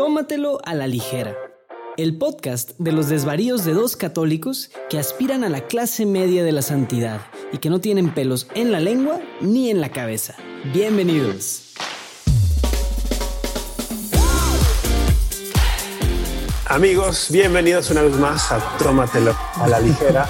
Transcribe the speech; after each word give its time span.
Tómatelo 0.00 0.60
a 0.64 0.72
la 0.72 0.86
ligera. 0.86 1.36
El 1.98 2.16
podcast 2.16 2.70
de 2.78 2.90
los 2.90 3.10
desvaríos 3.10 3.66
de 3.66 3.74
dos 3.74 3.96
católicos 3.96 4.70
que 4.88 4.98
aspiran 4.98 5.44
a 5.44 5.50
la 5.50 5.66
clase 5.66 6.06
media 6.06 6.42
de 6.42 6.52
la 6.52 6.62
santidad 6.62 7.20
y 7.52 7.58
que 7.58 7.68
no 7.68 7.82
tienen 7.82 8.14
pelos 8.14 8.46
en 8.54 8.72
la 8.72 8.80
lengua 8.80 9.20
ni 9.42 9.68
en 9.68 9.82
la 9.82 9.90
cabeza. 9.90 10.36
Bienvenidos. 10.72 11.74
Amigos, 16.64 17.26
bienvenidos 17.30 17.90
una 17.90 18.00
vez 18.00 18.16
más 18.16 18.50
a 18.52 18.78
Tómatelo 18.78 19.36
a 19.56 19.68
la 19.68 19.80
ligera, 19.80 20.26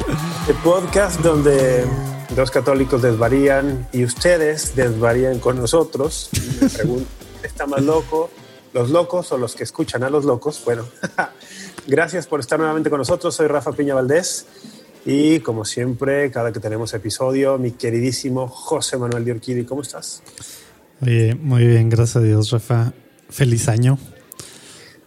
el 0.48 0.56
podcast 0.56 1.20
donde 1.20 1.86
dos 2.36 2.50
católicos 2.50 3.00
desvarían 3.00 3.88
y 3.90 4.04
ustedes 4.04 4.76
desvarían 4.76 5.38
con 5.38 5.56
nosotros. 5.56 6.28
Me 6.60 6.68
pregunto, 6.68 7.08
¿está 7.42 7.64
más 7.64 7.80
loco? 7.80 8.28
¿Los 8.74 8.90
locos 8.90 9.30
o 9.30 9.38
los 9.38 9.54
que 9.54 9.62
escuchan 9.62 10.02
a 10.02 10.10
los 10.10 10.24
locos? 10.24 10.60
Bueno, 10.64 10.84
gracias 11.86 12.26
por 12.26 12.40
estar 12.40 12.58
nuevamente 12.58 12.90
con 12.90 12.98
nosotros. 12.98 13.32
Soy 13.32 13.46
Rafa 13.46 13.70
Piña 13.70 13.94
Valdés 13.94 14.46
y 15.06 15.38
como 15.38 15.64
siempre, 15.64 16.28
cada 16.32 16.52
que 16.52 16.58
tenemos 16.58 16.92
episodio, 16.92 17.56
mi 17.56 17.70
queridísimo 17.70 18.48
José 18.48 18.98
Manuel 18.98 19.24
de 19.24 19.64
¿cómo 19.64 19.82
estás? 19.82 20.24
Oye, 21.00 21.36
muy 21.36 21.64
bien, 21.64 21.88
gracias 21.88 22.16
a 22.16 22.20
Dios, 22.20 22.50
Rafa. 22.50 22.92
Feliz 23.30 23.68
año. 23.68 23.96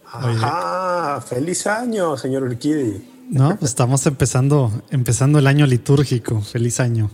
Ajá, 0.06 1.20
feliz 1.20 1.66
año, 1.66 2.16
señor 2.16 2.44
Urquidi. 2.44 3.06
No, 3.28 3.50
pues 3.58 3.72
estamos 3.72 4.06
empezando, 4.06 4.72
empezando 4.90 5.40
el 5.40 5.46
año 5.46 5.66
litúrgico. 5.66 6.40
Feliz 6.40 6.80
año. 6.80 7.10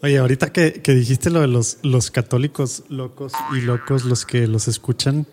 Oye, 0.00 0.18
ahorita 0.18 0.52
que, 0.52 0.74
que, 0.74 0.94
dijiste 0.94 1.28
lo 1.30 1.40
de 1.40 1.48
los, 1.48 1.78
los 1.82 2.12
católicos 2.12 2.84
locos 2.88 3.32
y 3.52 3.62
locos, 3.62 4.04
los 4.04 4.24
que 4.24 4.46
los 4.46 4.68
escuchan, 4.68 5.26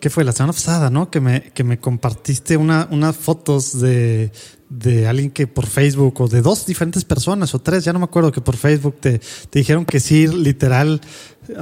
¿qué 0.00 0.10
fue? 0.10 0.24
La 0.24 0.32
semana 0.32 0.52
pasada, 0.52 0.90
¿no? 0.90 1.10
Que 1.10 1.20
me, 1.20 1.42
que 1.52 1.64
me 1.64 1.78
compartiste 1.78 2.56
una, 2.56 2.88
unas 2.90 3.16
fotos 3.16 3.80
de, 3.80 4.30
de 4.68 5.08
alguien 5.08 5.30
que 5.30 5.46
por 5.46 5.66
Facebook 5.66 6.20
o 6.20 6.28
de 6.28 6.42
dos 6.42 6.66
diferentes 6.66 7.04
personas 7.04 7.54
o 7.54 7.58
tres, 7.60 7.84
ya 7.84 7.92
no 7.92 7.98
me 7.98 8.04
acuerdo, 8.04 8.32
que 8.32 8.40
por 8.40 8.56
Facebook 8.56 8.96
te, 9.00 9.18
te 9.18 9.58
dijeron 9.58 9.84
que 9.84 10.00
sí, 10.00 10.26
literal, 10.26 11.00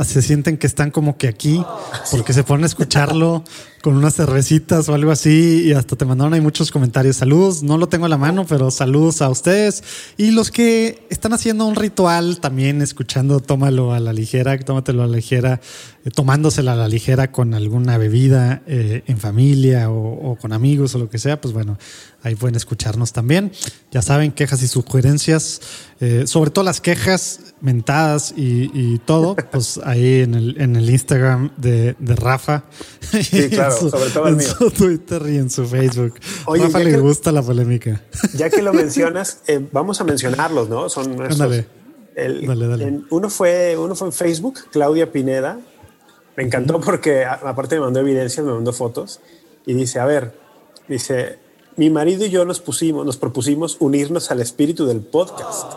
se 0.04 0.22
sienten 0.22 0.58
que 0.58 0.66
están 0.66 0.90
como 0.90 1.16
que 1.16 1.28
aquí, 1.28 1.64
porque 2.10 2.32
se 2.32 2.42
ponen 2.42 2.64
a 2.64 2.66
escucharlo 2.66 3.44
con 3.86 3.96
unas 3.96 4.16
cervecitas 4.16 4.88
o 4.88 4.94
algo 4.94 5.12
así 5.12 5.62
y 5.66 5.72
hasta 5.72 5.94
te 5.94 6.04
mandaron 6.04 6.34
ahí 6.34 6.40
muchos 6.40 6.72
comentarios. 6.72 7.18
Saludos, 7.18 7.62
no 7.62 7.78
lo 7.78 7.88
tengo 7.88 8.06
a 8.06 8.08
la 8.08 8.18
mano, 8.18 8.44
pero 8.44 8.72
saludos 8.72 9.22
a 9.22 9.28
ustedes 9.28 9.84
y 10.16 10.32
los 10.32 10.50
que 10.50 11.06
están 11.08 11.32
haciendo 11.32 11.66
un 11.66 11.76
ritual 11.76 12.40
también 12.40 12.82
escuchando 12.82 13.38
Tómalo 13.38 13.92
a 13.92 14.00
la 14.00 14.12
ligera, 14.12 14.58
tómatelo 14.58 15.04
a 15.04 15.06
la 15.06 15.14
ligera, 15.14 15.60
eh, 16.04 16.10
tomándosela 16.10 16.72
a 16.72 16.74
la 16.74 16.88
ligera 16.88 17.30
con 17.30 17.54
alguna 17.54 17.96
bebida 17.96 18.62
eh, 18.66 19.04
en 19.06 19.18
familia 19.18 19.88
o, 19.88 20.36
con 20.36 20.52
amigos 20.52 20.96
o 20.96 20.98
lo 20.98 21.08
que 21.08 21.18
sea, 21.18 21.40
pues 21.40 21.54
bueno, 21.54 21.78
ahí 22.24 22.34
pueden 22.34 22.56
escucharnos 22.56 23.12
también. 23.12 23.52
Ya 23.92 24.02
saben, 24.02 24.32
quejas 24.32 24.64
y 24.64 24.66
sugerencias, 24.66 25.60
eh, 26.00 26.24
sobre 26.26 26.50
todo 26.50 26.64
las 26.64 26.80
quejas 26.80 27.54
mentadas 27.60 28.34
y, 28.36 28.68
y 28.74 28.98
todo, 28.98 29.36
pues 29.52 29.78
ahí 29.84 30.22
en 30.22 30.34
el, 30.34 30.60
en 30.60 30.74
el 30.74 30.90
Instagram 30.90 31.52
de, 31.56 31.94
de 32.00 32.16
Rafa. 32.16 32.64
Sí, 33.12 33.48
claro 33.48 33.75
su, 33.78 33.90
sobre 33.90 34.10
todo 34.10 34.24
el 34.26 34.32
en 34.32 34.38
mío. 34.38 34.48
su 34.58 34.70
Twitter 34.70 35.22
y 35.28 35.36
en 35.38 35.50
su 35.50 35.66
Facebook. 35.66 36.14
Oye, 36.46 36.64
Rafa 36.64 36.78
le 36.80 36.90
que- 36.92 36.98
gusta 36.98 37.32
la 37.32 37.42
polémica. 37.42 38.02
Ya 38.34 38.50
que 38.50 38.62
lo 38.62 38.72
mencionas, 38.72 39.40
eh, 39.46 39.66
vamos 39.72 40.00
a 40.00 40.04
mencionarlos, 40.04 40.68
¿no? 40.68 40.88
Son 40.88 41.14
nuestros. 41.16 41.40
Ándale. 41.40 41.66
el- 42.14 42.46
Dale, 42.46 42.66
dale. 42.66 42.84
en- 42.88 43.06
uno, 43.10 43.28
fue, 43.30 43.76
uno 43.78 43.94
fue 43.94 44.08
en 44.08 44.12
Facebook, 44.12 44.58
Claudia 44.72 45.12
Pineda. 45.12 45.58
Me 46.36 46.44
encantó 46.44 46.80
porque, 46.80 47.24
a- 47.24 47.34
aparte, 47.34 47.76
me 47.76 47.82
mandó 47.82 48.00
evidencias, 48.00 48.44
me 48.44 48.52
mandó 48.52 48.72
fotos 48.72 49.20
y 49.66 49.74
dice: 49.74 50.00
A 50.00 50.06
ver, 50.06 50.32
dice, 50.88 51.38
mi 51.76 51.90
marido 51.90 52.24
y 52.24 52.30
yo 52.30 52.44
nos 52.44 52.60
pusimos, 52.60 53.04
nos 53.04 53.16
propusimos 53.18 53.76
unirnos 53.80 54.30
al 54.30 54.40
espíritu 54.40 54.86
del 54.86 55.00
podcast 55.00 55.70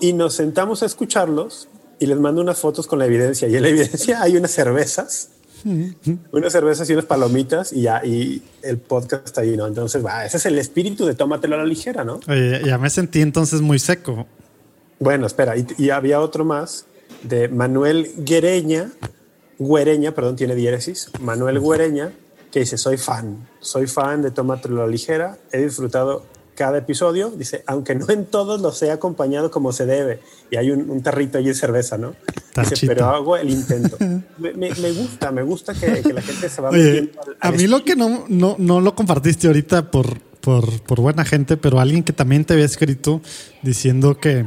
y 0.00 0.12
nos 0.12 0.34
sentamos 0.34 0.82
a 0.82 0.86
escucharlos 0.86 1.68
y 2.00 2.06
les 2.06 2.18
mando 2.18 2.40
unas 2.40 2.58
fotos 2.58 2.86
con 2.86 2.98
la 2.98 3.06
evidencia. 3.06 3.46
Y 3.48 3.56
en 3.56 3.62
la 3.62 3.68
evidencia 3.68 4.20
hay 4.22 4.36
unas 4.36 4.50
cervezas, 4.52 5.30
unas 5.64 6.52
cervezas 6.52 6.88
y 6.88 6.92
unas 6.92 7.04
palomitas 7.04 7.72
y 7.72 7.82
ya, 7.82 8.04
y 8.04 8.42
el 8.62 8.78
podcast 8.78 9.26
está 9.26 9.40
ahí, 9.42 9.56
¿no? 9.56 9.66
Entonces, 9.66 10.04
va, 10.04 10.24
ese 10.24 10.36
es 10.36 10.46
el 10.46 10.58
espíritu 10.58 11.06
de 11.06 11.14
tómatelo 11.14 11.56
a 11.56 11.58
la 11.58 11.64
ligera, 11.64 12.04
¿no? 12.04 12.20
Oye, 12.28 12.62
ya 12.64 12.78
me 12.78 12.90
sentí 12.90 13.20
entonces 13.20 13.60
muy 13.60 13.78
seco. 13.78 14.26
Bueno, 14.98 15.26
espera, 15.26 15.56
y, 15.56 15.66
y 15.78 15.90
había 15.90 16.20
otro 16.20 16.44
más 16.44 16.86
de 17.22 17.48
Manuel 17.48 18.10
Guereña, 18.18 18.90
Guereña, 19.58 20.12
perdón, 20.14 20.36
tiene 20.36 20.54
diéresis, 20.54 21.10
Manuel 21.20 21.60
Guereña, 21.60 22.12
que 22.50 22.60
dice, 22.60 22.78
soy 22.78 22.96
fan, 22.96 23.48
soy 23.60 23.86
fan 23.86 24.22
de 24.22 24.30
Tómatelo 24.30 24.82
a 24.82 24.86
la 24.86 24.90
ligera, 24.90 25.38
he 25.52 25.58
disfrutado 25.58 26.24
cada 26.58 26.78
episodio, 26.78 27.30
dice, 27.30 27.62
aunque 27.66 27.94
no 27.94 28.08
en 28.10 28.26
todos 28.26 28.60
los 28.60 28.82
he 28.82 28.90
acompañado 28.90 29.50
como 29.52 29.72
se 29.72 29.86
debe, 29.86 30.18
y 30.50 30.56
hay 30.56 30.72
un, 30.72 30.90
un 30.90 31.00
tarrito 31.02 31.38
allí 31.38 31.46
de 31.48 31.54
cerveza, 31.54 31.96
¿no? 31.96 32.14
Dice, 32.68 32.86
pero 32.88 33.06
hago 33.06 33.36
el 33.36 33.48
intento. 33.50 33.96
me, 34.38 34.52
me- 34.54 34.74
me 34.74 34.90
gusta, 34.92 35.30
me 35.30 35.42
gusta 35.42 35.72
que, 35.74 36.02
que 36.02 36.12
la 36.12 36.20
gente 36.20 36.48
se 36.48 36.60
va 36.60 36.70
Oye, 36.70 36.82
metiendo 36.84 37.20
al- 37.22 37.36
a 37.40 37.48
al 37.48 37.56
mí 37.56 37.66
lo 37.68 37.84
que 37.84 37.94
no, 37.94 38.24
no, 38.28 38.56
no 38.58 38.80
lo 38.80 38.94
compartiste 38.96 39.46
ahorita 39.46 39.90
por, 39.92 40.18
por, 40.40 40.82
por 40.82 41.00
buena 41.00 41.24
gente, 41.24 41.56
pero 41.56 41.78
alguien 41.78 42.02
que 42.02 42.12
también 42.12 42.44
te 42.44 42.54
había 42.54 42.66
escrito 42.66 43.20
diciendo 43.62 44.18
que, 44.18 44.46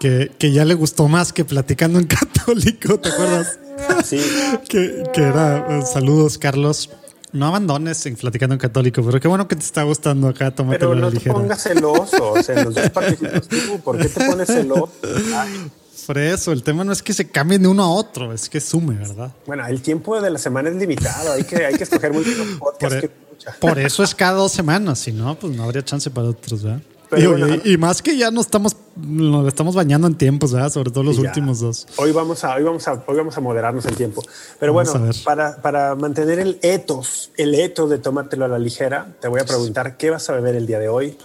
que, 0.00 0.32
que 0.38 0.50
ya 0.52 0.64
le 0.64 0.74
gustó 0.74 1.06
más 1.06 1.32
que 1.32 1.44
platicando 1.44 1.98
en 2.00 2.06
católico, 2.08 2.98
¿te 2.98 3.08
acuerdas? 3.10 3.58
Sí, 4.04 4.18
que, 4.68 5.04
que 5.14 5.22
era, 5.22 5.78
eh, 5.78 5.82
saludos 5.86 6.38
Carlos. 6.38 6.90
No 7.32 7.46
abandones 7.46 8.04
en 8.06 8.16
platicando 8.16 8.54
en 8.54 8.58
católico, 8.60 9.02
pero 9.04 9.20
qué 9.20 9.28
bueno 9.28 9.46
que 9.48 9.56
te 9.56 9.62
está 9.64 9.82
gustando 9.82 10.28
acá, 10.28 10.50
tómatelo 10.52 10.90
pero 10.90 11.00
no 11.00 11.08
te 11.08 11.14
ligera. 11.16 11.34
pongas 11.34 11.62
celoso, 11.62 12.32
o 12.32 12.42
sea, 12.42 12.58
en 12.58 12.64
los 12.64 12.74
dos 12.74 12.88
participas 12.90 13.48
tú, 13.48 13.80
¿por 13.84 13.98
qué 13.98 14.08
te 14.08 14.24
pones 14.26 14.46
celoso? 14.48 14.90
Ay, 15.34 15.70
Por 16.06 16.18
eso, 16.18 16.52
el 16.52 16.62
tema 16.62 16.84
no 16.84 16.92
es 16.92 17.02
que 17.02 17.12
se 17.12 17.28
cambien 17.28 17.62
de 17.62 17.68
uno 17.68 17.82
a 17.82 17.90
otro, 17.90 18.32
es 18.32 18.48
que 18.48 18.60
sume, 18.60 18.94
¿verdad? 18.94 19.32
Bueno, 19.46 19.66
el 19.66 19.82
tiempo 19.82 20.20
de 20.20 20.30
la 20.30 20.38
semana 20.38 20.68
es 20.70 20.76
limitado. 20.76 21.32
Hay 21.32 21.44
que, 21.44 21.66
hay 21.66 21.74
que 21.74 21.84
escoger 21.84 22.12
muy 22.12 22.22
bien 22.24 22.38
los 22.38 22.46
podcasts 22.58 22.80
Por, 22.80 23.00
que 23.00 23.06
e- 23.06 23.10
escucha. 23.10 23.56
por 23.60 23.78
eso 23.78 24.02
es 24.04 24.14
cada 24.14 24.32
dos 24.38 24.52
semanas, 24.52 24.98
si 25.00 25.12
no, 25.12 25.36
pues 25.38 25.54
no 25.54 25.64
habría 25.64 25.84
chance 25.84 26.08
para 26.10 26.28
otros, 26.28 26.62
¿verdad? 26.62 26.80
Pero 27.08 27.30
bueno, 27.32 27.48
y- 27.64 27.72
y 27.74 27.76
más 27.76 28.02
que 28.02 28.16
ya 28.16 28.30
no 28.30 28.40
estamos, 28.40 28.76
nos 28.96 29.46
estamos 29.46 29.74
bañando 29.74 30.06
en 30.08 30.14
tiempos, 30.16 30.52
¿verdad? 30.52 30.70
Sobre 30.72 30.90
todo 30.90 31.04
los 31.04 31.16
Ya. 31.16 31.22
últimos 31.28 31.60
dos. 31.60 31.86
Hoy 31.96 32.10
vamos 32.12 32.42
a, 32.44 32.54
hoy 32.56 32.62
vamos 32.64 32.88
a, 32.88 33.02
hoy 33.06 33.16
vamos 33.16 33.36
a 33.36 33.40
moderarnos 33.40 33.84
el 33.86 33.94
tiempo. 33.96 34.22
Pero 34.58 34.72
Vamos 34.74 34.92
bueno, 34.92 35.10
para, 35.24 35.56
para 35.62 35.94
mantener 35.94 36.38
el 36.40 36.58
etos, 36.62 37.30
el 37.36 37.54
etos 37.54 37.90
de 37.90 37.98
tomártelo 37.98 38.44
a 38.44 38.48
la 38.48 38.58
ligera, 38.58 39.14
te 39.20 39.28
voy 39.28 39.40
a 39.40 39.44
preguntar 39.44 39.96
qué 39.96 40.10
vas 40.10 40.28
a 40.30 40.32
beber 40.32 40.56
el 40.56 40.66
día 40.66 40.78
de 40.80 40.88
hoy. 40.88 41.16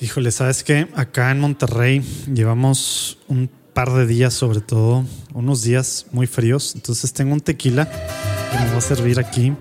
Híjole, 0.00 0.30
¿sabes 0.30 0.62
qué? 0.62 0.88
Acá 0.94 1.30
en 1.30 1.40
Monterrey 1.40 2.02
llevamos 2.32 3.18
un 3.28 3.50
par 3.72 3.92
de 3.92 4.06
días, 4.06 4.34
sobre 4.34 4.60
todo, 4.60 5.04
unos 5.34 5.62
días 5.62 6.06
muy 6.12 6.26
fríos. 6.26 6.74
Entonces 6.74 7.12
tengo 7.12 7.32
un 7.32 7.40
tequila 7.40 7.88
que 7.90 8.58
me 8.58 8.70
va 8.70 8.78
a 8.78 8.80
servir 8.80 9.18
aquí. 9.18 9.54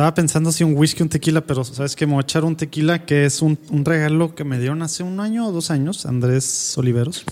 Estaba 0.00 0.14
pensando 0.14 0.50
si 0.50 0.64
un 0.64 0.74
whisky, 0.78 1.02
un 1.02 1.10
tequila, 1.10 1.42
pero 1.42 1.62
¿sabes 1.62 1.94
qué? 1.94 2.06
Me 2.06 2.14
voy 2.14 2.20
a 2.20 2.24
echar 2.24 2.42
un 2.46 2.56
tequila 2.56 3.04
que 3.04 3.26
es 3.26 3.42
un, 3.42 3.58
un 3.68 3.84
regalo 3.84 4.34
que 4.34 4.44
me 4.44 4.58
dieron 4.58 4.80
hace 4.80 5.02
un 5.02 5.20
año 5.20 5.46
o 5.46 5.52
dos 5.52 5.70
años, 5.70 6.06
Andrés 6.06 6.72
Oliveros, 6.78 7.26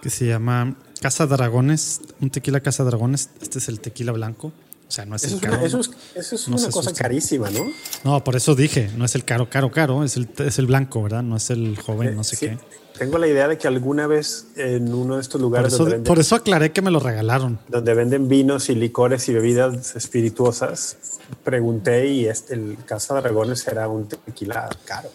que 0.00 0.08
se 0.08 0.24
llama 0.28 0.76
Casa 1.00 1.26
Dragones, 1.26 2.00
un 2.20 2.30
tequila 2.30 2.60
Casa 2.60 2.84
Dragones. 2.84 3.30
Este 3.42 3.58
es 3.58 3.68
el 3.68 3.80
tequila 3.80 4.12
blanco. 4.12 4.52
O 4.86 4.90
sea, 4.92 5.04
no 5.04 5.16
es 5.16 5.24
Eso 5.24 5.34
el 5.34 5.40
caro. 5.40 5.56
una, 5.58 5.66
eso 5.66 5.80
es, 5.80 5.90
eso 6.14 6.36
es 6.36 6.46
No 6.46 6.58
una 6.58 6.68
cosa 6.70 6.92
carísima, 6.92 7.50
¿no? 7.50 7.66
No, 8.04 8.22
por 8.22 8.36
eso 8.36 8.54
dije, 8.54 8.88
no 8.96 9.04
es 9.04 9.16
el 9.16 9.24
caro, 9.24 9.50
caro, 9.50 9.72
caro, 9.72 10.04
es 10.04 10.16
el, 10.16 10.28
es 10.38 10.60
el 10.60 10.66
blanco, 10.66 11.02
¿verdad? 11.02 11.24
No 11.24 11.36
es 11.38 11.50
el 11.50 11.76
joven, 11.76 12.14
no 12.14 12.22
sé 12.22 12.36
Eh, 12.36 12.38
Sí, 12.38 12.46
qué. 12.46 12.58
Tengo 13.00 13.16
la 13.18 13.26
idea 13.26 13.48
de 13.48 13.56
que 13.56 13.66
alguna 13.66 14.06
vez 14.06 14.46
en 14.56 14.92
uno 14.92 15.14
de 15.16 15.22
estos 15.22 15.40
Por 15.40 15.40
lugares 15.40 15.72
eso, 15.72 15.78
donde, 15.84 15.96
venden, 15.96 16.08
por 16.08 16.18
eso 16.20 16.36
aclaré 16.36 16.70
que 16.70 16.82
me 16.82 16.90
lo 16.90 17.00
regalaron. 17.00 17.58
donde 17.66 17.94
venden 17.94 18.28
vinos 18.28 18.68
y 18.68 18.74
licores 18.74 19.26
y 19.30 19.32
bebidas 19.32 19.96
espirituosas, 19.96 20.96
pregunté 21.42 22.08
y 22.08 22.26
este, 22.26 22.52
el 22.54 22.76
Casa 22.84 23.14
Dragones 23.20 23.66
era 23.66 23.88
un 23.88 24.06
tequila 24.06 24.68
caro. 24.84 25.08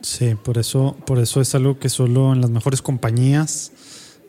Sí, 0.00 0.34
por 0.34 0.56
eso, 0.56 0.96
por 1.04 1.18
eso 1.18 1.40
es 1.42 1.54
algo 1.54 1.78
que 1.78 1.88
solo 1.90 2.32
en 2.32 2.40
las 2.40 2.48
mejores 2.50 2.80
compañías. 2.80 3.70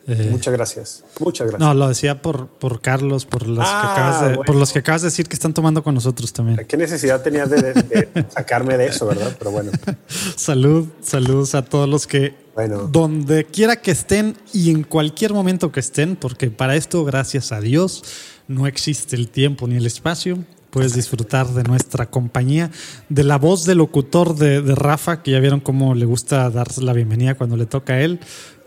eh, 0.06 0.28
Muchas 0.30 0.52
gracias. 0.52 1.04
Muchas 1.20 1.46
gracias. 1.48 1.66
no, 1.66 1.74
lo 1.74 1.88
decía 1.88 2.20
por, 2.20 2.46
por 2.48 2.80
Carlos, 2.80 3.24
por 3.26 3.46
los, 3.46 3.64
Ah, 3.66 3.80
que 3.82 4.00
acabas 4.00 4.20
de, 4.20 4.26
bueno. 4.28 4.42
por 4.44 4.56
los 4.56 4.72
que 4.72 4.80
acabas 4.80 5.02
de 5.02 5.06
decir 5.08 5.28
que 5.28 5.34
están 5.34 5.54
tomando 5.54 5.82
con 5.82 5.94
nosotros 5.94 6.32
también. 6.32 6.64
¿Qué 6.66 6.76
necesidad 6.76 7.22
tenías 7.22 7.48
de, 7.48 7.62
de- 7.62 7.72
de 7.82 8.26
sacarme 8.30 8.76
de 8.76 8.86
eso, 8.86 9.06
verdad? 9.06 9.34
Pero 9.38 9.50
bueno, 9.50 9.70
Salud, 10.36 10.86
saludos 11.02 11.54
a 11.54 11.62
todos 11.64 11.88
los 11.88 12.06
que, 12.06 12.34
Bueno. 12.58 12.88
donde 12.90 13.44
quiera 13.44 13.76
que 13.76 13.92
estén 13.92 14.36
y 14.52 14.70
en 14.70 14.82
cualquier 14.82 15.32
momento 15.32 15.70
que 15.70 15.78
estén, 15.78 16.16
porque 16.16 16.50
para 16.50 16.74
esto, 16.74 17.04
gracias 17.04 17.52
a 17.52 17.60
Dios, 17.60 18.02
no 18.48 18.66
existe 18.66 19.14
el 19.14 19.28
tiempo 19.28 19.68
ni 19.68 19.76
el 19.76 19.86
espacio. 19.86 20.38
Puedes 20.70 20.92
disfrutar 20.92 21.46
de 21.46 21.62
nuestra 21.62 22.06
compañía, 22.10 22.72
de 23.08 23.22
la 23.22 23.38
voz 23.38 23.64
del 23.64 23.78
locutor 23.78 24.34
de, 24.34 24.60
de 24.60 24.74
Rafa, 24.74 25.22
que 25.22 25.30
ya 25.30 25.38
vieron 25.38 25.60
cómo 25.60 25.94
le 25.94 26.04
gusta 26.04 26.50
dar 26.50 26.76
la 26.78 26.92
bienvenida 26.92 27.36
cuando 27.36 27.56
le 27.56 27.66
toca 27.66 27.92
a 27.92 28.00
él. 28.00 28.18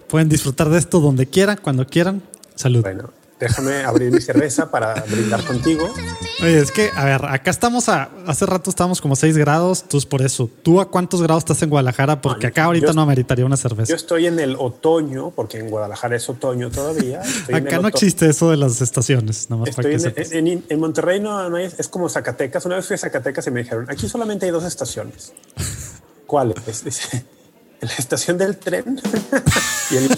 Pueden 0.08 0.30
disfrutar 0.30 0.70
de 0.70 0.80
esto 0.80 1.02
donde 1.02 1.26
quieran, 1.26 1.60
cuando 1.62 1.86
quieran. 1.86 2.24
Salud. 2.56 2.84
bueno. 2.84 3.21
Déjame 3.46 3.84
abrir 3.84 4.12
mi 4.12 4.22
cerveza 4.22 4.72
para 4.72 4.94
brindar 5.10 5.44
contigo. 5.44 5.90
Oye, 6.42 6.60
es 6.60 6.72
que, 6.72 6.90
a 6.96 7.06
ver, 7.06 7.26
acá 7.26 7.52
estamos 7.52 7.90
a. 7.90 8.10
Hace 8.26 8.46
rato 8.46 8.70
estábamos 8.70 9.02
como 9.02 9.16
6 9.16 9.38
grados, 9.38 9.84
tú 9.88 9.98
es 9.98 10.06
por 10.06 10.22
eso. 10.22 10.50
¿Tú 10.64 10.80
a 10.82 10.90
cuántos 10.90 11.22
grados 11.22 11.42
estás 11.42 11.62
en 11.62 11.70
Guadalajara? 11.70 12.22
Porque 12.22 12.48
acá 12.48 12.64
ahorita 12.66 12.88
yo- 12.88 12.94
no 12.94 13.02
ameritaría 13.02 13.46
una 13.46 13.58
cerveza. 13.58 13.90
Yo 13.90 13.96
estoy 13.96 14.28
en 14.28 14.40
el 14.40 14.56
otoño, 14.58 15.32
porque 15.32 15.60
en 15.60 15.70
Guadalajara 15.70 16.16
es 16.16 16.30
otoño 16.30 16.70
todavía. 16.72 17.22
Acá 17.54 17.80
no 17.80 17.88
existe 17.90 18.30
eso 18.30 18.50
de 18.50 18.58
las 18.58 18.82
estaciones, 18.82 19.50
nada 19.50 19.64
más 19.66 19.76
para 19.76 19.90
Estoy 19.90 20.14
que 20.14 20.38
en, 20.38 20.48
en- 20.48 20.66
en 20.70 20.80
Monterrey 20.80 21.20
no, 21.20 21.50
no 21.50 21.58
hay- 21.58 21.70
es 21.78 21.88
como 21.88 22.08
Zacatecas. 22.10 22.66
Una 22.66 22.78
vez 22.78 22.86
fui 22.88 22.96
a 22.96 22.98
Zacatecas 22.98 23.46
y 23.48 23.52
me 23.52 23.64
dijeron, 23.64 23.86
aquí 23.90 24.08
solamente 24.08 24.46
hay 24.46 24.52
dos 24.52 24.64
estaciones. 24.64 25.34
¿Cuáles? 26.26 26.56
Dice, 26.86 27.26
la 27.82 27.90
estación 27.98 28.38
del 28.38 28.58
tren 28.58 29.02
y, 29.92 29.96
el, 29.98 30.18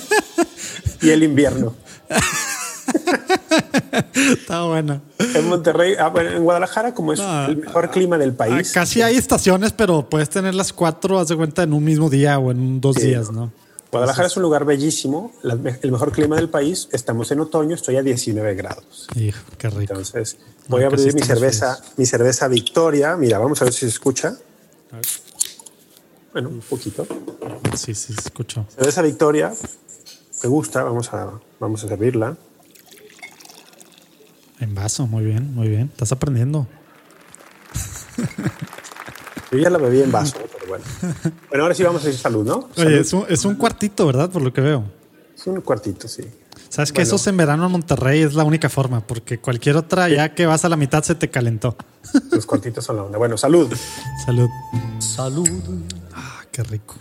y 1.02 1.10
el 1.10 1.24
invierno. 1.24 1.74
Está 4.14 4.64
buena. 4.64 5.02
En 5.20 5.48
Monterrey, 5.48 5.96
ah, 6.00 6.10
bueno, 6.10 6.32
en 6.32 6.44
Guadalajara, 6.44 6.94
como 6.94 7.14
es 7.14 7.20
No, 7.20 7.46
el 7.46 7.58
mejor 7.58 7.90
clima 7.92 8.18
del 8.18 8.34
país. 8.34 8.72
Acá 8.72 8.86
sí 8.86 9.02
hay 9.02 9.16
estaciones, 9.18 9.72
pero 9.74 10.08
puedes 10.10 10.30
tener 10.30 10.54
las 10.56 10.74
cuatro, 10.74 11.20
haz 11.20 11.28
de 11.30 11.36
cuenta, 11.36 11.64
en 11.64 11.74
un 11.74 11.84
mismo 11.84 12.10
día 12.10 12.38
o 12.40 12.52
en 12.52 12.80
dos 12.82 12.96
Sí. 12.98 13.08
días, 13.08 13.32
¿no? 13.32 13.52
Guadalajara 13.92 14.28
es 14.28 14.36
un 14.38 14.44
lugar 14.44 14.66
bellísimo, 14.66 15.32
la- 15.44 15.54
el 15.82 15.92
mejor 15.92 16.12
clima 16.12 16.36
del 16.36 16.50
país. 16.50 16.88
Estamos 16.92 17.30
en 17.32 17.40
otoño, 17.42 17.76
estoy 17.76 17.96
a 17.98 18.02
19 18.02 18.56
grados. 18.56 19.08
Hijo, 19.16 19.40
qué 19.58 19.70
rico. 19.70 19.82
Entonces, 19.94 20.38
No, 20.68 20.78
voy 20.78 20.84
a 20.86 20.90
sí 20.90 20.96
abrir 20.96 21.14
mi 21.14 21.22
cerveza, 21.22 21.78
mi 21.98 22.06
cerveza 22.06 22.48
Victoria. 22.48 23.16
Mira, 23.18 23.38
vamos 23.38 23.62
a 23.62 23.66
ver 23.66 23.74
si 23.74 23.82
se 23.82 23.88
escucha. 23.88 24.30
A 24.92 24.96
ver. 24.96 25.06
Bueno, 26.32 26.50
un 26.50 26.62
poquito. 26.62 27.06
Sí, 27.76 27.94
sí, 27.94 28.14
se 28.14 28.22
escuchó. 28.22 28.66
Cerveza 28.76 29.02
Victoria. 29.04 29.54
¿Te 30.42 30.48
gusta? 30.48 30.84
Vamos 30.84 31.14
a, 31.14 31.32
vamos 31.60 31.84
a 31.84 31.88
servirla. 31.88 32.36
En 34.60 34.74
vaso, 34.76 35.08
muy 35.08 35.24
bien, 35.26 35.54
muy 35.54 35.68
bien. 35.68 35.90
Estás 35.92 36.12
aprendiendo. 36.12 36.68
Yo 39.52 39.58
ya 39.60 39.70
la 39.70 39.78
bebí 39.78 40.02
en 40.02 40.12
vaso, 40.12 40.38
pero 40.52 40.68
bueno. 40.68 40.84
Bueno, 41.50 41.64
ahora 41.64 41.76
sí 41.76 41.84
vamos 41.84 42.02
a 42.04 42.06
decir 42.06 42.20
salud, 42.20 42.46
¿no? 42.46 42.70
Oye, 42.78 43.00
es 43.02 43.14
un, 43.14 43.26
es 43.30 43.46
un 43.46 43.56
cuartito, 43.56 44.06
¿verdad? 44.08 44.30
Por 44.30 44.42
lo 44.42 44.52
que 44.52 44.62
veo. 44.62 44.84
Es 45.36 45.46
un 45.48 45.62
cuartito, 45.62 46.08
sí. 46.08 46.24
Sabes 46.70 46.92
que 46.92 47.02
Bueno. 47.02 47.08
esos 47.16 47.28
en 47.28 47.38
verano 47.38 47.66
en 47.68 47.72
Monterrey 47.72 48.22
es 48.22 48.34
la 48.34 48.44
única 48.44 48.68
forma, 48.70 49.02
porque 49.06 49.38
cualquier 49.40 49.76
otra, 49.78 50.10
ya 50.10 50.34
que 50.34 50.46
vas 50.48 50.66
a 50.66 50.70
la 50.70 50.76
mitad, 50.76 51.04
se 51.04 51.14
te 51.14 51.30
calentó. 51.30 51.76
Los 52.32 52.46
cuartitos 52.48 52.84
son 52.84 52.96
la 52.98 53.04
onda. 53.04 53.18
Bueno, 53.20 53.38
salud. 53.38 53.72
Salud. 54.26 54.50
Salud. 55.00 55.48
Ah, 56.16 56.42
qué 56.52 56.64
rico. 56.64 56.96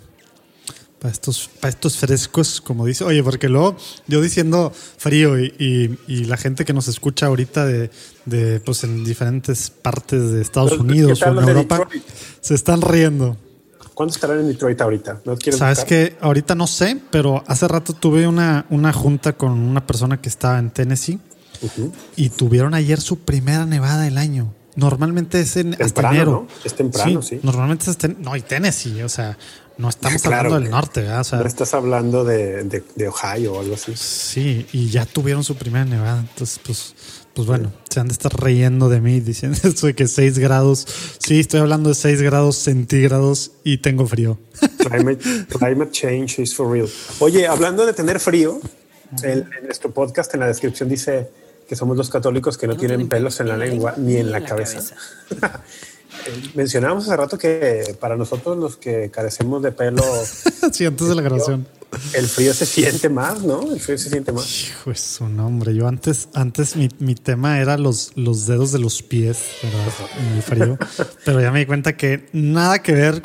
Para 1.02 1.10
estos, 1.10 1.50
para 1.60 1.70
estos 1.70 1.96
frescos, 1.98 2.60
como 2.60 2.86
dice. 2.86 3.02
Oye, 3.02 3.24
porque 3.24 3.48
luego 3.48 3.76
yo 4.06 4.20
diciendo 4.20 4.72
frío 4.98 5.36
y, 5.36 5.52
y- 5.58 5.98
y 6.06 6.24
la 6.26 6.36
gente 6.36 6.64
que 6.64 6.72
nos 6.72 6.86
escucha 6.86 7.26
ahorita 7.26 7.66
de, 7.66 7.90
de, 8.24 8.60
pues 8.60 8.84
en 8.84 9.02
diferentes 9.02 9.68
partes 9.70 10.30
de 10.30 10.40
Estados 10.40 10.78
Unidos 10.78 11.18
¿qué 11.18 11.28
o 11.28 11.32
en 11.42 11.48
Europa 11.48 11.78
Detroit? 11.78 12.04
se 12.40 12.54
están 12.54 12.82
riendo. 12.82 13.36
¿Cuántos 13.94 14.16
estarán 14.16 14.38
en 14.40 14.46
Detroit 14.46 14.80
ahorita? 14.80 15.20
¿No 15.24 15.36
Sabes 15.50 15.84
que 15.84 16.16
ahorita 16.20 16.54
no 16.54 16.68
sé, 16.68 16.96
pero 17.10 17.42
hace 17.48 17.66
rato 17.66 17.94
tuve 17.94 18.28
una, 18.28 18.64
una 18.70 18.92
junta 18.92 19.32
con 19.32 19.50
una 19.58 19.84
persona 19.84 20.20
que 20.20 20.28
estaba 20.28 20.58
en 20.60 20.70
Tennessee 20.70 21.18
y 22.16 22.28
tuvieron 22.30 22.74
ayer 22.74 23.00
su 23.00 23.18
primera 23.18 23.66
nevada 23.66 24.02
del 24.02 24.18
año. 24.18 24.54
Normalmente 24.74 25.38
es 25.40 25.56
en 25.58 25.74
hasta 25.74 25.84
Temprano, 25.86 26.10
enero. 26.14 26.30
¿no? 26.48 26.48
Es 26.64 26.74
temprano, 26.74 27.20
sí. 27.20 27.38
Normalmente 27.42 27.82
es 27.82 27.88
hasta 27.90 28.06
en- 28.06 28.22
no, 28.22 28.34
y 28.34 28.40
Tennessee, 28.40 29.02
o 29.02 29.08
sea, 29.10 29.36
no 29.78 29.88
estamos 29.88 30.22
Claro, 30.22 30.48
hablando 30.48 30.60
del 30.60 30.70
norte, 30.70 31.00
¿verdad? 31.02 31.20
O 31.20 31.24
sea, 31.24 31.38
No 31.40 31.46
estás 31.46 31.74
hablando 31.74 32.24
de, 32.24 32.64
de- 32.64 32.84
de 32.94 33.08
Ohio 33.08 33.54
o 33.54 33.60
algo 33.60 33.74
así. 33.74 33.92
sí, 33.96 34.66
y 34.72 34.90
ya 34.90 35.06
tuvieron 35.06 35.42
su 35.44 35.56
primera 35.56 35.84
nevada. 35.84 36.20
Entonces, 36.20 36.60
pues, 36.64 36.94
pues 37.34 37.46
bueno, 37.46 37.72
se 37.88 37.98
han 38.00 38.08
de 38.08 38.12
estar 38.12 38.32
riendo 38.42 38.88
de 38.88 39.00
mí 39.00 39.20
diciendo 39.20 39.58
esto 39.64 39.86
de 39.86 39.94
que 39.94 40.06
6 40.08 40.38
grados. 40.38 40.86
Sí, 41.18 41.40
estoy 41.40 41.60
hablando 41.60 41.88
de 41.88 41.94
6 41.94 42.20
grados 42.22 42.56
centígrados 42.56 43.52
y 43.64 43.78
tengo 43.78 44.06
frío. 44.06 44.38
Climate, 44.78 45.18
climate 45.48 45.90
change 45.90 46.38
is 46.40 46.54
for 46.54 46.70
real. 46.70 46.88
Oye, 47.20 47.46
hablando 47.46 47.86
de 47.86 47.92
tener 47.92 48.20
frío, 48.20 48.60
el- 49.22 49.46
en 49.58 49.64
nuestro 49.66 49.90
podcast 49.90 50.32
en 50.34 50.40
la 50.40 50.46
descripción 50.46 50.88
dice 50.88 51.28
que 51.68 51.76
somos 51.76 51.96
los 51.96 52.10
católicos 52.10 52.58
que 52.58 52.66
no, 52.66 52.76
tienen 52.76 53.08
pelos 53.08 53.40
en 53.40 53.48
la 53.48 53.56
lengua 53.56 53.94
ni 53.96 54.16
en 54.16 54.30
la 54.30 54.44
cabeza. 54.44 54.80
Mencionábamos 56.54 57.04
hace 57.04 57.16
rato 57.16 57.38
que 57.38 57.96
para 58.00 58.16
nosotros 58.16 58.56
los 58.56 58.76
que 58.76 59.10
carecemos 59.10 59.62
de 59.62 59.72
pelo, 59.72 60.02
sí, 60.72 60.84
antes 60.84 61.08
de 61.08 61.14
la 61.14 61.22
grabación. 61.22 61.66
el 62.14 62.28
frío 62.28 62.54
se 62.54 62.66
siente 62.66 63.08
más, 63.08 63.42
¿no? 63.42 63.72
El 63.72 63.80
frío 63.80 63.98
se 63.98 64.10
siente 64.10 64.32
más. 64.32 64.68
Hijo 64.68 64.90
de 64.90 64.96
su 64.96 65.28
nombre. 65.28 65.74
Yo 65.74 65.88
antes, 65.88 66.28
antes 66.34 66.76
mi, 66.76 66.88
mi 66.98 67.14
tema 67.14 67.60
era 67.60 67.76
los, 67.76 68.12
los 68.14 68.46
dedos 68.46 68.72
de 68.72 68.78
los 68.78 69.02
pies, 69.02 69.38
¿verdad? 69.62 70.36
El 70.36 70.42
frío. 70.42 70.78
Pero 71.24 71.40
ya 71.40 71.50
me 71.50 71.60
di 71.60 71.66
cuenta 71.66 71.96
que 71.96 72.28
nada 72.32 72.82
que 72.82 72.92
ver. 72.92 73.22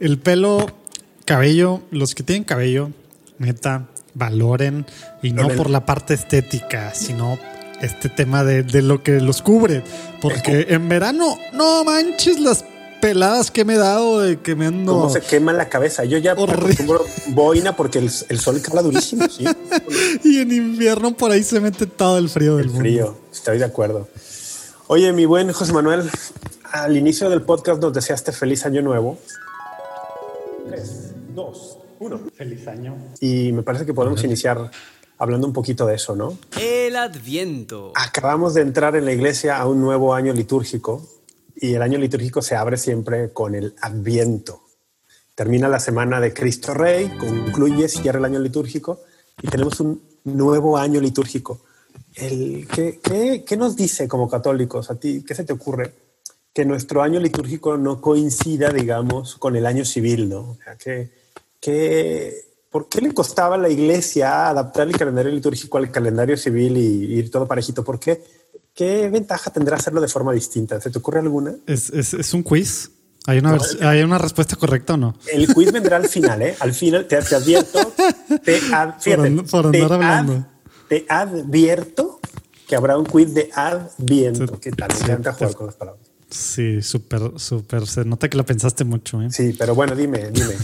El 0.00 0.18
pelo, 0.18 0.66
cabello, 1.24 1.82
los 1.90 2.14
que 2.14 2.24
tienen 2.24 2.44
cabello, 2.44 2.90
neta, 3.38 3.88
valoren. 4.14 4.84
Y 5.22 5.32
no 5.32 5.48
por 5.48 5.70
la 5.70 5.86
parte 5.86 6.14
estética, 6.14 6.92
sino 6.94 7.38
este 7.82 8.08
tema 8.08 8.42
de, 8.44 8.62
de 8.62 8.80
lo 8.82 9.02
que 9.02 9.20
los 9.20 9.42
cubre. 9.42 9.82
Porque 10.20 10.66
en 10.70 10.88
verano, 10.88 11.36
no 11.52 11.84
manches 11.84 12.40
las 12.40 12.64
peladas 13.00 13.50
que 13.50 13.64
me 13.64 13.74
he 13.74 13.78
dado 13.78 14.20
de 14.20 14.38
que 14.40 14.54
me 14.54 14.66
ando. 14.66 14.92
Cómo 14.92 15.10
se 15.10 15.20
quema 15.20 15.52
la 15.52 15.68
cabeza. 15.68 16.04
Yo 16.04 16.18
ya 16.18 16.34
Horrible. 16.34 16.62
acostumbro 16.72 17.04
boina 17.28 17.74
porque 17.76 17.98
el, 17.98 18.10
el 18.28 18.38
sol 18.40 18.62
cala 18.62 18.80
durísimo, 18.82 19.28
sí. 19.28 19.44
Y 20.24 20.40
en 20.40 20.52
invierno 20.52 21.16
por 21.16 21.32
ahí 21.32 21.42
se 21.42 21.60
mete 21.60 21.86
todo 21.86 22.18
el 22.18 22.28
frío 22.28 22.56
del 22.56 22.66
El 22.66 22.70
mundo. 22.70 22.80
frío, 22.80 23.18
estoy 23.32 23.58
de 23.58 23.64
acuerdo. 23.64 24.08
Oye, 24.86 25.12
mi 25.12 25.24
buen 25.24 25.50
José 25.52 25.72
Manuel, 25.72 26.08
al 26.70 26.96
inicio 26.96 27.28
del 27.28 27.42
podcast 27.42 27.80
nos 27.82 27.92
deseaste 27.92 28.30
feliz 28.30 28.64
año 28.66 28.82
nuevo. 28.82 29.18
Tres, 30.68 31.10
dos, 31.34 31.78
uno. 31.98 32.20
Feliz 32.36 32.66
año. 32.68 32.94
Y 33.20 33.52
me 33.52 33.62
parece 33.62 33.84
que 33.86 33.94
podemos 33.94 34.22
iniciar 34.24 34.70
hablando 35.22 35.46
un 35.46 35.52
poquito 35.52 35.86
de 35.86 35.94
eso, 35.94 36.16
¿no? 36.16 36.36
El 36.60 36.96
Adviento. 36.96 37.92
Acabamos 37.94 38.54
de 38.54 38.62
entrar 38.62 38.96
en 38.96 39.04
la 39.04 39.12
iglesia 39.12 39.56
a 39.56 39.68
un 39.68 39.80
nuevo 39.80 40.14
año 40.14 40.32
litúrgico 40.32 41.06
y 41.54 41.74
el 41.74 41.82
año 41.82 41.96
litúrgico 41.96 42.42
se 42.42 42.56
abre 42.56 42.76
siempre 42.76 43.32
con 43.32 43.54
el 43.54 43.76
Adviento. 43.80 44.62
Termina 45.36 45.68
la 45.68 45.78
semana 45.78 46.18
de 46.20 46.34
Cristo 46.34 46.74
Rey, 46.74 47.08
concluye, 47.18 47.88
cierra 47.88 48.18
el 48.18 48.24
año 48.24 48.40
litúrgico 48.40 49.00
y 49.40 49.46
tenemos 49.46 49.78
un 49.78 50.02
nuevo 50.24 50.76
año 50.76 51.00
litúrgico. 51.00 51.60
El, 52.16 52.66
¿qué, 52.66 52.98
qué, 53.00 53.44
qué 53.46 53.56
nos 53.56 53.76
dice 53.76 54.08
como 54.08 54.28
católicos 54.28 54.90
a 54.90 54.96
ti? 54.96 55.24
¿Qué 55.24 55.36
se 55.36 55.44
te 55.44 55.52
ocurre? 55.52 55.92
Que 56.52 56.64
nuestro 56.64 57.00
año 57.00 57.20
litúrgico 57.20 57.76
no 57.76 58.00
coincida, 58.00 58.70
digamos, 58.70 59.36
con 59.36 59.54
el 59.54 59.66
año 59.66 59.84
civil, 59.84 60.28
¿no? 60.28 60.40
O 60.40 60.58
sea, 60.64 60.74
que, 60.76 61.10
que, 61.60 62.51
¿por 62.72 62.88
qué 62.88 63.00
le 63.00 63.12
costaba 63.14 63.54
a 63.54 63.58
la 63.58 63.68
iglesia 63.68 64.48
adaptar 64.48 64.88
el 64.88 64.96
calendario 64.96 65.30
litúrgico 65.30 65.78
al 65.78 65.90
calendario 65.92 66.36
civil 66.36 66.76
y 66.76 67.14
ir 67.18 67.30
todo 67.30 67.46
parejito? 67.46 67.84
¿Por 67.84 68.00
qué? 68.00 68.24
¿Qué 68.74 69.08
ventaja 69.10 69.50
tendrá 69.52 69.76
hacerlo 69.76 70.00
de 70.00 70.08
forma 70.08 70.32
distinta? 70.32 70.80
¿Se 70.80 70.90
te 70.90 70.98
ocurre 70.98 71.20
alguna? 71.20 71.54
¿Es, 71.66 71.90
es, 71.90 72.14
es 72.14 72.32
un 72.34 72.42
quiz? 72.42 72.90
¿Hay 73.26 73.38
una, 73.38 73.56
¿Hay 73.82 74.02
una 74.02 74.18
respuesta 74.18 74.56
correcta 74.56 74.94
o 74.94 74.96
no? 74.96 75.14
El 75.32 75.46
quiz 75.54 75.70
vendrá 75.70 75.96
al 75.98 76.08
final, 76.08 76.42
¿eh? 76.42 76.56
Al 76.58 76.72
final 76.72 77.06
te, 77.06 77.20
te 77.22 77.36
advierto, 77.36 77.92
te, 78.44 78.60
ad- 78.74 78.98
fíjate, 78.98 79.30
por 79.48 79.70
te 80.88 81.06
advierto 81.08 82.20
que 82.66 82.74
habrá 82.74 82.96
un 82.98 83.04
quiz 83.04 83.32
de 83.34 83.50
adviento. 83.54 84.58
¿Qué 84.58 84.72
tal? 84.72 84.88
Me 84.90 84.96
Sí, 84.96 85.04
encanta 85.04 85.32
jugar 85.34 85.54
con 85.54 85.66
las 85.66 85.76
palabras. 85.76 86.02
Sí, 86.30 86.80
súper, 86.82 87.32
súper. 87.36 87.86
Se 87.86 88.04
nota 88.04 88.28
que 88.28 88.36
la 88.38 88.42
pensaste 88.44 88.84
mucho. 88.84 89.20
¿eh? 89.22 89.28
Sí, 89.30 89.54
pero 89.58 89.74
bueno, 89.74 89.94
dime, 89.94 90.30
dime. 90.30 90.56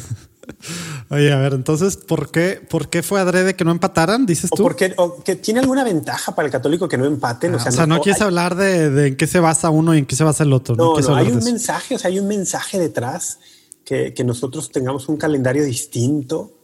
Oye, 1.10 1.32
a 1.32 1.38
ver, 1.38 1.54
entonces, 1.54 1.96
¿por 1.96 2.30
qué, 2.30 2.60
¿por 2.68 2.88
qué 2.88 3.02
fue 3.02 3.20
adrede 3.20 3.54
que 3.56 3.64
no 3.64 3.70
empataran? 3.70 4.26
Dices 4.26 4.50
¿O 4.52 4.56
tú. 4.56 4.62
por 4.62 4.76
qué? 4.76 4.94
¿O 4.96 5.22
que 5.22 5.36
tiene 5.36 5.60
alguna 5.60 5.84
ventaja 5.84 6.34
para 6.34 6.46
el 6.46 6.52
católico 6.52 6.88
que 6.88 6.98
no 6.98 7.06
empaten? 7.06 7.54
Ah, 7.54 7.56
o 7.66 7.70
sea, 7.70 7.86
no, 7.86 7.96
o- 7.96 8.00
quieres 8.00 8.20
hay- 8.20 8.26
hablar 8.26 8.54
de, 8.56 8.90
de 8.90 9.06
en 9.08 9.16
qué 9.16 9.26
se 9.26 9.40
basa 9.40 9.70
uno 9.70 9.94
y 9.94 9.98
en 9.98 10.06
qué 10.06 10.16
se 10.16 10.24
basa 10.24 10.44
el 10.44 10.52
otro. 10.52 10.76
No, 10.76 10.94
No, 10.94 11.00
no, 11.08 11.16
hay 11.16 11.30
un 11.30 11.44
mensaje, 11.44 11.94
o 11.94 11.98
sea, 11.98 12.08
hay 12.10 12.18
un 12.18 12.28
mensaje 12.28 12.78
detrás 12.78 13.38
que, 13.84 14.12
que 14.14 14.24
nosotros 14.24 14.70
tengamos 14.70 15.08
un 15.08 15.16
calendario 15.16 15.64
distinto. 15.64 16.54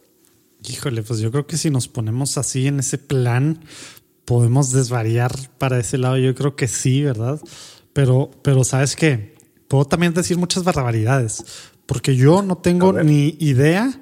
Híjole, 0.67 1.03
pues 1.03 1.19
yo 1.19 1.31
creo 1.31 1.45
que 1.47 1.57
si 1.57 1.69
nos 1.69 1.87
ponemos 1.87 2.37
así 2.37 2.67
en 2.67 2.79
ese 2.79 2.97
plan, 2.97 3.63
podemos 4.25 4.71
desvariar 4.71 5.31
para 5.57 5.79
ese 5.79 5.97
lado. 5.97 6.17
Yo 6.17 6.33
creo 6.33 6.55
que 6.55 6.67
sí, 6.67 7.01
¿verdad? 7.03 7.39
Pero, 7.93 8.31
pero 8.41 8.63
¿sabes 8.63 8.95
qué? 8.95 9.35
Puedo 9.67 9.85
también 9.85 10.13
decir 10.13 10.37
muchas 10.37 10.63
barbaridades, 10.63 11.43
porque 11.85 12.15
yo 12.15 12.41
no 12.41 12.57
tengo 12.57 12.93
ni 13.03 13.35
idea 13.39 14.01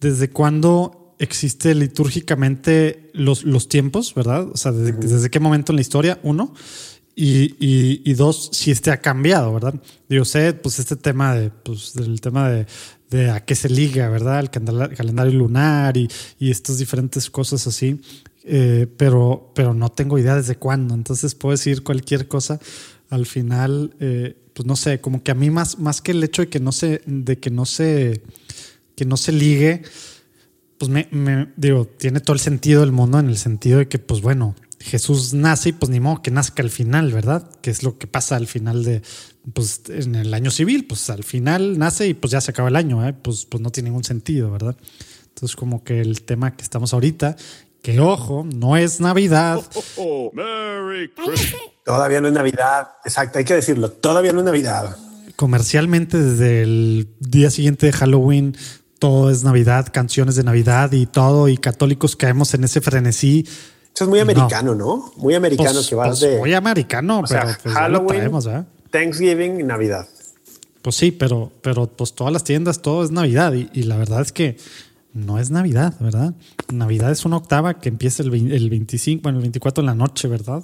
desde 0.00 0.30
cuándo 0.30 1.14
existe 1.18 1.74
litúrgicamente 1.74 3.10
los, 3.14 3.44
los 3.44 3.68
tiempos, 3.68 4.14
¿verdad? 4.14 4.48
O 4.52 4.56
sea, 4.56 4.72
desde, 4.72 4.92
desde 4.92 5.30
qué 5.30 5.40
momento 5.40 5.72
en 5.72 5.76
la 5.76 5.82
historia, 5.82 6.18
uno. 6.22 6.54
Y, 7.16 7.54
y- 7.64 8.02
y 8.04 8.14
dos, 8.14 8.50
si 8.52 8.72
este 8.72 8.90
ha 8.90 9.00
cambiado, 9.00 9.52
¿verdad? 9.54 9.74
Yo 10.08 10.24
sé, 10.24 10.52
pues 10.52 10.80
este 10.80 10.96
tema 10.96 11.34
de, 11.36 11.50
pues, 11.50 11.94
del 11.94 12.20
tema 12.20 12.50
de, 12.50 12.66
de 13.10 13.30
a 13.30 13.44
qué 13.44 13.54
se 13.54 13.68
liga, 13.68 14.08
¿verdad? 14.08 14.40
El 14.40 14.50
calendario 14.50 15.32
lunar 15.32 15.96
y, 15.96 16.08
y 16.40 16.50
estas 16.50 16.78
diferentes 16.78 17.30
cosas 17.30 17.66
así. 17.68 18.00
eh, 18.46 18.86
pero, 18.98 19.52
pero 19.54 19.72
no 19.74 19.90
tengo 19.90 20.18
idea 20.18 20.34
desde 20.34 20.56
cuándo. 20.56 20.94
Entonces 20.94 21.34
puedo 21.36 21.52
decir 21.52 21.82
cualquier 21.84 22.26
cosa. 22.26 22.58
Al 23.14 23.26
final, 23.26 23.94
eh, 24.00 24.36
pues 24.54 24.66
no 24.66 24.74
sé, 24.74 25.00
como 25.00 25.22
que 25.22 25.30
a 25.30 25.34
mí 25.34 25.50
más, 25.50 25.78
más 25.78 26.00
que 26.00 26.10
el 26.10 26.24
hecho 26.24 26.42
de 26.42 26.48
que 26.48 26.58
no 26.58 26.72
se, 26.72 27.00
de 27.06 27.38
que 27.38 27.50
no 27.50 27.64
se, 27.64 28.22
que 28.96 29.04
no 29.04 29.16
se 29.16 29.30
ligue, 29.30 29.82
pues 30.78 30.90
me, 30.90 31.52
digo, 31.56 31.86
tiene 31.86 32.18
todo 32.18 32.34
el 32.34 32.40
sentido 32.40 32.80
del 32.80 32.90
mundo 32.90 33.20
en 33.20 33.28
el 33.28 33.36
sentido 33.36 33.78
de 33.78 33.88
que, 33.88 33.98
pues 33.98 34.20
bueno, 34.20 34.56
Jesús 34.80 35.32
nace 35.32 35.68
y 35.70 35.72
pues 35.72 35.90
ni 35.90 36.00
modo 36.00 36.22
que 36.22 36.30
nazca 36.30 36.62
al 36.62 36.70
final, 36.70 37.12
¿verdad? 37.12 37.48
Que 37.62 37.70
es 37.70 37.84
lo 37.84 37.98
que 37.98 38.06
pasa 38.06 38.34
al 38.34 38.48
final 38.48 38.82
de, 38.82 39.02
pues 39.52 39.82
en 39.88 40.16
el 40.16 40.34
año 40.34 40.50
civil, 40.50 40.86
pues 40.86 41.08
al 41.10 41.22
final 41.22 41.78
nace 41.78 42.08
y 42.08 42.14
pues 42.14 42.32
ya 42.32 42.40
se 42.40 42.50
acaba 42.50 42.68
el 42.68 42.76
año, 42.76 43.06
¿eh? 43.06 43.12
pues, 43.12 43.46
pues 43.46 43.62
no 43.62 43.70
tiene 43.70 43.90
ningún 43.90 44.04
sentido, 44.04 44.50
¿verdad? 44.50 44.76
Entonces 45.28 45.56
como 45.56 45.84
que 45.84 46.00
el 46.00 46.22
tema 46.22 46.56
que 46.56 46.62
estamos 46.62 46.92
ahorita, 46.94 47.36
que 47.84 48.00
ojo, 48.00 48.44
no 48.52 48.76
es 48.76 48.98
Navidad. 48.98 49.60
todavía 51.84 52.20
no 52.20 52.26
es 52.26 52.34
Navidad, 52.34 52.88
exacto, 53.04 53.38
hay 53.38 53.44
que 53.44 53.54
decirlo, 53.54 53.90
todavía 53.90 54.32
no 54.32 54.40
es 54.40 54.46
Navidad. 54.46 54.96
Comercialmente 55.36 56.18
desde 56.18 56.62
el 56.62 57.08
día 57.20 57.50
siguiente 57.50 57.86
de 57.86 57.92
Halloween 57.92 58.56
todo 58.98 59.30
es 59.30 59.44
Navidad, 59.44 59.88
canciones 59.92 60.34
de 60.34 60.44
Navidad 60.44 60.90
y 60.92 61.06
todo, 61.06 61.48
y 61.48 61.58
católicos 61.58 62.16
caemos 62.16 62.54
en 62.54 62.64
ese 62.64 62.80
frenesí 62.80 63.46
eso 63.94 64.04
es 64.04 64.10
muy 64.10 64.18
americano, 64.18 64.74
¿no? 64.74 65.12
Muy 65.16 65.36
americano 65.36 65.74
pues, 65.74 65.86
que 65.86 65.94
vas 65.94 66.08
pues, 66.08 66.20
de. 66.20 66.38
Muy 66.38 66.52
americano, 66.52 67.22
pero 67.28 67.46
pues 67.62 67.74
Halloween, 67.74 68.66
Thanksgiving 68.90 69.60
y 69.60 69.62
Navidad. 69.62 70.08
Pues 70.82 70.96
sí, 70.96 71.12
pero, 71.12 71.52
pero 71.62 71.86
pues 71.86 72.12
todas 72.12 72.32
las 72.32 72.42
tiendas, 72.42 72.82
todo 72.82 73.04
es 73.04 73.12
Navidad. 73.12 73.52
Y, 73.52 73.84
la 73.84 73.96
verdad 73.96 74.22
es 74.22 74.32
que 74.32 74.56
no 75.14 75.38
es 75.38 75.50
Navidad, 75.50 75.94
¿verdad? 76.00 76.34
Navidad 76.72 77.10
es 77.10 77.24
una 77.24 77.38
octava 77.38 77.80
que 77.80 77.88
empieza 77.88 78.22
el, 78.22 78.52
el 78.52 78.70
25, 78.70 79.22
bueno, 79.22 79.38
el 79.38 79.42
24 79.42 79.80
en 79.80 79.86
la 79.86 79.94
noche, 79.94 80.28
¿verdad? 80.28 80.62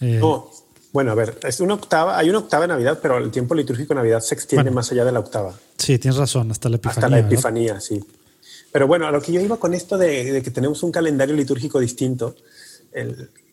Eh, 0.00 0.18
no, 0.20 0.50
bueno, 0.92 1.12
a 1.12 1.14
ver, 1.14 1.38
es 1.44 1.60
una 1.60 1.74
octava, 1.74 2.18
hay 2.18 2.28
una 2.30 2.38
octava 2.38 2.62
de 2.62 2.68
Navidad, 2.68 2.98
pero 3.00 3.18
el 3.18 3.30
tiempo 3.30 3.54
litúrgico 3.54 3.94
de 3.94 4.00
Navidad 4.00 4.20
se 4.20 4.34
extiende 4.34 4.70
más 4.70 4.90
allá 4.90 5.04
de 5.04 5.12
la 5.12 5.20
octava. 5.20 5.54
Sí, 5.78 5.98
tienes 5.98 6.18
razón, 6.18 6.50
hasta 6.50 6.68
la 6.68 6.76
Epifanía. 6.76 7.06
Hasta 7.06 7.08
la 7.08 7.18
Epifanía, 7.20 7.80
sí. 7.80 8.02
Pero 8.72 8.86
bueno, 8.86 9.06
a 9.06 9.10
lo 9.10 9.20
que 9.20 9.32
yo 9.32 9.40
iba 9.40 9.56
con 9.58 9.74
esto 9.74 9.98
de, 9.98 10.32
de 10.32 10.42
que 10.42 10.50
tenemos 10.50 10.82
un 10.82 10.90
calendario 10.90 11.34
litúrgico 11.36 11.78
distinto, 11.78 12.34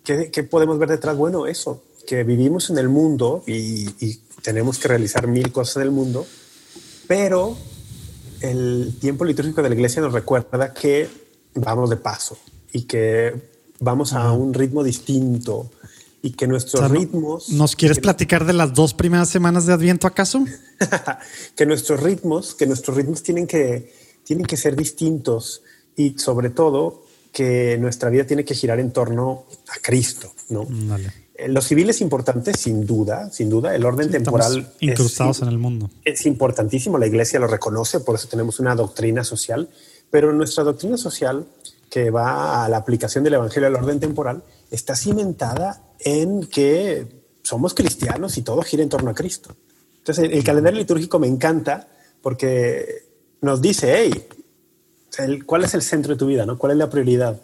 ¿qué, 0.04 0.44
podemos 0.44 0.80
ver 0.80 0.89
detrás? 0.89 1.16
Bueno, 1.16 1.48
eso, 1.48 1.84
que 2.06 2.24
vivimos 2.24 2.70
en 2.70 2.77
el 2.77 2.89
mundo 2.89 3.44
y, 3.46 4.20
tenemos 4.42 4.77
que 4.77 4.88
realizar 4.88 5.27
mil 5.27 5.51
cosas 5.51 5.77
en 5.77 5.82
el 5.82 5.92
mundo, 5.92 6.25
pero 7.08 7.58
el 8.41 8.96
tiempo 9.00 9.25
litúrgico 9.25 9.62
de 9.62 9.70
la 9.70 9.75
iglesia 9.75 10.01
nos 10.01 10.13
recuerda 10.13 10.74
que 10.74 11.08
vamos 11.56 11.89
de 11.89 11.98
paso 11.98 12.38
y 12.72 12.84
que 12.84 13.34
vamos 13.79 14.13
a 14.13 14.32
un 14.32 14.53
ritmo 14.53 14.84
distinto 14.84 15.72
y 16.22 16.32
que 16.32 16.48
nuestros 16.48 16.89
ritmos... 16.89 17.50
¿Nos 17.50 17.75
quieres 17.75 18.00
platicar 18.00 18.46
de 18.46 18.53
las 18.53 18.74
dos 18.74 18.94
primeras 18.94 19.29
semanas 19.29 19.65
de 19.65 19.74
Adviento 19.74 20.08
acaso? 20.08 20.44
que 21.56 21.65
nuestros 21.65 22.01
ritmos, 22.01 22.56
que 22.56 22.65
nuestros 22.65 22.98
ritmos 22.98 23.24
tienen 23.24 23.48
que, 23.48 23.94
tienen 24.24 24.46
que 24.46 24.58
ser 24.58 24.75
distintos 24.75 25.62
y 25.96 26.17
sobre 26.17 26.50
todo 26.50 27.06
que 27.32 27.77
nuestra 27.79 28.10
vida 28.10 28.25
tiene 28.25 28.44
que 28.44 28.56
girar 28.56 28.79
en 28.79 28.91
torno 28.91 29.46
a 29.70 29.79
Cristo, 29.82 30.34
¿no? 30.50 30.65
Vale. 30.67 31.26
Eh, 31.38 31.48
lo 31.48 31.62
civil 31.62 31.89
es 31.89 32.01
importante, 32.01 32.53
sin 32.53 32.86
duda, 32.86 33.29
sin 33.32 33.50
duda. 33.50 33.75
El 33.75 33.86
orden 33.86 34.10
temporal. 34.10 34.74
Incrustados 34.79 35.41
en 35.41 35.50
el 35.50 35.58
mundo. 35.58 35.89
Es 36.03 36.25
importantísimo, 36.25 36.98
la 36.98 37.08
iglesia 37.08 37.39
lo 37.39 37.48
reconoce, 37.48 38.00
por 38.00 38.15
eso 38.15 38.27
tenemos 38.27 38.60
una 38.60 38.75
doctrina 38.75 39.24
social. 39.24 39.70
Pero 40.10 40.34
nuestra 40.34 40.63
doctrina 40.63 40.98
social, 40.98 41.46
que 41.89 42.10
va 42.10 42.65
a 42.65 42.70
la 42.70 42.77
aplicación 42.77 43.24
del 43.24 43.36
evangelio 43.36 43.67
al 43.67 43.75
orden 43.75 44.00
temporal, 44.00 44.44
está 44.72 44.96
cimentada 44.96 45.84
en 46.00 46.48
que 46.48 47.06
somos 47.44 47.74
cristianos 47.74 48.38
y 48.38 48.41
todo 48.41 48.62
gira 48.62 48.84
en 48.84 48.89
torno 48.89 49.12
a 49.12 49.13
Cristo. 49.13 49.56
Entonces, 50.00 50.29
el 50.32 50.44
calendario 50.44 50.79
litúrgico 50.79 51.20
me 51.20 51.27
encanta 51.27 51.88
porque 52.22 53.03
nos 53.41 53.62
dice, 53.62 53.94
hey, 53.96 54.27
¿cuál 55.46 55.65
es 55.65 55.74
el 55.74 55.82
centro 55.82 56.13
de 56.13 56.20
tu 56.20 56.25
vida? 56.25 56.46
¿no? 56.46 56.58
¿Cuál 56.58 56.74
es 56.74 56.77
la 56.77 56.89
prioridad? 56.89 57.39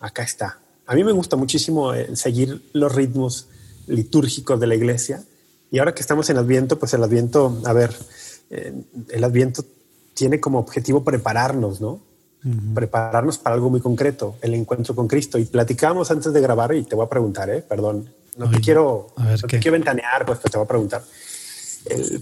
Acá 0.00 0.22
está. 0.22 0.58
A 0.86 0.94
mí 0.94 1.04
me 1.04 1.12
gusta 1.12 1.36
muchísimo 1.36 1.92
eh, 1.92 2.14
seguir 2.14 2.62
los 2.72 2.94
ritmos 2.94 3.48
litúrgicos 3.86 4.58
de 4.60 4.66
la 4.66 4.74
iglesia. 4.74 5.22
Y 5.70 5.78
ahora 5.78 5.94
que 5.94 6.00
estamos 6.00 6.30
en 6.30 6.38
Adviento, 6.38 6.78
pues 6.78 6.94
el 6.94 7.02
Adviento, 7.02 7.60
a 7.64 7.72
ver, 7.72 7.94
eh, 8.50 8.72
el 9.10 9.24
Adviento 9.24 9.64
tiene 10.14 10.40
como 10.40 10.58
objetivo 10.58 11.04
prepararnos, 11.04 11.80
¿no? 11.80 12.00
Prepararnos 12.74 13.38
para 13.38 13.56
algo 13.56 13.70
muy 13.70 13.80
concreto, 13.80 14.36
el 14.40 14.54
encuentro 14.54 14.94
con 14.94 15.08
Cristo. 15.08 15.36
Y 15.36 15.46
platicamos 15.46 16.12
antes 16.12 16.32
de 16.32 16.40
grabar 16.40 16.72
y 16.76 16.84
te 16.84 16.94
voy 16.94 17.04
a 17.04 17.08
preguntar, 17.08 17.50
¿eh? 17.50 17.60
Perdón, 17.60 18.08
no 18.36 18.48
te 18.48 18.60
quiero, 18.60 19.08
no 19.16 19.36
te 19.36 19.58
quiero 19.58 19.72
ventanear, 19.72 20.24
pues 20.24 20.38
te 20.40 20.56
voy 20.56 20.64
a 20.64 20.68
preguntar 20.68 21.02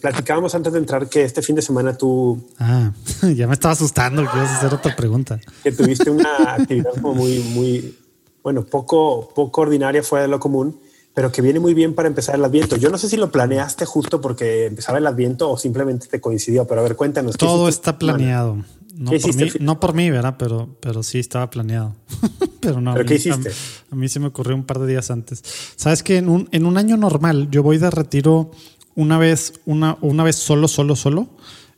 platicábamos 0.01 0.55
antes 0.55 0.73
de 0.73 0.79
entrar 0.79 1.09
que 1.09 1.25
este 1.25 1.43
fin 1.43 1.57
de 1.57 1.63
semana 1.63 1.97
tú. 1.97 2.51
Ah, 2.59 2.93
ya 3.35 3.47
me 3.47 3.55
estaba 3.55 3.73
asustando 3.73 4.23
que 4.23 4.37
ibas 4.37 4.51
a 4.51 4.59
hacer 4.59 4.75
otra 4.75 4.95
pregunta. 4.95 5.41
Que 5.63 5.73
tuviste 5.73 6.11
una 6.11 6.55
actividad 6.55 6.93
como 6.93 7.15
muy, 7.15 7.39
muy, 7.39 7.99
bueno, 8.45 8.65
poco, 8.67 9.31
poco 9.35 9.63
ordinaria 9.63 10.03
fuera 10.03 10.23
de 10.23 10.29
lo 10.29 10.39
común, 10.39 10.79
pero 11.15 11.33
que 11.33 11.41
viene 11.41 11.61
muy 11.61 11.73
bien 11.73 11.95
para 11.95 12.09
empezar 12.09 12.35
el 12.35 12.45
Adviento. 12.45 12.77
Yo 12.77 12.91
no 12.91 12.99
sé 12.99 13.09
si 13.09 13.17
lo 13.17 13.33
planeaste 13.33 13.87
justo 13.87 14.21
porque 14.21 14.67
empezaba 14.67 14.99
el 14.99 15.07
Adviento 15.07 15.51
o 15.51 15.57
simplemente 15.57 16.09
te 16.09 16.21
coincidió, 16.21 16.67
pero 16.67 16.83
a 16.83 16.85
ver, 16.85 16.95
cuéntanos. 16.95 17.39
Todo 17.39 17.69
está 17.69 17.99
planeado. 17.99 18.59
No 18.97 19.11
por, 19.11 19.35
mí, 19.35 19.51
no 19.59 19.81
por 19.81 19.95
mí, 19.95 20.11
¿verdad? 20.11 20.37
Pero, 20.39 20.69
pero 20.79 21.03
sí 21.03 21.19
estaba 21.19 21.49
planeado. 21.51 21.97
pero 22.61 22.81
no. 22.81 22.93
¿Pero 22.93 23.07
qué 23.07 23.15
hiciste? 23.15 23.51
A, 23.91 23.97
mí 23.97 24.09
se 24.09 24.21
me 24.21 24.27
ocurrió 24.27 24.55
un 24.55 24.65
par 24.65 24.79
de 24.79 24.87
días 24.87 25.11
antes. 25.11 25.43
Sabes 25.75 26.03
que 26.03 26.19
en 26.19 26.29
un, 26.29 26.49
en 26.53 26.67
un 26.67 26.77
año 26.77 26.97
normal 26.97 27.49
yo 27.51 27.63
voy 27.63 27.79
de 27.79 27.91
retiro 27.91 28.51
una 28.95 29.19
vez, 29.19 29.55
una, 29.65 29.97
una 30.03 30.23
vez 30.23 30.37
solo, 30.37 30.69
solo, 30.69 30.95
solo, 30.97 31.29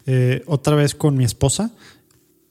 eh, 0.05 0.43
otra 0.47 0.75
vez 0.75 0.95
con 0.95 1.17
mi 1.17 1.25
esposa 1.25 1.71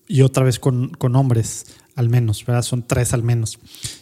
y 0.08 0.22
otra 0.22 0.44
vez 0.46 0.60
con, 0.60 0.90
con 0.90 1.16
hombres, 1.16 1.66
al 1.96 2.10
menos, 2.10 2.46
¿verdad? 2.46 2.62
Son 2.62 2.84
tres 2.86 3.14
al 3.14 3.24
menos. 3.24 3.58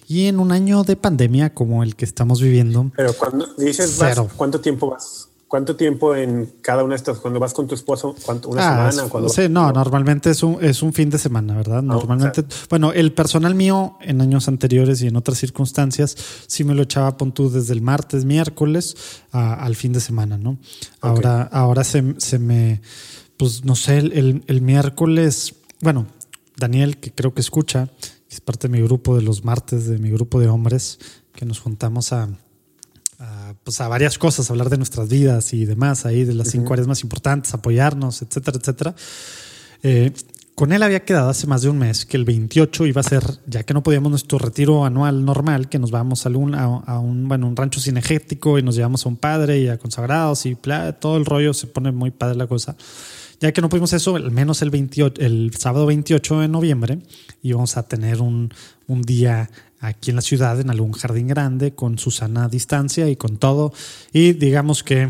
Y 0.07 0.25
en 0.25 0.39
un 0.39 0.51
año 0.51 0.83
de 0.83 0.95
pandemia 0.95 1.53
como 1.53 1.83
el 1.83 1.95
que 1.95 2.05
estamos 2.05 2.41
viviendo. 2.41 2.91
Pero 2.95 3.13
cuando 3.13 3.47
dices 3.57 3.99
¿cuánto 4.35 4.59
tiempo 4.59 4.89
vas? 4.89 5.29
¿Cuánto 5.47 5.75
tiempo 5.75 6.15
en 6.15 6.51
cada 6.61 6.83
una 6.83 6.93
de 6.93 6.97
estas? 6.97 7.19
Cuando 7.19 7.39
vas 7.39 7.53
con 7.53 7.67
tu 7.67 7.75
esposo, 7.75 8.15
¿cuánto, 8.25 8.49
¿una 8.49 8.87
ah, 8.87 8.91
semana? 8.91 9.29
sí, 9.29 9.47
no, 9.49 9.71
normalmente 9.71 10.31
es 10.31 10.41
un, 10.41 10.57
es 10.59 10.81
un 10.81 10.93
fin 10.93 11.11
de 11.11 11.19
semana, 11.19 11.55
¿verdad? 11.55 11.77
Ah, 11.77 11.81
normalmente, 11.83 12.43
bueno, 12.71 12.91
el 12.91 13.13
personal 13.13 13.53
mío 13.53 13.95
en 14.01 14.19
años 14.21 14.47
anteriores 14.47 15.03
y 15.03 15.07
en 15.07 15.15
otras 15.15 15.37
circunstancias 15.37 16.17
sí 16.47 16.63
me 16.63 16.73
lo 16.73 16.81
echaba, 16.81 17.17
pon 17.17 17.33
tú, 17.33 17.51
desde 17.51 17.73
el 17.73 17.83
martes, 17.83 18.25
miércoles 18.25 18.95
al 19.29 19.75
fin 19.75 19.93
de 19.93 19.99
semana, 19.99 20.39
¿no? 20.39 20.57
Ahora, 21.01 21.43
ahora 21.43 21.83
se, 21.83 22.01
me, 22.39 22.81
pues 23.37 23.63
no 23.63 23.75
sé, 23.75 23.99
el, 23.99 24.43
el 24.47 24.61
miércoles, 24.61 25.53
bueno, 25.81 26.07
Daniel, 26.57 26.97
que 26.97 27.11
creo 27.11 27.33
que 27.33 27.41
escucha, 27.41 27.89
es 28.29 28.41
parte 28.41 28.67
de 28.67 28.77
mi 28.77 28.81
grupo 28.81 29.15
de 29.15 29.21
los 29.21 29.43
martes, 29.43 29.87
de 29.87 29.97
mi 29.97 30.09
grupo 30.09 30.39
de 30.39 30.47
hombres, 30.47 30.99
que 31.33 31.45
nos 31.45 31.59
juntamos 31.59 32.13
a 32.13 32.29
a, 33.19 33.55
pues 33.63 33.79
a 33.81 33.87
varias 33.87 34.17
cosas, 34.17 34.49
hablar 34.49 34.69
de 34.69 34.77
nuestras 34.77 35.09
vidas 35.09 35.53
y 35.53 35.65
demás, 35.65 36.05
ahí 36.05 36.23
de 36.25 36.33
las 36.33 36.49
cinco 36.49 36.73
áreas 36.73 36.87
más 36.87 37.03
importantes, 37.03 37.53
apoyarnos, 37.53 38.21
etcétera, 38.21 38.57
etcétera. 38.59 38.95
Eh, 39.83 40.11
con 40.55 40.71
él 40.71 40.83
había 40.83 41.03
quedado 41.03 41.29
hace 41.29 41.47
más 41.47 41.63
de 41.63 41.69
un 41.69 41.79
mes 41.79 42.05
que 42.05 42.15
el 42.15 42.25
28 42.25 42.85
iba 42.85 43.01
a 43.01 43.03
ser, 43.03 43.23
ya 43.47 43.63
que 43.63 43.73
no 43.73 43.81
podíamos 43.81 44.11
nuestro 44.11 44.37
retiro 44.37 44.85
anual 44.85 45.25
normal, 45.25 45.67
que 45.67 45.79
nos 45.79 45.89
vamos 45.89 46.25
a 46.25 46.29
un, 46.29 46.53
a, 46.53 46.99
un, 46.99 47.27
bueno, 47.27 47.47
un 47.47 47.55
rancho 47.55 47.79
cinegético 47.79 48.59
y 48.59 48.63
nos 48.63 48.75
llevamos 48.75 49.05
a 49.05 49.09
un 49.09 49.17
padre 49.17 49.59
y 49.59 49.67
a 49.67 49.79
consagrados 49.79 50.45
y 50.45 50.55
todo 50.99 51.17
el 51.17 51.25
rollo, 51.25 51.53
se 51.53 51.65
pone 51.65 51.91
muy 51.91 52.11
padre 52.11 52.35
la 52.35 52.45
cosa. 52.45 52.75
Ya 53.43 53.51
que 53.51 53.59
no 53.59 53.67
pudimos 53.67 53.91
eso, 53.91 54.15
al 54.15 54.31
menos 54.31 54.61
el, 54.61 54.69
28, 54.69 55.21
el 55.21 55.51
sábado 55.53 55.85
28 55.85 56.39
de 56.39 56.47
noviembre 56.47 56.99
íbamos 57.41 57.75
a 57.75 57.83
tener 57.83 58.21
un, 58.21 58.53
un 58.87 59.01
día 59.01 59.49
aquí 59.81 60.11
en 60.11 60.15
la 60.15 60.21
ciudad, 60.21 60.61
en 60.61 60.69
algún 60.69 60.93
jardín 60.93 61.27
grande, 61.27 61.75
con 61.75 61.99
su 61.99 62.09
sana 62.09 62.47
distancia 62.47 63.09
y 63.09 63.17
con 63.17 63.35
todo. 63.35 63.73
Y 64.13 64.31
digamos 64.31 64.81
que, 64.81 65.09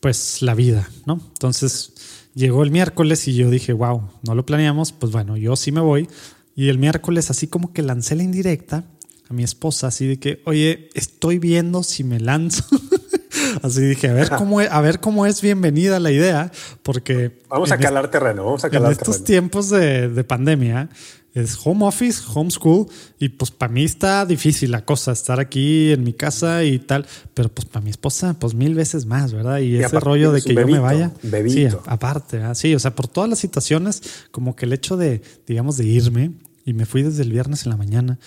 pues, 0.00 0.40
la 0.40 0.54
vida, 0.54 0.88
¿no? 1.04 1.20
Entonces, 1.34 1.92
llegó 2.34 2.62
el 2.62 2.70
miércoles 2.70 3.28
y 3.28 3.34
yo 3.34 3.50
dije, 3.50 3.74
wow, 3.74 4.08
no 4.22 4.34
lo 4.34 4.46
planeamos, 4.46 4.92
pues 4.92 5.12
bueno, 5.12 5.36
yo 5.36 5.54
sí 5.54 5.70
me 5.70 5.82
voy. 5.82 6.08
Y 6.56 6.70
el 6.70 6.78
miércoles, 6.78 7.28
así 7.28 7.46
como 7.46 7.74
que 7.74 7.82
lancé 7.82 8.16
la 8.16 8.22
indirecta 8.22 8.86
a 9.28 9.34
mi 9.34 9.44
esposa, 9.44 9.88
así 9.88 10.06
de 10.06 10.18
que, 10.18 10.40
oye, 10.46 10.88
estoy 10.94 11.38
viendo 11.38 11.82
si 11.82 12.04
me 12.04 12.20
lanzo. 12.20 12.64
así 13.62 13.82
dije, 13.82 14.08
a 14.08 14.14
ver 14.14 14.30
cómo 14.30 14.60
es, 14.60 14.70
a 14.70 14.80
ver 14.80 15.00
cómo 15.00 15.26
es 15.26 15.40
bienvenida 15.40 16.00
la 16.00 16.10
idea, 16.10 16.50
porque 16.82 17.40
vamos 17.48 17.70
a 17.72 17.78
calar 17.78 18.10
terreno, 18.10 18.44
vamos 18.44 18.64
a 18.64 18.70
calar 18.70 18.92
en 18.92 18.98
estos 18.98 19.24
tiempos 19.24 19.70
de, 19.70 20.08
de 20.08 20.24
pandemia, 20.24 20.88
es 21.34 21.58
home 21.64 21.86
office, 21.86 22.22
homeschool, 22.34 22.86
y 23.18 23.28
pues 23.28 23.50
para 23.50 23.72
mí 23.72 23.84
está 23.84 24.26
difícil 24.26 24.72
la 24.72 24.84
cosa, 24.84 25.12
estar 25.12 25.38
aquí 25.38 25.92
en 25.92 26.02
mi 26.02 26.12
casa 26.12 26.64
y 26.64 26.78
tal, 26.80 27.06
pero 27.34 27.48
pues 27.48 27.66
para 27.66 27.84
mi 27.84 27.90
esposa, 27.90 28.34
pues 28.38 28.54
mil 28.54 28.74
veces 28.74 29.06
más, 29.06 29.32
¿verdad? 29.32 29.58
Y, 29.58 29.76
ese 29.76 30.00
rollo 30.00 30.32
de 30.32 30.42
que 30.42 30.54
yo 30.54 30.66
me 30.66 30.78
vaya. 30.78 31.12
Sí, 31.48 31.68
aparte, 31.86 32.42
sí, 32.54 32.74
o 32.74 32.78
sea, 32.78 32.94
por 32.94 33.06
todas 33.06 33.30
las 33.30 33.38
situaciones, 33.38 34.02
como 34.30 34.56
que 34.56 34.66
el 34.66 34.72
hecho 34.72 34.96
de, 34.96 35.22
digamos, 35.46 35.76
de 35.76 35.84
irme, 35.84 36.32
y 36.64 36.74
me 36.74 36.86
fui 36.86 37.02
desde 37.02 37.22
el 37.22 37.32
viernes 37.32 37.64
en 37.64 37.70
la 37.70 37.76
mañana. 37.76 38.18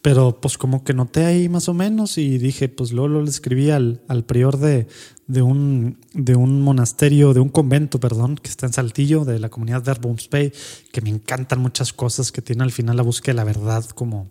Pero 0.00 0.40
pues 0.40 0.58
como 0.58 0.84
que 0.84 0.94
noté 0.94 1.24
ahí 1.24 1.48
más 1.48 1.68
o 1.68 1.74
menos 1.74 2.18
y 2.18 2.38
dije, 2.38 2.68
pues 2.68 2.92
luego, 2.92 3.20
le 3.20 3.30
escribí 3.30 3.70
al, 3.70 4.02
al 4.08 4.24
prior 4.24 4.58
de, 4.58 4.86
de, 5.26 5.42
un, 5.42 5.98
de 6.12 6.34
un 6.34 6.62
monasterio, 6.62 7.34
de 7.34 7.40
un 7.40 7.48
convento, 7.48 8.00
perdón, 8.00 8.36
que 8.36 8.48
está 8.48 8.66
en 8.66 8.72
Saltillo, 8.72 9.24
de 9.24 9.38
la 9.38 9.48
comunidad 9.48 9.82
de 9.82 9.94
Bay, 10.30 10.52
que 10.90 11.00
me 11.00 11.10
encantan 11.10 11.60
muchas 11.60 11.92
cosas, 11.92 12.32
que 12.32 12.42
tiene 12.42 12.62
al 12.62 12.72
final 12.72 12.96
la 12.96 13.02
búsqueda 13.02 13.32
de 13.32 13.36
la 13.36 13.44
verdad 13.44 13.84
como, 13.86 14.30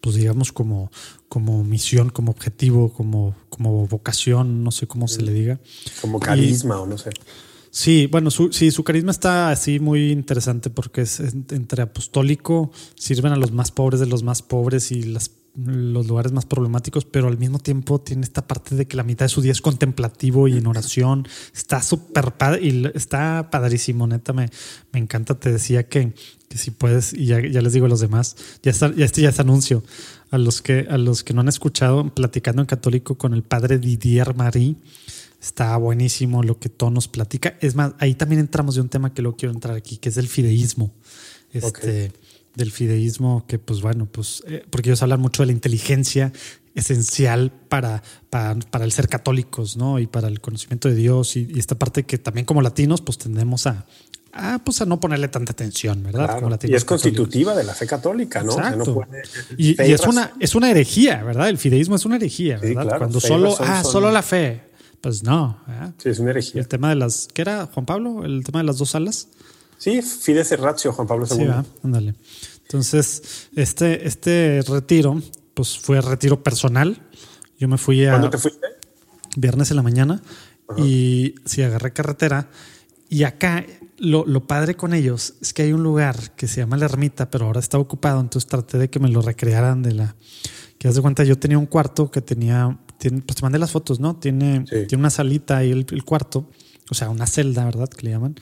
pues 0.00 0.16
digamos, 0.16 0.52
como, 0.52 0.90
como 1.28 1.64
misión, 1.64 2.10
como 2.10 2.32
objetivo, 2.32 2.92
como, 2.92 3.34
como 3.48 3.86
vocación, 3.86 4.64
no 4.64 4.70
sé 4.70 4.86
cómo 4.86 5.08
se 5.08 5.22
le 5.22 5.32
diga. 5.32 5.60
Como 6.00 6.20
carisma 6.20 6.80
o 6.80 6.86
no 6.86 6.98
sé. 6.98 7.10
Sí, 7.76 8.08
bueno, 8.10 8.30
su, 8.30 8.54
sí, 8.54 8.70
su 8.70 8.84
carisma 8.84 9.10
está 9.10 9.50
así 9.50 9.80
muy 9.80 10.10
interesante 10.10 10.70
porque 10.70 11.02
es 11.02 11.20
entre 11.20 11.82
apostólico, 11.82 12.72
sirven 12.94 13.32
a 13.32 13.36
los 13.36 13.52
más 13.52 13.70
pobres 13.70 14.00
de 14.00 14.06
los 14.06 14.22
más 14.22 14.40
pobres 14.40 14.90
y 14.92 15.02
las, 15.02 15.32
los 15.54 16.06
lugares 16.06 16.32
más 16.32 16.46
problemáticos, 16.46 17.04
pero 17.04 17.28
al 17.28 17.36
mismo 17.36 17.58
tiempo 17.58 18.00
tiene 18.00 18.22
esta 18.22 18.46
parte 18.46 18.76
de 18.76 18.86
que 18.86 18.96
la 18.96 19.02
mitad 19.02 19.26
de 19.26 19.28
su 19.28 19.42
día 19.42 19.52
es 19.52 19.60
contemplativo 19.60 20.48
y 20.48 20.56
en 20.56 20.66
oración. 20.66 21.28
Está 21.54 21.82
súper 21.82 22.32
padre 22.38 22.66
y 22.66 22.90
está 22.94 23.50
padrísimo, 23.50 24.06
neta, 24.06 24.32
me, 24.32 24.48
me 24.94 24.98
encanta. 24.98 25.38
Te 25.38 25.52
decía 25.52 25.86
que, 25.86 26.14
que 26.48 26.56
si 26.56 26.70
puedes, 26.70 27.12
y 27.12 27.26
ya, 27.26 27.40
les 27.40 27.74
digo 27.74 27.84
a 27.84 27.90
los 27.90 28.00
demás, 28.00 28.36
ya, 28.62 28.70
está, 28.70 28.90
ya 28.94 29.04
este 29.04 29.20
ya 29.20 29.28
es 29.28 29.38
anuncio. 29.38 29.84
A 30.30 30.38
los, 30.38 30.62
que, 30.62 30.86
a 30.88 30.96
los 30.96 31.22
que 31.22 31.34
no 31.34 31.42
han 31.42 31.48
escuchado, 31.48 32.08
platicando 32.14 32.62
en 32.62 32.66
católico 32.66 33.16
con 33.16 33.34
el 33.34 33.42
padre 33.42 33.78
Didier 33.78 34.34
Marie 34.34 34.76
Está 35.40 35.76
buenísimo 35.76 36.42
lo 36.42 36.58
que 36.58 36.68
todo 36.68 36.90
nos 36.90 37.08
platica. 37.08 37.56
Es 37.60 37.74
más, 37.74 37.92
ahí 37.98 38.14
también 38.14 38.40
entramos 38.40 38.74
de 38.74 38.80
un 38.80 38.88
tema 38.88 39.12
que 39.12 39.22
luego 39.22 39.36
quiero 39.36 39.54
entrar 39.54 39.76
aquí, 39.76 39.98
que 39.98 40.08
es 40.08 40.16
el 40.16 40.28
fideísmo. 40.28 40.92
Este, 41.52 42.12
Del 42.54 42.72
fideísmo, 42.72 43.44
que 43.46 43.58
pues 43.58 43.80
bueno, 43.80 44.06
pues, 44.06 44.42
eh, 44.46 44.64
porque 44.70 44.90
ellos 44.90 45.02
hablan 45.02 45.20
mucho 45.20 45.42
de 45.42 45.46
la 45.46 45.52
inteligencia 45.52 46.32
esencial 46.76 47.50
para, 47.50 48.02
para, 48.28 48.84
el 48.84 48.92
ser 48.92 49.08
católicos, 49.08 49.76
¿no? 49.76 49.98
Y 49.98 50.06
para 50.06 50.28
el 50.28 50.40
conocimiento 50.40 50.88
de 50.88 50.94
Dios 50.94 51.36
y, 51.36 51.48
esta 51.58 51.74
parte 51.74 52.04
que 52.04 52.18
también 52.18 52.44
como 52.44 52.60
latinos, 52.60 53.00
pues 53.00 53.16
tendemos 53.16 53.66
a, 53.66 53.86
pues 54.62 54.82
a 54.82 54.84
no 54.84 55.00
ponerle 55.00 55.28
tanta 55.28 55.52
atención, 55.52 56.02
¿verdad? 56.02 56.38
y 56.64 56.74
es 56.74 56.84
constitutiva 56.84 57.54
de 57.54 57.64
la 57.64 57.72
fe 57.72 57.86
católica, 57.86 58.42
¿no? 58.42 58.54
y, 59.56 59.80
es 59.80 60.02
una 60.02 60.32
es 60.38 60.54
una 60.54 60.70
herejía, 60.70 61.24
¿verdad? 61.24 61.48
El 61.48 61.56
fideísmo 61.56 61.96
es 61.96 62.04
una 62.04 62.16
herejía, 62.16 62.58
¿verdad? 62.58 62.98
Cuando 62.98 63.20
solo, 63.20 63.56
ah, 63.58 63.82
solo 63.82 64.10
la 64.12 64.22
fe. 64.22 64.60
Pues 65.00 65.22
no. 65.22 65.58
Sí, 65.98 66.08
es 66.08 66.18
una 66.18 66.30
herejía. 66.30 66.60
El 66.60 66.68
tema 66.68 66.88
de 66.88 66.96
las. 66.96 67.28
¿Qué 67.32 67.42
era, 67.42 67.66
Juan 67.66 67.86
Pablo? 67.86 68.24
El 68.24 68.44
tema 68.44 68.60
de 68.60 68.64
las 68.64 68.78
dos 68.78 68.94
alas. 68.94 69.28
Sí, 69.78 70.00
Fides 70.02 70.58
Ratio, 70.58 70.92
Juan 70.92 71.06
Pablo 71.06 71.26
II. 71.30 71.36
Sí, 71.36 71.46
ándale. 71.82 72.14
Entonces, 72.62 73.48
este, 73.54 74.06
este 74.06 74.62
retiro, 74.66 75.20
pues 75.54 75.78
fue 75.78 76.00
retiro 76.00 76.42
personal. 76.42 77.00
Yo 77.58 77.68
me 77.68 77.78
fui 77.78 78.04
a. 78.04 78.10
¿Cuándo 78.10 78.30
te 78.30 78.38
fuiste? 78.38 78.66
Viernes 79.36 79.70
en 79.70 79.76
la 79.76 79.82
mañana. 79.82 80.22
Y 80.76 81.36
sí, 81.44 81.62
agarré 81.62 81.92
carretera. 81.92 82.48
Y 83.08 83.22
acá 83.22 83.64
lo, 83.98 84.26
lo, 84.26 84.46
padre 84.48 84.74
con 84.74 84.92
ellos 84.92 85.34
es 85.40 85.52
que 85.52 85.62
hay 85.62 85.72
un 85.72 85.82
lugar 85.82 86.32
que 86.34 86.48
se 86.48 86.60
llama 86.60 86.76
La 86.76 86.86
Ermita, 86.86 87.30
pero 87.30 87.46
ahora 87.46 87.60
está 87.60 87.78
ocupado. 87.78 88.20
Entonces 88.20 88.48
traté 88.48 88.78
de 88.78 88.90
que 88.90 88.98
me 88.98 89.08
lo 89.08 89.22
recrearan 89.22 89.82
de 89.82 89.92
la. 89.92 90.16
Que 90.78 90.88
haz 90.88 90.96
de 90.96 91.02
cuenta, 91.02 91.22
yo 91.22 91.38
tenía 91.38 91.58
un 91.58 91.66
cuarto 91.66 92.10
que 92.10 92.20
tenía 92.20 92.78
tiene, 92.98 93.22
pues 93.22 93.36
te 93.36 93.42
mandé 93.42 93.58
las 93.58 93.72
fotos, 93.72 94.00
¿no? 94.00 94.16
Tiene, 94.16 94.64
tiene 94.64 94.96
una 94.96 95.10
salita 95.10 95.58
ahí 95.58 95.70
el, 95.70 96.04
cuarto, 96.04 96.50
o 96.90 96.94
sea, 96.94 97.10
una 97.10 97.26
celda, 97.26 97.64
¿verdad? 97.64 97.88
Que 97.88 98.06
le 98.06 98.10
llaman. 98.12 98.36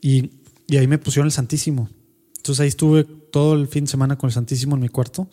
Y, 0.00 0.30
y, 0.66 0.76
ahí 0.76 0.86
me 0.86 0.98
pusieron 0.98 1.26
el 1.26 1.32
Santísimo. 1.32 1.88
Entonces 2.36 2.60
ahí 2.60 2.68
estuve 2.68 3.04
todo 3.04 3.54
el 3.54 3.68
fin 3.68 3.84
de 3.84 3.90
semana 3.90 4.16
con 4.16 4.28
el 4.28 4.34
Santísimo 4.34 4.76
en 4.76 4.82
mi 4.82 4.88
cuarto. 4.88 5.28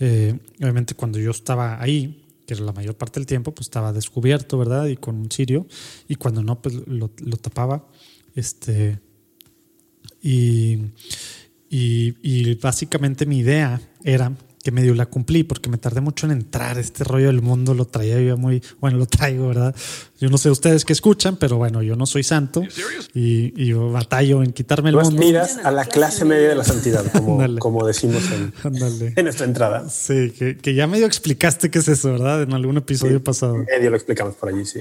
Eh, 0.00 0.38
obviamente 0.60 0.94
cuando 0.94 1.18
yo 1.18 1.30
estaba 1.30 1.80
ahí, 1.82 2.24
que 2.46 2.54
era 2.54 2.62
la 2.62 2.72
mayor 2.72 2.96
parte 2.96 3.20
del 3.20 3.26
tiempo, 3.26 3.54
pues 3.54 3.66
estaba 3.66 3.92
descubierto, 3.92 4.58
¿verdad? 4.58 4.86
Y 4.86 4.96
con 4.96 5.16
un 5.16 5.30
cirio. 5.30 5.66
Y 6.08 6.16
cuando 6.16 6.42
no, 6.42 6.60
pues 6.60 6.74
lo, 6.86 7.10
lo 7.18 7.36
tapaba. 7.36 7.86
Este. 8.34 9.00
Y, 10.22 10.78
y, 11.68 12.14
y 12.22 12.54
básicamente 12.54 13.26
mi 13.26 13.38
idea 13.38 13.80
era 14.04 14.36
que 14.64 14.72
medio 14.72 14.94
la 14.94 15.04
cumplí 15.04 15.44
porque 15.44 15.68
me 15.68 15.76
tardé 15.76 16.00
mucho 16.00 16.24
en 16.24 16.32
entrar. 16.32 16.78
Este 16.78 17.04
rollo 17.04 17.26
del 17.26 17.42
mundo 17.42 17.74
lo 17.74 17.84
traía 17.84 18.18
yo 18.18 18.38
muy, 18.38 18.62
bueno, 18.80 18.96
lo 18.96 19.04
traigo, 19.04 19.48
¿verdad? 19.48 19.76
Yo 20.18 20.30
no 20.30 20.38
sé 20.38 20.50
ustedes 20.50 20.86
qué 20.86 20.94
escuchan, 20.94 21.36
pero 21.36 21.58
bueno, 21.58 21.82
yo 21.82 21.96
no 21.96 22.06
soy 22.06 22.22
santo 22.22 22.62
y, 23.12 23.62
y 23.62 23.66
yo 23.66 23.92
batallo 23.92 24.42
en 24.42 24.54
quitarme 24.54 24.88
el 24.88 24.96
mundo. 24.96 25.20
miras 25.20 25.58
a 25.58 25.70
la 25.70 25.84
clase 25.84 26.24
media 26.24 26.48
de 26.48 26.54
la 26.54 26.64
santidad, 26.64 27.04
como, 27.12 27.44
como 27.58 27.86
decimos 27.86 28.22
en, 28.32 28.54
en, 29.16 29.24
nuestra 29.24 29.44
entrada. 29.44 29.86
Sí, 29.90 30.30
que, 30.30 30.56
que, 30.56 30.74
ya 30.74 30.86
medio 30.86 31.04
explicaste 31.04 31.70
qué 31.70 31.80
es 31.80 31.88
eso, 31.88 32.12
¿verdad? 32.12 32.42
En 32.42 32.54
algún 32.54 32.78
episodio 32.78 33.22
pasado. 33.22 33.56
Medio 33.56 33.90
lo 33.90 33.96
explicamos 33.96 34.34
por 34.34 34.48
allí, 34.48 34.64
sí. 34.64 34.80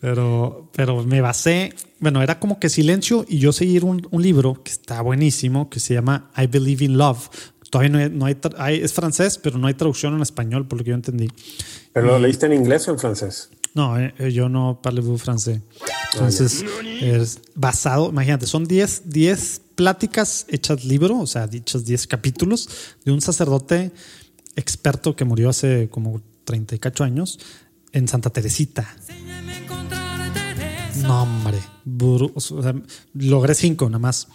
Pero, 0.00 0.68
pero 0.74 1.02
me 1.04 1.20
basé, 1.20 1.72
bueno, 1.98 2.20
era 2.20 2.38
como 2.38 2.58
que 2.58 2.68
silencio 2.68 3.24
y 3.26 3.38
yo 3.38 3.52
seguir 3.52 3.84
un, 3.84 4.06
un 4.10 4.22
libro 4.22 4.62
que 4.62 4.70
está 4.70 5.00
buenísimo, 5.00 5.70
que 5.70 5.80
se 5.80 5.94
llama 5.94 6.30
I 6.36 6.46
Believe 6.46 6.84
in 6.84 6.98
Love, 6.98 7.30
Todavía 7.74 8.08
no 8.08 8.24
hay, 8.26 8.80
es 8.80 8.92
francés, 8.92 9.36
pero 9.36 9.58
no 9.58 9.66
hay 9.66 9.74
traducción 9.74 10.14
en 10.14 10.22
español, 10.22 10.64
por 10.68 10.78
lo 10.78 10.84
que 10.84 10.90
yo 10.90 10.94
entendí. 10.94 11.28
¿Pero 11.92 12.06
lo 12.06 12.20
leíste 12.20 12.46
en 12.46 12.52
inglés 12.52 12.86
o 12.86 12.92
en 12.92 13.00
francés? 13.00 13.50
No, 13.74 13.98
eh, 13.98 14.14
eh, 14.16 14.30
yo 14.30 14.48
no 14.48 14.78
parlo 14.80 15.18
francés. 15.18 15.58
Entonces, 16.12 16.64
es 17.02 17.40
basado, 17.56 18.10
imagínate, 18.10 18.46
son 18.46 18.64
10 18.64 19.02
pláticas 19.74 20.46
hechas 20.48 20.84
libro, 20.84 21.18
o 21.18 21.26
sea, 21.26 21.48
dichas 21.48 21.84
10 21.84 22.06
capítulos 22.06 22.68
de 23.04 23.10
un 23.10 23.20
sacerdote 23.20 23.90
experto 24.54 25.16
que 25.16 25.24
murió 25.24 25.48
hace 25.48 25.88
como 25.90 26.22
38 26.44 27.02
años 27.02 27.40
en 27.90 28.06
Santa 28.06 28.30
Teresita. 28.30 28.88
No, 31.02 31.24
hombre, 31.24 31.58
logré 33.14 33.54
cinco 33.56 33.86
nada 33.86 33.98
más, 33.98 34.28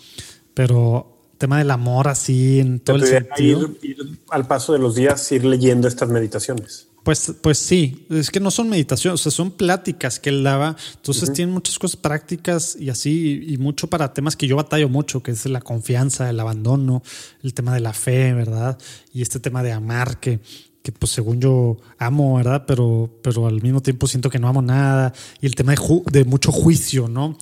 pero 0.54 1.19
tema 1.40 1.58
del 1.58 1.72
amor 1.72 2.08
así 2.08 2.60
en 2.60 2.80
todo 2.80 2.98
el 2.98 3.08
sentido. 3.08 3.72
Ir, 3.82 4.20
al 4.30 4.46
paso 4.46 4.74
de 4.74 4.80
los 4.80 4.94
días, 4.94 5.32
ir 5.32 5.46
leyendo 5.46 5.88
estas 5.88 6.10
meditaciones. 6.10 6.88
Pues, 7.02 7.34
pues 7.42 7.58
sí, 7.58 8.06
es 8.10 8.30
que 8.30 8.42
no 8.42 8.52
son 8.52 8.70
meditaciones, 8.70 9.22
o 9.22 9.24
sea, 9.24 9.32
son 9.32 9.52
pláticas 9.52 10.20
que 10.20 10.30
él 10.30 10.44
daba. 10.44 10.76
Entonces 10.98 11.32
tienen 11.32 11.54
muchas 11.54 11.80
cosas 11.80 11.96
prácticas 11.96 12.76
y 12.78 12.90
así, 12.90 13.42
y, 13.48 13.58
mucho 13.58 13.88
para 13.88 14.14
temas 14.14 14.36
que 14.36 14.48
yo 14.48 14.58
batallo 14.58 14.90
mucho, 14.90 15.24
que 15.24 15.32
es 15.32 15.46
la 15.46 15.62
confianza, 15.62 16.30
el 16.30 16.40
abandono, 16.40 17.02
el 17.42 17.54
tema 17.54 17.74
de 17.74 17.80
la 17.80 17.94
fe, 17.94 18.34
¿verdad? 18.34 18.78
Y 19.14 19.22
este 19.22 19.40
tema 19.40 19.64
de 19.64 19.72
amar, 19.72 20.20
que, 20.20 20.42
que 20.84 20.92
pues 20.92 21.14
según 21.14 21.40
yo 21.40 21.78
amo, 21.98 22.36
¿verdad? 22.36 22.66
Pero, 22.68 23.10
pero 23.24 23.48
al 23.48 23.62
mismo 23.62 23.82
tiempo 23.82 24.06
siento 24.06 24.30
que 24.30 24.38
no 24.38 24.50
amo 24.50 24.62
nada. 24.62 25.14
Y 25.40 25.46
el 25.46 25.56
tema 25.56 25.74
de, 25.74 26.02
de 26.12 26.26
mucho 26.26 26.52
juicio, 26.52 27.08
¿no? 27.08 27.38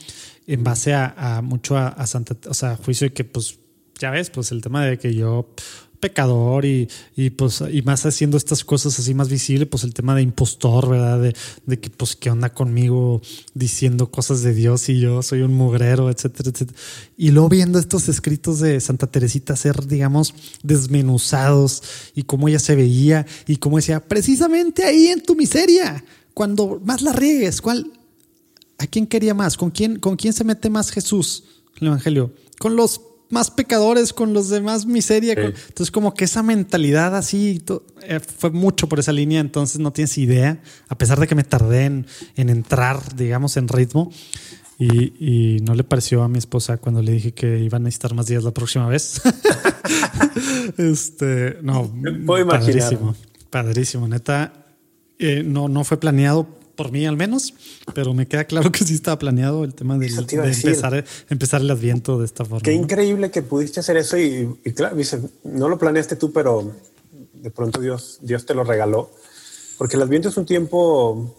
En 0.45 0.63
base 0.63 0.93
a, 0.93 1.41
mucho 1.43 1.75
a, 1.75 1.88
a, 1.88 2.05
Santa, 2.05 2.38
o 2.47 2.53
sea, 2.53 2.77
juicio 2.77 3.10
de 3.10 3.13
que 3.13 3.25
pues 3.25 3.57
ya 3.99 4.12
ves, 4.12 4.29
pues 4.29 4.51
el 4.51 4.62
tema 4.62 4.86
de 4.86 4.97
que 4.97 5.13
yo 5.13 5.49
pecador 5.99 6.65
y, 6.65 6.88
y, 7.15 7.31
pues 7.31 7.63
y 7.71 7.81
más 7.81 8.05
haciendo 8.05 8.38
estas 8.38 8.63
cosas 8.63 8.97
así 8.99 9.13
más 9.13 9.29
visibles, 9.29 9.67
pues 9.67 9.83
el 9.83 9.93
tema 9.93 10.15
de 10.15 10.21
impostor, 10.21 10.89
¿verdad? 10.89 11.21
De, 11.21 11.36
de, 11.65 11.79
que 11.79 11.89
pues 11.89 12.15
qué 12.15 12.29
onda 12.29 12.53
conmigo 12.53 13.21
diciendo 13.53 14.12
cosas 14.12 14.41
de 14.43 14.53
Dios 14.53 14.89
y 14.89 14.99
yo 14.99 15.23
soy 15.23 15.41
un 15.41 15.53
mugrero, 15.53 16.10
etcétera, 16.10 16.51
etcétera. 16.51 16.77
Y 17.17 17.31
luego 17.31 17.49
viendo 17.49 17.79
estos 17.79 18.10
escritos 18.10 18.60
de 18.60 18.79
Santa 18.79 19.07
Teresita 19.07 19.55
ser, 19.55 19.88
digamos, 19.88 20.33
desmenuzados 20.63 21.83
y 22.15 22.23
cómo 22.23 22.47
ella 22.47 22.60
se 22.60 22.75
veía 22.75 23.25
y 23.47 23.57
cómo 23.57 23.77
decía, 23.77 23.99
precisamente 23.99 24.86
ahí 24.86 25.07
en 25.07 25.23
tu 25.23 25.36
miseria, 25.36 26.03
cuando 26.33 26.79
más 26.86 27.01
la 27.01 27.13
riegues, 27.13 27.62
¿cuál? 27.62 27.91
¿A 28.77 28.86
quién 28.86 29.07
quería 29.07 29.33
más? 29.33 29.57
¿Con 29.57 29.71
quién, 29.71 29.99
con 29.99 30.15
quién 30.15 30.33
se 30.33 30.43
mete 30.43 30.69
más 30.69 30.91
Jesús 30.91 31.43
el 31.81 31.88
Evangelio? 31.88 32.31
Con 32.60 32.75
los 32.75 33.01
más 33.29 33.51
pecadores, 33.51 34.13
con 34.13 34.33
los 34.33 34.49
demás 34.49 34.85
miseria. 34.85 35.33
entonces, 35.33 35.91
como 35.91 36.13
que 36.13 36.25
esa 36.25 36.43
mentalidad 36.43 37.15
así 37.15 37.61
eh, 38.03 38.19
fue 38.19 38.51
mucho 38.51 38.87
por 38.87 38.99
esa 38.99 39.11
línea. 39.11 39.39
Entonces, 39.39 39.79
no 39.79 39.91
tienes 39.91 40.17
idea, 40.17 40.61
a 40.87 40.97
pesar 40.97 41.19
de 41.19 41.27
que 41.27 41.35
me 41.35 41.43
tardé 41.43 41.85
en, 41.85 42.05
entrar, 42.35 43.15
digamos, 43.15 43.57
en 43.57 43.67
ritmo. 43.67 44.11
Y, 44.79 45.57
no 45.63 45.73
le 45.73 45.83
pareció 45.83 46.21
a 46.21 46.27
mi 46.27 46.37
esposa 46.37 46.77
cuando 46.77 47.01
le 47.01 47.11
dije 47.11 47.33
que 47.33 47.59
iban 47.59 47.81
a 47.81 47.85
necesitar 47.85 48.13
más 48.13 48.27
días 48.27 48.43
la 48.43 48.51
próxima 48.51 48.87
vez. 48.87 49.21
este, 50.77 51.57
no, 51.63 51.91
padrísimo, 52.47 53.15
padrísimo, 53.49 54.07
neta. 54.07 54.65
Eh, 55.19 55.41
no, 55.43 55.67
no 55.67 55.83
fue 55.83 55.99
planeado 55.99 56.47
por 56.77 56.91
mí 56.91 57.05
al 57.05 57.17
menos, 57.17 57.53
pero 57.93 58.13
me 58.13 58.25
queda 58.27 58.45
claro 58.45 58.71
que 58.71 58.85
sí 58.85 58.93
estaba 58.93 59.19
planeado 59.19 59.65
el 59.65 59.73
tema 59.73 59.97
de, 59.97 60.07
empezar, 60.07 61.03
empezar 61.29 61.61
el 61.61 61.69
adviento 61.69 62.17
de 62.19 62.25
esta 62.25 62.45
forma. 62.45 62.61
Qué 62.61 62.71
increíble 62.71 63.29
que 63.31 63.41
pudiste 63.41 63.81
hacer 63.81 63.97
eso 63.97 64.17
y, 64.17 64.55
claro, 64.73 64.95
dice, 64.95 65.19
no 65.43 65.67
lo 65.67 65.77
planeaste 65.77 66.15
tú, 66.15 66.31
pero 66.31 66.71
de 67.33 67.51
pronto 67.51 67.81
Dios, 67.81 68.19
Dios 68.21 68.45
te 68.45 68.53
lo 68.53 68.63
regaló, 68.63 69.11
porque 69.77 69.97
el 69.97 70.03
adviento 70.03 70.29
es 70.29 70.37
un 70.37 70.45
tiempo 70.45 71.35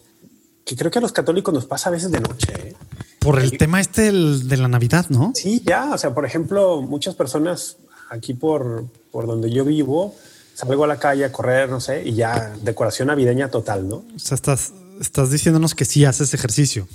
que 0.67 0.77
creo 0.77 0.91
que 0.91 0.99
a 0.99 1.03
los 1.03 1.13
católicos 1.13 1.55
nos 1.55 1.65
pasa 1.65 1.89
a 1.89 1.93
veces 1.93 2.11
de 2.11 2.21
noche. 2.21 2.53
¿eh? 2.53 2.75
Por 3.21 3.39
el 3.39 3.57
tema 3.57 3.81
este 3.81 4.13
de 4.13 4.57
la 4.59 4.69
Navidad, 4.69 5.07
¿no? 5.09 5.33
Sí, 5.35 5.63
ya, 5.65 5.95
o 5.95 5.99
sea, 5.99 6.13
por 6.13 6.27
ejemplo, 6.27 6.83
muchas 6.83 7.15
personas 7.15 7.79
aquí 8.11 8.35
por 8.35 8.87
por 9.11 9.27
donde 9.27 9.51
yo 9.51 9.65
vivo, 9.65 10.15
salgo 10.55 10.85
a 10.85 10.87
la 10.87 10.99
calle 10.99 11.25
a 11.25 11.33
correr, 11.33 11.69
no 11.69 11.81
sé, 11.81 12.03
y 12.07 12.15
ya 12.15 12.55
decoración 12.63 13.09
navideña 13.09 13.49
total, 13.49 13.89
¿no? 13.89 14.05
O 14.15 14.19
sea, 14.19 14.35
estás, 14.35 14.73
estás 15.01 15.31
diciéndonos 15.31 15.75
que 15.75 15.85
sí 15.85 16.05
haces 16.05 16.35
ejercicio. 16.35 16.87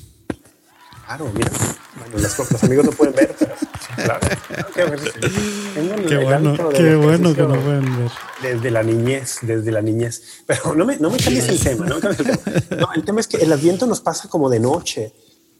Claro, 1.05 1.31
mira. 1.35 1.51
Bueno, 1.97 2.17
los, 2.17 2.51
los 2.51 2.63
amigos 2.63 2.85
no 2.85 2.91
pueden 2.91 3.13
ver, 3.13 3.35
pero 3.37 3.55
claro. 3.95 4.27
Tengo 4.73 5.95
Qué 6.07 6.17
bueno, 6.17 6.69
qué 6.69 6.95
bueno 6.95 7.35
que 7.35 7.41
no 7.41 7.59
pueden 7.61 7.97
ver. 7.97 8.11
Desde 8.41 8.71
la 8.71 8.83
niñez, 8.83 9.37
desde 9.41 9.71
la 9.71 9.81
niñez. 9.81 10.23
Pero 10.47 10.73
no 10.75 10.85
me, 10.85 10.97
no 10.97 11.09
me 11.11 11.17
cambies 11.17 11.49
el 11.49 11.59
tema, 11.59 11.85
no 11.85 11.95
me 11.95 12.01
cambies 12.01 12.21
el 12.21 12.37
tema. 12.63 12.81
No, 12.81 12.93
el 12.93 13.03
tema 13.03 13.19
es 13.19 13.27
que 13.27 13.37
el 13.37 13.51
adviento 13.51 13.85
nos 13.85 14.01
pasa 14.01 14.27
como 14.29 14.49
de 14.49 14.59
noche 14.59 15.13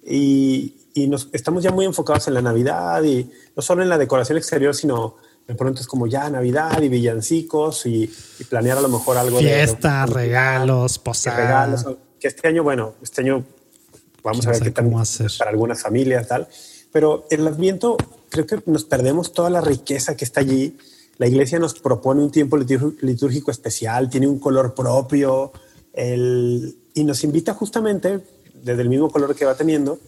y, 0.06 0.75
y 0.93 1.08
nos 1.08 1.29
estamos 1.34 1.62
ya 1.63 1.71
muy 1.71 1.86
enfocados 1.86 2.27
en 2.27 2.34
la 2.34 2.41
Navidad 2.41 3.03
y 3.03 3.29
no 3.56 3.62
solo 3.62 3.84
en 3.84 3.89
la 3.89 3.97
decoración 3.97 4.38
exterior, 4.38 4.73
sino 4.73 5.17
de 5.47 5.56
pronto 5.56 5.82
es 5.82 5.88
como 5.88 6.08
ya 6.08 6.29
Navidad 6.29 6.82
y 6.82 6.89
villancicos 6.89 7.86
y, 7.86 8.12
y 8.39 8.43
planear 8.45 8.77
a 8.77 8.82
lo 8.82 8.89
mejor 8.89 9.17
algo 9.17 9.39
Fiesta, 9.39 10.06
de 10.08 10.13
regalos, 10.13 10.97
que 10.97 11.03
posada. 11.03 11.38
regalos. 11.38 11.86
Que 12.23 12.29
este 12.29 12.47
año, 12.47 12.63
bueno, 12.63 12.93
este 13.01 13.19
año 13.19 13.43
vamos 14.23 14.47
a 14.47 14.51
ver 14.51 14.62
qué 14.63 14.71
tal 14.71 14.95
hacer. 14.95 15.29
para 15.38 15.51
algunas 15.51 15.81
familias, 15.81 16.25
tal. 16.25 16.47
Pero 16.89 17.25
el 17.29 17.45
Adviento, 17.45 17.97
creo 18.29 18.45
que 18.45 18.62
nos 18.65 18.86
perdemos 18.86 19.33
toda 19.33 19.49
la 19.49 19.59
riqueza 19.59 20.15
que 20.15 20.23
está 20.23 20.39
allí. 20.39 20.77
La 21.17 21.27
iglesia 21.27 21.59
nos 21.59 21.73
propone 21.73 22.23
un 22.23 22.31
tiempo 22.31 22.55
litúrgico 22.55 23.51
especial, 23.51 24.09
tiene 24.09 24.27
un 24.27 24.39
color 24.39 24.73
propio 24.73 25.51
el- 25.91 26.77
y 26.93 27.03
nos 27.03 27.25
invita 27.25 27.53
justamente, 27.55 28.21
desde 28.53 28.81
el 28.83 28.88
mismo 28.88 29.12
color 29.12 29.36
que 29.36 29.43
va 29.43 29.55
teniendo, 29.55 29.99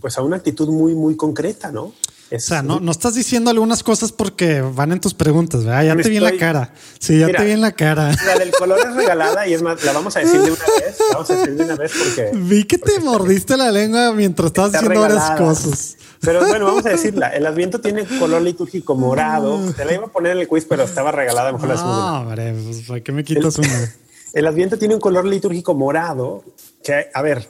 pues 0.00 0.16
a 0.16 0.22
una 0.22 0.36
actitud 0.36 0.70
muy, 0.70 0.94
muy 0.94 1.16
concreta, 1.16 1.70
¿no? 1.70 1.92
O 2.30 2.38
sea, 2.38 2.62
no, 2.62 2.78
no 2.80 2.92
estás 2.92 3.14
diciendo 3.14 3.50
algunas 3.50 3.82
cosas 3.82 4.12
porque 4.12 4.60
van 4.60 4.92
en 4.92 5.00
tus 5.00 5.14
preguntas, 5.14 5.64
¿verdad? 5.64 5.84
Ya 5.84 5.96
te 5.96 6.08
vi 6.10 6.18
en 6.18 6.22
la 6.24 6.28
estoy- 6.30 6.38
cara. 6.38 6.74
Sí, 6.98 7.18
ya 7.18 7.26
Mira. 7.26 7.38
te 7.38 7.44
vi 7.46 7.50
en 7.52 7.60
la 7.62 7.72
cara. 7.72 8.12
La 8.26 8.38
del 8.38 8.50
color 8.50 8.78
es 8.86 8.94
regalada 8.94 9.46
y 9.46 9.54
es 9.54 9.62
más, 9.62 9.82
la 9.84 9.92
vamos 9.92 10.14
a 10.16 10.20
decir 10.20 10.42
de 10.42 10.50
una 10.50 10.64
vez. 10.84 10.98
La 11.08 11.14
vamos 11.14 11.30
a 11.30 11.34
decir 11.36 11.54
de 11.56 11.64
una 11.64 11.76
vez 11.76 11.92
porque 11.98 12.30
Vi 12.34 12.64
que 12.64 12.76
te 12.78 13.00
mordiste 13.00 13.56
la 13.56 13.70
lengua 13.70 14.12
mientras 14.12 14.46
estabas 14.48 14.72
diciendo 14.72 15.00
varias 15.00 15.30
cosas. 15.32 15.96
Pero 16.20 16.40
bueno, 16.46 16.66
vamos 16.66 16.84
a 16.84 16.88
decirla. 16.90 17.28
El 17.28 17.46
Adviento 17.46 17.80
tiene 17.80 18.04
color 18.18 18.42
litúrgico 18.42 18.94
morado. 18.94 19.58
Te 19.74 19.84
la 19.86 19.94
iba 19.94 20.04
a 20.06 20.08
poner 20.08 20.32
en 20.32 20.38
el 20.42 20.48
quiz, 20.48 20.66
pero 20.68 20.82
estaba 20.82 21.12
regalada. 21.12 21.52
Mejor 21.52 21.68
la. 21.68 21.74
No, 21.76 22.20
hombre, 22.20 22.54
pues, 22.62 22.82
¿para 22.88 23.00
qué 23.00 23.12
me 23.12 23.24
quitas 23.24 23.56
una? 23.58 23.94
El 24.34 24.46
Adviento 24.46 24.76
tiene 24.76 24.94
un 24.94 25.00
color 25.00 25.24
litúrgico 25.24 25.72
morado 25.72 26.44
que, 26.84 27.06
a 27.14 27.22
ver, 27.22 27.48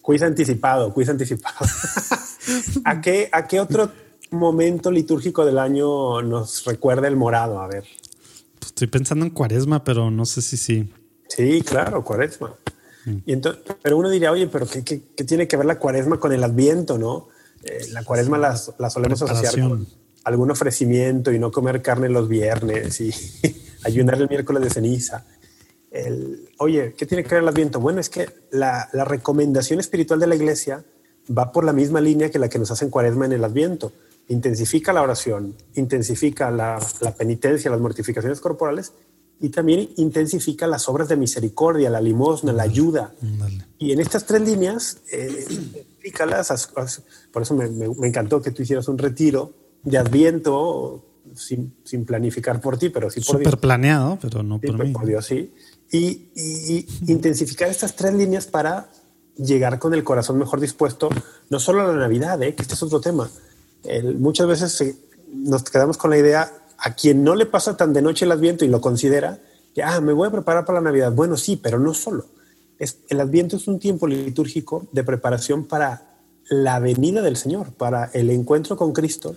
quiz 0.00 0.22
anticipado, 0.22 0.92
quiz 0.92 1.08
anticipado. 1.08 1.54
¿A 2.84 3.00
qué, 3.00 3.28
¿A 3.32 3.46
qué 3.46 3.60
otro 3.60 3.90
momento 4.30 4.90
litúrgico 4.90 5.44
del 5.44 5.58
año 5.58 6.22
nos 6.22 6.64
recuerda 6.64 7.08
el 7.08 7.16
morado? 7.16 7.60
A 7.60 7.68
ver. 7.68 7.84
Pues 8.58 8.68
estoy 8.68 8.86
pensando 8.88 9.24
en 9.24 9.30
cuaresma, 9.30 9.84
pero 9.84 10.10
no 10.10 10.24
sé 10.24 10.42
si 10.42 10.56
sí. 10.56 10.92
Sí, 11.28 11.62
claro, 11.62 12.04
cuaresma. 12.04 12.54
Y 13.26 13.32
entonces, 13.32 13.62
pero 13.82 13.96
uno 13.96 14.08
diría, 14.10 14.30
oye, 14.30 14.46
pero 14.46 14.66
¿qué, 14.66 14.84
qué, 14.84 15.02
qué 15.16 15.24
tiene 15.24 15.48
que 15.48 15.56
ver 15.56 15.66
la 15.66 15.78
cuaresma 15.78 16.20
con 16.20 16.32
el 16.32 16.44
adviento, 16.44 16.98
no? 16.98 17.28
Eh, 17.64 17.88
la 17.90 18.04
cuaresma 18.04 18.38
la, 18.38 18.58
la 18.78 18.90
solemos 18.90 19.22
asociar 19.22 19.68
con 19.68 19.86
algún 20.24 20.50
ofrecimiento 20.52 21.32
y 21.32 21.38
no 21.40 21.50
comer 21.50 21.82
carne 21.82 22.08
los 22.08 22.28
viernes 22.28 23.00
y 23.00 23.12
ayunar 23.84 24.20
el 24.20 24.28
miércoles 24.28 24.62
de 24.62 24.70
ceniza. 24.70 25.26
El- 25.90 26.48
oye, 26.58 26.94
¿qué 26.96 27.06
tiene 27.06 27.24
que 27.24 27.34
ver 27.34 27.42
el 27.42 27.48
adviento? 27.48 27.80
Bueno, 27.80 28.00
es 28.00 28.08
que 28.08 28.28
la, 28.52 28.88
la 28.92 29.04
recomendación 29.04 29.80
espiritual 29.80 30.20
de 30.20 30.26
la 30.28 30.36
iglesia 30.36 30.84
va 31.30 31.52
por 31.52 31.64
la 31.64 31.72
misma 31.72 32.00
línea 32.00 32.30
que 32.30 32.38
la 32.38 32.48
que 32.48 32.58
nos 32.58 32.70
hacen 32.70 32.90
cuaresma 32.90 33.26
en 33.26 33.32
el 33.32 33.44
adviento. 33.44 33.92
Intensifica 34.28 34.92
la 34.92 35.02
oración, 35.02 35.54
intensifica 35.74 36.50
la, 36.50 36.78
la 37.00 37.14
penitencia, 37.14 37.70
las 37.70 37.80
mortificaciones 37.80 38.40
corporales 38.40 38.92
y 39.40 39.48
también 39.48 39.90
intensifica 39.96 40.66
las 40.68 40.88
obras 40.88 41.08
de 41.08 41.16
misericordia, 41.16 41.90
la 41.90 42.00
limosna, 42.00 42.52
la 42.52 42.62
ayuda. 42.62 43.12
Y 43.78 43.90
en 43.92 44.00
estas 44.00 44.24
tres 44.24 44.42
líneas, 44.42 44.98
eh, 45.12 45.44
Por 47.32 47.42
eso 47.42 47.54
me, 47.54 47.68
me- 47.68 47.88
me 47.88 48.08
encantó 48.08 48.40
que 48.42 48.50
tú 48.50 48.62
hicieras 48.62 48.88
un 48.88 48.98
retiro 48.98 49.52
de 49.82 49.98
adviento 49.98 51.04
sin, 51.34 51.74
sin 51.84 52.04
planificar 52.04 52.60
por 52.60 52.78
ti, 52.78 52.88
pero 52.90 53.10
sí 53.10 53.20
por 53.20 53.26
Súper 53.36 53.42
Dios. 53.48 53.56
planeado, 53.60 54.18
pero 54.20 54.42
no 54.42 54.58
Sí, 54.60 54.66
por 54.66 54.76
por, 54.76 54.86
mí. 54.86 54.92
por 54.92 55.06
Dios, 55.06 55.24
sí. 55.26 55.52
Y, 55.90 56.30
y- 56.34 56.86
y 57.06 57.12
intensificar 57.12 57.68
estas 57.68 57.94
tres 57.96 58.14
líneas 58.14 58.46
para 58.46 58.88
llegar 59.36 59.78
con 59.78 59.94
el 59.94 60.04
corazón 60.04 60.38
mejor 60.38 60.60
dispuesto, 60.60 61.08
no 61.50 61.60
solo 61.60 61.82
a 61.82 61.86
la 61.86 61.94
Navidad, 61.94 62.42
¿eh? 62.42 62.54
que 62.54 62.62
este 62.62 62.74
es 62.74 62.82
otro 62.82 63.00
tema. 63.00 63.30
Muchas 64.18 64.46
veces 64.46 64.96
nos 65.32 65.62
quedamos 65.64 65.96
con 65.96 66.10
la 66.10 66.18
idea, 66.18 66.52
a 66.78 66.94
quien 66.94 67.24
no 67.24 67.34
le 67.34 67.46
pasa 67.46 67.76
tan 67.76 67.92
de 67.92 68.02
noche 68.02 68.24
el 68.24 68.32
Adviento 68.32 68.64
y 68.64 68.68
lo 68.68 68.80
considera, 68.80 69.38
que 69.74 69.82
ah, 69.82 70.00
me 70.00 70.12
voy 70.12 70.28
a 70.28 70.32
preparar 70.32 70.64
para 70.64 70.80
la 70.80 70.84
Navidad. 70.84 71.12
Bueno, 71.12 71.36
sí, 71.36 71.56
pero 71.56 71.78
no 71.78 71.94
solo. 71.94 72.26
Es, 72.78 72.98
el 73.08 73.20
Adviento 73.20 73.56
es 73.56 73.68
un 73.68 73.78
tiempo 73.78 74.06
litúrgico 74.06 74.86
de 74.92 75.04
preparación 75.04 75.64
para 75.64 76.16
la 76.48 76.78
venida 76.80 77.22
del 77.22 77.36
Señor, 77.36 77.72
para 77.72 78.06
el 78.12 78.30
encuentro 78.30 78.76
con 78.76 78.92
Cristo 78.92 79.36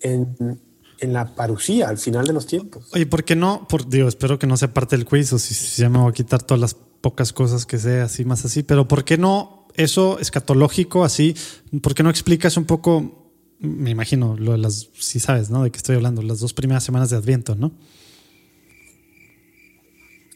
en, 0.00 0.60
en 1.00 1.12
la 1.12 1.34
parucía, 1.34 1.88
al 1.88 1.98
final 1.98 2.26
de 2.26 2.32
los 2.32 2.46
tiempos. 2.46 2.84
Oye, 2.92 3.06
¿por 3.06 3.24
qué 3.24 3.34
no? 3.34 3.66
Por, 3.68 3.88
digo, 3.88 4.06
espero 4.08 4.38
que 4.38 4.46
no 4.46 4.56
sea 4.56 4.72
parte 4.72 4.96
del 4.96 5.06
quiz 5.06 5.32
o 5.32 5.38
si, 5.38 5.54
si 5.54 5.82
ya 5.82 5.88
me 5.88 5.98
voy 5.98 6.10
a 6.10 6.12
quitar 6.12 6.42
todas 6.42 6.60
las 6.60 6.76
pocas 7.00 7.32
cosas 7.32 7.66
que 7.66 7.78
sé 7.78 8.00
así 8.00 8.24
más 8.24 8.44
así, 8.44 8.62
pero 8.62 8.86
¿por 8.88 9.04
qué 9.04 9.16
no 9.18 9.66
eso 9.74 10.18
escatológico 10.18 11.04
así? 11.04 11.34
¿Por 11.82 11.94
qué 11.94 12.02
no 12.02 12.10
explicas 12.10 12.56
un 12.56 12.64
poco? 12.64 13.16
Me 13.60 13.90
imagino 13.90 14.36
lo 14.38 14.52
de 14.52 14.58
las, 14.58 14.88
si 14.98 15.20
sabes, 15.20 15.50
¿no? 15.50 15.62
De 15.64 15.70
qué 15.70 15.76
estoy 15.76 15.96
hablando, 15.96 16.22
las 16.22 16.40
dos 16.40 16.52
primeras 16.54 16.82
semanas 16.84 17.10
de 17.10 17.16
Adviento, 17.16 17.54
¿no? 17.54 17.72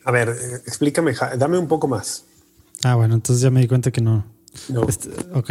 A 0.05 0.11
ver, 0.11 0.29
eh, 0.29 0.57
explícame, 0.67 1.15
dame 1.39 1.59
un 1.59 1.69
poco 1.69 1.89
más. 1.89 2.25
Ah, 2.83 2.95
bueno, 2.95 3.15
entonces 3.15 3.43
ya 3.43 3.51
me 3.51 3.61
di 3.61 3.69
cuenta 3.69 3.91
que 3.91 4.01
no. 4.03 4.27
No, 4.69 4.87
Este, 4.87 5.09
ok. 5.33 5.51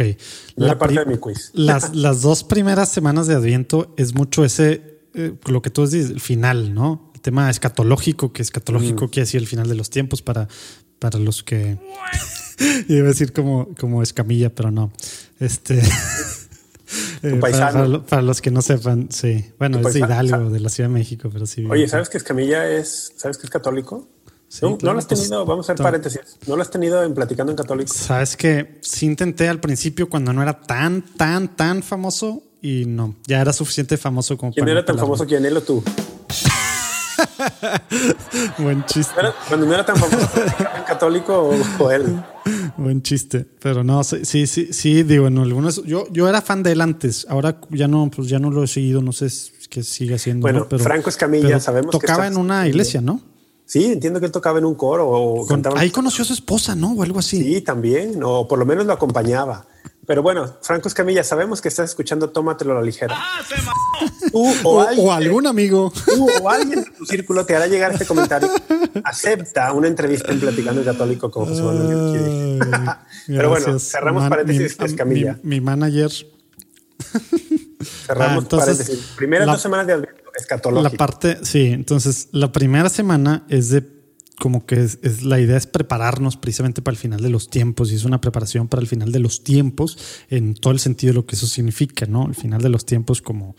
no 0.56 0.66
era 0.66 0.78
parte 0.78 0.98
de 1.00 1.06
mi 1.06 1.18
quiz. 1.18 1.50
Las, 1.54 1.94
las 1.94 2.22
dos 2.22 2.44
primeras 2.44 2.88
semanas 2.90 3.26
de 3.26 3.34
Adviento 3.34 3.92
es 3.98 4.14
mucho 4.14 4.44
ese, 4.44 5.00
eh, 5.14 5.34
lo 5.46 5.60
que 5.60 5.70
tú 5.70 5.84
dices, 5.86 6.10
el 6.10 6.20
final, 6.20 6.72
¿no? 6.72 7.10
El 7.14 7.20
tema 7.20 7.50
escatológico, 7.50 8.32
que 8.32 8.42
Mm. 8.42 8.44
escatológico 8.44 9.08
quiere 9.10 9.22
decir 9.26 9.40
el 9.40 9.46
final 9.48 9.68
de 9.68 9.74
los 9.74 9.90
tiempos 9.90 10.22
para, 10.22 10.48
para 10.98 11.18
los 11.18 11.42
que. 11.42 11.78
Iba 12.88 13.04
a 13.06 13.08
decir 13.08 13.32
como, 13.32 13.68
como 13.78 14.02
escamilla, 14.02 14.54
pero 14.54 14.70
no. 14.70 14.92
Este. 15.40 15.78
eh, 17.22 17.30
para, 17.30 17.40
paisano. 17.40 17.72
para 17.72 17.88
lo- 17.88 18.06
para 18.06 18.22
los 18.22 18.40
que 18.40 18.50
no 18.50 18.62
sepan, 18.62 19.08
sí. 19.10 19.52
Bueno, 19.58 19.80
es 19.86 19.94
de. 19.94 20.00
Hidalgo, 20.00 20.50
de 20.50 20.60
la 20.60 20.68
Ciudad 20.68 20.88
de 20.88 20.94
México, 20.94 21.30
pero 21.32 21.46
sí. 21.46 21.66
Oye, 21.68 21.88
¿sabes 21.88 22.08
que 22.08 22.18
Escamilla 22.18 22.68
es, 22.70 23.12
¿sabes 23.16 23.38
que 23.38 23.46
es 23.46 23.50
católico? 23.50 24.08
Sí, 24.46 24.60
no, 24.62 24.92
lo 24.92 24.98
has 24.98 25.06
pues, 25.06 25.20
tenido, 25.22 25.44
vamos 25.44 25.68
a 25.68 25.72
hacer 25.72 25.82
paréntesis, 25.82 26.20
no 26.46 26.54
lo 26.54 26.62
has 26.62 26.70
tenido 26.70 27.02
en 27.02 27.12
Platicando 27.12 27.50
en 27.50 27.56
Católico. 27.56 27.92
Sabes 27.92 28.36
que 28.36 28.78
sí 28.82 29.04
intenté 29.06 29.48
al 29.48 29.58
principio 29.58 30.08
cuando 30.08 30.32
no 30.32 30.42
era 30.42 30.60
tan, 30.60 31.02
tan, 31.02 31.56
tan 31.56 31.82
famoso 31.82 32.40
y 32.62 32.84
no, 32.86 33.16
ya 33.26 33.40
era 33.40 33.52
suficiente 33.52 33.96
famoso 33.96 34.36
como 34.38 34.52
¿Quién 34.52 34.62
para 34.64 34.72
era 34.72 34.84
tan 34.84 34.94
pelarme. 34.94 35.06
famoso? 35.08 35.26
¿Quién 35.26 35.44
él 35.44 35.56
o 35.56 35.60
tú? 35.62 35.82
Buen 38.58 38.84
chiste, 38.86 39.12
¿No 39.14 39.20
era- 39.28 39.34
cuando 39.48 39.66
no 39.66 39.74
era 39.74 39.84
tan 39.86 39.96
famoso 39.96 40.28
Católico 40.86 41.50
o, 41.80 41.90
él. 41.90 42.22
buen 42.76 43.02
chiste. 43.02 43.46
Pero 43.60 43.82
no, 43.84 44.04
sí, 44.04 44.24
sí, 44.24 44.46
sí, 44.46 44.72
sí, 44.72 45.02
digo, 45.02 45.26
en 45.26 45.38
algunos, 45.38 45.82
yo, 45.84 46.06
yo 46.10 46.28
era 46.28 46.40
fan 46.42 46.62
de 46.62 46.72
él 46.72 46.80
antes, 46.80 47.26
ahora 47.28 47.58
ya 47.70 47.88
no, 47.88 48.10
pues 48.14 48.28
ya 48.28 48.38
no 48.38 48.50
lo 48.50 48.64
he 48.64 48.66
seguido, 48.66 49.02
no 49.02 49.12
sé 49.12 49.28
que 49.70 49.82
sigue 49.82 50.14
haciendo. 50.14 50.42
Bueno, 50.42 50.60
¿no? 50.60 50.68
pero, 50.68 50.82
Franco 50.82 51.08
Escamilla, 51.10 51.46
pero 51.46 51.60
sabemos 51.60 51.90
que 51.92 52.06
Tocaba 52.06 52.26
en 52.26 52.36
una 52.36 52.66
iglesia, 52.68 53.00
¿no? 53.00 53.20
Sí, 53.66 53.86
entiendo 53.86 54.20
que 54.20 54.26
él 54.26 54.32
tocaba 54.32 54.58
en 54.58 54.66
un 54.66 54.74
coro 54.74 55.08
o 55.08 55.38
Con- 55.38 55.48
cantaba. 55.62 55.80
ahí 55.80 55.90
conoció 55.90 56.22
a 56.22 56.26
su 56.26 56.34
esposa, 56.34 56.74
¿no? 56.76 56.92
O 56.92 57.02
algo 57.02 57.18
así. 57.18 57.42
Sí, 57.42 57.60
también, 57.62 58.20
o 58.22 58.46
por 58.46 58.58
lo 58.58 58.66
menos 58.66 58.84
lo 58.84 58.92
acompañaba. 58.92 59.66
Pero 60.06 60.22
bueno, 60.22 60.56
Franco 60.62 60.88
Escamilla, 60.88 61.24
sabemos 61.24 61.60
que 61.60 61.68
estás 61.68 61.90
escuchando 61.90 62.30
Tómatelo 62.30 62.72
a 62.72 62.74
la 62.76 62.82
ligera. 62.82 63.16
Tú 64.30 64.44
O, 64.64 64.80
alguien- 64.82 65.06
o 65.06 65.12
algún 65.12 65.46
amigo. 65.46 65.92
tú 66.06 66.28
o 66.42 66.50
alguien 66.50 66.82
de 66.84 66.90
tu 66.90 67.06
círculo 67.06 67.46
te 67.46 67.54
hará 67.56 67.66
llegar 67.66 67.92
este 67.92 68.04
comentario. 68.06 68.50
Acepta 69.04 69.72
una 69.72 69.88
entrevista 69.88 70.30
en 70.32 70.40
Platicando 70.40 70.80
en 70.80 70.86
Católico 70.86 71.30
con 71.30 71.46
José 71.46 71.62
Manuel. 71.62 72.60
Ay, 72.62 72.94
Pero 73.28 73.48
bueno, 73.50 73.78
cerramos 73.78 74.22
Man- 74.22 74.30
paréntesis, 74.30 74.78
mi- 74.78 74.86
Escamilla. 74.86 75.38
Mi, 75.42 75.50
mi 75.56 75.60
manager 75.60 76.10
Cerramos 78.06 78.36
Ah, 78.36 78.38
entonces, 78.42 78.76
paréntesis. 78.78 79.12
Primeras 79.16 79.46
la- 79.46 79.52
dos 79.54 79.62
semanas 79.62 79.86
de 79.86 79.92
Adviento, 79.94 80.22
La 80.24 80.30
escatológico. 80.40 80.96
parte, 80.96 81.38
sí, 81.42 81.66
entonces 81.66 82.28
la 82.32 82.50
primera 82.52 82.88
semana 82.88 83.44
es 83.48 83.70
de 83.70 83.82
como 84.38 84.66
que 84.66 84.82
es, 84.82 84.98
es- 85.02 85.22
la 85.22 85.38
idea 85.40 85.56
es 85.56 85.66
prepararnos 85.66 86.36
precisamente 86.36 86.82
para 86.82 86.94
el 86.94 86.98
final 86.98 87.20
de 87.22 87.30
los 87.30 87.48
tiempos 87.50 87.92
y 87.92 87.94
es 87.94 88.04
una 88.04 88.20
preparación 88.20 88.68
para 88.68 88.80
el 88.82 88.88
final 88.88 89.12
de 89.12 89.20
los 89.20 89.44
tiempos 89.44 89.96
en 90.28 90.54
todo 90.54 90.72
el 90.72 90.80
sentido 90.80 91.12
de 91.12 91.14
lo 91.14 91.26
que 91.26 91.36
eso 91.36 91.46
significa, 91.46 92.06
¿no? 92.06 92.26
El 92.26 92.34
final 92.34 92.60
de 92.60 92.68
los 92.68 92.84
tiempos 92.84 93.22
como, 93.22 93.54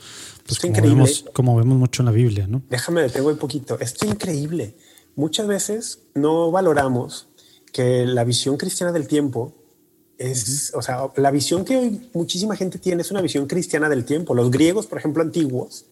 pues, 0.45 0.59
como, 0.59 0.73
vemos, 0.81 1.25
como 1.33 1.55
vemos 1.55 1.77
mucho 1.77 2.01
en 2.01 2.05
la 2.07 2.11
Biblia, 2.11 2.45
¿no? 2.47 2.61
Déjame 2.69 3.01
detengo 3.01 3.29
un 3.29 3.37
poquito. 3.37 3.79
Esto 3.79 4.05
es 4.05 4.11
increíble. 4.11 4.75
Muchas 5.15 5.47
veces 5.47 5.99
no 6.13 6.51
valoramos 6.51 7.29
que 7.71 8.05
la 8.05 8.23
visión 8.25 8.57
cristiana 8.57 8.91
del 8.91 9.07
tiempo 9.07 9.53
es, 10.17 10.71
o 10.75 10.81
sea, 10.81 11.09
la 11.17 11.31
visión 11.31 11.65
que 11.65 11.77
hoy 11.77 12.09
muchísima 12.13 12.55
gente 12.55 12.79
tiene 12.79 13.01
es 13.01 13.11
una 13.11 13.21
visión 13.21 13.47
cristiana 13.47 13.89
del 13.89 14.05
tiempo. 14.05 14.33
Los 14.33 14.49
griegos, 14.51 14.87
por 14.87 14.97
ejemplo, 14.97 15.21
antiguos, 15.21 15.85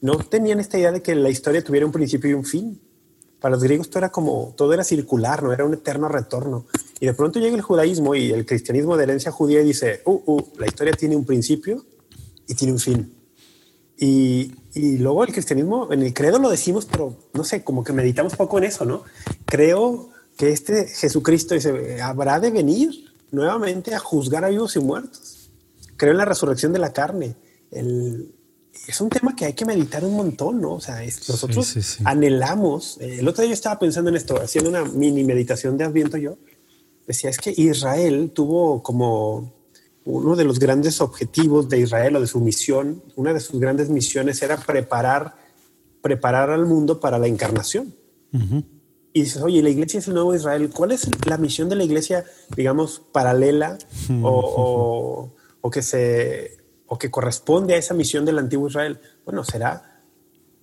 no 0.00 0.16
tenían 0.18 0.60
esta 0.60 0.78
idea 0.78 0.92
de 0.92 1.02
que 1.02 1.14
la 1.14 1.30
historia 1.30 1.62
tuviera 1.62 1.86
un 1.86 1.92
principio 1.92 2.30
y 2.30 2.34
un 2.34 2.44
fin. 2.44 2.80
Para 3.44 3.56
los 3.56 3.62
griegos 3.62 3.90
todo 3.90 3.98
era 3.98 4.08
como, 4.08 4.54
todo 4.56 4.72
era 4.72 4.82
circular, 4.84 5.42
no 5.42 5.52
era 5.52 5.66
un 5.66 5.74
eterno 5.74 6.08
retorno. 6.08 6.64
Y 6.98 7.04
de 7.04 7.12
pronto 7.12 7.40
llega 7.40 7.54
el 7.54 7.60
judaísmo 7.60 8.14
y 8.14 8.30
el 8.30 8.46
cristianismo 8.46 8.96
de 8.96 9.02
herencia 9.02 9.30
judía 9.30 9.60
y 9.60 9.64
dice, 9.64 10.00
uh, 10.06 10.18
uh, 10.24 10.42
la 10.56 10.66
historia 10.66 10.94
tiene 10.94 11.14
un 11.14 11.26
principio 11.26 11.84
y 12.48 12.54
tiene 12.54 12.72
un 12.72 12.78
fin. 12.78 13.14
Y, 13.98 14.50
y, 14.72 14.96
luego 14.96 15.24
el 15.24 15.32
cristianismo, 15.32 15.92
en 15.92 16.04
el 16.04 16.14
credo 16.14 16.38
lo 16.38 16.48
decimos, 16.48 16.86
pero 16.90 17.18
no 17.34 17.44
sé, 17.44 17.62
como 17.62 17.84
que 17.84 17.92
meditamos 17.92 18.34
poco 18.34 18.56
en 18.56 18.64
eso, 18.64 18.86
¿no? 18.86 19.02
Creo 19.44 20.08
que 20.38 20.48
este 20.48 20.86
Jesucristo 20.86 21.52
dice, 21.52 22.00
habrá 22.00 22.40
de 22.40 22.50
venir 22.50 23.12
nuevamente 23.30 23.94
a 23.94 23.98
juzgar 23.98 24.46
a 24.46 24.48
vivos 24.48 24.74
y 24.76 24.80
muertos. 24.80 25.50
Creo 25.98 26.12
en 26.12 26.16
la 26.16 26.24
resurrección 26.24 26.72
de 26.72 26.78
la 26.78 26.94
carne. 26.94 27.36
Es 28.86 29.00
un 29.00 29.08
tema 29.08 29.34
que 29.34 29.46
hay 29.46 29.52
que 29.54 29.64
meditar 29.64 30.04
un 30.04 30.14
montón, 30.14 30.60
¿no? 30.60 30.74
O 30.74 30.80
sea, 30.80 31.00
nosotros 31.28 31.98
anhelamos. 32.04 32.98
Eh, 33.00 33.20
el 33.20 33.28
otro 33.28 33.42
día 33.42 33.50
yo 33.50 33.54
estaba 33.54 33.78
pensando 33.78 34.10
en 34.10 34.16
esto, 34.16 34.40
haciendo 34.40 34.70
una 34.70 34.84
mini 34.84 35.24
meditación 35.24 35.76
de 35.76 35.84
Adviento 35.84 36.16
yo. 36.16 36.36
Decía, 37.06 37.30
es 37.30 37.38
que 37.38 37.52
Israel 37.56 38.30
tuvo 38.34 38.82
como 38.82 39.52
uno 40.04 40.36
de 40.36 40.44
los 40.44 40.58
grandes 40.58 41.00
objetivos 41.00 41.68
de 41.68 41.80
Israel 41.80 42.16
o 42.16 42.20
de 42.20 42.26
su 42.26 42.40
misión, 42.40 43.02
una 43.16 43.32
de 43.32 43.40
sus 43.40 43.58
grandes 43.58 43.88
misiones 43.88 44.42
era 44.42 44.56
preparar, 44.58 45.34
preparar 46.02 46.50
al 46.50 46.66
mundo 46.66 47.00
para 47.00 47.18
la 47.18 47.26
encarnación. 47.26 47.94
Y 49.12 49.22
dices, 49.22 49.40
oye, 49.42 49.62
la 49.62 49.70
iglesia 49.70 50.00
es 50.00 50.08
el 50.08 50.14
nuevo 50.14 50.34
Israel. 50.34 50.70
¿Cuál 50.74 50.90
es 50.92 51.08
la 51.26 51.38
misión 51.38 51.68
de 51.68 51.76
la 51.76 51.84
iglesia, 51.84 52.24
digamos, 52.56 53.00
paralela 53.12 53.78
o, 54.22 55.32
o 55.60 55.70
que 55.70 55.82
se 55.82 56.63
o 56.86 56.98
que 56.98 57.10
corresponde 57.10 57.74
a 57.74 57.76
esa 57.76 57.94
misión 57.94 58.24
del 58.24 58.38
antiguo 58.38 58.68
Israel, 58.68 59.00
bueno, 59.24 59.44
será 59.44 60.02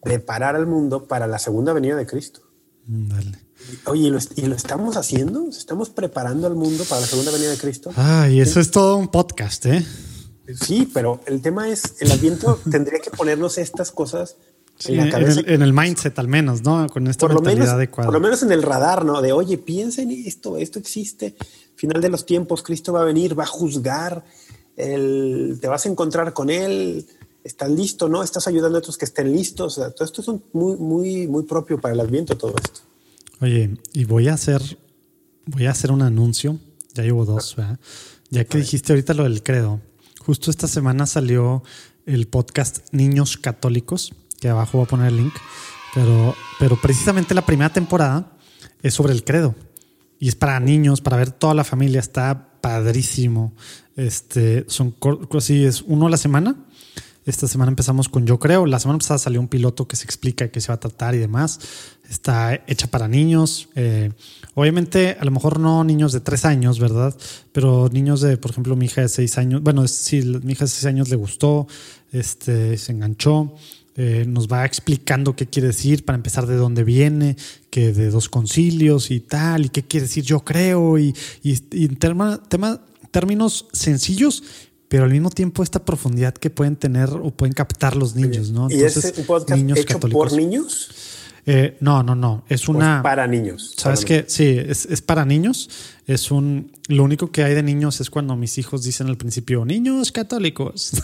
preparar 0.04 0.56
al 0.56 0.68
mundo 0.68 1.08
para 1.08 1.28
la 1.28 1.40
segunda 1.40 1.74
venida 1.74 1.96
de 1.96 2.06
Cristo. 2.06 2.42
Dale. 2.86 3.38
Oye, 3.86 4.12
¿y 4.36 4.46
lo, 4.46 4.56
estamos 4.56 4.98
haciendo? 4.98 5.48
¿Estamos 5.50 5.90
preparando 5.90 6.48
al 6.48 6.56
mundo 6.56 6.84
para 6.86 7.02
la 7.02 7.08
segunda 7.08 7.32
venida 7.32 7.52
de 7.52 7.58
Cristo? 7.58 7.92
Ah, 7.96 8.28
y 8.30 8.42
eso 8.42 8.60
es 8.60 8.72
todo 8.72 8.98
un 8.98 9.08
podcast, 9.08 9.66
¿eh? 9.68 9.86
Sí, 10.60 10.90
pero 10.92 11.22
el 11.28 11.42
tema 11.42 11.70
es, 11.70 11.96
el 12.00 12.12
Adviento 12.12 12.60
tendría 12.72 13.00
que 13.00 13.12
ponernos 13.12 13.58
estas 13.58 13.92
cosas 13.92 14.36
en 14.86 14.98
la 14.98 15.10
cabeza. 15.10 15.42
En 15.46 15.62
el, 15.62 15.74
mindset 15.74 16.18
al 16.18 16.28
menos, 16.28 16.64
¿no? 16.64 16.88
Con 16.90 17.08
esta 17.08 17.28
por 17.28 17.36
mentalidad 17.36 17.60
menos, 17.60 17.76
adecuada. 17.76 18.08
Por 18.08 18.14
lo 18.14 18.20
menos 18.20 18.42
en 18.44 18.52
el 18.52 18.64
radar, 18.64 19.06
¿no? 19.06 19.22
De, 19.22 19.32
oye, 19.32 19.58
piensa 19.58 20.02
en 20.02 20.12
esto, 20.12 20.58
esto 20.58 20.80
existe. 20.80 21.36
Final 21.76 22.02
de 22.02 22.10
los 22.10 22.26
tiempos, 22.26 22.64
Cristo 22.64 22.94
va 22.94 23.02
a 23.02 23.06
venir, 23.06 23.38
va 23.38 23.44
a 23.44 23.48
juzgar, 23.48 24.24
te 25.60 25.68
vas 25.68 25.86
a 25.86 25.90
encontrar 25.90 26.34
con 26.34 26.50
él, 26.50 27.06
estás 27.44 27.70
listo, 27.70 28.10
¿no? 28.10 28.24
Estás 28.24 28.48
ayudando 28.48 28.78
a 28.78 28.80
otros 28.80 28.98
que 28.98 29.06
estén 29.06 29.32
listos. 29.32 29.76
todo 29.76 30.06
esto 30.06 30.22
es 30.22 30.28
muy, 30.54 30.76
muy, 30.78 31.28
muy 31.28 31.44
propio 31.44 31.80
para 31.80 31.94
el 31.94 32.00
Adviento, 32.00 32.38
todo 32.38 32.56
esto. 32.56 32.82
Oye, 33.40 33.78
y 33.94 34.06
voy 34.06 34.28
a 34.28 34.34
hacer, 34.34 34.62
voy 35.46 35.66
a 35.66 35.72
hacer 35.72 35.92
un 35.92 36.02
anuncio. 36.02 36.60
Ya 36.94 37.04
llevo 37.04 37.26
dos, 37.26 37.56
¿verdad? 37.56 37.80
Ya 38.30 38.46
que 38.46 38.58
dijiste 38.60 38.94
ahorita 38.94 39.14
lo 39.14 39.24
del 39.24 39.44
credo. 39.44 39.82
Justo 40.20 40.52
esta 40.52 40.68
semana 40.68 41.06
salió 41.06 41.64
el 42.06 42.28
podcast 42.28 42.80
Niños 42.92 43.38
Católicos, 43.38 44.14
que 44.40 44.50
abajo 44.50 44.78
voy 44.78 44.86
a 44.86 44.90
poner 44.90 45.08
el 45.08 45.18
link. 45.18 45.34
Pero, 45.94 46.36
pero 46.60 46.80
precisamente 46.80 47.34
la 47.34 47.46
primera 47.46 47.74
temporada 47.74 48.38
es 48.82 48.94
sobre 48.94 49.14
el 49.14 49.24
credo. 49.24 49.56
Y 50.20 50.28
es 50.28 50.36
para 50.36 50.60
niños, 50.60 51.02
para 51.02 51.18
ver 51.18 51.32
toda 51.32 51.54
la 51.54 51.64
familia. 51.64 52.00
Está 52.00 52.60
padrísimo. 52.62 53.54
Este, 53.96 54.66
son 54.68 54.96
así, 55.38 55.66
es 55.66 55.82
uno 55.82 56.08
a 56.08 56.10
la 56.10 56.18
semana. 56.18 56.56
Esta 57.24 57.48
semana 57.48 57.70
empezamos 57.70 58.10
con 58.10 58.26
Yo 58.26 58.40
Creo. 58.40 58.66
La 58.66 58.80
semana 58.80 58.98
pasada 58.98 59.20
salió 59.20 59.40
un 59.40 59.48
piloto 59.48 59.88
que 59.88 59.96
se 59.96 60.06
explica 60.06 60.50
qué 60.50 60.60
se 60.60 60.70
va 60.70 60.76
a 60.76 60.80
tratar 60.80 61.14
y 61.14 61.20
demás. 61.20 61.60
Está 62.10 62.56
hecha 62.66 62.88
para 62.88 63.08
niños. 63.08 63.70
Eh, 63.76 64.12
obviamente, 64.56 65.18
a 65.20 65.24
lo 65.24 65.30
mejor 65.30 65.60
no 65.60 65.84
niños 65.84 66.14
de 66.14 66.20
tres 66.20 66.46
años, 66.46 66.80
¿verdad? 66.80 67.16
Pero 67.52 67.90
niños 67.92 68.22
de, 68.22 68.38
por 68.38 68.52
ejemplo, 68.52 68.76
mi 68.76 68.86
hija 68.86 69.02
de 69.02 69.10
seis 69.10 69.38
años. 69.38 69.62
Bueno, 69.62 69.88
sí, 69.88 70.24
mi 70.44 70.54
hija 70.54 70.66
de 70.66 70.72
seis 70.72 70.86
años 70.86 71.10
le 71.10 71.16
gustó, 71.16 71.68
este, 72.12 72.78
se 72.78 72.92
enganchó. 72.92 73.54
Eh, 73.98 74.26
nos 74.26 74.48
va 74.48 74.66
explicando 74.66 75.36
qué 75.36 75.48
quiere 75.48 75.68
decir 75.68 76.06
para 76.06 76.16
empezar 76.16 76.48
de 76.48 76.56
dónde 76.56 76.86
viene, 76.86 77.36
que 77.70 77.92
de 77.92 78.10
dos 78.10 78.30
concilios 78.30 79.12
y 79.12 79.20
tal, 79.20 79.66
y 79.66 79.70
qué 79.70 79.84
quiere 79.84 80.08
decir 80.08 80.24
yo 80.24 80.40
creo, 80.46 80.98
y, 80.98 81.14
y, 81.44 81.88
tema, 81.90 82.42
tema 82.48 82.80
términos 83.12 83.68
sencillos, 83.74 84.44
pero 84.88 85.04
al 85.06 85.12
mismo 85.12 85.30
tiempo 85.30 85.64
esta 85.64 85.86
profundidad 85.86 86.34
que 86.34 86.50
pueden 86.50 86.76
tener 86.76 87.10
o 87.10 87.32
pueden 87.32 87.54
captar 87.54 87.96
los 87.96 88.16
niños, 88.16 88.52
¿no? 88.52 88.70
¿Y 88.70 88.82
es 88.82 88.98
un 88.98 89.26
podcast 89.26 89.52
niños 89.52 89.80
hecho 89.80 90.00
por 90.00 90.34
niños? 90.34 90.90
Eh, 91.46 91.78
no, 91.80 92.04
no, 92.04 92.14
no. 92.16 92.44
Es 92.50 92.68
una. 92.68 93.02
para 93.02 93.28
niños. 93.28 93.74
Sabes 93.78 94.06
que 94.06 94.26
sí, 94.28 94.58
es, 94.60 95.02
para 95.02 95.26
niños. 95.26 95.70
Es 96.06 96.32
un. 96.32 96.72
Lo 96.88 97.04
único 97.04 97.32
que 97.32 97.44
hay 97.44 97.56
de 97.56 97.64
niños 97.64 98.00
es 98.02 98.10
cuando 98.10 98.36
mis 98.36 98.58
hijos 98.58 98.84
dicen 98.84 99.08
al 99.08 99.18
principio 99.18 99.66
niños 99.66 100.12
católicos. 100.12 100.92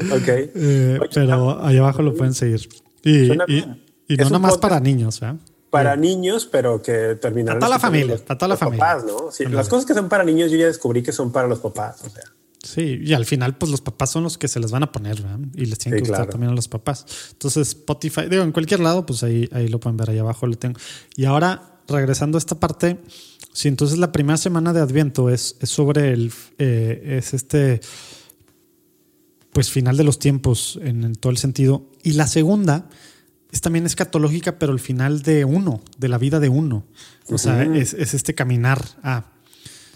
ok. 0.00 0.28
Eh, 0.28 0.98
pero 1.14 1.64
ahí 1.64 1.76
abajo 1.76 2.02
lo 2.02 2.14
pueden 2.14 2.34
seguir. 2.34 2.68
Y, 3.04 3.32
y, 3.32 4.16
no 4.16 4.24
nada 4.24 4.38
más 4.38 4.58
para 4.58 4.80
niños. 4.80 5.20
¿eh? 5.22 5.34
Para 5.72 5.96
niños, 5.96 6.44
pero 6.44 6.82
que 6.82 7.16
terminaron. 7.18 7.58
Para 7.58 7.66
toda 7.66 7.76
la 7.76 7.80
familia, 7.80 8.16
para 8.18 8.38
toda 8.38 8.48
la 8.48 8.56
familia. 8.58 8.84
Papás, 8.84 9.04
¿no? 9.06 9.48
las 9.48 9.70
cosas 9.70 9.86
que 9.86 9.94
son 9.94 10.06
para 10.10 10.22
niños, 10.22 10.50
yo 10.50 10.58
ya 10.58 10.66
descubrí 10.66 11.02
que 11.02 11.12
son 11.12 11.32
para 11.32 11.48
los 11.48 11.60
papás. 11.60 12.02
O 12.04 12.10
sea. 12.10 12.24
Sí, 12.62 13.00
y 13.02 13.14
al 13.14 13.24
final, 13.24 13.56
pues 13.56 13.70
los 13.70 13.80
papás 13.80 14.10
son 14.10 14.22
los 14.22 14.36
que 14.36 14.48
se 14.48 14.60
les 14.60 14.70
van 14.70 14.82
a 14.82 14.92
poner, 14.92 15.22
¿verdad? 15.22 15.38
Y 15.54 15.64
les 15.64 15.78
tienen 15.78 16.02
que 16.02 16.10
gustar 16.10 16.28
también 16.28 16.52
a 16.52 16.54
los 16.54 16.68
papás. 16.68 17.06
Entonces, 17.32 17.68
Spotify, 17.68 18.28
digo, 18.28 18.42
en 18.42 18.52
cualquier 18.52 18.80
lado, 18.80 19.06
pues 19.06 19.22
ahí, 19.22 19.48
ahí 19.50 19.66
lo 19.68 19.80
pueden 19.80 19.96
ver, 19.96 20.10
ahí 20.10 20.18
abajo 20.18 20.46
lo 20.46 20.58
tengo. 20.58 20.78
Y 21.16 21.24
ahora, 21.24 21.80
regresando 21.88 22.36
a 22.36 22.40
esta 22.40 22.60
parte, 22.60 23.00
sí, 23.54 23.68
entonces 23.68 23.96
la 23.96 24.12
primera 24.12 24.36
semana 24.36 24.74
de 24.74 24.80
Adviento 24.82 25.30
es, 25.30 25.56
es 25.60 25.70
sobre 25.70 26.12
el, 26.12 26.34
eh, 26.58 27.16
es 27.18 27.32
este, 27.32 27.80
pues 29.54 29.70
final 29.70 29.96
de 29.96 30.04
los 30.04 30.18
tiempos 30.18 30.78
en, 30.82 31.02
en 31.04 31.14
todo 31.14 31.30
el 31.30 31.38
sentido. 31.38 31.86
Y 32.02 32.12
la 32.12 32.26
segunda 32.26 32.90
es 33.52 33.60
también 33.60 33.84
escatológica, 33.84 34.58
pero 34.58 34.72
el 34.72 34.80
final 34.80 35.22
de 35.22 35.44
uno, 35.44 35.82
de 35.98 36.08
la 36.08 36.16
vida 36.16 36.40
de 36.40 36.48
uno. 36.48 36.84
O 37.28 37.36
sea, 37.36 37.62
es, 37.62 37.92
este 37.92 38.34
caminar 38.34 38.82
a. 39.02 39.26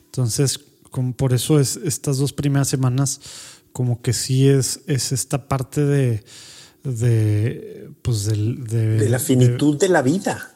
Entonces, 0.04 0.60
como 0.90 1.14
por 1.14 1.32
eso 1.32 1.58
es 1.58 1.76
estas 1.76 2.18
dos 2.18 2.34
primeras 2.34 2.68
semanas, 2.68 3.20
como 3.72 4.02
que 4.02 4.12
sí 4.12 4.46
es, 4.46 4.80
es 4.86 5.10
esta 5.10 5.48
parte 5.48 5.84
de, 5.84 6.22
de 6.84 7.90
pues 8.02 8.26
de, 8.26 9.08
la 9.08 9.18
finitud 9.18 9.78
de, 9.78 9.88
la 9.88 10.02
vida. 10.02 10.52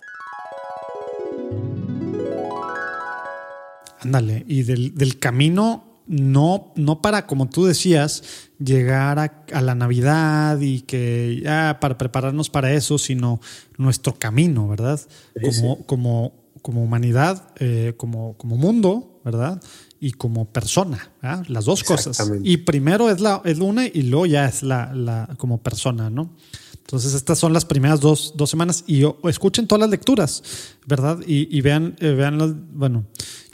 Ándale, 4.00 4.44
y 4.46 4.62
del, 4.62 4.94
del 4.94 5.18
camino 5.18 5.89
no, 6.10 6.72
no 6.74 7.00
para, 7.00 7.28
como 7.28 7.48
tú 7.48 7.66
decías, 7.66 8.24
llegar 8.58 9.20
a, 9.20 9.60
la 9.60 9.76
Navidad 9.76 10.58
y 10.60 10.80
que 10.80 11.40
ya 11.44 11.78
para 11.80 11.98
prepararnos 11.98 12.50
para 12.50 12.72
eso, 12.72 12.98
sino 12.98 13.40
nuestro 13.78 14.18
camino, 14.18 14.66
¿verdad? 14.66 15.00
como, 15.40 15.86
como, 15.86 16.32
como 16.62 16.82
humanidad, 16.82 17.52
eh, 17.60 17.94
como, 17.96 18.36
como 18.38 18.56
mundo, 18.56 19.20
¿verdad? 19.24 19.62
Y 20.00 20.10
como 20.10 20.46
persona, 20.46 21.12
las 21.46 21.66
dos 21.66 21.84
cosas. 21.84 22.20
Y 22.42 22.56
primero 22.56 23.08
es 23.08 23.20
la 23.20 23.40
es 23.44 23.60
una 23.60 23.86
y 23.86 24.02
luego 24.02 24.26
ya 24.26 24.46
es 24.46 24.64
la, 24.64 24.92
la 24.92 25.28
como 25.38 25.62
persona, 25.62 26.10
¿no? 26.10 26.34
Entonces, 26.90 27.14
estas 27.14 27.38
son 27.38 27.52
las 27.52 27.64
primeras 27.64 28.00
dos, 28.00 28.32
dos 28.34 28.50
semanas 28.50 28.82
y 28.84 29.04
escuchen 29.28 29.68
todas 29.68 29.78
las 29.78 29.90
lecturas, 29.90 30.42
¿verdad? 30.88 31.20
Y, 31.24 31.56
y 31.56 31.60
vean, 31.60 31.94
eh, 32.00 32.14
vean, 32.14 32.66
bueno, 32.72 33.04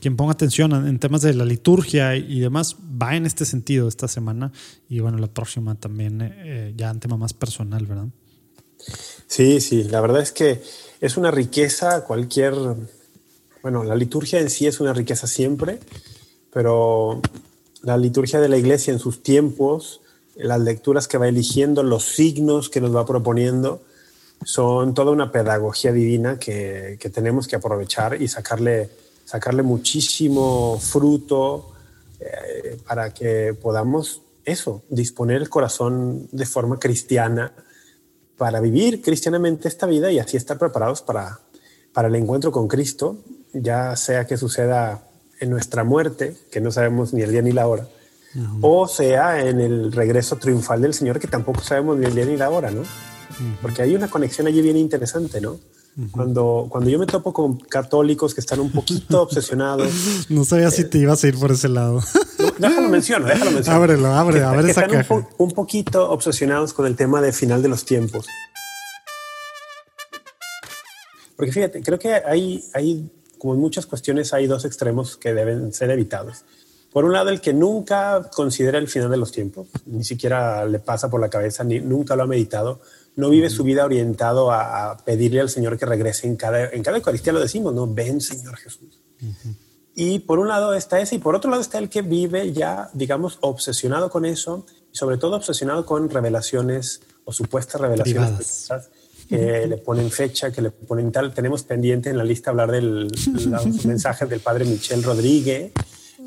quien 0.01 0.17
ponga 0.17 0.33
atención 0.33 0.73
en, 0.73 0.99
temas 0.99 1.21
de 1.21 1.35
la 1.35 1.45
liturgia 1.45 2.17
y, 2.17 2.41
demás, 2.41 2.77
va 2.81 3.15
en 3.15 3.27
este 3.27 3.45
sentido 3.45 3.89
esta 3.89 4.09
semana 4.09 4.53
y 4.89 5.01
bueno, 5.01 5.19
la 5.19 5.27
próxima 5.27 5.75
también 5.75 6.23
eh, 6.23 6.73
ya 6.79 6.89
en 6.89 6.99
tema 6.99 7.19
más 7.19 7.35
personal, 7.35 7.85
¿verdad? 7.85 8.07
Sí, 9.27 9.61
sí, 9.61 9.85
la 9.85 10.01
verdad 10.01 10.23
es 10.23 10.33
que 10.33 10.63
es 11.03 11.19
una 11.19 11.31
riqueza 11.31 12.05
cualquier, 12.05 12.55
bueno, 13.61 13.85
la 13.85 13.97
liturgia 13.97 14.41
en 14.41 14.49
sí 14.49 14.67
es 14.67 14.81
una 14.81 14.95
riqueza 14.95 15.27
siempre, 15.27 15.79
pero 16.55 17.21
la 17.83 17.99
liturgia 17.99 18.41
de 18.41 18.49
la 18.49 18.57
iglesia 18.57 18.95
en 18.95 18.99
sus 18.99 19.23
tiempos, 19.23 20.01
las 20.37 20.61
lecturas 20.61 21.09
que 21.09 21.19
va 21.19 21.29
eligiendo, 21.29 21.83
los 21.83 22.05
signos 22.05 22.69
que 22.69 22.81
nos 22.81 22.95
va 22.95 23.07
proponiendo, 23.07 23.83
son 24.45 24.95
toda 24.95 25.13
una 25.13 25.33
pedagogía 25.33 25.93
divina 25.93 26.39
que, 26.39 26.99
tenemos 27.13 27.49
que 27.49 27.57
aprovechar 27.57 28.21
y 28.21 28.29
sacarle, 28.29 28.91
sacarle 29.25 29.63
muchísimo 29.63 30.79
fruto 30.79 31.73
eh, 32.21 32.79
para 32.87 33.13
que 33.15 33.55
podamos 33.55 34.23
eso, 34.45 34.83
disponer 34.89 35.39
el 35.39 35.49
corazón 35.49 36.29
de 36.31 36.47
forma 36.47 36.79
cristiana 36.79 37.53
para 38.37 38.61
vivir 38.61 39.03
cristianamente 39.03 39.67
esta 39.67 39.87
vida 39.87 40.13
y 40.13 40.19
así 40.19 40.37
estar 40.37 40.59
preparados 40.59 41.03
para, 41.03 41.41
para 41.93 42.09
el 42.09 42.15
encuentro 42.15 42.53
con 42.53 42.69
Cristo, 42.69 43.17
ya 43.53 43.97
sea 43.97 44.27
que 44.27 44.37
suceda 44.37 45.03
en 45.41 45.51
nuestra 45.51 45.83
muerte, 45.83 46.37
que 46.51 46.61
no 46.61 46.71
sabemos 46.71 47.13
ni 47.13 47.23
el 47.23 47.33
día 47.33 47.43
ni 47.43 47.53
la 47.53 47.67
hora, 47.67 47.89
o 48.61 48.87
sea 48.89 49.47
en 49.47 49.61
el 49.61 49.93
regreso 49.93 50.37
triunfal 50.37 50.83
del 50.83 50.95
Señor, 50.95 51.19
que 51.19 51.27
tampoco 51.27 51.61
sabemos 51.63 51.97
ni 51.97 52.07
el 52.07 52.15
día 52.15 52.27
ni 52.27 52.37
la 52.37 52.51
hora, 52.51 52.71
¿no? 52.71 52.83
Porque 53.61 53.83
hay 53.83 53.95
una 53.95 54.09
conexión 54.09 54.47
allí 54.47 54.63
bien 54.63 54.77
interesante, 54.77 55.41
¿no? 55.41 55.59
Cuando, 56.11 56.67
cuando 56.69 56.91
yo 56.91 56.99
me 56.99 57.07
topo 57.07 57.33
con 57.33 57.57
católicos 57.57 58.35
que 58.35 58.43
están 58.43 58.61
un 58.61 58.71
poquito 58.71 59.23
obsesionados. 59.23 60.27
No 60.29 60.45
sabía 60.45 60.71
si 60.71 60.85
te 60.85 60.99
ibas 60.99 61.25
a 61.25 61.29
ir 61.29 61.39
por 61.39 61.53
ese 61.53 61.71
lado. 61.71 62.03
déjalo 62.59 62.89
menciono, 62.91 63.27
déjalo 63.27 63.51
menciono. 63.51 63.79
Ábrelo, 63.79 64.09
abre, 64.09 64.43
abre 64.43 64.71
esa 64.71 64.85
están 64.85 65.07
Un, 65.09 65.27
un, 65.39 65.53
poquito 65.53 66.11
obsesionados 66.11 66.75
con 66.75 66.85
el 66.85 66.97
tema 66.97 67.23
de 67.23 67.33
final 67.33 67.63
de 67.63 67.69
los 67.69 67.87
tiempos. 67.87 68.27
Porque 71.35 71.53
fíjate, 71.53 71.83
creo 71.83 71.99
que 71.99 72.15
hay, 72.15 72.63
hay, 72.75 73.11
como 73.39 73.55
en 73.55 73.61
muchas 73.61 73.87
cuestiones, 73.87 74.35
hay 74.35 74.47
dos 74.47 74.67
extremos 74.67 75.17
que 75.17 75.33
deben 75.33 75.73
ser 75.73 75.91
evitados. 75.91 76.45
Por 76.97 77.05
un 77.05 77.13
lado, 77.13 77.29
el 77.29 77.43
que 77.43 77.53
nunca 77.53 78.31
considera 78.35 78.79
el 78.79 78.89
final 78.89 79.11
de 79.11 79.19
los 79.19 79.31
tiempos, 79.31 79.67
ni 79.85 80.03
siquiera 80.03 80.65
le 80.65 80.79
pasa 80.79 81.11
por 81.11 81.21
la 81.21 81.29
cabeza, 81.29 81.63
ni 81.63 81.79
nunca 81.79 82.17
lo 82.17 82.23
ha 82.23 82.27
meditado, 82.27 82.81
no 83.17 83.29
vive 83.29 83.51
su 83.51 83.65
vida 83.65 83.85
orientado 83.85 84.51
a, 84.51 84.97
pedirle 85.05 85.43
al 85.43 85.51
Señor 85.51 85.77
que 85.77 85.85
regrese 85.85 86.27
en 86.27 86.37
cada, 86.37 86.71
en 86.71 86.83
cada 86.83 86.97
Eucaristía, 86.97 87.35
lo 87.35 87.41
decimos, 87.41 87.75
¿no? 87.75 87.87
Ven, 87.87 88.23
Señor 88.23 88.57
Jesús. 88.57 88.99
Y 89.95 90.21
por 90.21 90.39
un 90.39 90.49
lado 90.49 90.73
está 90.73 90.99
ese, 90.99 91.17
y 91.17 91.19
por 91.19 91.35
otro 91.35 91.51
lado 91.51 91.61
está 91.61 91.77
el 91.77 91.91
que 91.91 92.01
vive 92.01 92.51
ya, 92.55 92.89
digamos, 92.95 93.37
obsesionado 93.43 94.09
con 94.09 94.25
eso, 94.25 94.65
y 94.91 94.97
sobre 94.97 95.19
todo 95.19 95.37
obsesionado 95.37 95.85
con 95.85 96.09
revelaciones 96.09 97.03
o 97.27 97.33
supuestas 97.35 97.79
revelaciones 97.79 98.69
que 99.29 99.67
le 99.67 99.77
ponen 99.77 100.11
fecha, 100.11 100.51
que 100.51 100.63
le 100.63 100.71
ponen 100.71 101.13
tal. 101.13 101.35
Tenemos 101.35 101.63
pendiente 101.63 102.09
en 102.09 102.17
la 102.17 102.25
lista 102.25 102.53
hablar 102.53 102.73
del 102.73 103.13
mensaje 103.85 104.25
del 104.25 104.41
padre 104.41 104.65
Michel 104.65 105.03
Rodríguez, 105.03 105.73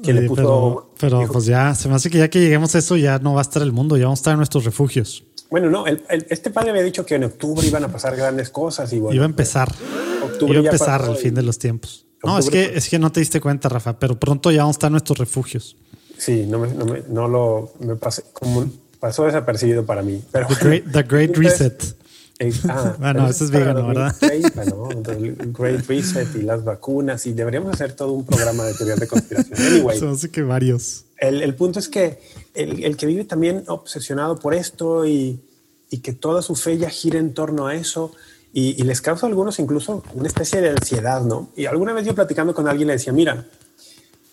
que 0.03 0.13
le 0.13 0.27
puso. 0.27 0.91
Pero, 0.99 1.27
pues 1.31 1.45
ya, 1.45 1.73
se 1.75 1.89
me 1.89 1.95
hace 1.95 2.09
que 2.09 2.17
ya 2.17 2.29
que 2.29 2.39
lleguemos 2.39 2.75
a 2.75 2.79
eso, 2.79 2.97
ya 2.97 3.19
no 3.19 3.33
va 3.33 3.41
a 3.41 3.43
estar 3.43 3.61
el 3.61 3.71
mundo, 3.71 3.97
ya 3.97 4.05
vamos 4.05 4.19
a 4.19 4.21
estar 4.21 4.33
en 4.33 4.37
nuestros 4.37 4.65
refugios. 4.65 5.23
Bueno, 5.49 5.69
no, 5.69 5.85
este 5.87 6.51
padre 6.51 6.69
había 6.69 6.83
dicho 6.83 7.05
que 7.05 7.15
en 7.15 7.23
octubre 7.23 7.65
iban 7.65 7.83
a 7.83 7.87
pasar 7.87 8.15
grandes 8.15 8.49
cosas. 8.49 8.93
Y 8.93 8.99
bueno, 8.99 9.15
iba 9.15 9.25
a 9.25 9.29
empezar. 9.29 9.73
Octubre 10.23 10.59
iba 10.59 10.69
a 10.69 10.73
empezar 10.73 11.05
el 11.09 11.15
fin 11.15 11.33
de 11.33 11.41
los 11.41 11.57
tiempos. 11.57 12.05
No, 12.23 12.37
es 12.37 12.49
que, 12.49 12.73
es 12.75 12.89
que 12.89 12.99
no 12.99 13.11
te 13.11 13.21
diste 13.21 13.39
cuenta, 13.39 13.69
Rafa, 13.69 13.97
pero 13.97 14.19
pronto 14.19 14.51
ya 14.51 14.59
vamos 14.59 14.75
a 14.75 14.77
estar 14.77 14.87
en 14.89 14.93
nuestros 14.93 15.17
refugios. 15.17 15.77
Sí, 16.17 16.45
no, 16.47 16.59
me, 16.59 16.67
no, 16.73 16.85
me, 16.85 17.03
no 17.07 17.27
lo 17.27 17.71
me 17.79 17.95
pasé, 17.95 18.23
como 18.33 18.69
pasó 18.99 19.23
desapercibido 19.23 19.85
para 19.85 20.01
mí. 20.01 20.21
Pero, 20.31 20.47
the 20.47 21.03
Great, 21.03 21.35
Reset. 21.37 21.95
Ah, 22.69 22.95
bueno, 22.97 23.27
eso 23.27 23.43
es 23.43 23.51
vegano, 23.51 23.85
¿verdad? 23.87 24.15
el 24.21 25.51
Great 25.51 25.85
Reset 25.87 26.35
y 26.35 26.41
las 26.43 26.63
vacunas 26.63 27.25
y 27.25 27.33
deberíamos 27.33 27.73
hacer 27.73 27.93
todo 27.93 28.13
un 28.13 28.25
programa 28.25 28.63
de 28.63 28.73
teorías 28.73 28.99
de 28.99 29.07
conspiración. 29.07 29.59
Anyway, 29.59 29.99
Son 29.99 30.17
que 30.31 30.41
varios. 30.41 31.05
El, 31.17 31.41
el, 31.41 31.53
punto 31.55 31.79
es 31.79 31.89
que 31.89 32.21
el, 32.53 32.83
el, 32.83 32.95
que 32.95 33.05
vive 33.05 33.25
también 33.25 33.65
obsesionado 33.67 34.39
por 34.39 34.53
esto 34.53 35.05
y, 35.05 35.41
y, 35.89 35.97
que 35.97 36.13
toda 36.13 36.41
su 36.41 36.55
fe 36.55 36.77
ya 36.77 36.89
gira 36.89 37.19
en 37.19 37.33
torno 37.33 37.67
a 37.67 37.75
eso 37.75 38.13
y, 38.53 38.81
y, 38.81 38.83
les 38.83 39.01
causa 39.01 39.25
a 39.25 39.29
algunos 39.29 39.59
incluso 39.59 40.01
una 40.13 40.27
especie 40.27 40.61
de 40.61 40.69
ansiedad, 40.69 41.21
¿no? 41.21 41.49
Y 41.57 41.65
alguna 41.65 41.91
vez 41.91 42.05
yo 42.05 42.15
platicando 42.15 42.53
con 42.53 42.69
alguien 42.69 42.87
le 42.87 42.93
decía, 42.93 43.11
mira, 43.11 43.45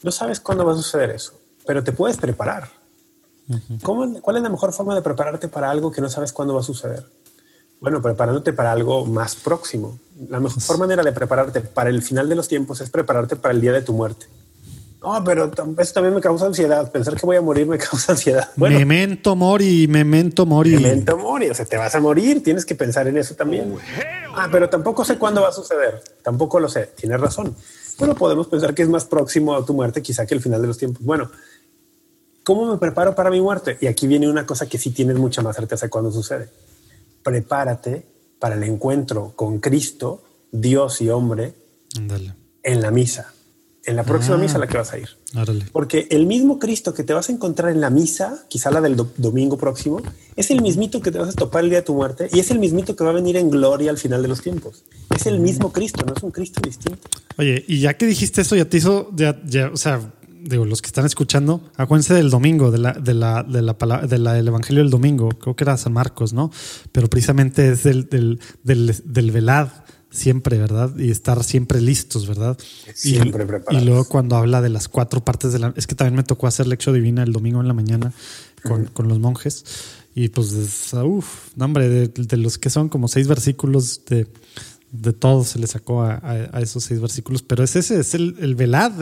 no 0.05 0.13
sabes 0.13 0.39
cuándo 0.39 0.65
va 0.65 0.75
a 0.75 0.77
suceder 0.77 1.11
eso, 1.11 1.33
pero 1.67 1.83
te 1.83 1.91
puedes 1.91 2.17
preparar. 2.19 2.71
¿Cómo, 3.83 4.21
¿Cuál 4.21 4.37
es 4.37 4.43
la 4.43 4.49
mejor 4.49 4.73
forma 4.73 4.95
de 4.95 5.03
prepararte 5.03 5.49
para 5.49 5.71
algo 5.71 5.91
que 5.91 6.01
no 6.01 6.09
sabes 6.09 6.33
cuándo 6.33 6.55
va 6.55 6.61
a 6.61 6.65
suceder? 6.65 7.05
Bueno, 7.81 8.01
preparándote 8.01 8.53
para 8.53 8.73
algo 8.73 9.05
más 9.05 9.37
próximo. 9.37 9.99
La 10.29 10.41
mejor 10.41 10.79
manera 10.79 11.03
de 11.03 11.13
prepararte 11.13 11.61
para 11.61 11.91
el 11.91 12.03
final 12.03 12.29
de 12.29 12.35
los 12.35 12.49
tiempos 12.49 12.81
es 12.81 12.91
prepararte 12.91 13.37
para 13.37 13.53
el 13.53 13.61
día 13.61 13.73
de 13.73 13.83
tu 13.83 13.93
muerte. 13.93 14.27
No, 15.03 15.23
pero 15.23 15.53
eso 15.79 15.93
también 15.93 16.15
me 16.15 16.21
causa 16.21 16.47
ansiedad. 16.47 16.91
Pensar 16.91 17.15
que 17.15 17.27
voy 17.27 17.37
a 17.37 17.43
morir 17.43 17.67
me 17.67 17.79
causa 17.79 18.13
ansiedad. 18.13 18.49
memento 18.57 19.37
mori, 19.37 19.87
memento 19.87 20.47
mori. 20.47 20.71
Memento 20.71 21.19
mori, 21.19 21.51
o 21.51 21.55
sea, 21.55 21.67
te 21.67 21.77
vas 21.77 21.95
a 21.95 22.01
morir, 22.01 22.43
tienes 22.43 22.65
que 22.65 22.75
pensar 22.75 23.07
en 23.07 23.19
eso 23.19 23.35
también. 23.35 23.73
Oh, 23.73 24.35
ah, 24.35 24.49
pero 24.51 24.71
tampoco 24.71 25.05
sé 25.05 25.19
cuándo 25.19 25.43
va 25.43 25.49
a 25.51 25.53
suceder. 25.53 26.03
Tampoco 26.23 26.59
lo 26.59 26.69
sé. 26.69 26.91
Tienes 26.97 27.21
razón. 27.21 27.55
Pero 27.99 28.15
podemos 28.15 28.49
pensar 28.49 28.75
que 28.75 28.83
es 28.83 28.89
más 28.89 29.05
próximo 29.05 29.55
a 29.55 29.65
tu 29.65 29.75
muerte 29.75 30.03
quizá 30.03 30.27
que 30.27 30.35
el 30.35 30.41
final 30.41 30.61
de 30.63 30.69
los 30.69 30.79
tiempos. 30.79 31.05
Bueno, 31.05 31.31
¿cómo 32.43 32.73
me 32.73 32.79
preparo 32.79 33.15
para 33.15 33.31
mi 33.31 33.41
muerte? 33.41 33.77
Y 33.81 33.87
aquí 33.87 34.07
viene 34.07 34.29
una 34.29 34.47
cosa 34.47 34.67
que 34.67 34.79
sí 34.79 34.91
tienes 34.91 35.19
mucha 35.19 35.43
más 35.43 35.57
certeza 35.57 35.89
cuando 35.89 36.11
sucede 36.11 36.49
prepárate 37.27 38.07
para 38.39 38.55
el 38.55 38.63
encuentro 38.63 39.33
con 39.35 39.59
Cristo, 39.59 40.23
Dios 40.53 41.01
y 41.01 41.09
hombre, 41.09 41.55
en 42.63 42.81
la 42.81 42.93
misa, 42.93 43.33
en 43.85 43.97
la 43.97 44.05
próxima 44.05 44.37
ah. 44.37 44.39
misa 44.39 44.57
a 44.57 44.61
la 44.61 44.69
que 44.69 44.79
vas 44.79 44.93
a 44.93 44.99
ir. 44.99 45.09
Porque 45.73 46.07
el 46.13 46.27
mismo 46.27 46.61
Cristo 46.61 46.95
que 46.95 47.03
te 47.03 47.13
vas 47.13 47.29
a 47.29 47.33
encontrar 47.33 47.73
en 47.73 47.81
la 47.81 47.91
misa, 47.91 48.45
quizá 48.47 48.71
la 48.71 48.81
del 48.81 48.95
domingo 49.17 49.59
próximo, 49.59 50.01
es 50.37 50.53
el 50.53 50.63
mismito 50.63 51.03
que 51.03 51.11
te 51.11 51.19
vas 51.19 51.31
a 51.31 51.33
topar 51.33 51.65
el 51.65 51.71
día 51.71 51.81
de 51.81 51.85
tu 51.85 51.95
muerte 51.95 52.29
y 52.33 52.39
es 52.39 52.53
el 52.53 52.61
mismito 52.61 52.95
que 52.95 53.03
va 53.03 53.11
a 53.11 53.15
venir 53.15 53.37
en 53.37 53.51
gloria 53.51 53.91
al 53.91 53.99
final 53.99 54.23
de 54.23 54.29
los 54.29 54.41
tiempos. 54.41 54.85
Es 55.13 55.27
el 55.27 55.41
mismo 55.41 55.73
Cristo, 55.73 56.05
no 56.07 56.15
es 56.15 56.23
un 56.23 56.31
Cristo 56.31 56.61
distinto. 56.63 57.09
Oye, 57.39 57.65
y 57.67 57.81
ya 57.81 57.95
que 57.95 58.07
dijiste 58.07 58.43
eso, 58.43 58.55
ya 58.55 58.67
te 58.67 58.77
hizo, 58.77 59.11
ya, 59.17 59.43
ya 59.45 59.71
o 59.73 59.77
sea, 59.77 60.13
digo, 60.49 60.65
los 60.65 60.83
que 60.83 60.87
están 60.87 61.07
escuchando, 61.07 61.63
acuérdense 61.77 62.15
del 62.15 62.31
domingo, 62.31 62.71
de 62.71 62.79
la, 62.79 62.93
de 62.93 63.15
la, 63.15 63.43
de 63.43 63.63
la, 63.63 63.75
de 63.75 64.19
la 64.19 64.33
del 64.33 64.49
Evangelio 64.49 64.83
del 64.83 64.91
domingo, 64.91 65.29
creo 65.29 65.57
que 65.57 65.65
era 65.65 65.77
San 65.77 65.93
Marcos, 65.93 66.33
¿no? 66.33 66.51
Pero 66.93 67.09
precisamente 67.09 67.71
es 67.71 67.83
del, 67.83 68.09
del, 68.09 68.41
del, 68.63 68.95
del 69.05 69.31
velad 69.31 69.69
siempre, 70.11 70.59
¿verdad? 70.59 70.97
Y 70.97 71.11
estar 71.11 71.43
siempre 71.45 71.81
listos, 71.81 72.27
¿verdad? 72.27 72.57
Siempre 72.95 73.45
y, 73.45 73.47
preparados. 73.47 73.83
Y 73.83 73.87
luego 73.87 74.05
cuando 74.07 74.37
habla 74.37 74.63
de 74.63 74.71
las 74.71 74.89
cuatro 74.89 75.25
partes 75.25 75.53
de 75.53 75.59
la... 75.59 75.75
Es 75.77 75.87
que 75.87 75.95
también 75.95 76.17
me 76.17 76.23
tocó 76.23 76.47
hacer 76.47 76.67
lección 76.67 76.95
divina 76.95 77.23
el 77.23 77.33
domingo 77.33 77.61
en 77.61 77.69
la 77.69 77.75
mañana 77.75 78.13
con, 78.63 78.87
con 78.87 79.09
los 79.09 79.19
monjes. 79.19 79.65
Y 80.15 80.31
pues, 80.31 80.95
uff, 80.95 81.55
no, 81.57 81.67
hombre, 81.67 81.89
de, 81.89 82.09
de, 82.09 82.37
los 82.39 82.57
que 82.57 82.71
son 82.71 82.89
como 82.89 83.07
seis 83.07 83.29
versículos 83.29 84.07
de, 84.07 84.27
de 84.93 85.13
todo 85.13 85.45
se 85.45 85.59
le 85.59 85.67
sacó 85.67 86.03
a, 86.03 86.61
esos 86.61 86.85
seis 86.85 87.01
versículos, 87.01 87.43
pero 87.43 87.65
es 87.65 87.77
ese, 87.77 88.01
es 88.01 88.15
el, 88.15 88.37
el 88.41 88.55
velad. 88.55 88.93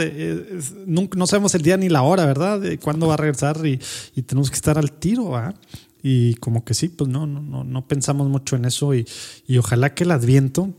no, 0.87 1.27
sabemos 1.27 1.55
el 1.55 1.63
día 1.63 1.77
ni 1.77 1.89
la 1.89 2.03
hora, 2.03 2.27
¿verdad? 2.27 2.61
De 2.61 2.79
cuándo 2.79 3.09
va 3.09 3.15
a 3.15 3.17
regresar 3.19 3.65
y, 3.67 3.79
tenemos 4.23 4.51
que 4.51 4.57
estar 4.57 4.79
al 4.79 4.93
tiro, 4.93 5.37
¿ah? 5.37 5.55
Y 6.03 6.35
como 6.35 6.65
que 6.65 6.75
sí, 6.75 6.89
pues 6.89 7.09
no, 7.09 7.27
no, 7.27 7.41
no, 7.41 7.65
no 7.65 7.89
pensamos 7.89 8.29
mucho 8.29 8.57
en 8.57 8.67
eso 8.67 8.95
y, 8.95 9.07
ojalá 9.59 9.95
que 9.95 10.05
el 10.05 10.11
Adviento. 10.11 10.71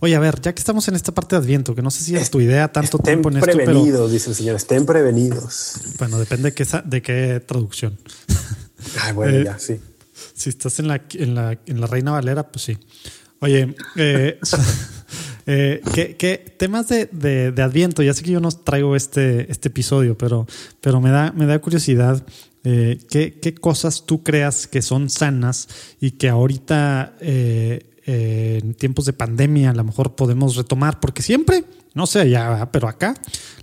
Oye, 0.00 0.14
a 0.16 0.20
ver, 0.20 0.40
ya 0.40 0.54
que 0.54 0.60
estamos 0.60 0.86
en 0.88 0.94
esta 0.94 1.12
parte 1.12 1.36
de 1.36 1.42
Adviento, 1.42 1.74
que 1.74 1.82
no 1.82 1.90
sé 1.90 2.02
si 2.02 2.16
es 2.16 2.30
tu 2.30 2.40
idea 2.40 2.70
tanto 2.70 2.98
tiempo 2.98 3.30
en 3.30 3.36
esto. 3.36 3.50
Estén 3.50 3.64
prevenidos, 3.64 4.10
dice 4.10 4.30
el 4.30 4.36
Señor, 4.36 4.56
estén 4.56 4.86
prevenidos. 4.86 5.74
Bueno, 5.98 6.18
depende 6.18 6.50
de 6.50 6.54
qué, 6.54 6.66
de 6.84 7.02
qué 7.02 7.42
traducción. 7.46 7.98
Ay, 9.02 9.12
bueno, 9.12 9.36
eh, 9.38 9.44
ya, 9.44 9.58
sí. 9.58 9.80
Si 10.34 10.50
estás 10.50 10.78
en 10.78 10.88
la, 10.88 11.02
en 11.14 11.34
la, 11.34 11.58
en 11.66 11.80
la 11.80 11.86
Reina 11.86 12.12
Valera, 12.12 12.48
pues 12.50 12.64
sí. 12.64 12.78
Oye, 13.42 13.74
eh, 13.96 14.38
eh, 15.46 15.82
¿qué, 16.16 16.54
temas 16.56 16.88
de, 16.88 17.06
de, 17.06 17.62
Adviento? 17.62 18.04
Ya 18.04 18.14
sé 18.14 18.22
que 18.22 18.30
yo 18.30 18.38
no 18.38 18.52
traigo 18.52 18.94
este, 18.94 19.50
este 19.50 19.68
episodio, 19.68 20.16
pero, 20.16 20.46
pero 20.80 21.00
me, 21.00 21.10
da, 21.10 21.32
me 21.32 21.46
da 21.46 21.58
curiosidad. 21.58 22.24
Eh, 22.62 23.00
¿qué, 23.10 23.40
¿qué, 23.40 23.52
cosas 23.52 24.06
tú 24.06 24.22
creas 24.22 24.68
que 24.68 24.80
son 24.80 25.10
sanas 25.10 25.68
y 26.00 26.12
que 26.12 26.28
ahorita 26.28 27.16
en 27.20 28.74
tiempos 28.74 29.06
de 29.06 29.12
pandemia 29.12 29.70
a 29.70 29.74
lo 29.74 29.82
mejor 29.82 30.14
podemos 30.14 30.54
retomar? 30.54 31.00
Porque 31.00 31.22
siempre, 31.22 31.64
no 31.94 32.06
sé 32.06 32.28
ya, 32.30 32.68
pero 32.72 32.88
acá, 32.88 33.14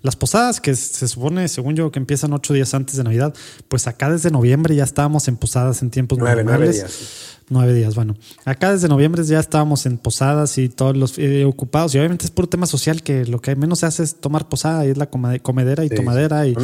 las 0.01 0.15
posadas 0.15 0.61
que 0.61 0.75
se 0.75 1.07
supone, 1.07 1.47
según 1.47 1.75
yo, 1.75 1.91
que 1.91 1.99
empiezan 1.99 2.33
ocho 2.33 2.53
días 2.53 2.73
antes 2.73 2.95
de 2.95 3.03
Navidad, 3.03 3.33
pues 3.67 3.87
acá 3.87 4.11
desde 4.11 4.31
noviembre 4.31 4.75
ya 4.75 4.83
estábamos 4.83 5.27
en 5.27 5.37
posadas 5.37 5.81
en 5.81 5.89
tiempos 5.89 6.17
nueve. 6.19 6.43
Nueve 6.43 6.71
días. 6.71 7.37
Nueve 7.51 7.73
días, 7.73 7.95
bueno. 7.95 8.15
Acá 8.45 8.71
desde 8.71 8.87
noviembre 8.87 9.23
ya 9.23 9.39
estábamos 9.39 9.87
en 9.87 9.97
posadas 9.97 10.59
y 10.59 10.69
todos 10.69 10.95
los 10.95 11.17
eh, 11.17 11.45
ocupados. 11.45 11.95
Y 11.95 11.97
obviamente 11.97 12.25
es 12.25 12.31
puro 12.31 12.47
tema 12.47 12.67
social 12.67 13.01
que 13.01 13.25
lo 13.25 13.41
que 13.41 13.55
menos 13.55 13.79
se 13.79 13.87
hace 13.87 14.03
es 14.03 14.15
tomar 14.21 14.47
posada 14.47 14.85
y 14.85 14.89
es 14.89 14.97
la 14.97 15.09
comedera 15.09 15.83
y 15.83 15.89
tomadera 15.89 16.45
y 16.45 16.55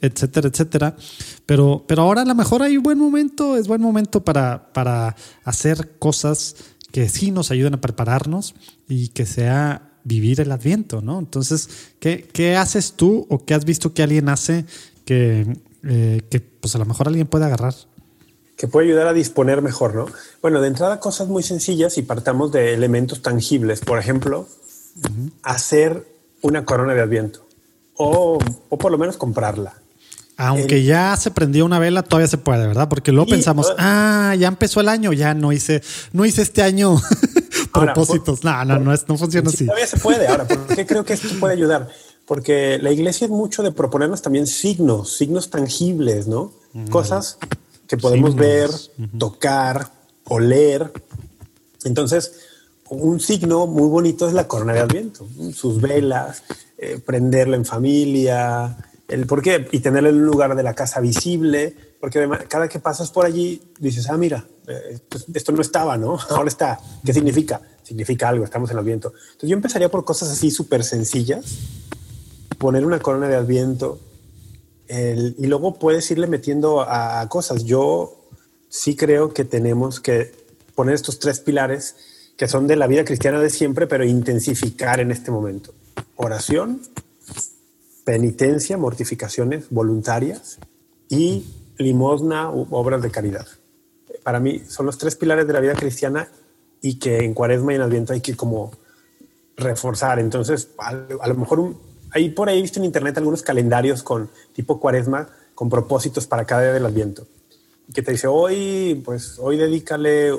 etcétera, 0.00 0.48
etcétera. 0.48 0.96
Pero, 1.44 1.84
pero 1.86 2.02
ahora 2.02 2.22
a 2.22 2.24
lo 2.24 2.34
mejor 2.34 2.62
hay 2.62 2.78
buen 2.78 2.98
momento, 2.98 3.58
es 3.58 3.68
buen 3.68 3.82
momento 3.82 4.24
para, 4.24 4.72
para 4.72 5.14
hacer 5.44 5.98
cosas 5.98 6.56
que 6.90 7.10
sí 7.10 7.30
nos 7.30 7.50
ayuden 7.50 7.74
a 7.74 7.80
prepararnos 7.82 8.54
y 8.88 9.08
que 9.08 9.26
sea 9.26 9.87
vivir 10.08 10.40
el 10.40 10.50
adviento, 10.50 11.02
¿no? 11.02 11.18
Entonces, 11.18 11.68
¿qué, 12.00 12.26
qué 12.32 12.56
haces 12.56 12.94
tú 12.94 13.26
o 13.28 13.44
qué 13.44 13.54
has 13.54 13.64
visto 13.64 13.92
que 13.92 14.02
alguien 14.02 14.28
hace 14.28 14.64
que, 15.04 15.46
eh, 15.84 16.22
que 16.30 16.40
pues 16.40 16.74
a 16.74 16.78
lo 16.78 16.86
mejor 16.86 17.08
alguien 17.08 17.26
puede 17.26 17.44
agarrar? 17.44 17.74
que 18.56 18.66
puede 18.66 18.88
ayudar 18.88 19.06
a 19.06 19.12
disponer 19.12 19.62
mejor, 19.62 19.94
¿no? 19.94 20.06
Bueno, 20.42 20.60
de 20.60 20.66
entrada 20.66 20.98
cosas 20.98 21.28
muy 21.28 21.44
sencillas 21.44 21.96
y 21.96 22.02
partamos 22.02 22.50
de 22.50 22.74
elementos 22.74 23.22
tangibles. 23.22 23.78
Por 23.78 24.00
ejemplo, 24.00 24.48
hacer 25.44 26.04
una 26.42 26.64
corona 26.64 26.92
de 26.92 27.00
adviento 27.00 27.46
o, 27.94 28.40
o, 28.68 28.78
por 28.78 28.90
lo 28.90 28.98
menos 28.98 29.16
comprarla. 29.16 29.74
Aunque 30.36 30.82
ya 30.82 31.16
se 31.16 31.30
prendió 31.30 31.64
una 31.64 31.78
vela, 31.78 32.02
todavía 32.02 32.26
se 32.26 32.38
puede, 32.38 32.66
¿verdad? 32.66 32.88
Porque 32.88 33.12
luego 33.12 33.30
pensamos, 33.30 33.72
ah, 33.78 34.34
ya 34.36 34.48
empezó 34.48 34.80
el 34.80 34.88
año, 34.88 35.12
ya 35.12 35.34
no 35.34 35.52
hice, 35.52 35.80
no 36.12 36.24
hice 36.24 36.42
este 36.42 36.62
año 36.62 37.00
propósitos. 37.72 38.44
no, 38.44 38.64
no, 38.64 38.78
no, 38.78 38.92
es, 38.92 39.08
no 39.08 39.16
funciona 39.16 39.48
así. 39.48 39.66
Todavía 39.66 39.86
se 39.86 39.98
puede. 39.98 40.26
Ahora, 40.28 40.46
¿por 40.46 40.74
qué 40.74 40.86
creo 40.86 41.04
que 41.04 41.14
esto 41.14 41.28
puede 41.38 41.54
ayudar? 41.54 41.88
porque 42.28 42.78
la 42.78 42.92
iglesia 42.92 43.24
es 43.24 43.30
mucho 43.30 43.62
de 43.62 43.72
proponernos 43.72 44.20
también 44.20 44.46
signos, 44.46 45.16
signos 45.16 45.48
tangibles, 45.48 46.28
¿no? 46.28 46.52
Cosas 46.90 47.38
que 47.88 47.96
podemos 47.96 48.36
ver, 48.36 48.70
tocar, 49.18 49.90
oler. 50.24 50.92
Entonces, 51.84 52.32
un 52.90 53.18
signo 53.18 53.66
muy 53.66 53.88
bonito 53.88 54.28
es 54.28 54.34
la 54.34 54.46
corona 54.46 54.74
de 54.74 54.80
Adviento, 54.80 55.26
sus 55.54 55.80
velas, 55.80 56.42
eh, 56.76 57.00
prenderla 57.04 57.56
en 57.56 57.64
familia, 57.64 58.76
el 59.08 59.26
por 59.26 59.42
qué, 59.42 59.66
y 59.72 59.80
tenerla 59.80 60.10
en 60.10 60.16
un 60.16 60.26
lugar 60.26 60.54
de 60.54 60.62
la 60.62 60.74
casa 60.74 61.00
visible, 61.00 61.74
porque 62.00 62.28
cada 62.48 62.68
que 62.68 62.78
pasas 62.78 63.10
por 63.10 63.24
allí 63.26 63.62
dices, 63.78 64.08
ah, 64.10 64.16
mira, 64.16 64.46
eh, 64.66 64.98
pues, 65.08 65.26
esto 65.32 65.52
no 65.52 65.62
estaba, 65.62 65.96
¿no? 65.96 66.18
Ahora 66.30 66.48
está. 66.48 66.78
¿Qué 67.04 67.12
significa? 67.12 67.60
Significa 67.82 68.28
algo, 68.28 68.44
estamos 68.44 68.70
en 68.70 68.78
Adviento. 68.78 69.08
Entonces 69.08 69.48
yo 69.48 69.56
empezaría 69.56 69.90
por 69.90 70.04
cosas 70.04 70.28
así 70.28 70.50
súper 70.50 70.84
sencillas, 70.84 71.56
poner 72.58 72.84
una 72.84 73.00
corona 73.00 73.28
de 73.28 73.36
Adviento, 73.36 74.00
y 74.90 75.46
luego 75.46 75.78
puedes 75.78 76.10
irle 76.10 76.26
metiendo 76.26 76.80
a 76.80 77.26
cosas. 77.28 77.64
Yo 77.64 78.30
sí 78.70 78.96
creo 78.96 79.34
que 79.34 79.44
tenemos 79.44 80.00
que 80.00 80.32
poner 80.74 80.94
estos 80.94 81.18
tres 81.18 81.40
pilares 81.40 81.96
que 82.38 82.46
son 82.46 82.68
de 82.68 82.76
la 82.76 82.86
vida 82.86 83.04
cristiana 83.04 83.40
de 83.40 83.50
siempre, 83.50 83.86
pero 83.86 84.04
intensificar 84.04 85.00
en 85.00 85.10
este 85.10 85.30
momento. 85.30 85.74
Oración, 86.14 86.80
penitencia, 88.08 88.78
mortificaciones 88.78 89.66
voluntarias 89.68 90.58
y 91.10 91.44
limosna 91.76 92.48
obras 92.48 93.02
de 93.02 93.10
caridad. 93.10 93.46
Para 94.22 94.40
mí 94.40 94.62
son 94.66 94.86
los 94.86 94.96
tres 94.96 95.14
pilares 95.14 95.46
de 95.46 95.52
la 95.52 95.60
vida 95.60 95.74
cristiana 95.74 96.26
y 96.80 96.98
que 96.98 97.18
en 97.18 97.34
cuaresma 97.34 97.72
y 97.72 97.76
en 97.76 97.82
adviento 97.82 98.14
hay 98.14 98.22
que 98.22 98.34
como 98.34 98.72
reforzar. 99.58 100.20
Entonces, 100.20 100.70
a, 100.78 100.94
lo 100.94 101.34
mejor 101.34 101.74
hay 102.10 102.30
por 102.30 102.48
ahí 102.48 102.62
visto 102.62 102.78
en 102.78 102.86
internet 102.86 103.18
algunos 103.18 103.42
calendarios 103.42 104.02
con 104.02 104.30
tipo 104.54 104.80
cuaresma 104.80 105.28
con 105.54 105.68
propósitos 105.68 106.26
para 106.26 106.46
cada 106.46 106.62
día 106.62 106.72
del 106.72 106.86
adviento. 106.86 107.26
Que 107.92 108.00
te 108.00 108.12
dice, 108.12 108.26
hoy, 108.26 109.02
pues 109.04 109.38
hoy 109.38 109.58
dedícale 109.58 110.32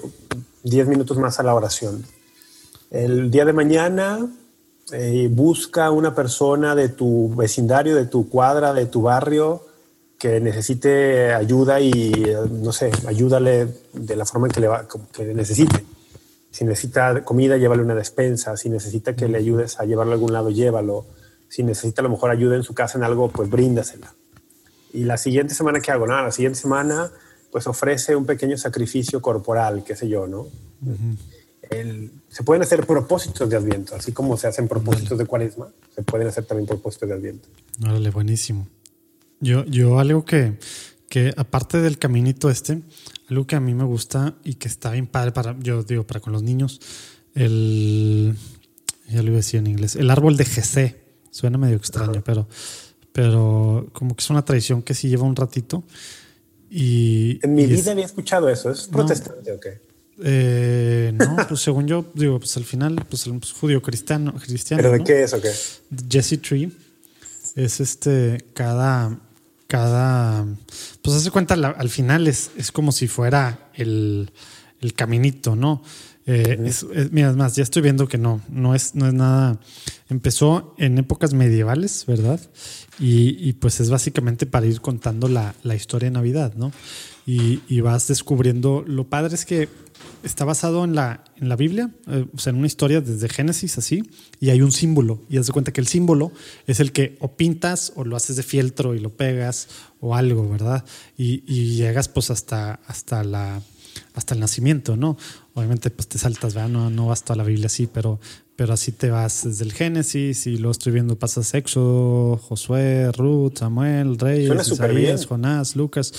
10 0.63 0.87
minutos 0.87 1.19
más 1.19 1.39
a 1.39 1.43
la 1.43 1.53
oración. 1.53 2.03
El 2.89 3.29
día 3.29 3.45
de 3.45 3.53
mañana 3.53 4.27
eh, 4.93 5.27
busca 5.31 5.91
una 5.91 6.15
persona 6.15 6.75
de 6.75 6.89
tu 6.89 7.33
vecindario, 7.35 7.95
de 7.95 8.05
tu 8.05 8.29
cuadra, 8.29 8.73
de 8.73 8.85
tu 8.85 9.01
barrio 9.03 9.63
que 10.17 10.41
necesite 10.41 11.33
ayuda 11.33 11.79
y, 11.79 12.11
no 12.51 12.73
sé, 12.73 12.91
ayúdale 13.07 13.67
de 13.93 14.15
la 14.17 14.25
forma 14.25 14.47
en 14.47 14.51
que, 14.51 14.59
le 14.59 14.67
va, 14.67 14.85
que 15.13 15.33
necesite. 15.33 15.85
Si 16.51 16.65
necesita 16.65 17.23
comida, 17.23 17.57
llévale 17.57 17.81
una 17.81 17.95
despensa. 17.95 18.57
Si 18.57 18.69
necesita 18.69 19.15
que 19.15 19.29
le 19.29 19.37
ayudes 19.37 19.79
a 19.79 19.85
llevarlo 19.85 20.11
a 20.11 20.15
algún 20.15 20.33
lado, 20.33 20.49
llévalo. 20.49 21.05
Si 21.47 21.63
necesita 21.63 22.01
a 22.01 22.03
lo 22.03 22.09
mejor 22.09 22.31
ayuda 22.31 22.57
en 22.57 22.63
su 22.63 22.73
casa 22.73 22.97
en 22.97 23.05
algo, 23.05 23.29
pues 23.29 23.49
bríndasela. 23.49 24.13
Y 24.91 25.05
la 25.05 25.17
siguiente 25.17 25.53
semana, 25.53 25.79
¿qué 25.79 25.91
hago? 25.91 26.05
Nada, 26.05 26.23
la 26.23 26.31
siguiente 26.31 26.59
semana 26.59 27.11
pues 27.51 27.65
ofrece 27.67 28.15
un 28.15 28.25
pequeño 28.25 28.57
sacrificio 28.57 29.21
corporal, 29.21 29.83
qué 29.83 29.95
sé 29.95 30.07
yo, 30.07 30.27
¿no? 30.27 30.47
Se 32.29 32.43
pueden 32.43 32.63
hacer 32.63 32.85
propósitos 32.85 33.49
de 33.49 33.55
Adviento, 33.55 33.95
así 33.95 34.11
como 34.11 34.37
se 34.37 34.47
hacen 34.47 34.67
propósitos 34.67 35.17
de 35.17 35.25
Cuaresma, 35.25 35.67
se 35.95 36.01
pueden 36.01 36.27
hacer 36.27 36.45
también 36.45 36.67
propósitos 36.67 37.09
de 37.09 37.15
Adviento. 37.15 37.47
Órale, 37.83 38.09
buenísimo. 38.09 38.67
Yo, 39.39 39.63
yo 39.65 39.99
algo 39.99 40.25
que, 40.25 40.57
que, 41.09 41.33
aparte 41.37 41.79
del 41.79 41.97
caminito 41.97 42.49
este, 42.49 42.81
algo 43.29 43.45
que 43.45 43.55
a 43.55 43.59
mí 43.59 43.73
me 43.73 43.83
gusta 43.83 44.35
y 44.43 44.55
que 44.55 44.67
está 44.67 44.91
bien 44.91 45.07
padre 45.07 45.31
para, 45.31 45.57
yo 45.59 45.83
digo, 45.83 46.03
para 46.05 46.19
con 46.19 46.33
los 46.33 46.43
niños, 46.43 46.81
el, 47.35 48.35
ya 49.07 49.21
lo 49.21 49.27
iba 49.27 49.35
a 49.35 49.37
decir 49.37 49.59
en 49.59 49.67
inglés, 49.67 49.95
el 49.95 50.09
árbol 50.09 50.37
de 50.37 50.45
GC, 50.45 50.95
suena 51.31 51.57
medio 51.57 51.77
extraño, 51.77 52.23
pero, 52.25 52.47
pero 53.13 53.87
como 53.93 54.15
que 54.15 54.21
es 54.21 54.29
una 54.29 54.43
tradición 54.43 54.81
que 54.81 54.93
sí 54.93 55.07
lleva 55.07 55.23
un 55.23 55.35
ratito 55.35 55.83
y, 56.69 57.39
en 57.41 57.53
mi 57.55 57.65
vida 57.65 57.91
había 57.91 58.05
escuchado 58.05 58.47
eso. 58.49 58.69
¿Es 58.69 58.87
protestante 58.87 59.51
o 59.51 59.59
qué? 59.59 59.88
Eh, 60.23 61.11
no, 61.13 61.47
pues 61.47 61.61
según 61.61 61.87
yo, 61.87 62.05
digo, 62.13 62.39
pues 62.39 62.55
al 62.57 62.65
final, 62.65 63.05
pues 63.09 63.25
el 63.27 63.39
pues, 63.39 63.53
judío 63.53 63.81
cristiano, 63.81 64.33
cristiano. 64.35 64.81
¿Pero 64.81 64.93
de 64.93 65.03
qué 65.03 65.23
es 65.23 65.33
o 65.33 65.41
qué? 65.41 65.51
Jesse 66.09 66.41
Tree 66.41 66.71
es 67.55 67.79
este, 67.79 68.45
cada, 68.53 69.17
cada, 69.67 70.45
pues 71.01 71.15
hace 71.15 71.31
cuenta, 71.31 71.53
al 71.53 71.89
final 71.89 72.27
es, 72.27 72.51
es 72.57 72.71
como 72.71 72.91
si 72.91 73.07
fuera 73.07 73.69
el, 73.73 74.31
el 74.81 74.93
caminito, 74.93 75.55
¿no? 75.55 75.83
Eh, 76.31 76.59
es, 76.63 76.85
mira, 77.11 77.33
más, 77.33 77.55
ya 77.55 77.63
estoy 77.63 77.81
viendo 77.81 78.07
que 78.07 78.19
no, 78.19 78.39
no 78.49 78.75
es, 78.75 78.93
no 78.93 79.07
es 79.07 79.15
nada. 79.15 79.59
Empezó 80.09 80.75
en 80.77 80.99
épocas 80.99 81.33
medievales, 81.33 82.05
¿verdad? 82.05 82.39
Y, 82.99 83.53
pues 83.53 83.79
es 83.79 83.89
básicamente 83.89 84.45
para 84.45 84.67
ir 84.67 84.79
contando 84.79 85.27
la, 85.27 85.55
historia 85.73 86.09
de 86.09 86.13
Navidad, 86.13 86.53
¿no? 86.55 86.71
Y, 87.25 87.81
vas 87.81 88.07
descubriendo. 88.07 88.83
Lo 88.85 89.09
padre 89.09 89.33
es 89.33 89.43
que 89.43 89.69
está 90.21 90.45
basado 90.45 90.83
en 90.83 90.93
la, 90.93 91.23
en 91.37 91.49
la 91.49 91.55
Biblia, 91.55 91.89
eh, 92.05 92.27
o 92.31 92.37
sea, 92.37 92.51
en 92.51 92.57
una 92.57 92.67
historia 92.67 93.01
desde 93.01 93.27
Génesis 93.27 93.79
así, 93.79 94.03
y 94.39 94.51
hay 94.51 94.61
un 94.61 94.71
símbolo. 94.71 95.23
Y 95.29 95.37
haz 95.37 95.47
de 95.47 95.53
cuenta 95.53 95.73
que 95.73 95.81
el 95.81 95.87
símbolo 95.87 96.31
es 96.67 96.79
el 96.79 96.91
que 96.91 97.17
o 97.21 97.37
pintas 97.37 97.91
o 97.95 98.03
lo 98.03 98.15
haces 98.15 98.35
de 98.35 98.43
fieltro 98.43 98.93
y 98.93 98.99
lo 98.99 99.09
pegas 99.09 99.67
o 99.99 100.15
algo, 100.15 100.47
¿verdad? 100.47 100.85
Y, 101.17 101.43
y 101.47 101.75
llegas 101.75 102.07
pues 102.07 102.29
hasta, 102.29 102.79
hasta 102.85 103.23
la 103.23 103.63
hasta 104.13 104.33
el 104.33 104.39
nacimiento, 104.39 104.95
¿no? 104.97 105.17
Obviamente, 105.59 105.89
pues 105.89 106.07
te 106.07 106.17
saltas, 106.17 106.53
¿verdad? 106.53 106.69
No, 106.69 106.89
no 106.89 107.07
vas 107.07 107.23
toda 107.23 107.35
la 107.37 107.43
Biblia 107.43 107.67
así, 107.67 107.87
pero, 107.87 108.19
pero 108.55 108.73
así 108.73 108.91
te 108.91 109.09
vas 109.09 109.43
desde 109.43 109.65
el 109.65 109.73
Génesis 109.73 110.47
y 110.47 110.57
luego 110.57 110.71
estoy 110.71 110.93
viendo, 110.93 111.17
pasas 111.17 111.53
Éxodo, 111.53 112.37
Josué, 112.37 113.11
Ruth, 113.11 113.57
Samuel, 113.59 114.17
Reyes, 114.17 114.67
Isaías, 114.67 115.25
Jonás, 115.25 115.75
Lucas, 115.75 116.13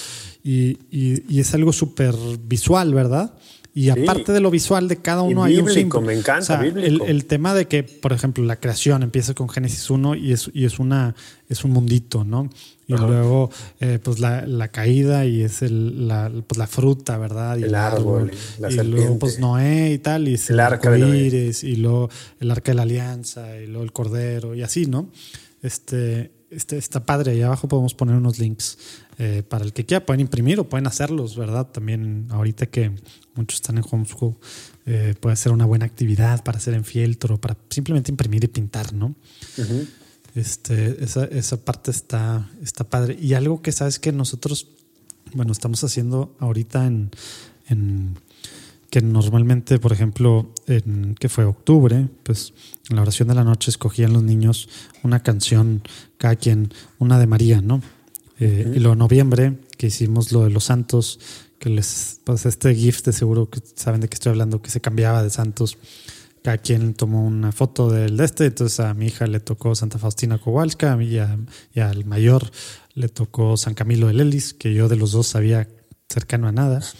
y, 0.45 0.79
y, 0.91 1.25
y 1.29 1.41
es 1.41 1.55
algo 1.55 1.73
súper 1.73 2.15
visual, 2.47 2.95
¿verdad? 2.95 3.35
Y 3.73 3.91
aparte 3.91 4.33
de 4.33 4.41
lo 4.41 4.51
visual 4.51 4.89
de 4.89 4.97
cada 4.97 5.23
uno 5.23 5.45
hay 5.45 5.59
un 5.59 5.71
símbolo. 5.71 6.07
Me 6.07 6.15
encanta. 6.15 6.61
el, 6.65 7.25
tema 7.27 7.55
de 7.55 7.69
que, 7.69 7.85
por 7.85 8.13
ejemplo, 8.13 8.45
la 8.45 8.59
creación 8.59 9.03
empieza 9.03 9.35
con 9.35 9.49
Génesis 9.49 9.89
1 9.91 10.17
y 10.17 10.33
es, 10.33 10.51
y 10.53 10.65
es, 10.65 10.79
una, 10.79 11.15
es 11.49 11.65
un 11.65 11.71
mundito, 11.71 12.25
¿no? 12.25 12.51
Y 12.91 12.99
luego, 12.99 13.51
eh, 13.79 14.01
pues 14.03 14.19
la, 14.19 14.45
la, 14.47 14.69
caída 14.69 15.25
y 15.25 15.43
es 15.43 15.63
el, 15.63 16.09
la, 16.09 16.31
pues, 16.47 16.59
la 16.59 16.67
fruta, 16.67 17.19
¿verdad? 17.19 17.57
Y 17.57 17.63
el, 17.63 17.75
árbol, 17.77 18.33
y, 18.69 18.75
luego, 18.83 19.19
pues 19.19 19.39
Noé 19.39 19.93
y 19.93 19.99
tal, 19.99 20.27
y 20.27 20.39
el 20.49 20.61
arca 20.61 20.91
de 20.91 21.55
y 21.63 21.77
luego 21.77 22.11
el 22.41 22.51
arca 22.51 22.73
de 22.73 22.77
la 22.77 22.83
alianza, 22.83 23.57
y 23.61 23.67
luego 23.67 23.85
el 23.85 23.93
cordero, 23.93 24.57
y 24.57 24.63
así, 24.63 24.87
¿no? 24.87 25.09
Este, 25.63 26.33
este 26.51 26.79
está 26.79 27.05
padre. 27.05 27.33
Ahí 27.33 27.43
abajo 27.43 27.69
podemos 27.69 27.95
poner 27.95 28.17
unos 28.17 28.39
links 28.41 28.79
eh, 29.19 29.43
para 29.49 29.65
el 29.65 29.73
que 29.73 29.87
quiera. 29.87 30.05
Pueden 30.05 30.21
imprimir 30.21 30.59
o 30.59 30.69
pueden 30.69 30.87
hacerlos, 30.87 31.37
¿verdad? 31.37 31.69
También 31.69 32.27
ahorita 32.31 32.67
que 32.67 32.91
muchos 33.35 33.57
están 33.57 33.79
en 33.79 33.85
homeschool, 33.89 34.35
eh, 34.87 35.15
puede 35.21 35.37
ser 35.37 35.53
una 35.53 35.65
buena 35.65 35.85
actividad 35.85 36.43
para 36.43 36.59
hacer 36.59 36.75
en 36.75 36.85
fieltro, 36.85 37.41
para 37.41 37.57
simplemente 37.69 38.11
imprimir 38.11 38.45
y 38.45 38.49
pintar, 38.49 38.93
¿no? 38.93 39.15
Este, 40.35 41.03
esa, 41.03 41.25
esa, 41.25 41.65
parte 41.65 41.91
está, 41.91 42.49
está 42.63 42.85
padre. 42.85 43.17
Y 43.21 43.35
algo 43.35 43.63
que 43.63 43.73
sabes 43.73 43.99
que 43.99 44.13
nosotros, 44.13 44.69
bueno, 45.35 45.53
estamos 45.53 45.83
haciendo 45.85 46.35
ahorita 46.39 46.87
en, 46.87 47.11
en 47.69 48.17
que 48.91 49.01
normalmente, 49.01 49.79
por 49.79 49.93
ejemplo, 49.93 50.53
en 50.67 51.15
que 51.15 51.29
fue 51.29 51.45
octubre, 51.45 52.09
pues 52.25 52.53
en 52.89 52.97
la 52.97 53.03
oración 53.03 53.29
de 53.29 53.35
la 53.35 53.45
noche 53.45 53.71
escogían 53.71 54.13
los 54.13 54.25
niños 54.25 54.69
una 55.05 55.23
canción, 55.23 55.83
cada 56.19 56.35
quien, 56.37 56.73
una 56.99 57.19
de 57.19 57.27
María, 57.29 57.63
¿no? 57.63 57.81
Eh, 58.41 58.73
y 58.75 58.81
luego 58.81 58.97
noviembre, 58.97 59.59
que 59.79 59.87
hicimos 59.87 60.33
lo 60.33 60.45
de 60.45 60.51
los 60.51 60.65
santos, 60.65 61.21
que 61.61 61.71
les, 61.71 62.21
pues 62.25 62.47
este 62.47 62.75
gift 62.75 63.05
de 63.07 63.13
seguro 63.13 63.49
que 63.49 63.61
saben 63.77 64.01
de 64.01 64.09
qué 64.09 64.15
estoy 64.15 64.31
hablando, 64.31 64.61
que 64.61 64.71
se 64.71 64.81
cambiaba 64.81 65.23
de 65.23 65.31
santos. 65.31 65.79
Cada 66.43 66.59
quien 66.59 66.95
tomó 66.95 67.25
una 67.25 67.53
foto 67.53 67.91
del 67.91 68.17
de 68.17 68.25
este, 68.25 68.47
entonces 68.47 68.81
a 68.81 68.95
mi 68.95 69.07
hija 69.07 69.27
le 69.27 69.41
tocó 69.41 69.75
Santa 69.75 69.99
Faustina 69.99 70.39
Kowalska 70.39 70.97
y, 71.03 71.19
y 71.75 71.81
al 71.81 72.05
mayor 72.05 72.51
le 72.95 73.09
tocó 73.09 73.57
San 73.57 73.75
Camilo 73.75 74.07
de 74.07 74.15
Lelis, 74.15 74.55
que 74.55 74.73
yo 74.73 74.89
de 74.89 74.97
los 74.97 75.13
dos 75.13 75.27
sabía 75.27 75.69
cercano 76.09 76.49
a 76.49 76.53
nada. 76.53 76.83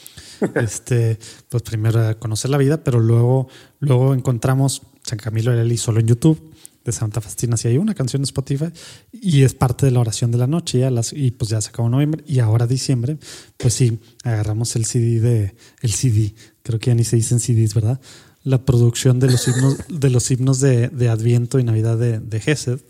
Este, 0.55 1.19
pues 1.51 1.63
primero 1.63 2.19
conocer 2.19 2.51
la 2.51 2.57
vida, 2.57 2.83
pero 2.83 2.99
luego, 2.99 3.49
luego 3.79 4.15
encontramos 4.15 4.81
San 5.03 5.19
Camilo 5.19 5.51
de 5.51 5.59
Lelis 5.63 5.83
solo 5.83 6.01
en 6.01 6.07
YouTube 6.07 6.55
de 6.85 6.93
Santa 6.93 7.21
Faustina 7.21 7.57
si 7.57 7.69
hay 7.69 7.79
una 7.79 7.95
canción 7.95 8.23
de 8.23 8.25
Spotify 8.25 8.71
y 9.13 9.43
es 9.43 9.55
parte 9.55 9.85
de 9.87 9.93
la 9.93 10.01
oración 10.01 10.31
de 10.31 10.39
la 10.39 10.47
noche 10.47 10.79
ya 10.79 10.91
las, 10.91 11.13
y 11.13 11.31
pues 11.31 11.51
ya 11.51 11.61
se 11.61 11.69
acabó 11.69 11.89
noviembre 11.89 12.25
y 12.27 12.39
ahora 12.39 12.67
diciembre 12.67 13.19
pues 13.59 13.75
sí 13.75 13.99
agarramos 14.25 14.75
el 14.77 14.87
CD 14.87 15.21
de 15.21 15.55
el 15.83 15.93
CD 15.93 16.35
creo 16.63 16.79
que 16.79 16.91
ya 16.91 16.95
ni 16.95 17.05
se 17.05 17.17
dicen 17.17 17.39
CDs 17.39 17.75
verdad 17.75 18.01
la 18.43 18.65
producción 18.65 19.21
de 19.21 19.31
los 19.31 19.47
himnos 19.47 19.77
de 19.89 20.11
los 20.11 20.31
himnos 20.31 20.61
de, 20.61 20.89
de 20.89 21.09
Adviento 21.09 21.59
y 21.59 21.65
Navidad 21.65 21.99
de, 21.99 22.21
de 22.21 22.41
Gesed 22.41 22.81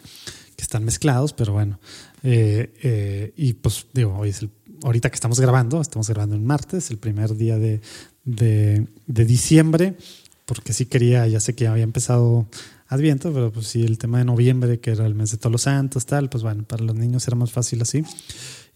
que 0.57 0.63
están 0.63 0.85
mezclados 0.85 1.33
pero 1.33 1.53
bueno 1.53 1.79
eh, 2.23 2.73
eh, 2.83 3.33
y 3.37 3.55
pues 3.55 3.87
digo 3.93 4.17
hoy 4.17 4.31
es 4.31 4.43
el 4.43 4.51
ahorita 4.83 5.11
que 5.11 5.17
estamos 5.17 5.41
grabando 5.41 5.81
estamos 5.81 6.09
grabando 6.09 6.37
en 6.37 6.47
martes 6.47 6.91
el 6.91 6.99
primer 6.99 7.37
día 7.37 7.59
de, 7.59 7.81
de, 8.25 8.87
de 9.07 9.25
diciembre 9.25 9.97
porque 10.47 10.73
sí 10.73 10.87
quería 10.87 11.27
ya 11.27 11.41
sé 11.41 11.55
que 11.55 11.67
había 11.67 11.85
empezado 11.85 12.47
Adviento, 12.91 13.33
pero 13.33 13.53
pues 13.53 13.69
sí, 13.69 13.85
el 13.85 13.99
tema 13.99 14.19
de 14.19 14.25
noviembre, 14.25 14.81
que 14.81 14.91
era 14.91 15.07
el 15.07 15.15
mes 15.15 15.31
de 15.31 15.37
todos 15.37 15.53
los 15.53 15.63
santos, 15.63 16.07
tal, 16.07 16.29
pues 16.29 16.43
bueno, 16.43 16.65
para 16.65 16.83
los 16.83 16.97
niños 16.97 17.25
era 17.29 17.37
más 17.37 17.53
fácil 17.53 17.81
así. 17.83 18.03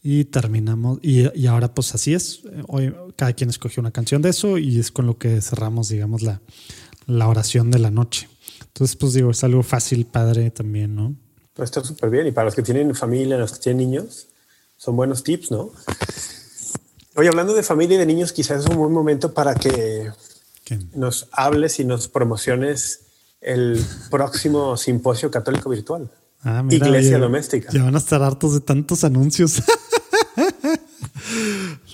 Y 0.06 0.26
terminamos, 0.26 0.98
y, 1.00 1.34
y 1.34 1.46
ahora 1.46 1.72
pues 1.72 1.94
así 1.94 2.12
es. 2.12 2.42
Hoy 2.68 2.94
cada 3.16 3.32
quien 3.32 3.48
escogió 3.48 3.80
una 3.80 3.90
canción 3.90 4.20
de 4.20 4.28
eso 4.28 4.58
y 4.58 4.78
es 4.78 4.90
con 4.90 5.06
lo 5.06 5.16
que 5.16 5.40
cerramos, 5.40 5.88
digamos, 5.88 6.20
la, 6.20 6.42
la 7.06 7.26
oración 7.26 7.70
de 7.70 7.78
la 7.78 7.90
noche. 7.90 8.28
Entonces, 8.60 8.96
pues 8.96 9.14
digo, 9.14 9.30
es 9.30 9.42
algo 9.44 9.62
fácil, 9.62 10.04
padre 10.04 10.50
también, 10.50 10.94
¿no? 10.94 11.14
Está 11.56 11.82
súper 11.82 12.10
bien. 12.10 12.26
Y 12.26 12.32
para 12.32 12.44
los 12.44 12.54
que 12.54 12.62
tienen 12.62 12.94
familia, 12.94 13.38
los 13.38 13.52
que 13.52 13.60
tienen 13.60 13.78
niños, 13.78 14.28
son 14.76 14.94
buenos 14.94 15.22
tips, 15.22 15.50
¿no? 15.50 15.70
Oye, 17.16 17.28
hablando 17.28 17.54
de 17.54 17.62
familia 17.62 17.94
y 17.94 17.98
de 17.98 18.06
niños, 18.06 18.32
quizás 18.32 18.62
es 18.62 18.70
un 18.70 18.76
buen 18.76 18.92
momento 18.92 19.32
para 19.32 19.54
que 19.54 20.10
nos 20.92 21.28
hables 21.32 21.80
y 21.80 21.84
nos 21.84 22.08
promociones 22.08 23.00
el 23.40 23.82
próximo 24.10 24.76
simposio 24.76 25.30
católico 25.30 25.70
virtual. 25.70 26.10
Ah, 26.42 26.62
mira, 26.62 26.88
Iglesia 26.88 27.16
oye, 27.16 27.24
doméstica. 27.24 27.72
Ya 27.72 27.84
van 27.84 27.94
a 27.94 27.98
estar 27.98 28.22
hartos 28.22 28.52
de 28.52 28.60
tantos 28.60 29.04
anuncios. 29.04 29.62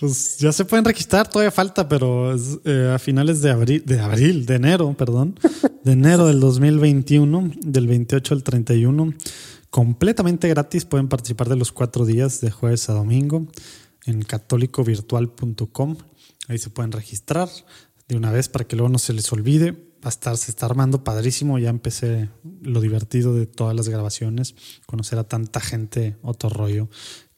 pues 0.01 0.39
ya 0.39 0.51
se 0.51 0.65
pueden 0.65 0.87
registrar, 0.87 1.29
todavía 1.29 1.51
falta, 1.51 1.87
pero 1.87 2.35
es, 2.35 2.59
eh, 2.65 2.91
a 2.95 2.99
finales 2.99 3.43
de 3.43 3.51
abril, 3.51 3.83
de 3.85 4.01
abril, 4.01 4.47
de 4.47 4.55
enero, 4.55 4.95
perdón, 4.97 5.39
de 5.85 5.93
enero 5.93 6.27
del 6.27 6.41
2021, 6.41 7.53
del 7.61 7.87
28 7.87 8.33
al 8.33 8.43
31, 8.43 9.13
completamente 9.69 10.49
gratis. 10.49 10.87
Pueden 10.87 11.09
participar 11.09 11.51
de 11.51 11.57
los 11.57 11.71
cuatro 11.71 12.07
días 12.07 12.41
de 12.41 12.51
jueves 12.51 12.89
a 12.89 12.95
domingo 12.95 13.47
en 14.07 14.23
católicovirtual.com. 14.23 15.97
Ahí 16.49 16.57
se 16.57 16.71
pueden 16.71 16.93
registrar 16.93 17.51
de 18.09 18.17
una 18.17 18.33
vez 18.33 18.49
para 18.49 18.67
que 18.67 18.77
luego 18.77 18.89
no 18.89 18.99
se 18.99 19.13
les 19.13 19.31
olvide. 19.33 19.73
Va 19.73 20.07
a 20.07 20.09
estar, 20.09 20.35
se 20.39 20.51
está 20.51 20.65
armando 20.65 21.05
padrísimo. 21.05 21.59
Ya 21.59 21.69
empecé 21.69 22.31
lo 22.63 22.81
divertido 22.81 23.35
de 23.35 23.47
todas 23.47 23.77
las 23.77 23.91
grabaciones, 23.91 24.55
conocer 24.87 25.19
a 25.19 25.25
tanta 25.25 25.61
gente, 25.61 26.17
otro 26.23 26.49
rollo, 26.49 26.89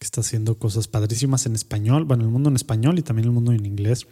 que 0.03 0.07
está 0.07 0.21
haciendo 0.21 0.59
cosas 0.59 0.89
padrísimas 0.89 1.47
en 1.47 1.55
español, 1.55 2.03
bueno, 2.03 2.25
el 2.25 2.31
mundo 2.31 2.51
en 2.51 2.57
español 2.57 2.99
y 2.99 3.03
también 3.03 3.27
el 3.27 3.31
mundo 3.31 3.53
en 3.53 3.65
inglés, 3.65 4.09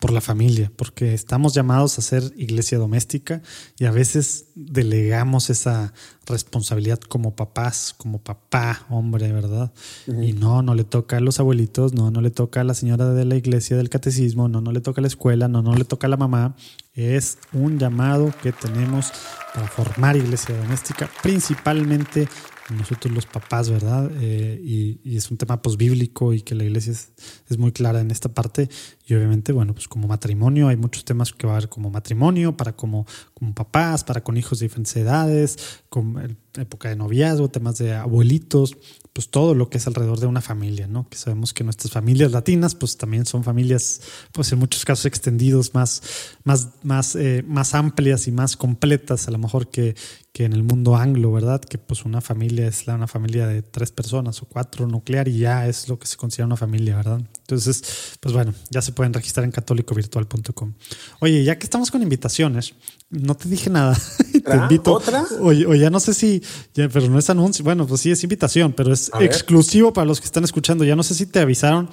por 0.00 0.12
la 0.12 0.20
familia, 0.20 0.72
porque 0.74 1.14
estamos 1.14 1.54
llamados 1.54 1.96
a 1.96 2.02
ser 2.02 2.24
iglesia 2.36 2.76
doméstica 2.76 3.40
y 3.78 3.84
a 3.84 3.92
veces 3.92 4.46
delegamos 4.56 5.48
esa 5.48 5.92
responsabilidad 6.26 6.98
como 6.98 7.36
papás, 7.36 7.94
como 7.96 8.18
papá, 8.18 8.84
hombre, 8.90 9.30
¿verdad? 9.30 9.72
Y 10.08 10.32
no, 10.32 10.62
no 10.62 10.74
le 10.74 10.82
toca 10.82 11.18
a 11.18 11.20
los 11.20 11.38
abuelitos, 11.38 11.92
no, 11.92 12.10
no 12.10 12.20
le 12.20 12.32
toca 12.32 12.62
a 12.62 12.64
la 12.64 12.74
señora 12.74 13.12
de 13.12 13.24
la 13.24 13.36
iglesia 13.36 13.76
del 13.76 13.90
catecismo, 13.90 14.48
no, 14.48 14.60
no 14.60 14.72
le 14.72 14.80
toca 14.80 15.00
a 15.00 15.02
la 15.02 15.08
escuela, 15.08 15.46
no, 15.46 15.62
no 15.62 15.76
le 15.76 15.84
toca 15.84 16.08
a 16.08 16.10
la 16.10 16.16
mamá. 16.16 16.56
Es 16.94 17.38
un 17.52 17.78
llamado 17.78 18.34
que 18.42 18.50
tenemos 18.50 19.12
para 19.54 19.68
formar 19.68 20.16
iglesia 20.16 20.56
doméstica, 20.56 21.08
principalmente 21.22 22.26
nosotros 22.70 23.14
los 23.14 23.26
papás, 23.26 23.70
¿verdad? 23.70 24.10
Eh, 24.20 24.60
y, 24.62 25.00
y, 25.02 25.16
es 25.16 25.30
un 25.30 25.36
tema 25.36 25.62
pues 25.62 25.76
bíblico 25.76 26.34
y 26.34 26.42
que 26.42 26.54
la 26.54 26.64
iglesia 26.64 26.92
es, 26.92 27.12
es, 27.48 27.58
muy 27.58 27.72
clara 27.72 28.00
en 28.00 28.10
esta 28.10 28.28
parte. 28.28 28.68
Y 29.06 29.14
obviamente, 29.14 29.52
bueno, 29.52 29.74
pues 29.74 29.88
como 29.88 30.06
matrimonio 30.06 30.68
hay 30.68 30.76
muchos 30.76 31.04
temas 31.04 31.32
que 31.32 31.46
va 31.46 31.54
a 31.54 31.56
haber 31.56 31.68
como 31.68 31.90
matrimonio, 31.90 32.56
para 32.56 32.76
como, 32.76 33.06
como 33.34 33.54
papás, 33.54 34.04
para 34.04 34.22
con 34.22 34.36
hijos 34.36 34.58
de 34.58 34.66
diferentes 34.66 34.96
edades, 34.96 35.82
con 35.88 36.36
época 36.54 36.88
de 36.88 36.96
noviazgo, 36.96 37.48
temas 37.48 37.78
de 37.78 37.94
abuelitos, 37.94 38.76
pues 39.18 39.30
todo 39.30 39.52
lo 39.52 39.68
que 39.68 39.78
es 39.78 39.86
alrededor 39.88 40.20
de 40.20 40.28
una 40.28 40.40
familia, 40.40 40.86
¿no? 40.86 41.08
Que 41.08 41.18
sabemos 41.18 41.52
que 41.52 41.64
nuestras 41.64 41.92
familias 41.92 42.30
latinas, 42.30 42.76
pues 42.76 42.96
también 42.96 43.26
son 43.26 43.42
familias, 43.42 44.00
pues 44.30 44.52
en 44.52 44.60
muchos 44.60 44.84
casos 44.84 45.06
extendidos, 45.06 45.74
más, 45.74 46.04
más, 46.44 46.68
más, 46.84 47.16
eh, 47.16 47.42
más 47.44 47.74
amplias 47.74 48.28
y 48.28 48.30
más 48.30 48.56
completas, 48.56 49.26
a 49.26 49.32
lo 49.32 49.38
mejor 49.38 49.70
que, 49.72 49.96
que 50.32 50.44
en 50.44 50.52
el 50.52 50.62
mundo 50.62 50.94
anglo, 50.94 51.32
¿verdad? 51.32 51.60
Que 51.60 51.78
pues 51.78 52.04
una 52.04 52.20
familia 52.20 52.68
es 52.68 52.86
la, 52.86 52.94
una 52.94 53.08
familia 53.08 53.48
de 53.48 53.62
tres 53.62 53.90
personas 53.90 54.40
o 54.40 54.46
cuatro 54.46 54.86
nuclear 54.86 55.26
y 55.26 55.38
ya 55.38 55.66
es 55.66 55.88
lo 55.88 55.98
que 55.98 56.06
se 56.06 56.16
considera 56.16 56.46
una 56.46 56.56
familia, 56.56 56.94
¿verdad? 56.94 57.20
Entonces, 57.48 58.18
pues 58.20 58.34
bueno, 58.34 58.52
ya 58.68 58.82
se 58.82 58.92
pueden 58.92 59.14
registrar 59.14 59.42
en 59.46 59.52
católicovirtual.com. 59.52 60.74
Oye, 61.20 61.44
ya 61.44 61.58
que 61.58 61.64
estamos 61.64 61.90
con 61.90 62.02
invitaciones, 62.02 62.74
no 63.08 63.34
te 63.38 63.48
dije 63.48 63.70
nada. 63.70 63.96
te 64.44 64.54
invito. 64.54 64.92
¿Otra? 64.92 65.24
Oye, 65.40 65.64
o 65.64 65.74
ya 65.74 65.88
no 65.88 65.98
sé 65.98 66.12
si, 66.12 66.42
ya, 66.74 66.90
pero 66.90 67.08
no 67.08 67.18
es 67.18 67.30
anuncio. 67.30 67.64
Bueno, 67.64 67.86
pues 67.86 68.02
sí 68.02 68.10
es 68.10 68.22
invitación, 68.22 68.74
pero 68.74 68.92
es 68.92 69.10
A 69.14 69.18
ver. 69.20 69.28
exclusivo 69.28 69.94
para 69.94 70.04
los 70.04 70.20
que 70.20 70.26
están 70.26 70.44
escuchando. 70.44 70.84
Ya 70.84 70.94
no 70.94 71.02
sé 71.02 71.14
si 71.14 71.24
te 71.24 71.38
avisaron, 71.38 71.88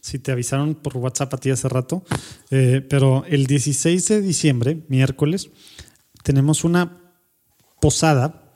si 0.00 0.20
te 0.20 0.30
avisaron 0.30 0.76
por 0.76 0.96
WhatsApp 0.96 1.34
a 1.34 1.38
ti 1.38 1.50
hace 1.50 1.68
rato, 1.68 2.04
eh, 2.52 2.86
pero 2.88 3.24
el 3.26 3.48
16 3.48 4.06
de 4.06 4.20
diciembre, 4.22 4.84
miércoles, 4.86 5.50
tenemos 6.22 6.62
una 6.62 7.00
posada. 7.80 8.52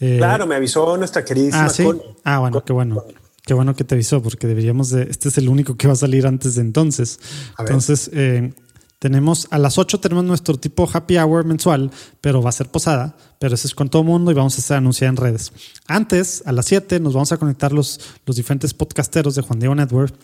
Eh, 0.00 0.16
claro, 0.18 0.46
me 0.46 0.54
avisó 0.54 0.98
nuestra 0.98 1.24
queridísima 1.24 1.64
Ah, 1.64 1.68
sí. 1.70 1.82
Connie. 1.82 2.02
Ah, 2.24 2.40
bueno, 2.40 2.62
qué 2.62 2.74
bueno. 2.74 3.02
Qué 3.48 3.54
bueno 3.54 3.74
que 3.74 3.82
te 3.82 3.94
avisó, 3.94 4.22
porque 4.22 4.46
deberíamos 4.46 4.90
de. 4.90 5.04
Este 5.04 5.30
es 5.30 5.38
el 5.38 5.48
único 5.48 5.74
que 5.74 5.86
va 5.86 5.94
a 5.94 5.96
salir 5.96 6.26
antes 6.26 6.56
de 6.56 6.60
entonces. 6.60 7.18
A. 7.56 7.62
Entonces, 7.62 8.10
eh, 8.12 8.52
tenemos 8.98 9.48
a 9.50 9.56
las 9.58 9.78
8 9.78 10.00
tenemos 10.00 10.22
nuestro 10.24 10.58
tipo 10.58 10.86
happy 10.92 11.16
hour 11.16 11.46
mensual, 11.46 11.90
pero 12.20 12.42
va 12.42 12.50
a 12.50 12.52
ser 12.52 12.68
posada, 12.68 13.16
pero 13.38 13.54
eso 13.54 13.66
es 13.66 13.74
con 13.74 13.88
todo 13.88 14.04
mundo 14.04 14.30
y 14.30 14.34
vamos 14.34 14.56
a 14.56 14.58
hacer 14.58 14.76
anunciar 14.76 15.08
en 15.08 15.16
redes. 15.16 15.52
Antes, 15.86 16.42
a 16.44 16.52
las 16.52 16.66
7, 16.66 17.00
nos 17.00 17.14
vamos 17.14 17.32
a 17.32 17.38
conectar 17.38 17.72
los, 17.72 17.98
los 18.26 18.36
diferentes 18.36 18.74
podcasteros 18.74 19.34
de 19.34 19.40
Juan 19.40 19.60
Diego 19.60 19.74
Network 19.74 20.14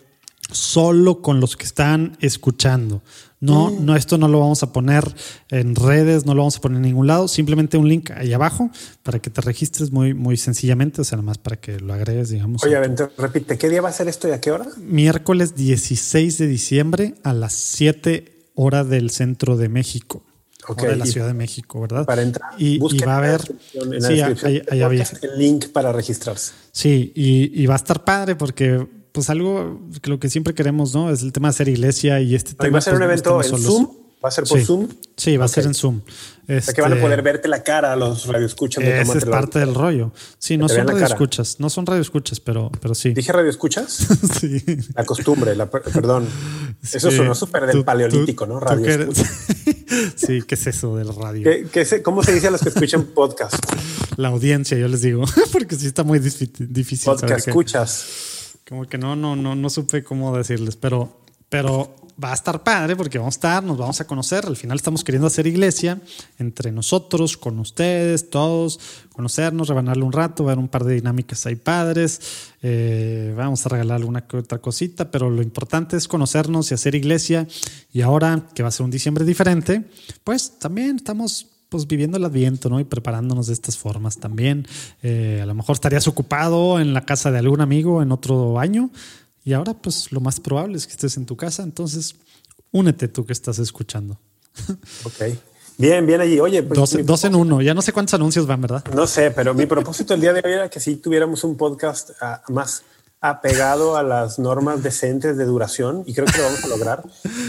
solo 0.51 1.23
con 1.23 1.39
los 1.39 1.57
que 1.57 1.65
están 1.65 2.15
escuchando. 2.21 3.01
No, 3.45 3.69
no, 3.71 3.95
esto 3.95 4.17
no 4.17 4.27
lo 4.27 4.39
vamos 4.39 4.63
a 4.63 4.73
poner 4.73 5.13
en 5.49 5.75
redes, 5.75 6.25
no 6.25 6.33
lo 6.33 6.41
vamos 6.41 6.57
a 6.57 6.61
poner 6.61 6.77
en 6.77 6.83
ningún 6.83 7.07
lado, 7.07 7.27
simplemente 7.27 7.77
un 7.77 7.87
link 7.87 8.11
ahí 8.11 8.33
abajo 8.33 8.69
para 9.03 9.19
que 9.19 9.29
te 9.29 9.41
registres 9.41 9.91
muy, 9.91 10.13
muy 10.13 10.37
sencillamente, 10.37 11.01
o 11.01 11.03
sea, 11.03 11.17
nada 11.17 11.25
más 11.27 11.37
para 11.37 11.57
que 11.57 11.79
lo 11.79 11.93
agregues, 11.93 12.29
digamos. 12.29 12.63
Oye, 12.63 12.75
Avento, 12.75 13.11
repite, 13.17 13.57
¿qué 13.57 13.69
día 13.69 13.81
va 13.81 13.89
a 13.89 13.93
ser 13.93 14.07
esto 14.07 14.27
y 14.27 14.31
a 14.31 14.41
qué 14.41 14.51
hora? 14.51 14.65
Miércoles 14.77 15.55
16 15.55 16.37
de 16.37 16.47
diciembre 16.47 17.15
a 17.23 17.33
las 17.33 17.53
7 17.53 18.49
horas 18.55 18.89
del 18.89 19.09
centro 19.09 19.57
de 19.57 19.69
México. 19.69 20.23
De 20.81 20.95
la 20.95 21.05
Ciudad 21.05 21.27
de 21.27 21.35
México, 21.35 21.79
¿verdad? 21.81 22.05
Para 22.07 22.23
entrar, 22.23 22.49
y, 22.57 22.79
va 22.79 23.13
a 23.13 23.17
haber. 23.17 23.39
descripción- 23.41 23.93
en 23.93 24.01
la 24.01 24.07
Sí, 24.07 24.45
ahí, 24.71 24.81
había. 24.81 25.05
el 25.21 25.37
link 25.37 25.67
para 25.67 25.91
registrarse. 25.91 26.53
Sí, 26.71 27.11
y, 27.15 27.61
y 27.61 27.67
va 27.67 27.73
a 27.73 27.77
estar 27.77 28.03
padre 28.03 28.35
porque, 28.35 28.87
pues, 29.15 29.29
algo 29.31 29.79
que 30.01 30.09
lo 30.11 30.19
que 30.19 30.29
siempre 30.29 30.53
queremos, 30.53 30.93
¿no? 30.93 31.09
Es 31.09 31.23
el 31.23 31.31
tema 31.31 31.47
de 31.47 31.51
hacer 31.51 31.69
iglesia 31.69 32.19
y 32.21 32.35
este 32.35 32.53
tema. 32.53 32.73
¿Va 32.73 32.77
a 32.79 32.81
ser 32.81 32.93
pues, 32.93 33.01
un 33.01 33.07
no 33.07 33.11
evento 33.11 33.41
en 33.41 33.49
solos. 33.49 33.65
Zoom? 33.65 33.89
¿Va 34.23 34.29
a 34.29 34.31
ser 34.31 34.43
por 34.45 34.57
Sí. 34.59 34.65
Zoom? 34.65 34.87
Sí, 35.17 35.37
va 35.37 35.45
a 35.45 35.47
ser 35.47 35.65
en 35.65 35.73
Zoom. 35.75 36.01
O 36.01 36.61
sea, 36.61 36.73
que 36.73 36.81
van 36.81 36.91
a 36.91 36.95
Este, 36.95 37.05
poder 37.05 37.21
verte 37.21 37.47
la 37.47 37.61
cara 37.63 37.93
a 37.93 37.95
los 37.95 38.25
radioescuchas 38.25 38.83
de 38.83 39.01
Esa 39.01 39.17
es 39.19 39.25
parte 39.25 39.59
del 39.59 39.75
rollo. 39.75 40.13
Sí, 40.39 40.57
no 40.57 40.67
son 40.67 40.87
radioescuchas, 40.87 41.59
no 41.59 41.69
son 41.69 41.85
radioescuchas, 41.85 42.39
pero, 42.39 42.71
pero 42.81 42.95
sí. 42.95 43.13
¿Dije 43.13 43.31
radioescuchas? 43.31 44.07
sí. 44.39 44.63
La 44.95 45.05
costumbre, 45.05 45.55
la, 45.55 45.69
per- 45.69 45.83
perdón. 45.83 46.27
Eso 46.81 47.11
Sí, 47.11 47.17
sonó 47.17 47.35
súper 47.35 47.67
del 47.67 47.83
paleolítico, 47.83 48.45
tú- 48.45 48.53
¿no? 48.53 48.59
Radio 48.59 49.09
sí, 50.15 50.41
¿qué 50.41 50.55
es 50.55 50.67
eso 50.67 50.95
del 50.95 51.13
radio? 51.15 51.43
¿Qué, 51.43 51.67
qué 51.71 51.85
se- 51.85 52.01
¿Cómo 52.01 52.23
se 52.23 52.33
dice 52.33 52.47
a 52.47 52.51
los 52.51 52.61
que 52.61 52.69
escuchan 52.69 53.03
podcast? 53.13 53.55
La 54.17 54.29
audiencia, 54.29 54.75
yo 54.77 54.87
les 54.87 55.01
digo, 55.01 55.23
porque 55.51 55.75
sí 55.75 55.85
está 55.85 56.03
muy 56.03 56.19
difí- 56.19 56.51
difícil. 56.57 57.05
Podcast 57.05 57.47
escuchas. 57.47 58.05
Como 58.67 58.85
que 58.85 58.97
no, 58.97 59.15
no, 59.15 59.35
no, 59.35 59.55
no 59.55 59.69
supe 59.69 60.03
cómo 60.03 60.35
decirles, 60.35 60.75
pero, 60.75 61.21
pero 61.49 61.95
va 62.21 62.31
a 62.31 62.33
estar 62.33 62.63
padre 62.63 62.95
porque 62.95 63.17
vamos 63.17 63.35
a 63.35 63.37
estar, 63.37 63.63
nos 63.63 63.77
vamos 63.77 63.99
a 64.01 64.07
conocer. 64.07 64.45
Al 64.45 64.55
final 64.55 64.77
estamos 64.77 65.03
queriendo 65.03 65.27
hacer 65.27 65.47
iglesia 65.47 66.01
entre 66.39 66.71
nosotros, 66.71 67.37
con 67.37 67.59
ustedes, 67.59 68.29
todos, 68.29 68.79
conocernos, 69.13 69.67
rebanarle 69.67 70.03
un 70.03 70.13
rato, 70.13 70.45
ver 70.45 70.57
un 70.57 70.67
par 70.67 70.83
de 70.83 70.95
dinámicas 70.95 71.45
ahí 71.45 71.55
padres. 71.55 72.53
Eh, 72.61 73.33
vamos 73.35 73.65
a 73.65 73.69
regalar 73.69 73.97
alguna 73.97 74.25
que 74.25 74.37
otra 74.37 74.59
cosita, 74.59 75.11
pero 75.11 75.29
lo 75.29 75.41
importante 75.41 75.97
es 75.97 76.07
conocernos 76.07 76.71
y 76.71 76.73
hacer 76.73 76.95
iglesia. 76.95 77.47
Y 77.91 78.01
ahora 78.01 78.47
que 78.53 78.63
va 78.63 78.69
a 78.69 78.71
ser 78.71 78.85
un 78.85 78.91
diciembre 78.91 79.25
diferente, 79.25 79.83
pues 80.23 80.57
también 80.57 80.95
estamos 80.95 81.54
pues 81.75 81.87
viviendo 81.87 82.17
el 82.17 82.23
adviento, 82.23 82.69
¿no? 82.69 82.79
Y 82.79 82.85
preparándonos 82.85 83.47
de 83.47 83.53
estas 83.53 83.77
formas 83.77 84.17
también. 84.17 84.65
Eh, 85.03 85.41
a 85.43 85.45
lo 85.45 85.53
mejor 85.53 85.73
estarías 85.73 86.07
ocupado 86.07 86.79
en 86.79 86.93
la 86.93 87.01
casa 87.01 87.31
de 87.31 87.39
algún 87.39 87.59
amigo 87.59 88.01
en 88.01 88.13
otro 88.13 88.59
año 88.59 88.91
y 89.43 89.51
ahora 89.51 89.73
pues 89.73 90.13
lo 90.13 90.21
más 90.21 90.39
probable 90.39 90.77
es 90.77 90.87
que 90.87 90.93
estés 90.93 91.17
en 91.17 91.25
tu 91.25 91.35
casa, 91.35 91.63
entonces 91.63 92.15
únete 92.71 93.09
tú 93.09 93.25
que 93.25 93.33
estás 93.33 93.59
escuchando. 93.59 94.17
Ok. 95.03 95.37
Bien, 95.77 96.05
bien 96.05 96.21
allí. 96.21 96.39
Oye, 96.39 96.63
pues, 96.63 96.79
Dos, 96.79 97.05
dos 97.05 97.25
en 97.25 97.35
uno, 97.35 97.61
ya 97.61 97.73
no 97.73 97.81
sé 97.81 97.91
cuántos 97.91 98.13
anuncios 98.13 98.47
van, 98.47 98.61
¿verdad? 98.61 98.85
no 98.93 99.05
sé, 99.05 99.31
pero 99.31 99.53
mi 99.53 99.65
propósito 99.65 100.13
el 100.13 100.21
día 100.21 100.31
de 100.31 100.41
hoy 100.45 100.53
era 100.53 100.69
que 100.69 100.79
si 100.79 100.95
tuviéramos 100.95 101.43
un 101.43 101.57
podcast 101.57 102.11
ah, 102.21 102.41
más 102.47 102.83
apegado 103.19 103.97
a 103.97 104.03
las 104.03 104.39
normas 104.39 104.81
decentes 104.81 105.35
de 105.35 105.43
duración 105.43 106.03
y 106.05 106.13
creo 106.13 106.25
que 106.27 106.37
lo 106.37 106.45
vamos 106.45 106.63
a 106.63 106.67
lograr. 106.67 107.03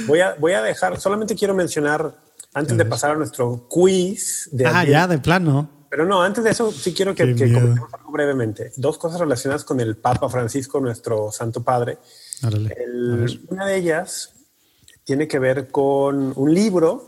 Voy 0.08 0.18
a, 0.18 0.34
voy 0.34 0.52
a 0.54 0.62
dejar, 0.62 0.98
solamente 1.00 1.36
quiero 1.36 1.54
mencionar, 1.54 2.16
antes 2.56 2.76
de 2.76 2.84
pasar 2.86 3.10
a 3.12 3.14
nuestro 3.16 3.66
quiz 3.68 4.48
de 4.52 4.66
Ah, 4.66 4.84
ya, 4.84 5.06
de 5.06 5.18
plano. 5.18 5.70
Pero 5.90 6.04
no, 6.06 6.22
antes 6.22 6.42
de 6.42 6.50
eso 6.50 6.72
sí 6.72 6.92
quiero 6.92 7.14
que, 7.14 7.34
que 7.34 7.52
comentemos 7.52 7.92
algo 7.94 8.10
brevemente. 8.12 8.72
Dos 8.76 8.98
cosas 8.98 9.20
relacionadas 9.20 9.64
con 9.64 9.78
el 9.80 9.96
Papa 9.96 10.28
Francisco, 10.28 10.80
nuestro 10.80 11.30
Santo 11.30 11.62
Padre. 11.62 11.98
El- 12.42 13.40
una 13.48 13.66
de 13.66 13.76
ellas 13.76 14.32
tiene 15.04 15.28
que 15.28 15.38
ver 15.38 15.68
con 15.68 16.32
un 16.36 16.54
libro 16.54 17.04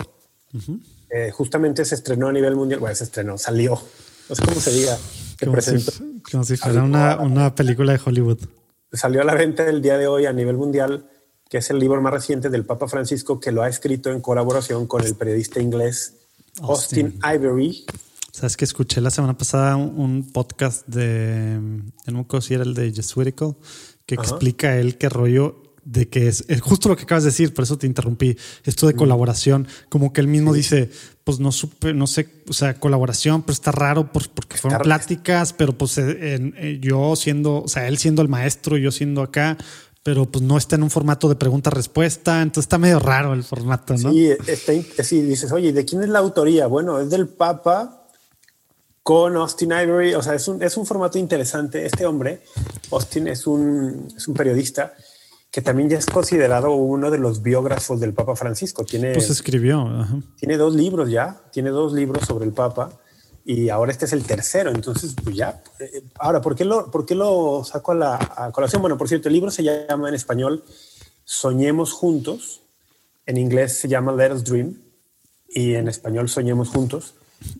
Eh, 1.10 1.30
justamente 1.30 1.84
se 1.86 1.94
estrenó 1.94 2.28
a 2.28 2.32
nivel 2.32 2.54
mundial. 2.54 2.80
Bueno, 2.80 2.94
se 2.94 3.04
estrenó, 3.04 3.38
salió. 3.38 3.80
No 4.28 4.34
sé 4.36 4.42
cómo 4.44 4.60
se 4.60 4.70
diga. 4.72 4.98
como, 6.30 6.44
si, 6.44 6.56
fuera 6.58 6.82
una, 6.82 7.16
una 7.20 7.54
película 7.54 7.92
de 7.94 8.00
Hollywood. 8.04 8.40
Salió 8.92 9.22
a 9.22 9.24
la 9.24 9.34
venta 9.34 9.66
el 9.68 9.80
día 9.80 9.96
de 9.96 10.06
hoy 10.06 10.26
a 10.26 10.32
nivel 10.34 10.56
mundial, 10.58 11.08
que 11.48 11.58
es 11.58 11.70
el 11.70 11.78
libro 11.78 12.00
más 12.02 12.12
reciente 12.12 12.50
del 12.50 12.64
Papa 12.64 12.88
Francisco, 12.88 13.40
que 13.40 13.52
lo 13.52 13.62
ha 13.62 13.68
escrito 13.68 14.10
en 14.10 14.20
colaboración 14.20 14.86
con 14.86 15.04
el 15.04 15.14
periodista 15.14 15.60
inglés 15.60 16.14
Austin, 16.60 17.18
Ivory. 17.22 17.86
Sabes 18.32 18.56
que 18.56 18.64
escuché 18.64 19.00
la 19.00 19.10
semana 19.10 19.36
pasada 19.36 19.76
un, 19.76 20.30
podcast 20.32 20.86
de, 20.86 21.58
no 22.06 22.26
me 22.30 22.40
si 22.40 22.54
era 22.54 22.62
el 22.62 22.74
de 22.74 22.92
Jesuitical, 22.92 23.56
que 24.06 24.14
explica 24.14 24.76
él 24.76 24.96
qué 24.96 25.08
rollo 25.08 25.62
de 25.84 26.08
que 26.08 26.28
es, 26.28 26.44
justo 26.60 26.90
lo 26.90 26.96
que 26.96 27.04
acabas 27.04 27.24
de 27.24 27.30
decir, 27.30 27.54
por 27.54 27.64
eso 27.64 27.78
te 27.78 27.86
interrumpí, 27.86 28.36
esto 28.64 28.86
de 28.86 28.94
colaboración, 28.94 29.66
como 29.88 30.12
que 30.12 30.20
él 30.20 30.28
mismo 30.28 30.52
dice, 30.52 30.90
pues 31.24 31.40
no 31.40 31.50
supe, 31.50 31.94
no 31.94 32.06
sé, 32.06 32.28
o 32.46 32.52
sea, 32.52 32.74
colaboración, 32.74 33.42
pero 33.42 33.54
está 33.54 33.72
raro 33.72 34.12
porque 34.12 34.58
fueron 34.58 34.82
pláticas, 34.82 35.54
pero 35.54 35.72
pues 35.78 35.96
eh, 35.96 36.16
eh, 36.20 36.78
yo 36.82 37.16
siendo, 37.16 37.62
o 37.62 37.68
sea, 37.68 37.88
él 37.88 37.96
siendo 37.96 38.20
el 38.20 38.28
maestro, 38.28 38.76
yo 38.76 38.92
siendo 38.92 39.22
acá, 39.22 39.56
pero 40.08 40.24
pues 40.24 40.42
no 40.42 40.56
está 40.56 40.76
en 40.76 40.84
un 40.84 40.90
formato 40.90 41.28
de 41.28 41.34
pregunta-respuesta, 41.34 42.40
entonces 42.40 42.64
está 42.64 42.78
medio 42.78 42.98
raro 42.98 43.34
el 43.34 43.44
formato, 43.44 43.92
¿no? 43.98 44.10
Sí, 44.10 44.30
está, 44.46 44.72
sí, 45.04 45.20
dices, 45.20 45.52
oye, 45.52 45.70
¿de 45.70 45.84
quién 45.84 46.02
es 46.02 46.08
la 46.08 46.20
autoría? 46.20 46.66
Bueno, 46.66 46.98
es 46.98 47.10
del 47.10 47.28
Papa 47.28 48.06
con 49.02 49.36
Austin 49.36 49.70
Ivory, 49.70 50.14
o 50.14 50.22
sea, 50.22 50.32
es 50.32 50.48
un, 50.48 50.62
es 50.62 50.78
un 50.78 50.86
formato 50.86 51.18
interesante. 51.18 51.84
Este 51.84 52.06
hombre, 52.06 52.40
Austin, 52.90 53.28
es 53.28 53.46
un, 53.46 54.08
es 54.16 54.26
un 54.26 54.32
periodista 54.32 54.94
que 55.50 55.60
también 55.60 55.90
ya 55.90 55.98
es 55.98 56.06
considerado 56.06 56.72
uno 56.72 57.10
de 57.10 57.18
los 57.18 57.42
biógrafos 57.42 58.00
del 58.00 58.14
Papa 58.14 58.34
Francisco. 58.34 58.86
Tiene, 58.86 59.12
pues 59.12 59.28
escribió. 59.28 60.06
Tiene 60.36 60.56
dos 60.56 60.74
libros 60.74 61.10
ya, 61.10 61.38
tiene 61.52 61.68
dos 61.68 61.92
libros 61.92 62.24
sobre 62.26 62.46
el 62.46 62.54
Papa 62.54 62.98
y 63.48 63.70
ahora 63.70 63.92
este 63.92 64.04
es 64.04 64.12
el 64.12 64.24
tercero. 64.24 64.70
Entonces, 64.70 65.14
pues 65.24 65.34
ya. 65.34 65.62
Eh, 65.80 66.02
ahora, 66.18 66.42
¿por 66.42 66.54
qué 66.54 66.66
lo, 66.66 66.90
por 66.90 67.06
qué 67.06 67.14
lo 67.14 67.64
saco 67.64 67.92
a 67.92 67.94
la 67.94 68.50
colación? 68.52 68.82
Bueno, 68.82 68.98
por 68.98 69.08
cierto, 69.08 69.28
el 69.28 69.32
libro 69.32 69.50
se 69.50 69.62
llama 69.62 70.10
en 70.10 70.14
español 70.14 70.62
Soñemos 71.24 71.92
Juntos. 71.92 72.60
En 73.24 73.38
inglés 73.38 73.78
se 73.78 73.88
llama 73.88 74.12
Let 74.12 74.34
Us 74.34 74.44
Dream 74.44 74.74
y 75.48 75.76
en 75.76 75.88
español 75.88 76.28
Soñemos 76.28 76.68
Juntos. 76.68 77.14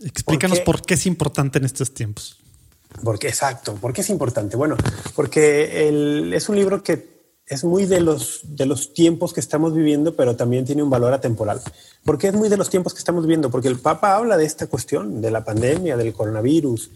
Explícanos 0.04 0.60
por 0.60 0.82
qué, 0.82 0.92
es 0.92 1.06
importante 1.06 1.56
en 1.56 1.64
estos 1.64 1.94
tiempos. 1.94 2.36
Porque, 3.02 3.28
exacto, 3.28 3.74
¿por 3.76 3.94
qué 3.94 4.02
es 4.02 4.10
importante? 4.10 4.58
Bueno, 4.58 4.76
porque 5.16 5.88
el, 5.88 6.34
es 6.34 6.50
un 6.50 6.56
libro 6.56 6.82
que 6.82 7.17
es 7.48 7.64
muy 7.64 7.86
de 7.86 8.00
los, 8.00 8.40
de 8.44 8.66
los 8.66 8.92
tiempos 8.92 9.32
que 9.32 9.40
estamos 9.40 9.74
viviendo, 9.74 10.14
pero 10.14 10.36
también 10.36 10.64
tiene 10.64 10.82
un 10.82 10.90
valor 10.90 11.12
atemporal. 11.12 11.60
¿Por 12.04 12.18
qué 12.18 12.28
es 12.28 12.34
muy 12.34 12.48
de 12.48 12.56
los 12.56 12.68
tiempos 12.68 12.92
que 12.92 12.98
estamos 12.98 13.24
viviendo? 13.24 13.50
Porque 13.50 13.68
el 13.68 13.78
Papa 13.78 14.16
habla 14.16 14.36
de 14.36 14.44
esta 14.44 14.66
cuestión, 14.66 15.20
de 15.22 15.30
la 15.30 15.44
pandemia, 15.44 15.96
del 15.96 16.12
coronavirus, 16.12 16.90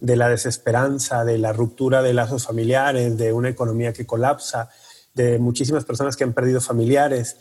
de 0.00 0.16
la 0.16 0.28
desesperanza, 0.28 1.24
de 1.24 1.38
la 1.38 1.52
ruptura 1.52 2.02
de 2.02 2.14
lazos 2.14 2.44
familiares, 2.44 3.16
de 3.18 3.32
una 3.32 3.48
economía 3.48 3.92
que 3.92 4.06
colapsa, 4.06 4.70
de 5.14 5.38
muchísimas 5.38 5.84
personas 5.84 6.16
que 6.16 6.24
han 6.24 6.32
perdido 6.32 6.60
familiares, 6.60 7.36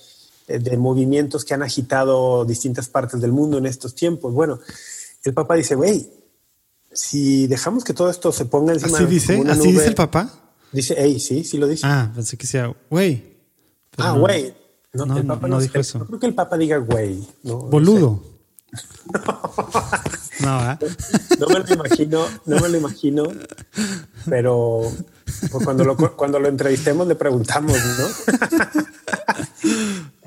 eh, 0.47 0.57
de 0.57 0.77
movimientos 0.77 1.45
que 1.45 1.53
han 1.53 1.61
agitado 1.61 2.45
distintas 2.45 2.87
partes 2.87 3.21
del 3.21 3.31
mundo 3.31 3.59
en 3.59 3.67
estos 3.67 3.93
tiempos. 3.93 4.33
Bueno, 4.33 4.59
el 5.23 5.33
Papa 5.33 5.55
dice, 5.55 5.75
güey, 5.75 6.09
si 6.91 7.45
dejamos 7.45 7.83
que 7.83 7.93
todo 7.93 8.09
esto 8.09 8.31
se 8.31 8.45
ponga 8.45 8.73
encima 8.73 8.97
¿Así 8.97 9.05
dice? 9.05 9.43
¿Así 9.49 9.71
dice 9.71 9.87
el 9.87 9.95
Papa? 9.95 10.44
Dice, 10.75 10.93
hey, 10.97 11.21
sí, 11.21 11.45
sí 11.45 11.57
lo 11.57 11.67
dice. 11.67 11.87
Ah, 11.87 12.11
pensé 12.13 12.35
que 12.37 12.45
sea, 12.45 12.75
güey. 12.89 13.37
Ah, 13.97 14.11
güey. 14.11 14.53
No, 14.91 15.17
el 15.17 15.25
Papa 15.25 15.47
no, 15.47 15.61
dijo 15.61 15.79
eso. 15.79 15.99
No 15.99 16.05
creo 16.05 16.19
que 16.19 16.25
el 16.27 16.35
Papa 16.35 16.57
diga 16.57 16.77
güey. 16.79 17.25
Boludo. 17.43 18.21
no, 20.41 20.71
¿eh? 20.71 20.77
no 21.39 21.47
me 21.47 21.59
lo 21.59 21.73
imagino, 21.73 22.25
no 22.45 22.59
me 22.59 22.67
lo 22.67 22.77
imagino, 22.77 23.23
pero 24.27 24.91
pues 25.49 25.63
cuando, 25.63 25.85
lo, 25.85 25.95
cuando 26.17 26.41
lo 26.41 26.49
entrevistemos 26.49 27.07
le 27.07 27.15
preguntamos, 27.15 27.77
¿no? 27.77 28.07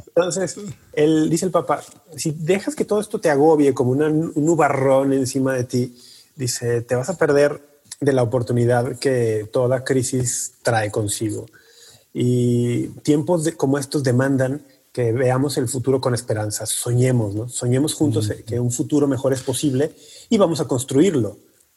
Entonces, 0.09 0.57
él, 0.95 1.29
dice 1.29 1.45
el 1.45 1.53
Papa, 1.53 1.83
si 2.17 2.31
dejas 2.31 2.75
que 2.75 2.87
todo 2.87 3.03
esto 3.03 3.21
te 3.21 3.29
agobie 3.29 3.75
como 3.75 3.91
un 3.91 4.33
nubarrón 4.35 5.13
encima 5.13 5.53
de 5.53 5.65
ti, 5.65 5.95
dice, 6.37 6.81
te 6.81 6.95
vas 6.95 7.11
a 7.11 7.19
perder 7.19 7.68
de 8.01 8.13
la 8.13 8.23
oportunidad 8.23 8.99
que 8.99 9.49
toda 9.53 9.85
crisis 9.85 10.55
trae 10.63 10.91
consigo. 10.91 11.47
Y 12.13 12.89
tiempos 13.03 13.51
como 13.57 13.79
estos 13.79 14.03
demandan 14.03 14.63
que 14.93 15.13
veamos 15.13 15.59
el 15.59 15.69
futuro 15.69 16.01
con 16.01 16.15
esperanza, 16.15 16.67
soñemos, 16.67 17.35
¿no? 17.35 17.49
Soñemos 17.49 17.95
juntos 17.95 18.33
que 18.47 18.59
un 18.59 18.73
futuro 18.73 19.07
mejor 19.07 19.33
es 19.33 19.43
posible 19.43 19.95
y 20.29 20.39
vamos 20.39 20.61
a 20.61 20.67
construirlo. 20.67 21.37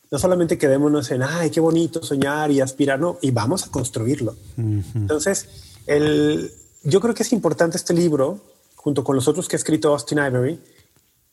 No 0.09 0.19
solamente 0.19 0.57
quedémonos 0.57 1.11
en, 1.11 1.23
ay, 1.23 1.49
qué 1.49 1.59
bonito 1.59 2.03
soñar 2.03 2.51
y 2.51 2.61
aspirar, 2.61 2.99
no, 2.99 3.17
y 3.21 3.31
vamos 3.31 3.65
a 3.65 3.71
construirlo. 3.71 4.35
Entonces, 4.57 5.47
el, 5.87 6.51
yo 6.83 6.99
creo 6.99 7.13
que 7.13 7.23
es 7.23 7.31
importante 7.31 7.77
este 7.77 7.93
libro, 7.93 8.39
junto 8.75 9.03
con 9.03 9.15
los 9.15 9.27
otros 9.27 9.47
que 9.47 9.55
ha 9.55 9.59
escrito 9.59 9.89
Austin 9.89 10.19
Ivory, 10.19 10.59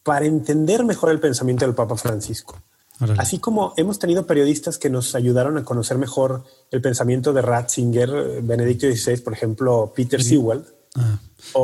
para 0.02 0.26
entender 0.26 0.84
mejor 0.84 1.10
el 1.10 1.20
pensamiento 1.20 1.64
del 1.64 1.74
Papa 1.74 1.96
Francisco. 1.96 2.62
Así 3.16 3.38
como 3.38 3.74
hemos 3.76 3.98
tenido 3.98 4.26
periodistas 4.26 4.78
que 4.78 4.90
nos 4.90 5.14
ayudaron 5.14 5.56
a 5.58 5.64
conocer 5.64 5.98
mejor 5.98 6.44
el 6.70 6.80
pensamiento 6.80 7.32
de 7.32 7.42
Ratzinger, 7.42 8.42
Benedicto 8.42 8.86
XVI, 8.90 9.18
por 9.18 9.32
ejemplo, 9.32 9.92
Peter 9.94 10.22
Sewell. 10.22 10.64
Ah. 10.96 11.18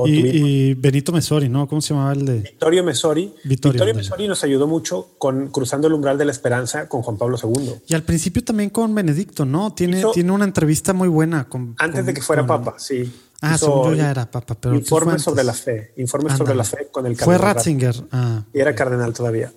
Y, 0.06 0.74
Benito 0.74 1.12
Mesori, 1.12 1.48
¿no? 1.48 1.68
¿Cómo 1.68 1.80
se 1.80 1.92
llamaba 1.92 2.12
el 2.12 2.24
de? 2.24 2.38
Vittorio 2.40 2.84
Mesori. 2.84 3.34
Vittorio, 3.44 3.94
Mesori 3.94 4.28
nos 4.28 4.42
ayudó 4.44 4.66
mucho 4.66 5.10
con 5.18 5.48
Cruzando 5.48 5.88
el 5.88 5.94
umbral 5.94 6.16
de 6.16 6.24
la 6.24 6.32
esperanza 6.32 6.88
con 6.88 7.02
Juan 7.02 7.16
Pablo 7.18 7.36
II. 7.42 7.74
Y 7.88 7.94
al 7.94 8.02
principio 8.02 8.44
también 8.44 8.70
con 8.70 8.94
Benedicto, 8.94 9.44
¿no? 9.44 9.74
Tiene, 9.74 10.02
tiene 10.12 10.30
una 10.30 10.44
entrevista 10.44 10.92
muy 10.92 11.08
buena. 11.08 11.48
Con, 11.48 11.74
antes 11.78 12.06
de 12.06 12.14
que 12.14 12.22
fuera 12.22 12.46
papa, 12.46 12.76
sí. 12.78 13.12
Ah, 13.40 13.58
yo 13.60 13.92
ya 13.92 14.10
era 14.10 14.30
papa, 14.30 14.54
pero. 14.54 14.74
Informe 14.74 15.18
sobre 15.18 15.44
la 15.44 15.52
fe. 15.52 15.92
Informe 15.96 16.34
sobre 16.34 16.54
la 16.54 16.64
fe 16.64 16.88
con 16.90 17.06
el 17.06 17.16
cardenal. 17.16 17.40
Fue 17.40 17.46
Ratzinger. 17.46 18.04
Ah, 18.12 18.42
y 18.52 18.60
era 18.60 18.74
cardenal 18.74 19.12
todavía. 19.12 19.52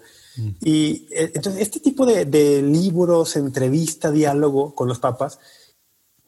Y 0.62 1.08
eh, 1.12 1.32
entonces 1.34 1.62
este 1.62 1.80
tipo 1.80 2.06
de, 2.06 2.62
libros, 2.62 3.36
entrevista, 3.36 4.12
diálogo 4.12 4.76
con 4.76 4.88
los 4.88 5.00
papas, 5.00 5.40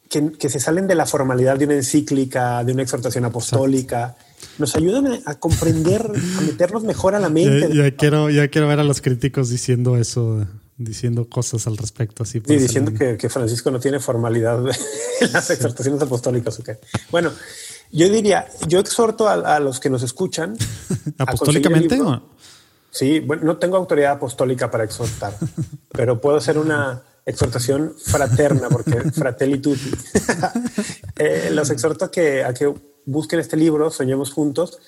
que, 0.08 0.48
se 0.48 0.60
salen 0.60 0.88
de 0.88 0.96
la 0.96 1.06
formalidad 1.06 1.58
de 1.58 1.66
una 1.66 1.74
encíclica, 1.74 2.64
de 2.64 2.72
una 2.72 2.82
exhortación 2.82 3.24
apostólica, 3.24 4.16
nos 4.58 4.74
ayudan 4.74 5.20
a, 5.24 5.34
comprender, 5.36 6.02
a 6.02 6.40
meternos 6.40 6.82
mejor 6.82 7.14
a 7.14 7.20
la 7.20 7.28
mente. 7.28 7.74
Ya, 7.74 7.90
quiero, 7.92 8.28
ya 8.30 8.48
quiero 8.48 8.66
ver 8.66 8.80
a 8.80 8.84
los 8.84 9.00
críticos 9.00 9.48
diciendo 9.48 9.96
eso, 9.96 10.46
diciendo 10.76 11.28
cosas 11.28 11.66
al 11.66 11.76
respecto. 11.76 12.24
Así 12.24 12.42
sí, 12.44 12.56
diciendo 12.56 12.92
que, 12.92 13.28
Francisco 13.28 13.70
no 13.70 13.78
tiene 13.78 14.00
formalidad 14.00 14.58
en 15.20 15.32
las 15.32 15.50
exhortaciones 15.50 16.02
apostólicas. 16.02 16.60
Bueno, 17.12 17.30
yo 17.92 18.08
diría, 18.08 18.46
yo 18.66 18.80
exhorto 18.80 19.28
a, 19.28 19.60
los 19.60 19.78
que 19.80 19.90
nos 19.90 20.02
escuchan. 20.02 20.56
¿Apostólicamente? 21.18 21.98
Sí, 22.90 23.20
bueno, 23.20 23.44
no 23.44 23.56
tengo 23.58 23.76
autoridad 23.76 24.12
apostólica 24.12 24.70
para 24.70 24.84
exhortar, 24.84 25.34
pero 25.92 26.20
puedo 26.20 26.36
hacer 26.36 26.58
una 26.58 27.02
exhortación 27.24 27.94
fraterna, 27.96 28.68
porque 28.68 29.00
fratelli 29.12 29.58
tutti. 29.58 29.90
Eh, 31.22 31.50
los 31.52 31.68
exhorto 31.68 32.10
que, 32.10 32.44
a 32.44 32.54
que 32.54 32.72
busquen 33.04 33.40
este 33.40 33.58
libro, 33.58 33.90
Soñemos 33.90 34.32
Juntos, 34.32 34.78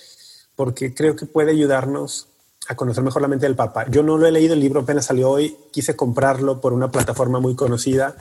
porque 0.56 0.94
creo 0.94 1.14
que 1.14 1.26
puede 1.26 1.50
ayudarnos 1.50 2.28
a 2.68 2.74
conocer 2.74 3.04
mejor 3.04 3.20
la 3.20 3.28
mente 3.28 3.44
del 3.44 3.54
Papa. 3.54 3.84
Yo 3.90 4.02
no 4.02 4.16
lo 4.16 4.26
he 4.26 4.32
leído, 4.32 4.54
el 4.54 4.60
libro 4.60 4.80
apenas 4.80 5.04
salió 5.04 5.28
hoy, 5.28 5.58
quise 5.72 5.94
comprarlo 5.94 6.62
por 6.62 6.72
una 6.72 6.90
plataforma 6.90 7.38
muy 7.38 7.54
conocida 7.54 8.16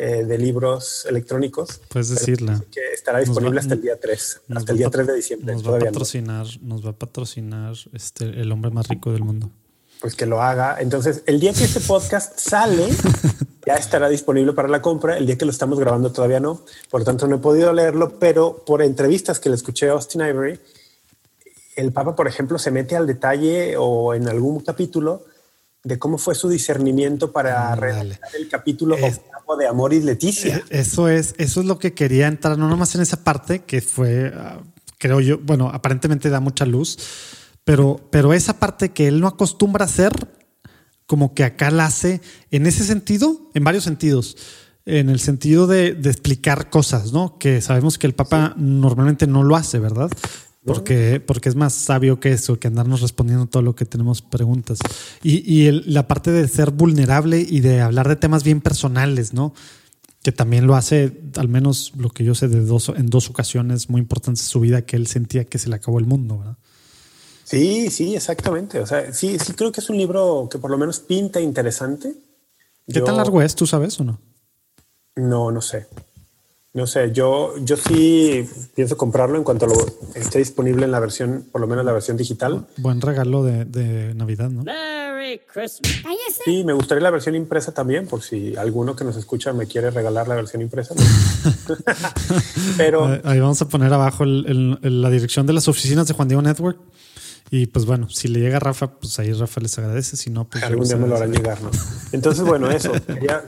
eh, 0.00 0.24
de 0.24 0.38
libros 0.38 1.04
electrónicos. 1.08 1.80
Puedes 1.88 2.08
decirla. 2.08 2.62
Que 2.70 2.92
estará 2.94 3.18
disponible 3.18 3.58
hasta 3.58 3.74
el 3.74 3.82
día 3.82 3.98
3, 4.00 4.42
hasta 4.54 4.72
el 4.72 4.78
día 4.78 4.90
3 4.90 5.06
de 5.08 5.14
diciembre. 5.14 5.52
Nos 5.54 5.66
va 5.66 5.76
a 5.76 5.80
patrocinar, 5.80 6.46
nos 6.62 6.86
va 6.86 6.90
a 6.90 6.92
patrocinar 6.92 7.74
este, 7.92 8.24
el 8.24 8.52
hombre 8.52 8.70
más 8.70 8.86
rico 8.86 9.10
del 9.10 9.24
mundo. 9.24 9.50
Pues 10.00 10.14
que 10.14 10.26
lo 10.26 10.40
haga. 10.40 10.76
Entonces, 10.78 11.24
el 11.26 11.40
día 11.40 11.52
que 11.52 11.64
este 11.64 11.80
podcast 11.80 12.38
sale, 12.38 12.88
ya 13.66 13.74
estará 13.74 14.08
disponible 14.08 14.52
para 14.52 14.68
la 14.68 14.80
compra. 14.80 15.18
El 15.18 15.26
día 15.26 15.36
que 15.36 15.44
lo 15.44 15.50
estamos 15.50 15.80
grabando 15.80 16.12
todavía 16.12 16.38
no. 16.38 16.62
Por 16.90 17.00
lo 17.00 17.04
tanto, 17.04 17.26
no 17.26 17.36
he 17.36 17.40
podido 17.40 17.72
leerlo, 17.72 18.20
pero 18.20 18.62
por 18.64 18.82
entrevistas 18.82 19.40
que 19.40 19.48
le 19.48 19.56
escuché 19.56 19.88
a 19.88 19.92
Austin 19.94 20.20
Ivory, 20.20 20.60
el 21.74 21.92
Papa, 21.92 22.14
por 22.14 22.28
ejemplo, 22.28 22.58
se 22.58 22.70
mete 22.70 22.94
al 22.94 23.08
detalle 23.08 23.76
o 23.76 24.14
en 24.14 24.28
algún 24.28 24.60
capítulo 24.60 25.24
de 25.82 25.98
cómo 25.98 26.18
fue 26.18 26.34
su 26.34 26.48
discernimiento 26.48 27.32
para 27.32 27.74
redactar 27.74 28.30
el 28.36 28.48
capítulo 28.48 28.96
de 29.56 29.66
Amor 29.66 29.92
y 29.92 30.00
Leticia. 30.00 30.56
Eh, 30.56 30.64
eso 30.70 31.08
es, 31.08 31.34
eso 31.38 31.60
es 31.60 31.66
lo 31.66 31.78
que 31.78 31.94
quería 31.94 32.26
entrar, 32.26 32.58
no 32.58 32.68
nomás 32.68 32.94
en 32.94 33.00
esa 33.00 33.24
parte 33.24 33.60
que 33.60 33.80
fue, 33.80 34.32
ah, 34.34 34.60
creo 34.98 35.20
yo, 35.20 35.38
bueno, 35.38 35.70
aparentemente 35.72 36.30
da 36.30 36.40
mucha 36.40 36.66
luz, 36.66 36.98
pero, 37.64 38.00
pero 38.10 38.32
esa 38.32 38.58
parte 38.58 38.90
que 38.90 39.08
él 39.08 39.20
no 39.20 39.26
acostumbra 39.26 39.84
a 39.84 39.88
hacer, 39.88 40.12
como 41.06 41.34
que 41.34 41.44
acá 41.44 41.70
la 41.70 41.86
hace 41.86 42.20
en 42.50 42.66
ese 42.66 42.84
sentido, 42.84 43.50
en 43.54 43.64
varios 43.64 43.84
sentidos. 43.84 44.36
En 44.84 45.10
el 45.10 45.20
sentido 45.20 45.66
de, 45.66 45.88
explicar 45.88 46.70
cosas, 46.70 47.12
¿no? 47.12 47.36
Que 47.38 47.60
sabemos 47.60 47.98
que 47.98 48.06
el 48.06 48.14
Papa 48.14 48.54
normalmente 48.56 49.26
no 49.26 49.42
lo 49.42 49.54
hace, 49.54 49.78
¿verdad? 49.78 50.10
Porque, 50.68 51.20
porque 51.20 51.48
es 51.48 51.54
más 51.54 51.72
sabio 51.72 52.20
que 52.20 52.32
eso, 52.32 52.58
que 52.58 52.68
andarnos 52.68 53.00
respondiendo 53.00 53.46
todo 53.46 53.62
lo 53.62 53.74
que 53.74 53.84
tenemos 53.84 54.22
preguntas. 54.22 54.78
Y, 55.22 55.38
y 55.52 55.70
la 55.70 56.06
parte 56.06 56.30
de 56.30 56.46
ser 56.46 56.70
vulnerable 56.70 57.40
y 57.40 57.60
de 57.60 57.80
hablar 57.80 58.08
de 58.08 58.16
temas 58.16 58.44
bien 58.44 58.60
personales, 58.60 59.32
¿no? 59.32 59.54
Que 60.22 60.32
también 60.32 60.66
lo 60.66 60.76
hace, 60.76 61.20
al 61.36 61.48
menos 61.48 61.92
lo 61.96 62.10
que 62.10 62.24
yo 62.24 62.34
sé, 62.34 62.48
de 62.48 62.64
dos, 62.64 62.90
en 62.90 63.08
dos 63.08 63.30
ocasiones 63.30 63.88
muy 63.90 64.00
importantes 64.00 64.44
en 64.44 64.50
su 64.50 64.60
vida, 64.60 64.82
que 64.82 64.96
él 64.96 65.06
sentía 65.06 65.44
que 65.44 65.58
se 65.58 65.68
le 65.68 65.76
acabó 65.76 65.98
el 65.98 66.06
mundo, 66.06 66.38
¿verdad? 66.38 66.58
Sí, 67.44 67.90
sí, 67.90 68.14
exactamente. 68.14 68.78
O 68.78 68.86
sea, 68.86 69.12
sí, 69.14 69.38
sí 69.38 69.54
creo 69.54 69.72
que 69.72 69.80
es 69.80 69.88
un 69.88 69.96
libro 69.96 70.48
que 70.50 70.58
por 70.58 70.70
lo 70.70 70.76
menos 70.76 71.00
pinta 71.00 71.40
interesante. 71.40 72.14
¿Qué 72.86 73.00
tan 73.00 73.16
largo 73.16 73.40
es? 73.40 73.54
¿Tú 73.54 73.66
sabes 73.66 73.98
o 74.00 74.04
no? 74.04 74.20
No, 75.16 75.50
no 75.50 75.60
sé. 75.62 75.86
No 76.74 76.86
sé, 76.86 77.12
yo, 77.12 77.54
yo 77.62 77.78
sí 77.78 78.46
pienso 78.74 78.96
comprarlo 78.98 79.38
en 79.38 79.44
cuanto 79.44 79.66
lo 79.66 79.74
esté 80.14 80.38
disponible 80.38 80.84
en 80.84 80.90
la 80.90 81.00
versión, 81.00 81.46
por 81.50 81.62
lo 81.62 81.66
menos 81.66 81.82
la 81.82 81.92
versión 81.92 82.18
digital. 82.18 82.66
Buen 82.76 83.00
regalo 83.00 83.42
de, 83.42 84.14
Navidad, 84.14 84.50
¿no? 84.50 84.64
Sí, 86.44 86.64
me 86.64 86.74
gustaría 86.74 87.02
la 87.02 87.10
versión 87.10 87.34
impresa 87.34 87.72
también, 87.72 88.06
por 88.06 88.22
si 88.22 88.54
alguno 88.56 88.94
que 88.94 89.04
nos 89.04 89.16
escucha 89.16 89.54
me 89.54 89.66
quiere 89.66 89.90
regalar 89.90 90.28
la 90.28 90.34
versión 90.34 90.60
impresa. 90.60 90.94
Pero 92.76 93.18
ahí 93.24 93.40
vamos 93.40 93.60
a 93.62 93.68
poner 93.68 93.92
abajo 93.92 94.24
la 94.26 95.10
dirección 95.10 95.46
de 95.46 95.54
las 95.54 95.68
oficinas 95.68 96.06
de 96.06 96.14
Juan 96.14 96.28
Diego 96.28 96.42
Network 96.42 96.78
y 97.50 97.66
pues 97.66 97.86
bueno, 97.86 98.08
si 98.10 98.28
le 98.28 98.40
llega 98.40 98.56
a 98.58 98.60
Rafa, 98.60 98.98
pues 98.98 99.18
ahí 99.18 99.32
Rafa 99.32 99.60
les 99.60 99.78
agradece. 99.78 100.16
Si 100.16 100.30
no, 100.30 100.44
pues. 100.44 100.62
Algún 100.64 100.86
día 100.86 100.96
me 100.96 101.06
lo 101.06 101.16
harán 101.16 101.32
llegar, 101.32 101.62
¿no? 101.62 101.70
Entonces, 102.12 102.44
bueno, 102.44 102.70
eso. 102.70 102.92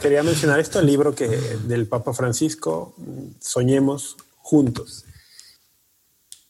Quería, 0.00 0.22
mencionar 0.22 0.58
esto, 0.60 0.80
el 0.80 0.86
libro 0.86 1.14
que, 1.14 1.28
del 1.28 1.86
Papa 1.86 2.12
Francisco, 2.12 2.94
Soñemos 3.40 4.16
Juntos. 4.38 5.04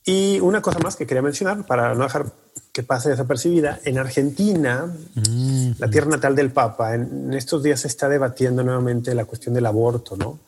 Y 0.05 0.41
una 0.41 0.63
cosa 0.63 0.79
más 0.79 0.97
que 0.97 1.07
quería 1.07 1.23
mencionar, 1.23 1.67
para 1.67 1.95
no 1.95 2.05
dejar 2.05 2.33
que 2.73 2.83
pase 2.83 3.11
desapercibida, 3.11 3.81
en 3.85 3.99
Argentina, 3.99 4.87
mm. 5.15 5.73
la 5.79 5.91
tierra 5.91 6.09
natal 6.09 6.37
del 6.37 6.51
Papa, 6.51 6.95
en 6.95 7.35
estos 7.35 7.63
días 7.63 7.81
se 7.81 7.89
está 7.89 8.09
debatiendo 8.09 8.63
nuevamente 8.63 9.15
la 9.15 9.25
cuestión 9.25 9.55
del 9.55 9.67
aborto, 9.67 10.17
¿no? 10.17 10.39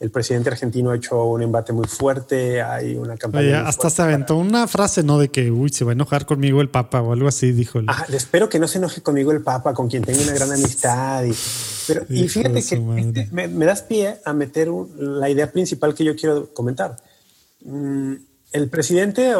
El 0.00 0.12
presidente 0.12 0.48
argentino 0.50 0.90
ha 0.90 0.96
hecho 0.96 1.24
un 1.24 1.42
embate 1.42 1.72
muy 1.72 1.88
fuerte, 1.88 2.62
hay 2.62 2.94
una 2.94 3.16
campaña. 3.16 3.66
hasta 3.66 3.90
se 3.90 4.00
aventó 4.00 4.36
una 4.36 4.68
frase, 4.68 5.02
¿no? 5.02 5.18
De 5.18 5.28
que, 5.28 5.50
uy, 5.50 5.70
se 5.70 5.84
va 5.84 5.90
a 5.90 5.94
enojar 5.94 6.24
conmigo 6.24 6.60
el 6.60 6.68
Papa 6.68 7.02
o 7.02 7.12
algo 7.12 7.26
así, 7.26 7.50
dijo. 7.50 7.80
espero 8.12 8.48
que 8.48 8.60
no 8.60 8.68
se 8.68 8.78
enoje 8.78 9.02
conmigo 9.02 9.32
el 9.32 9.42
Papa, 9.42 9.74
con 9.74 9.88
quien 9.88 10.04
tengo 10.04 10.22
una 10.22 10.32
gran 10.32 10.52
amistad. 10.52 11.24
Y, 11.24 11.34
pero, 11.88 12.04
y 12.08 12.28
fíjate 12.28 12.62
que 12.62 12.82
este, 12.96 13.28
me, 13.32 13.64
das 13.64 13.82
pie 13.82 14.20
a 14.24 14.32
meter 14.32 14.68
la 14.98 15.30
idea 15.30 15.50
principal 15.50 15.94
que 15.96 16.04
yo 16.04 16.14
quiero 16.14 16.54
comentar. 16.54 16.96
Mm, 17.64 18.14
el 18.52 18.68
presidente 18.68 19.32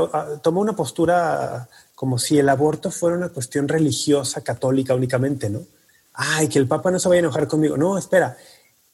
tomó 0.42 0.60
una 0.60 0.74
postura 0.74 1.68
como 1.94 2.18
si 2.18 2.38
el 2.38 2.48
aborto 2.48 2.90
fuera 2.90 3.16
una 3.16 3.28
cuestión 3.28 3.68
religiosa, 3.68 4.42
católica 4.42 4.94
únicamente, 4.94 5.50
¿no? 5.50 5.60
Ay, 6.14 6.48
que 6.48 6.58
el 6.58 6.66
Papa 6.66 6.90
no 6.90 6.98
se 6.98 7.08
vaya 7.08 7.18
a 7.18 7.24
enojar 7.24 7.46
conmigo. 7.46 7.76
No, 7.76 7.96
espera, 7.96 8.36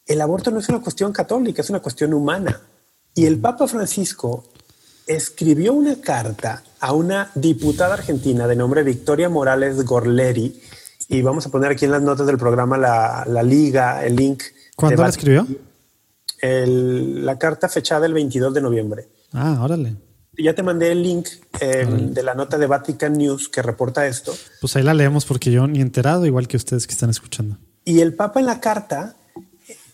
el 0.06 0.20
aborto 0.20 0.50
no 0.50 0.58
es 0.58 0.68
una 0.68 0.80
cuestión 0.80 1.12
católica, 1.12 1.62
es 1.62 1.70
una 1.70 1.80
cuestión 1.80 2.14
humana. 2.14 2.60
Y 3.14 3.26
el 3.26 3.38
Papa 3.38 3.66
Francisco 3.68 4.44
escribió 5.06 5.72
una 5.72 6.00
carta 6.00 6.62
a 6.80 6.92
una 6.92 7.30
diputada 7.34 7.94
argentina 7.94 8.46
de 8.46 8.56
nombre 8.56 8.82
Victoria 8.82 9.28
Morales 9.28 9.84
Gorleri, 9.84 10.60
y 11.08 11.22
vamos 11.22 11.46
a 11.46 11.50
poner 11.50 11.70
aquí 11.70 11.84
en 11.84 11.90
las 11.90 12.02
notas 12.02 12.26
del 12.26 12.38
programa 12.38 12.78
la, 12.78 13.42
liga, 13.42 14.04
el 14.04 14.16
link. 14.16 14.42
¿Cuándo 14.76 15.02
la 15.02 15.08
escribió? 15.08 15.46
la 16.46 17.38
carta 17.38 17.70
fechada 17.70 18.04
el 18.04 18.12
22 18.12 18.52
de 18.52 18.60
noviembre. 18.60 19.08
Ah, 19.32 19.60
órale. 19.62 19.96
Ya 20.36 20.54
te 20.54 20.62
mandé 20.62 20.92
el 20.92 21.02
link 21.02 21.26
em, 21.58 22.12
de 22.12 22.22
la 22.22 22.34
nota 22.34 22.58
de 22.58 22.66
Vatican 22.66 23.14
News 23.14 23.48
que 23.48 23.62
reporta 23.62 24.06
esto. 24.06 24.34
Pues 24.60 24.76
ahí 24.76 24.82
la 24.82 24.92
leemos 24.92 25.24
porque 25.24 25.50
yo 25.50 25.66
ni 25.66 25.80
enterado, 25.80 26.26
igual 26.26 26.46
que 26.46 26.58
ustedes 26.58 26.86
que 26.86 26.92
están 26.92 27.08
escuchando. 27.08 27.56
Y 27.84 28.00
el 28.00 28.14
Papa 28.14 28.40
en 28.40 28.46
la 28.46 28.60
carta 28.60 29.16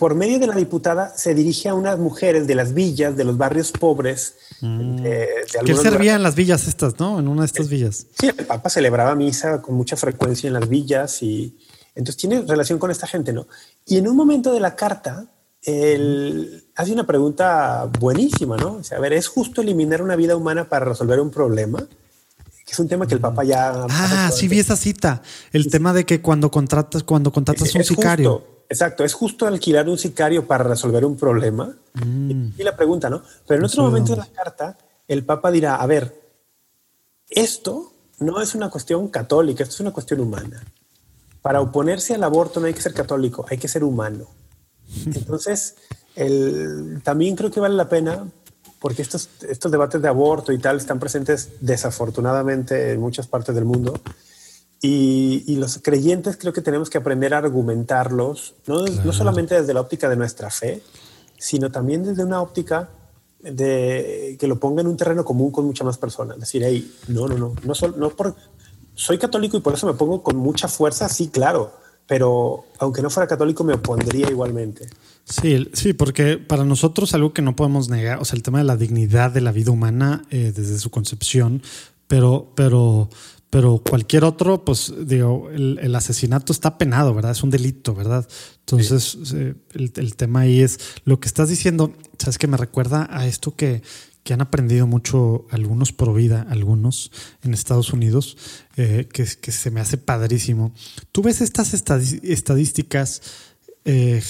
por 0.01 0.14
medio 0.14 0.38
de 0.38 0.46
la 0.46 0.55
diputada 0.55 1.12
se 1.14 1.34
dirige 1.34 1.68
a 1.68 1.74
unas 1.74 1.98
mujeres 1.98 2.46
de 2.46 2.55
las 2.55 2.72
villas, 2.72 3.18
de 3.18 3.24
los 3.24 3.36
barrios 3.36 3.70
pobres. 3.70 4.34
Mm. 4.62 5.03
De, 5.03 5.28
¿Qué 5.62 5.74
servía 5.74 6.14
en 6.14 6.22
las 6.22 6.34
villas 6.34 6.66
estas, 6.66 6.98
no? 6.98 7.18
En 7.18 7.28
una 7.28 7.42
de 7.42 7.46
estas 7.48 7.68
villas. 7.68 8.07
Sí, 8.18 8.28
el 8.28 8.46
Papa 8.46 8.70
celebraba 8.70 9.14
misa 9.14 9.61
con 9.61 9.74
mucha 9.74 9.96
frecuencia 9.96 10.48
en 10.48 10.55
las 10.55 10.66
villas 10.70 11.22
y 11.22 11.55
entonces 11.94 12.16
tiene 12.16 12.40
relación 12.40 12.78
con 12.78 12.90
esta 12.90 13.07
gente, 13.07 13.34
¿no? 13.34 13.46
Y 13.84 13.98
en 13.98 14.09
un 14.09 14.16
momento 14.16 14.55
de 14.55 14.61
la 14.61 14.74
carta, 14.74 15.26
él 15.61 16.64
hace 16.76 16.92
una 16.94 17.07
pregunta 17.07 17.86
buenísima, 18.01 18.57
¿no? 18.57 18.76
O 18.76 18.82
sea, 18.82 18.96
a 18.96 19.01
ver, 19.03 19.12
¿es 19.12 19.28
justo 19.28 19.61
eliminar 19.61 20.01
una 20.01 20.16
vida 20.16 20.34
humana 20.34 20.66
para 20.66 20.86
resolver 20.86 21.20
un 21.20 21.30
problema? 21.30 21.78
Que 22.64 22.72
es 22.72 22.78
un 22.78 22.88
tema 22.88 23.07
que 23.07 23.12
el 23.12 23.20
Papa 23.20 23.44
ya... 23.44 23.84
Ah, 23.90 24.30
sí 24.34 24.48
vi 24.48 24.61
esa 24.61 24.76
cita. 24.76 25.20
El 25.53 25.70
tema 25.70 25.92
de 25.92 26.07
que 26.07 26.22
cuando 26.22 26.51
contratas, 26.51 27.03
cuando 27.03 27.30
contratas 27.30 27.74
un 27.74 27.84
sicario. 27.84 28.59
Exacto, 28.70 29.04
es 29.04 29.14
justo 29.14 29.48
alquilar 29.48 29.88
un 29.88 29.98
sicario 29.98 30.46
para 30.46 30.62
resolver 30.62 31.04
un 31.04 31.16
problema. 31.16 31.74
Mm. 31.94 32.50
Y 32.56 32.62
la 32.62 32.76
pregunta, 32.76 33.10
¿no? 33.10 33.20
Pero 33.44 33.58
en 33.58 33.66
otro 33.66 33.82
momento 33.82 34.12
de 34.12 34.18
la 34.18 34.26
carta, 34.26 34.78
el 35.08 35.24
Papa 35.24 35.50
dirá, 35.50 35.74
a 35.74 35.86
ver, 35.86 36.14
esto 37.28 37.92
no 38.20 38.40
es 38.40 38.54
una 38.54 38.70
cuestión 38.70 39.08
católica, 39.08 39.64
esto 39.64 39.74
es 39.74 39.80
una 39.80 39.90
cuestión 39.90 40.20
humana. 40.20 40.62
Para 41.42 41.60
oponerse 41.60 42.14
al 42.14 42.22
aborto 42.22 42.60
no 42.60 42.66
hay 42.66 42.74
que 42.74 42.80
ser 42.80 42.94
católico, 42.94 43.44
hay 43.50 43.58
que 43.58 43.66
ser 43.66 43.82
humano. 43.82 44.26
Entonces, 45.04 45.74
el, 46.14 47.00
también 47.02 47.34
creo 47.34 47.50
que 47.50 47.58
vale 47.58 47.74
la 47.74 47.88
pena, 47.88 48.24
porque 48.78 49.02
estos, 49.02 49.30
estos 49.48 49.72
debates 49.72 50.00
de 50.00 50.06
aborto 50.06 50.52
y 50.52 50.58
tal 50.58 50.76
están 50.76 51.00
presentes 51.00 51.50
desafortunadamente 51.60 52.92
en 52.92 53.00
muchas 53.00 53.26
partes 53.26 53.52
del 53.52 53.64
mundo. 53.64 54.00
Y, 54.83 55.57
los 55.57 55.78
creyentes 55.83 56.39
creo 56.39 56.55
que 56.55 56.62
tenemos 56.62 56.89
que 56.89 56.99
aprender 56.99 57.35
a 57.35 57.39
argumentarlos, 57.39 58.55
no, 58.66 58.85
no, 58.87 59.12
solamente 59.12 59.61
desde 59.61 59.74
la 59.74 59.81
óptica 59.83 60.09
de 60.09 60.16
nuestra 60.16 60.49
fe, 60.51 60.83
sino 61.37 61.70
también 61.70 62.03
desde 62.03 62.24
una 62.24 62.41
óptica 62.41 62.89
de 63.41 64.37
que 64.39 64.47
lo 64.47 64.59
ponga 64.59 64.81
en 64.81 64.87
un 64.87 64.97
terreno 64.97 65.24
común 65.24 65.51
con 65.51 65.66
muchas 65.66 65.85
más 65.85 65.99
personas. 65.99 66.39
Decir, 66.39 66.62
hey, 66.64 66.95
no, 67.09 67.28
no, 67.28 67.37
no, 67.37 67.55
no, 67.62 67.74
no 67.97 68.11
por, 68.11 68.35
soy 68.95 69.18
católico 69.18 69.57
y 69.57 69.61
por 69.61 69.74
eso 69.74 69.87
me 69.87 69.95
pongo 69.95 70.22
con 70.22 70.37
mucha 70.37 70.66
fuerza, 70.66 71.09
sí, 71.09 71.28
claro, 71.28 71.72
pero 72.07 72.64
aunque 72.78 73.03
no 73.03 73.11
fuera 73.11 73.26
católico 73.26 73.64
me 73.64 73.74
opondría 73.74 74.31
igualmente. 74.31 74.89
Sí, 75.24 75.68
sí, 75.74 75.93
porque 75.93 76.39
para 76.39 76.64
nosotros 76.64 77.14
algo 77.14 77.33
que 77.33 77.43
no 77.43 77.55
podemos 77.55 77.89
negar, 77.89 78.18
o 78.18 78.24
sea, 78.24 78.37
el 78.37 78.43
tema 78.43 78.59
de 78.59 78.64
la 78.64 78.76
dignidad 78.76 79.31
de 79.31 79.41
la 79.41 79.53
vida 79.53 79.70
humana 79.70 80.24
eh, 80.31 80.53
desde 80.55 80.78
su 80.78 80.91
concepción, 80.91 81.62
pero, 82.09 82.49
pero 82.57 83.09
pero 83.51 83.82
cualquier 83.82 84.24
otro, 84.24 84.64
pues 84.64 84.94
digo, 85.07 85.51
el, 85.51 85.94
asesinato 85.96 86.53
está 86.53 86.78
penado, 86.78 87.12
¿verdad? 87.12 87.32
Es 87.32 87.42
un 87.42 87.51
delito, 87.51 87.96
¿verdad? 87.96 88.26
Entonces, 88.61 89.18
eh, 89.34 89.55
el, 89.74 90.14
tema 90.14 90.40
ahí 90.40 90.61
es 90.61 90.78
lo 91.05 91.18
que 91.18 91.26
estás 91.26 91.48
diciendo, 91.48 91.92
sabes 92.16 92.38
que 92.38 92.46
me 92.46 92.57
recuerda 92.57 93.09
a 93.11 93.26
esto 93.26 93.57
que, 93.57 93.82
que 94.22 94.34
han 94.34 94.40
aprendido 94.40 94.86
mucho 94.86 95.46
algunos 95.51 95.92
por 95.92 96.14
vida, 96.14 96.46
algunos 96.48 97.11
en 97.42 97.53
Estados 97.53 97.92
Unidos, 97.92 98.36
eh, 98.76 99.09
que, 99.12 99.26
que, 99.40 99.51
se 99.51 99.72
me 99.72 99.80
hace 99.80 99.98
padrísimo. 99.98 100.72
Tú 101.11 101.22
ves 101.22 101.40
estas 101.40 101.74
estadísticas, 101.74 103.22
eh, 103.84 104.22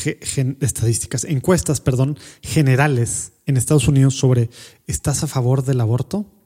estadísticas, 0.61 1.25
encuestas, 1.25 1.83
perdón, 1.83 2.18
generales 2.41 3.33
en 3.45 3.59
Estados 3.59 3.87
Unidos 3.87 4.14
sobre 4.14 4.49
¿estás 4.87 5.23
a 5.25 5.27
favor 5.27 5.62
del 5.62 5.83
aborto? 5.83 6.39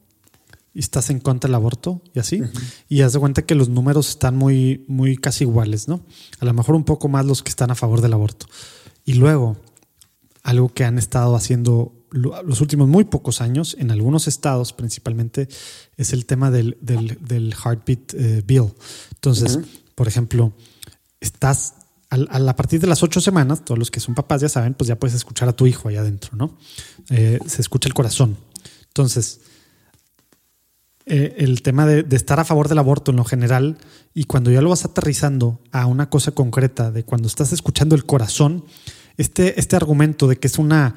Y 0.75 0.79
estás 0.79 1.09
en 1.09 1.19
contra 1.19 1.47
del 1.47 1.55
aborto 1.55 2.01
y 2.13 2.19
así. 2.19 2.41
Y 2.89 3.01
haz 3.01 3.13
de 3.13 3.19
cuenta 3.19 3.43
que 3.43 3.55
los 3.55 3.69
números 3.69 4.09
están 4.09 4.35
muy, 4.35 4.83
muy 4.89 5.15
casi 5.15 5.45
iguales, 5.45 5.87
¿no? 5.87 6.05
A 6.39 6.45
lo 6.45 6.53
mejor 6.53 6.75
un 6.75 6.83
poco 6.83 7.07
más 7.07 7.25
los 7.25 7.41
que 7.41 7.49
están 7.49 7.71
a 7.71 7.75
favor 7.75 8.01
del 8.01 8.11
aborto. 8.11 8.45
Y 9.05 9.13
luego, 9.13 9.55
algo 10.43 10.73
que 10.73 10.83
han 10.83 10.99
estado 10.99 11.33
haciendo 11.35 11.93
los 12.11 12.61
últimos 12.61 12.89
muy 12.89 13.05
pocos 13.05 13.39
años, 13.39 13.75
en 13.79 13.89
algunos 13.89 14.27
estados 14.27 14.73
principalmente, 14.73 15.47
es 15.95 16.11
el 16.11 16.25
tema 16.25 16.51
del, 16.51 16.77
del, 16.81 17.53
Heartbeat 17.53 18.13
eh, 18.13 18.43
Bill. 18.45 18.73
Entonces, 19.13 19.59
por 19.95 20.09
ejemplo, 20.09 20.53
estás 21.21 21.75
a, 22.09 22.55
partir 22.55 22.81
de 22.81 22.87
las 22.87 23.01
ocho 23.01 23.21
semanas, 23.21 23.63
todos 23.63 23.79
los 23.79 23.91
que 23.91 24.01
son 24.01 24.13
papás 24.13 24.41
ya 24.41 24.49
saben, 24.49 24.73
pues 24.73 24.89
ya 24.89 24.97
puedes 24.97 25.15
escuchar 25.15 25.47
a 25.47 25.53
tu 25.53 25.67
hijo 25.67 25.87
allá 25.87 26.01
adentro, 26.01 26.31
¿no? 26.35 26.57
Eh, 27.09 27.39
se 27.47 27.61
escucha 27.61 27.87
el 27.87 27.93
corazón. 27.93 28.37
Entonces, 28.87 29.39
eh, 31.07 31.35
el 31.37 31.61
tema 31.61 31.85
de, 31.85 32.03
estar 32.15 32.39
a 32.39 32.45
favor 32.45 32.67
del 32.67 32.79
aborto 32.79 33.11
en 33.11 33.17
lo 33.17 33.23
general 33.23 33.77
y 34.15 34.23
cuando 34.23 34.49
ya 34.49 34.61
lo 34.61 34.69
vas 34.69 34.85
aterrizando 34.85 35.59
a 35.71 35.85
una 35.85 36.09
cosa 36.09 36.31
concreta, 36.31 36.91
de 36.91 37.03
cuando 37.03 37.27
estás 37.27 37.53
escuchando 37.53 37.95
el 37.95 38.05
corazón, 38.05 38.65
este, 39.17 39.59
este 39.59 39.75
argumento 39.75 40.27
de 40.27 40.37
que 40.37 40.47
es 40.47 40.57
una, 40.57 40.95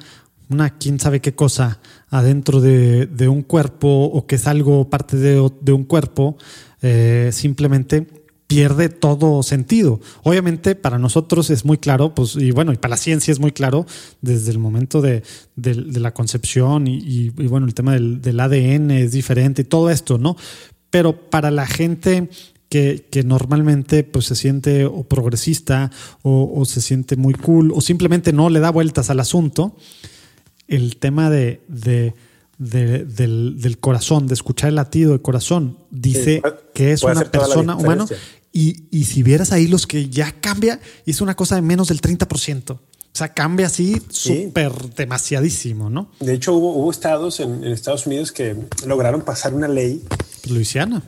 una 0.49 0.71
quién 0.71 0.99
sabe 0.99 1.21
qué 1.21 1.35
cosa 1.35 1.79
adentro 2.09 2.59
de, 2.59 3.27
un 3.29 3.43
cuerpo 3.43 4.05
o 4.05 4.25
que 4.25 4.35
es 4.35 4.47
algo 4.47 4.89
parte 4.89 5.15
de, 5.15 5.71
un 5.71 5.83
cuerpo, 5.83 6.37
eh, 6.81 7.29
simplemente 7.31 8.07
pierde 8.49 8.89
todo 8.89 9.43
sentido. 9.43 10.01
Obviamente 10.23 10.73
para 10.73 10.97
nosotros 10.97 11.51
es 11.51 11.65
muy 11.65 11.77
claro, 11.77 12.15
pues, 12.15 12.35
y 12.35 12.49
bueno, 12.49 12.73
y 12.73 12.77
para 12.77 12.89
la 12.89 12.97
ciencia 12.97 13.31
es 13.31 13.39
muy 13.39 13.51
claro 13.51 13.85
desde 14.21 14.49
el 14.49 14.57
momento 14.57 15.01
de, 15.01 15.21
la 15.55 16.15
concepción 16.15 16.87
y, 16.87 17.29
bueno, 17.29 17.67
el 17.67 17.75
tema 17.75 17.93
del, 17.93 18.39
ADN 18.39 18.89
es 18.89 19.11
diferente 19.11 19.61
y 19.61 19.65
todo 19.65 19.91
esto, 19.91 20.17
¿no? 20.17 20.35
Pero 20.89 21.29
para 21.29 21.51
la 21.51 21.67
gente 21.67 22.27
que, 22.69 23.05
normalmente 23.23 24.03
pues 24.03 24.25
se 24.25 24.35
siente 24.35 24.85
o 24.85 25.03
progresista 25.03 25.91
o, 26.23 26.65
se 26.65 26.81
siente 26.81 27.17
muy 27.17 27.35
cool 27.35 27.71
o 27.71 27.81
simplemente 27.81 28.33
no 28.33 28.49
le 28.49 28.59
da 28.59 28.71
vueltas 28.71 29.11
al 29.11 29.19
asunto, 29.19 29.75
el 30.67 30.97
tema 30.97 31.29
de, 31.29 31.61
del, 32.57 33.77
corazón, 33.79 34.25
de 34.25 34.33
escuchar 34.33 34.69
el 34.69 34.75
latido 34.75 35.11
del 35.11 35.21
corazón, 35.21 35.77
dice 35.91 36.41
que 36.73 36.93
es 36.93 37.03
una 37.03 37.25
persona 37.25 37.75
humana 37.75 38.07
y, 38.51 39.03
si 39.03 39.23
vieras 39.23 39.51
ahí 39.51 39.67
los 39.67 39.85
que 39.85 40.09
ya 40.09 40.33
cambia, 40.39 40.79
es 41.05 41.21
una 41.21 41.35
cosa 41.35 41.55
de 41.55 41.61
menos 41.61 41.89
del 41.89 42.01
30%. 42.01 42.71
O 42.71 42.79
sea, 43.11 43.33
cambia 43.33 43.67
así 43.67 44.01
súper 44.09 44.71
demasiadísimo, 44.95 45.89
¿no? 45.89 46.11
De 46.19 46.33
hecho, 46.33 46.53
hubo, 46.53 46.73
hubo 46.73 46.91
estados 46.91 47.39
en, 47.39 47.63
Estados 47.65 48.05
Unidos 48.05 48.31
que 48.31 48.55
lograron 48.85 49.21
pasar 49.21 49.53
una 49.53 49.67
ley. 49.67 50.03
Luisiana. 50.49 51.03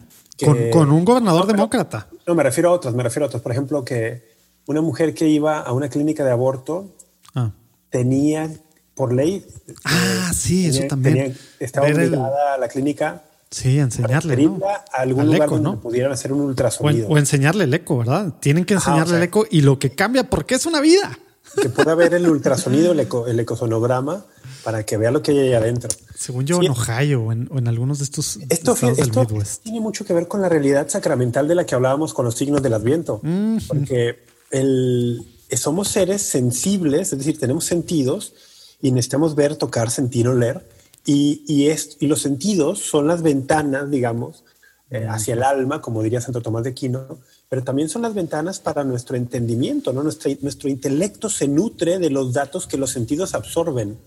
con, 0.71 0.91
un 0.91 1.05
gobernador 1.05 1.47
demócrata. 1.47 2.07
No, 2.27 2.35
me 2.35 2.43
refiero 2.43 2.69
a 2.69 2.73
otros, 2.73 2.93
me 2.95 3.03
refiero 3.03 3.25
a 3.25 3.27
otros. 3.27 3.41
Por 3.41 3.51
ejemplo, 3.51 3.85
que 3.85 4.29
una 4.65 4.81
mujer 4.81 5.13
que 5.13 5.27
iba 5.27 5.59
a 5.59 5.71
una 5.73 5.89
clínica 5.89 6.23
de 6.23 6.31
aborto 6.31 6.95
ah. 7.35 7.51
tenía, 7.89 8.49
por 8.93 9.13
ley. 9.13 9.45
Ah, 9.85 10.31
sí, 10.33 10.67
eso 10.67 10.83
también. 10.87 11.35
estaba 11.59 11.87
obligada 11.87 12.55
a 12.55 12.57
la 12.57 12.67
clínica 12.67 13.23
Sí, 13.51 13.79
enseñarle. 13.79 14.37
¿no? 14.37 14.59
A 14.65 15.01
algún 15.01 15.25
lugar 15.25 15.43
eco, 15.43 15.59
donde 15.59 15.81
pudieran 15.81 16.13
hacer 16.13 16.31
un 16.31 16.39
ultrasonido. 16.39 17.09
O, 17.09 17.17
enseñarle 17.17 17.65
el 17.65 17.73
eco, 17.73 17.97
¿verdad? 17.97 18.33
Tienen 18.39 18.63
que 18.63 18.75
enseñarle 18.75 19.17
el 19.17 19.23
eco 19.23 19.45
y 19.51 19.59
lo 19.59 19.77
que 19.77 19.91
cambia, 19.91 20.29
porque 20.29 20.55
es 20.55 20.65
una 20.65 20.79
vida. 20.79 21.19
Que 21.61 21.67
pueda 21.67 21.93
ver 21.93 22.13
el 22.13 22.27
ultrasonido, 22.29 22.93
el, 22.93 23.01
eco, 23.01 23.27
el 23.27 23.37
ecosonograma, 23.41 24.25
para 24.63 24.85
que 24.85 24.95
vea 24.95 25.11
lo 25.11 25.21
que 25.21 25.31
hay 25.31 25.39
ahí 25.39 25.53
adentro. 25.53 25.89
Según 26.15 26.45
yo, 26.45 26.61
en 26.61 26.71
Ohio 26.71 27.23
o 27.23 27.31
en, 27.33 27.67
algunos 27.67 27.97
de 27.97 28.05
estos 28.05 28.37
esto, 28.49 28.71
estados 28.71 28.97
del 28.97 29.11
Midwest. 29.11 29.63
Tiene 29.63 29.81
mucho 29.81 30.05
que 30.05 30.13
ver 30.13 30.29
con 30.29 30.41
la 30.41 30.47
realidad 30.47 30.87
sacramental 30.87 31.49
de 31.49 31.55
la 31.55 31.65
que 31.65 31.75
hablábamos 31.75 32.13
con 32.13 32.23
los 32.23 32.35
signos 32.35 32.63
del 32.63 32.73
Adviento. 32.73 33.21
Porque 33.67 34.23
el, 34.49 35.27
somos 35.57 35.89
seres 35.89 36.21
sensibles, 36.21 37.11
es 37.11 37.17
decir, 37.17 37.37
tenemos 37.37 37.65
sentidos 37.65 38.33
y 38.81 38.91
necesitamos 38.91 39.35
ver, 39.35 39.57
tocar, 39.57 39.91
sentir, 39.91 40.29
oler 40.29 40.65
y, 41.05 41.43
y, 41.47 41.69
es, 41.69 41.97
y 41.99 42.07
los 42.07 42.21
sentidos 42.21 42.79
son 42.79 43.07
las 43.07 43.21
ventanas, 43.21 43.89
digamos, 43.89 44.43
eh, 44.89 45.07
hacia 45.09 45.33
el 45.33 45.43
alma, 45.43 45.81
como 45.81 46.03
diría 46.03 46.21
Santo 46.21 46.41
Tomás 46.41 46.63
de 46.63 46.71
Aquino, 46.71 47.19
pero 47.51 47.65
también 47.65 47.89
son 47.89 48.03
las 48.03 48.13
ventanas 48.13 48.61
para 48.61 48.85
nuestro 48.85 49.17
entendimiento, 49.17 49.91
¿no? 49.91 50.03
Nuestro, 50.03 50.31
nuestro 50.39 50.69
intelecto 50.69 51.29
se 51.29 51.49
nutre 51.49 51.99
de 51.99 52.09
los 52.09 52.31
datos 52.31 52.65
que 52.65 52.77
los 52.77 52.91
sentidos 52.91 53.33
absorben. 53.33 53.97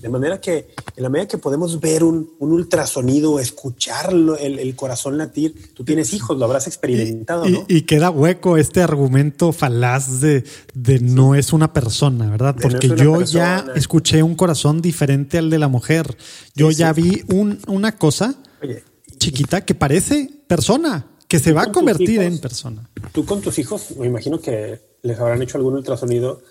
De 0.00 0.08
manera 0.08 0.40
que 0.40 0.68
en 0.96 1.02
la 1.02 1.10
medida 1.10 1.28
que 1.28 1.36
podemos 1.36 1.78
ver 1.78 2.02
un, 2.04 2.30
un 2.38 2.52
ultrasonido, 2.52 3.38
escucharlo, 3.38 4.38
el, 4.38 4.58
el, 4.58 4.74
corazón 4.76 5.18
latir, 5.18 5.74
tú 5.74 5.84
tienes 5.84 6.14
hijos, 6.14 6.38
lo 6.38 6.46
habrás 6.46 6.68
experimentado, 6.68 7.46
y, 7.46 7.52
¿no? 7.52 7.66
Y, 7.68 7.82
queda 7.82 8.08
hueco 8.08 8.56
este 8.56 8.80
argumento 8.80 9.52
falaz 9.52 10.22
de, 10.22 10.44
de 10.72 11.00
no 11.00 11.34
es 11.34 11.52
una 11.52 11.74
persona, 11.74 12.30
¿verdad? 12.30 12.56
Porque 12.62 12.88
yo 12.96 13.20
ya 13.20 13.62
escuché 13.74 14.22
un 14.22 14.36
corazón 14.36 14.80
diferente 14.80 15.36
al 15.36 15.50
de 15.50 15.58
la 15.58 15.68
mujer. 15.68 16.16
Yo 16.54 16.70
ya 16.70 16.94
vi 16.94 17.24
un, 17.28 17.58
una 17.66 17.98
cosa 17.98 18.36
chiquita 19.18 19.66
que 19.66 19.74
parece 19.74 20.30
persona 20.46 21.09
que 21.30 21.38
se 21.38 21.52
va 21.52 21.62
a 21.62 21.72
convertir 21.72 22.20
en 22.22 22.40
persona. 22.40 22.90
Tú 23.12 23.24
con 23.24 23.40
tus 23.40 23.60
hijos, 23.60 23.96
me 23.96 24.06
imagino 24.06 24.40
que 24.40 24.80
les 25.02 25.18
habrán 25.20 25.40
hecho 25.40 25.58
algún 25.58 25.74
ultrasonido 25.74 26.42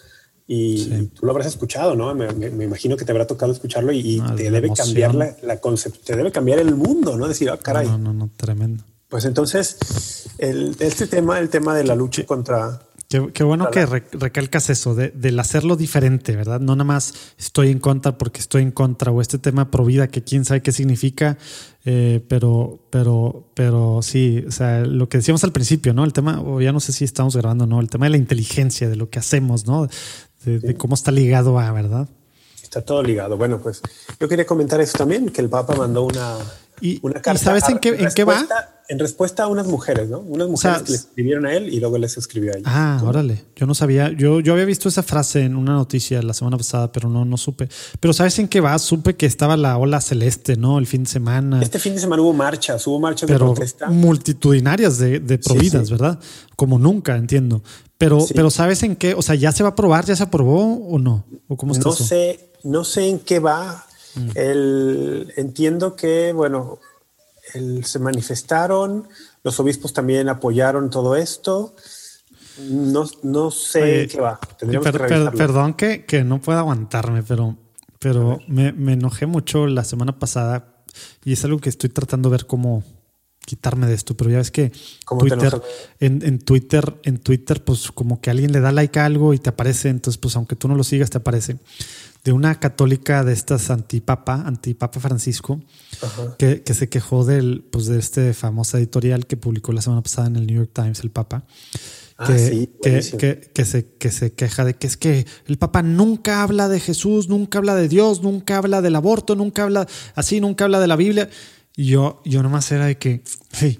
y 0.48 1.08
tú 1.08 1.26
lo 1.26 1.32
habrás 1.32 1.48
escuchado, 1.48 1.96
¿no? 1.98 2.16
Me, 2.16 2.28
imagino 2.64 2.96
que 2.96 3.04
te 3.04 3.12
habrá 3.12 3.28
tocado 3.28 3.52
escucharlo 3.52 3.92
y, 3.92 4.22
ah, 4.24 4.34
te 4.38 4.50
debe 4.50 4.72
cambiar 4.74 5.14
la, 5.16 5.36
la 5.44 5.60
concepto, 5.60 6.00
te 6.06 6.16
debe 6.16 6.32
cambiar 6.32 6.60
el 6.60 6.76
mundo, 6.76 7.18
¿no? 7.18 7.28
Decir, 7.28 7.50
ah, 7.50 7.58
caray. 7.58 7.88
No, 7.88 7.98
no, 7.98 8.14
no, 8.14 8.30
tremendo. 8.38 8.86
Pues 9.10 9.26
entonces, 9.26 10.30
el, 10.38 10.78
este 10.80 11.08
tema, 11.08 11.40
el 11.40 11.50
tema 11.50 11.76
de 11.76 11.84
la 11.84 11.96
lucha 11.96 12.26
contra 12.26 12.82
Qué, 13.10 13.44
bueno 13.44 13.72
que 13.72 13.88
recalcas 13.88 14.70
eso, 14.70 14.94
de, 14.94 15.10
del 15.10 15.40
hacerlo 15.40 15.76
diferente, 15.76 16.36
¿verdad? 16.36 16.60
No 16.60 16.76
nada 16.76 16.84
más 16.84 17.34
estoy 17.40 17.72
en 17.72 17.80
contra 17.80 18.20
porque 18.20 18.40
estoy 18.40 18.62
en 18.62 18.70
contra, 18.70 19.12
o 19.12 19.20
este 19.20 19.40
tema 19.40 19.72
pro 19.72 19.84
vida 19.84 20.10
que 20.10 20.24
quién 20.24 20.46
sabe 20.46 20.62
qué 20.62 20.72
significa, 20.72 21.36
eh, 21.86 22.24
pero, 22.28 22.78
pero, 22.92 23.46
pero 23.56 24.02
sí, 24.04 24.46
o 24.48 24.52
sea, 24.52 24.82
lo 24.82 25.10
que 25.10 25.18
decíamos 25.18 25.44
al 25.44 25.52
principio, 25.52 25.92
¿no? 25.92 26.04
El 26.04 26.14
tema, 26.14 26.40
o 26.40 26.62
ya 26.62 26.72
no 26.72 26.80
sé 26.80 26.92
si 26.92 27.04
estamos 27.04 27.36
grabando, 27.36 27.66
¿no? 27.66 27.82
El 27.82 27.90
tema 27.90 28.06
de 28.06 28.12
la 28.12 28.18
inteligencia, 28.18 28.88
de 28.88 28.96
lo 28.96 29.10
que 29.10 29.18
hacemos, 29.18 29.66
¿no? 29.66 29.90
De, 30.46 30.76
cómo 30.76 30.94
está 30.94 31.12
ligado 31.12 31.58
a, 31.58 31.72
¿verdad? 31.72 32.08
Está 32.62 32.84
todo 32.84 33.02
ligado. 33.02 33.38
Bueno, 33.38 33.60
pues 33.60 33.82
yo 34.20 34.30
quería 34.30 34.46
comentar 34.46 34.80
eso 34.82 35.00
también, 35.00 35.30
que 35.30 35.42
el 35.42 35.50
Papa 35.50 35.76
mandó 35.76 36.04
una, 36.04 36.38
¿Y, 36.80 37.02
sabes 37.38 37.68
en 37.70 37.80
qué, 37.80 37.90
en 37.90 38.10
qué 38.14 38.24
va? 38.24 38.46
En 38.90 38.98
respuesta 38.98 39.44
a 39.44 39.48
unas 39.48 39.68
mujeres, 39.68 40.10
¿no? 40.10 40.18
Unas 40.20 40.48
mujeres 40.48 40.82
que 40.82 40.90
le 40.90 40.98
escribieron 40.98 41.46
a 41.46 41.54
él 41.54 41.72
y 41.72 41.80
luego 41.80 42.00
les 42.00 42.18
escribió 42.18 42.54
a 42.54 42.58
ella. 42.58 42.66
Ah, 42.66 43.02
órale. 43.06 43.46
Yo 43.56 43.68
no 43.68 43.76
sabía. 43.76 44.12
Yo, 44.12 44.40
yo 44.40 44.54
había 44.54 44.66
visto 44.66 44.90
esa 44.90 45.04
frase 45.04 45.44
en 45.44 45.56
una 45.56 45.74
noticia 45.74 46.24
la 46.24 46.34
semana 46.34 46.58
pasada, 46.58 46.92
pero 46.92 47.08
no, 47.08 47.24
no 47.24 47.38
supe. 47.38 47.70
Pero 48.00 48.14
¿sabes 48.14 48.40
en 48.40 48.48
qué 48.48 48.62
va? 48.62 48.78
Supe 48.80 49.16
que 49.16 49.28
estaba 49.28 49.58
la 49.58 49.78
ola 49.78 50.02
celeste, 50.02 50.58
¿no? 50.58 50.80
El 50.80 50.88
fin 50.88 51.04
de 51.04 51.10
semana. 51.12 51.62
Este 51.62 51.78
fin 51.78 51.94
de 51.94 52.02
semana 52.02 52.24
hubo 52.24 52.34
marchas, 52.34 52.88
hubo 52.88 53.00
marchas 53.00 53.28
pero 53.28 53.50
de 53.50 53.54
protesta. 53.54 53.90
Multitudinarias 53.92 54.98
de, 54.98 55.20
de 55.20 55.38
providas, 55.38 55.92
¿verdad? 55.92 56.20
Como 56.56 56.80
nunca, 56.80 57.16
entiendo. 57.16 57.62
Pero, 58.00 58.26
pero 58.34 58.50
¿sabes 58.50 58.82
en 58.82 58.96
qué? 58.96 59.14
O 59.14 59.22
sea, 59.22 59.36
¿ya 59.36 59.52
se 59.52 59.62
va 59.62 59.70
a 59.70 59.76
probar? 59.76 60.06
¿Ya 60.06 60.16
se 60.16 60.24
aprobó 60.24 60.88
o 60.88 60.98
no? 60.98 61.26
¿O 61.48 61.58
cómo 61.58 61.74
está 61.74 61.90
no 61.90 61.96
sé, 61.96 62.52
no 62.64 62.84
sé 62.86 63.08
en 63.08 63.20
qué 63.20 63.40
va. 63.40 63.86
Mm. 64.16 64.30
El, 64.36 65.34
entiendo 65.36 65.96
que, 65.96 66.34
bueno, 66.34 66.80
se 67.84 68.00
manifestaron, 68.00 69.08
los 69.44 69.60
obispos 69.60 69.94
también 69.94 70.30
apoyaron 70.30 70.90
todo 70.90 71.16
esto. 71.16 71.76
No, 72.70 73.06
no 73.24 73.52
sé 73.52 74.08
qué 74.12 74.20
va. 74.20 74.40
perdón 75.38 75.74
que, 75.76 76.06
que, 76.06 76.24
no 76.24 76.42
pueda 76.42 76.60
aguantarme, 76.60 77.24
pero, 77.24 77.58
pero 78.00 78.40
me, 78.48 78.74
me, 78.74 78.94
enojé 78.94 79.26
mucho 79.26 79.66
la 79.66 79.86
semana 79.86 80.20
pasada 80.20 80.84
y 81.24 81.34
es 81.34 81.46
algo 81.46 81.60
que 81.60 81.70
estoy 81.70 81.90
tratando 81.90 82.30
de 82.30 82.34
ver 82.34 82.48
cómo 82.48 82.84
quitarme 83.46 83.88
de 83.88 83.96
esto, 83.96 84.16
pero 84.16 84.30
ya 84.30 84.38
ves 84.38 84.52
que 84.52 84.72
Twitter, 85.20 85.62
en, 86.00 86.22
en, 86.24 86.40
Twitter, 86.40 87.00
en 87.04 87.18
Twitter, 87.18 87.64
pues 87.64 87.92
como 87.92 88.22
que 88.22 88.30
alguien 88.30 88.52
le 88.52 88.60
da 88.60 88.72
like 88.72 89.00
a 89.00 89.06
algo 89.06 89.34
y 89.34 89.40
te 89.40 89.50
aparece, 89.50 89.90
entonces 89.90 90.20
pues 90.20 90.36
aunque 90.36 90.56
tú 90.56 90.68
no 90.68 90.76
lo 90.76 90.84
sigas, 90.84 91.10
te 91.10 91.18
aparece 91.18 91.58
de 92.24 92.32
una 92.34 92.60
católica 92.60 93.24
de 93.24 93.34
estas 93.34 93.70
antipapa, 93.70 94.44
antipapa 94.46 95.00
Francisco, 95.00 95.62
que, 96.38 96.64
que, 96.64 96.74
se 96.74 96.90
quejó 96.90 97.24
del, 97.24 97.64
pues, 97.72 97.86
de 97.86 98.00
este 98.00 98.34
famoso 98.34 98.78
editorial 98.78 99.26
que 99.26 99.38
publicó 99.38 99.72
la 99.72 99.82
semana 99.82 100.02
pasada 100.02 100.28
en 100.28 100.36
el 100.36 100.48
New 100.48 100.58
York 100.58 100.72
Times, 100.74 101.00
el 101.02 101.12
Papa. 101.12 101.46
Ah, 102.18 102.28
que, 102.28 102.70
que, 102.82 103.52
que, 103.54 103.64
se, 103.64 103.94
que 103.94 104.12
se 104.12 104.34
queja 104.34 104.66
de 104.66 104.74
que 104.74 104.88
es 104.88 104.98
que 104.98 105.26
el 105.48 105.58
Papa 105.58 105.82
nunca 105.82 106.44
habla 106.44 106.68
de 106.68 106.82
Jesús, 106.82 107.30
nunca 107.30 107.60
habla 107.60 107.76
de 107.76 107.88
Dios, 107.88 108.22
nunca 108.22 108.58
habla 108.58 108.82
del 108.82 108.98
aborto, 108.98 109.36
nunca 109.36 109.64
habla 109.64 109.88
así, 110.16 110.42
nunca 110.42 110.66
habla 110.66 110.82
de 110.82 110.88
la 110.88 110.98
Biblia. 110.98 111.30
Y 111.78 111.86
yo, 111.86 112.22
yo 112.26 112.44
nomás 112.44 112.70
era 112.74 112.88
de 112.88 112.98
que, 112.98 113.24
hey, 113.54 113.80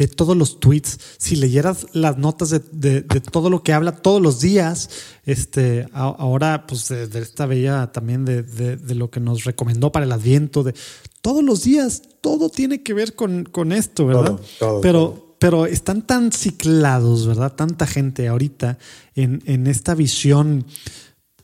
ve 0.00 0.08
todos 0.08 0.34
los 0.34 0.60
tweets, 0.60 0.98
si 1.18 1.36
leyeras 1.36 1.88
las 1.92 2.16
notas 2.16 2.58
de, 2.72 3.02
todo 3.02 3.50
lo 3.50 3.62
que 3.62 3.74
habla 3.74 3.92
todos 3.92 4.22
los 4.22 4.40
días, 4.40 4.88
este, 5.26 5.86
ahora 5.92 6.64
pues 6.66 6.88
de, 6.88 7.18
esta 7.20 7.44
bella 7.44 7.92
también 7.92 8.24
de, 8.24 8.94
lo 8.94 9.10
que 9.10 9.20
nos 9.20 9.44
recomendó 9.44 9.92
para 9.92 10.06
el 10.06 10.12
adviento, 10.12 10.62
de 10.62 10.74
todos 11.20 11.44
los 11.44 11.64
días, 11.64 12.00
todo 12.22 12.48
tiene 12.48 12.82
que 12.82 12.94
ver 12.94 13.14
con, 13.14 13.44
con 13.44 13.72
esto, 13.72 14.06
¿verdad? 14.06 14.40
pero, 14.80 15.36
pero 15.38 15.66
están 15.66 16.00
tan 16.00 16.32
ciclados, 16.32 17.26
¿verdad? 17.26 17.52
Tanta 17.52 17.86
gente 17.86 18.26
ahorita 18.26 18.78
en, 19.14 19.42
en 19.44 19.66
esta 19.66 19.94
visión 19.94 20.64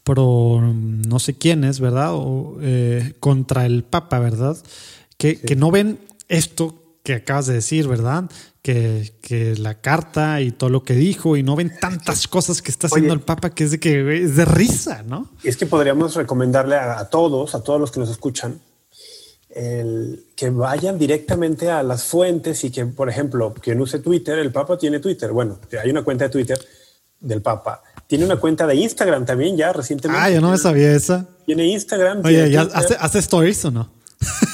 pro 0.02 0.62
no 0.62 1.18
sé 1.18 1.34
quiénes, 1.34 1.78
¿verdad? 1.78 2.14
O 2.14 2.56
eh, 2.62 3.12
contra 3.20 3.66
el 3.66 3.84
Papa, 3.84 4.18
¿verdad? 4.18 4.56
Que, 5.18 5.38
que 5.38 5.56
no 5.56 5.70
ven 5.70 5.98
esto 6.28 6.85
que 7.06 7.14
acabas 7.14 7.46
de 7.46 7.54
decir, 7.54 7.86
¿verdad? 7.86 8.24
Que, 8.62 9.12
que, 9.22 9.54
la 9.54 9.80
carta 9.80 10.40
y 10.40 10.50
todo 10.50 10.70
lo 10.70 10.82
que 10.82 10.94
dijo 10.94 11.36
y 11.36 11.44
no 11.44 11.54
ven 11.54 11.72
tantas 11.80 12.26
cosas 12.26 12.62
que 12.62 12.72
está 12.72 12.88
haciendo 12.88 13.14
el 13.14 13.20
Papa 13.20 13.50
que 13.50 13.62
es 13.62 13.70
de 13.70 13.78
que 13.78 14.24
es 14.24 14.34
de 14.34 14.44
risa, 14.44 15.04
¿no? 15.04 15.30
Es 15.44 15.56
que 15.56 15.66
podríamos 15.66 16.16
recomendarle 16.16 16.74
a, 16.74 17.04
todos, 17.04 17.54
a 17.54 17.62
todos 17.62 17.80
los 17.80 17.92
que 17.92 18.00
nos 18.00 18.10
escuchan, 18.10 18.60
el, 19.50 20.24
que 20.34 20.50
vayan 20.50 20.98
directamente 20.98 21.70
a 21.70 21.84
las 21.84 22.02
fuentes 22.02 22.64
y 22.64 22.72
que, 22.72 22.84
por 22.86 23.08
ejemplo, 23.08 23.54
quien 23.54 23.80
use 23.80 24.00
Twitter, 24.00 24.40
el 24.40 24.50
Papa 24.50 24.76
tiene 24.76 24.98
Twitter. 24.98 25.30
Bueno, 25.30 25.60
hay 25.80 25.88
una 25.88 26.02
cuenta 26.02 26.24
de 26.24 26.30
Twitter 26.30 26.58
del 27.20 27.40
Papa. 27.40 27.84
Tiene 28.08 28.24
una 28.24 28.34
cuenta 28.34 28.66
de 28.66 28.74
Instagram 28.74 29.24
también 29.24 29.56
ya 29.56 29.72
recientemente. 29.72 30.20
Ah, 30.20 30.28
yo 30.28 30.40
no 30.40 30.50
me 30.50 30.58
sabía 30.58 30.92
esa. 30.92 31.24
Tiene 31.46 31.66
Instagram. 31.66 32.22
Oye, 32.24 32.50
¿ya 32.50 32.62
hace, 32.62 32.96
hace 32.98 33.20
stories 33.20 33.64
o 33.64 33.70
no? 33.70 33.95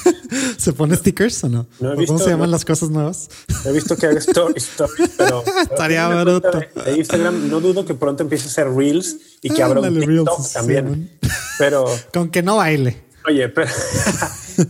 ¿Se 0.59 0.73
pone 0.73 0.97
stickers 0.97 1.45
o 1.45 1.49
no? 1.49 1.67
No 1.81 1.91
he 1.91 1.95
¿O 1.95 1.97
visto, 1.97 2.15
¿Cómo 2.15 2.25
se 2.25 2.31
llaman 2.31 2.49
no. 2.49 2.53
las 2.53 2.65
cosas 2.65 2.91
nuevas? 2.91 3.29
He 3.65 3.73
visto 3.73 3.97
que 3.97 4.07
haga 4.07 4.19
stories, 4.19 4.71
pero 5.17 5.43
Estaría 5.63 6.09
bruto. 6.09 6.51
De, 6.51 6.69
de 6.85 6.97
Instagram 6.99 7.49
no 7.49 7.61
dudo 7.61 7.85
que 7.85 7.95
pronto 7.95 8.23
empiece 8.23 8.45
a 8.45 8.49
hacer 8.49 8.71
reels 8.73 9.17
y 9.43 9.51
que 9.51 9.63
abra 9.63 9.81
un 9.81 9.89
TikTok 9.89 10.09
Reels, 10.09 10.53
también. 10.53 11.19
sí, 11.23 11.29
pero, 11.59 11.85
Con 12.13 12.31
que 12.31 12.43
no 12.43 12.57
baile. 12.57 13.05
oye, 13.27 13.49
pero 13.49 13.71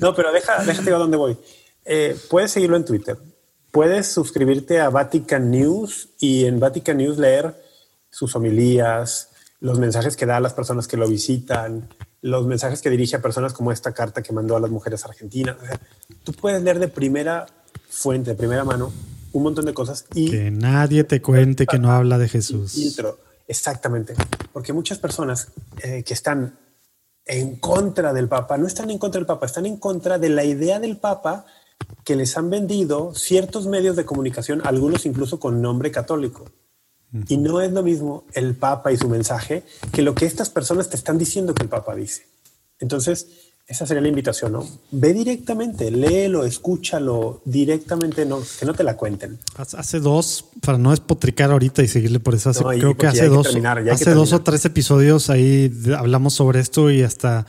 no, 0.01 0.15
pero 0.15 0.33
deja, 0.33 0.65
déjate 0.65 0.91
a 0.93 0.99
dónde 0.99 1.17
voy. 1.17 1.37
Eh, 1.85 2.17
puedes 2.31 2.51
seguirlo 2.53 2.77
en 2.77 2.85
Twitter. 2.85 3.17
Puedes 3.71 4.07
suscribirte 4.09 4.81
a 4.81 4.91
Vatican 4.91 5.51
News 5.51 6.11
y 6.21 6.45
en 6.45 6.61
Vatican 6.61 6.99
News 6.99 7.19
leer 7.19 7.55
sus 8.11 8.37
homilías, 8.37 9.31
los 9.61 9.79
mensajes 9.79 10.17
que 10.17 10.27
da 10.27 10.37
a 10.37 10.41
las 10.41 10.53
personas 10.53 10.87
que 10.87 10.97
lo 10.99 11.09
visitan, 11.09 11.89
los 12.23 12.47
mensajes 12.47 12.81
que 12.81 12.89
dirige 12.89 13.17
a 13.17 13.21
personas 13.21 13.53
como 13.53 13.73
esta 13.73 13.93
carta 13.93 14.23
que 14.23 14.33
mandó 14.33 14.57
a 14.57 14.61
las 14.61 14.71
mujeres 14.71 15.05
argentinas. 15.05 15.57
O 15.61 15.67
sea, 15.67 15.79
tú 16.25 16.33
puedes 16.33 16.63
leer 16.63 16.79
de 16.79 16.89
primera 16.89 17.47
fuente, 17.89 18.31
de 18.31 18.37
primera 18.37 18.65
mano, 18.65 18.93
un 19.33 19.43
montón 19.43 19.67
de 19.67 19.75
cosas 19.75 20.07
y 20.15 20.31
Que 20.31 20.51
nadie 20.51 21.05
te 21.05 21.21
cuente 21.21 21.67
que 21.67 21.79
no 21.79 21.91
habla 21.91 22.19
de 22.19 22.29
Jesús. 22.29 22.73
filtro. 22.73 23.19
Exactamente. 23.49 24.15
Porque 24.53 24.73
muchas 24.73 24.99
personas 24.99 25.49
eh, 25.83 26.05
que 26.05 26.15
están 26.15 26.59
en 27.27 27.57
contra 27.57 28.13
del 28.13 28.29
Papa 28.29 28.57
no 28.57 28.67
están 28.67 28.91
en 28.91 28.99
contra 28.99 29.19
del 29.19 29.27
Papa, 29.27 29.47
están 29.47 29.67
en 29.67 29.77
contra 29.77 30.19
de 30.19 30.29
la 30.29 30.45
idea 30.45 30.79
del 30.81 30.97
Papa 30.97 31.45
que 32.05 32.17
les 32.17 32.37
han 32.37 32.51
vendido 32.51 33.15
ciertos 33.15 33.67
medios 33.67 33.97
de 33.97 34.05
comunicación, 34.05 34.63
algunos 34.65 35.07
incluso 35.07 35.41
con 35.41 35.61
nombre 35.61 35.91
católico. 35.91 36.45
Y 37.29 37.37
no 37.37 37.61
es 37.61 37.71
lo 37.73 37.83
mismo 37.83 38.25
el 38.33 38.55
Papa 38.55 38.91
y 38.93 38.97
su 38.97 39.09
mensaje 39.09 39.65
que 39.93 40.03
lo 40.03 40.15
que 40.15 40.25
estas 40.27 40.49
personas 40.51 40.89
te 40.89 40.97
están 40.97 41.19
diciendo 41.19 41.55
que 41.55 41.63
el 41.63 41.69
Papa 41.69 41.95
dice. 41.95 42.27
Entonces, 42.79 43.27
esa 43.67 43.87
sería 43.87 44.01
la 44.03 44.09
invitación, 44.09 44.53
¿no? 44.53 44.67
Ve 44.91 45.13
directamente, 45.13 45.91
léelo, 45.91 46.45
escúchalo 46.45 47.43
directamente, 47.45 48.25
no, 48.27 48.41
que 48.59 48.67
no 48.67 48.75
te 48.75 48.83
la 48.83 48.97
cuenten. 48.97 49.39
Hace 49.57 50.01
dos, 50.01 50.47
para 50.63 50.79
no 50.79 50.91
despotricar 50.91 51.51
ahorita 51.53 51.83
y 51.83 51.89
seguirle 51.89 52.19
por 52.19 52.35
eso, 52.35 52.51
hace- 52.51 52.63
No, 52.65 52.71
creo 52.71 52.97
que 52.97 53.07
hace 53.07 53.21
que 53.21 53.29
dos, 53.29 53.47
terminar, 53.47 53.79
hace 53.91 54.15
dos 54.15 54.33
o 54.33 54.41
tres 54.43 54.65
episodios 54.65 55.31
ahí 55.31 55.71
hablamos 55.97 56.35
sobre 56.35 56.61
esto 56.61 56.91
y 56.91 57.03
hasta 57.03 57.47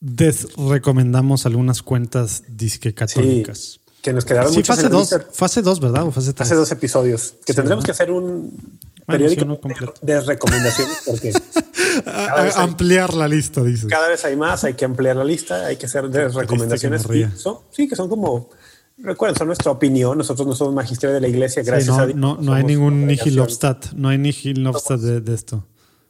desrecomendamos 0.00 1.46
algunas 1.46 1.82
cuentas 1.82 2.42
disque 2.48 2.94
católicas. 2.94 3.80
que 4.02 4.12
nos 4.12 4.24
quedaron 4.24 4.52
Sí, 4.52 4.58
muchas 4.58 4.76
fase 4.76 4.86
en 4.86 4.92
dos, 4.92 5.10
fase 5.32 5.62
dos, 5.62 5.80
¿verdad? 5.80 6.04
O 6.06 6.12
fase 6.12 6.32
tres. 6.32 6.46
hace 6.46 6.54
dos 6.54 6.70
episodios 6.70 7.34
que 7.44 7.52
Sí, 7.52 7.56
tendremos 7.56 7.84
que 7.84 7.90
hacer 7.90 8.10
un 8.12 8.78
Bueno, 9.06 9.28
sí, 9.28 9.36
completo. 9.36 9.94
de 10.02 10.20
recomendaciones 10.20 11.02
porque 11.06 11.32
hay- 12.06 12.50
ampliar 12.56 13.14
la 13.14 13.28
lista, 13.28 13.62
dices. 13.62 13.86
cada 13.88 14.08
vez 14.08 14.24
hay 14.24 14.36
más, 14.36 14.64
hay 14.64 14.74
que 14.74 14.84
ampliar 14.84 15.16
la 15.16 15.24
lista, 15.24 15.66
hay 15.66 15.76
que 15.76 15.86
hacer 15.86 16.08
de 16.08 16.28
recomendaciones. 16.28 17.06
que 17.06 17.28
son- 17.36 17.58
sí, 17.70 17.88
que 17.88 17.94
son 17.96 18.08
como, 18.08 18.50
recuerden, 18.98 19.36
son 19.36 19.46
nuestra 19.46 19.70
opinión. 19.70 20.18
Nosotros 20.18 20.46
no 20.46 20.54
somos 20.54 20.74
magisterio 20.74 21.14
de 21.14 21.20
la 21.20 21.28
iglesia, 21.28 21.62
Sí, 21.62 21.66
gracias 21.70 21.96
no, 21.96 22.02
a 22.02 22.06
Dios. 22.06 22.18
no, 22.18 22.36
no 22.40 22.52
hay 22.52 22.62
somos 22.62 22.64
ningún. 22.66 23.06
Nihil 23.06 23.38
Obstat, 23.40 23.92
no 23.92 24.08
hay 24.08 24.18
Nihil 24.18 24.66
Obstat 24.66 25.00
de, 25.00 25.20
de 25.20 25.34
esto. 25.34 25.64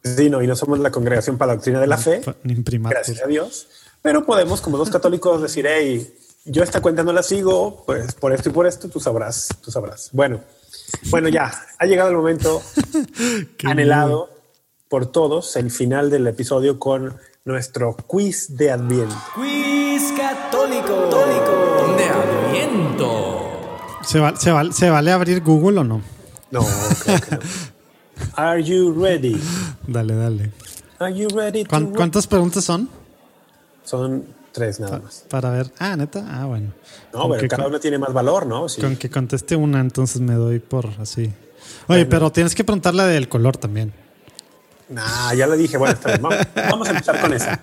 Sí, 0.04 0.30
no, 0.30 0.40
y 0.42 0.46
no 0.46 0.54
somos 0.56 0.78
la 0.78 0.90
congregación 0.90 1.36
para 1.36 1.52
la 1.52 1.56
doctrina 1.56 1.80
de 1.80 1.86
la 1.88 1.98
fe, 1.98 2.22
Ni 2.44 2.54
gracias 2.54 3.22
a 3.22 3.26
Dios. 3.26 3.66
Pero 4.02 4.24
podemos, 4.24 4.60
como 4.60 4.78
dos 4.78 4.88
católicos, 4.88 5.42
decir, 5.42 5.66
hey, 5.68 6.14
yo 6.44 6.62
esta 6.62 6.80
cuenta 6.80 7.02
no 7.02 7.12
la 7.12 7.24
sigo, 7.24 7.82
pues 7.86 8.14
por 8.14 8.32
esto 8.32 8.50
y 8.50 8.52
por 8.52 8.68
esto, 8.68 8.88
tú 8.88 9.00
sabrás, 9.00 9.48
tú 9.60 9.72
sabrás. 9.72 10.10
Bueno, 10.12 10.40
bueno, 11.10 11.28
ya 11.28 11.52
ha 11.78 11.86
llegado 11.86 12.10
el 12.10 12.16
momento 12.16 12.62
anhelado 13.64 14.30
por 14.88 15.06
todos, 15.06 15.56
el 15.56 15.70
final 15.70 16.10
del 16.10 16.26
episodio 16.26 16.78
con 16.78 17.16
nuestro 17.44 17.96
quiz 17.96 18.56
de 18.56 18.70
Adviento. 18.70 19.14
Quiz 19.34 20.12
católico. 20.16 21.10
católico. 21.10 21.96
de 21.96 22.04
Adviento. 22.04 23.42
¿Se, 24.02 24.20
va- 24.20 24.36
se 24.36 24.52
va- 24.52 24.72
¿Se 24.72 24.90
vale 24.90 25.10
abrir 25.12 25.42
Google 25.42 25.80
o 25.80 25.84
no? 25.84 26.02
No, 26.50 26.64
creo 27.04 27.20
que 27.20 27.36
no. 27.36 27.40
Are 28.34 28.62
you 28.62 28.92
ready? 28.92 29.40
Dale, 29.86 30.14
dale. 30.14 30.52
Are 30.98 31.14
you 31.14 31.28
ready? 31.28 31.64
¿Cuántas 31.64 32.26
preguntas 32.26 32.64
son? 32.64 32.88
Son 33.84 34.24
tres 34.56 34.80
nada 34.80 35.00
más. 35.00 35.24
Para 35.28 35.50
ver. 35.50 35.70
Ah, 35.78 35.96
neta. 35.96 36.24
Ah, 36.26 36.46
bueno. 36.46 36.72
No, 37.12 37.28
Con 37.28 37.32
pero 37.32 37.48
cada 37.48 37.68
uno 37.68 37.78
tiene 37.78 37.98
más 37.98 38.12
valor, 38.14 38.46
¿no? 38.46 38.68
Sí. 38.70 38.80
Con 38.80 38.96
que 38.96 39.10
conteste 39.10 39.54
una, 39.54 39.80
entonces 39.80 40.22
me 40.22 40.32
doy 40.32 40.60
por 40.60 40.88
así. 40.98 41.30
Oye, 41.88 42.06
pero 42.06 42.32
tienes 42.32 42.54
que 42.54 42.64
preguntarle 42.64 43.02
del 43.04 43.28
color 43.28 43.58
también. 43.58 43.92
Nah, 44.88 45.34
ya 45.34 45.46
le 45.46 45.56
dije, 45.56 45.76
bueno, 45.76 45.94
está 45.94 46.10
bien, 46.10 46.22
vamos, 46.22 46.38
vamos 46.54 46.88
a 46.88 46.90
empezar 46.92 47.20
con 47.20 47.32
esa. 47.34 47.60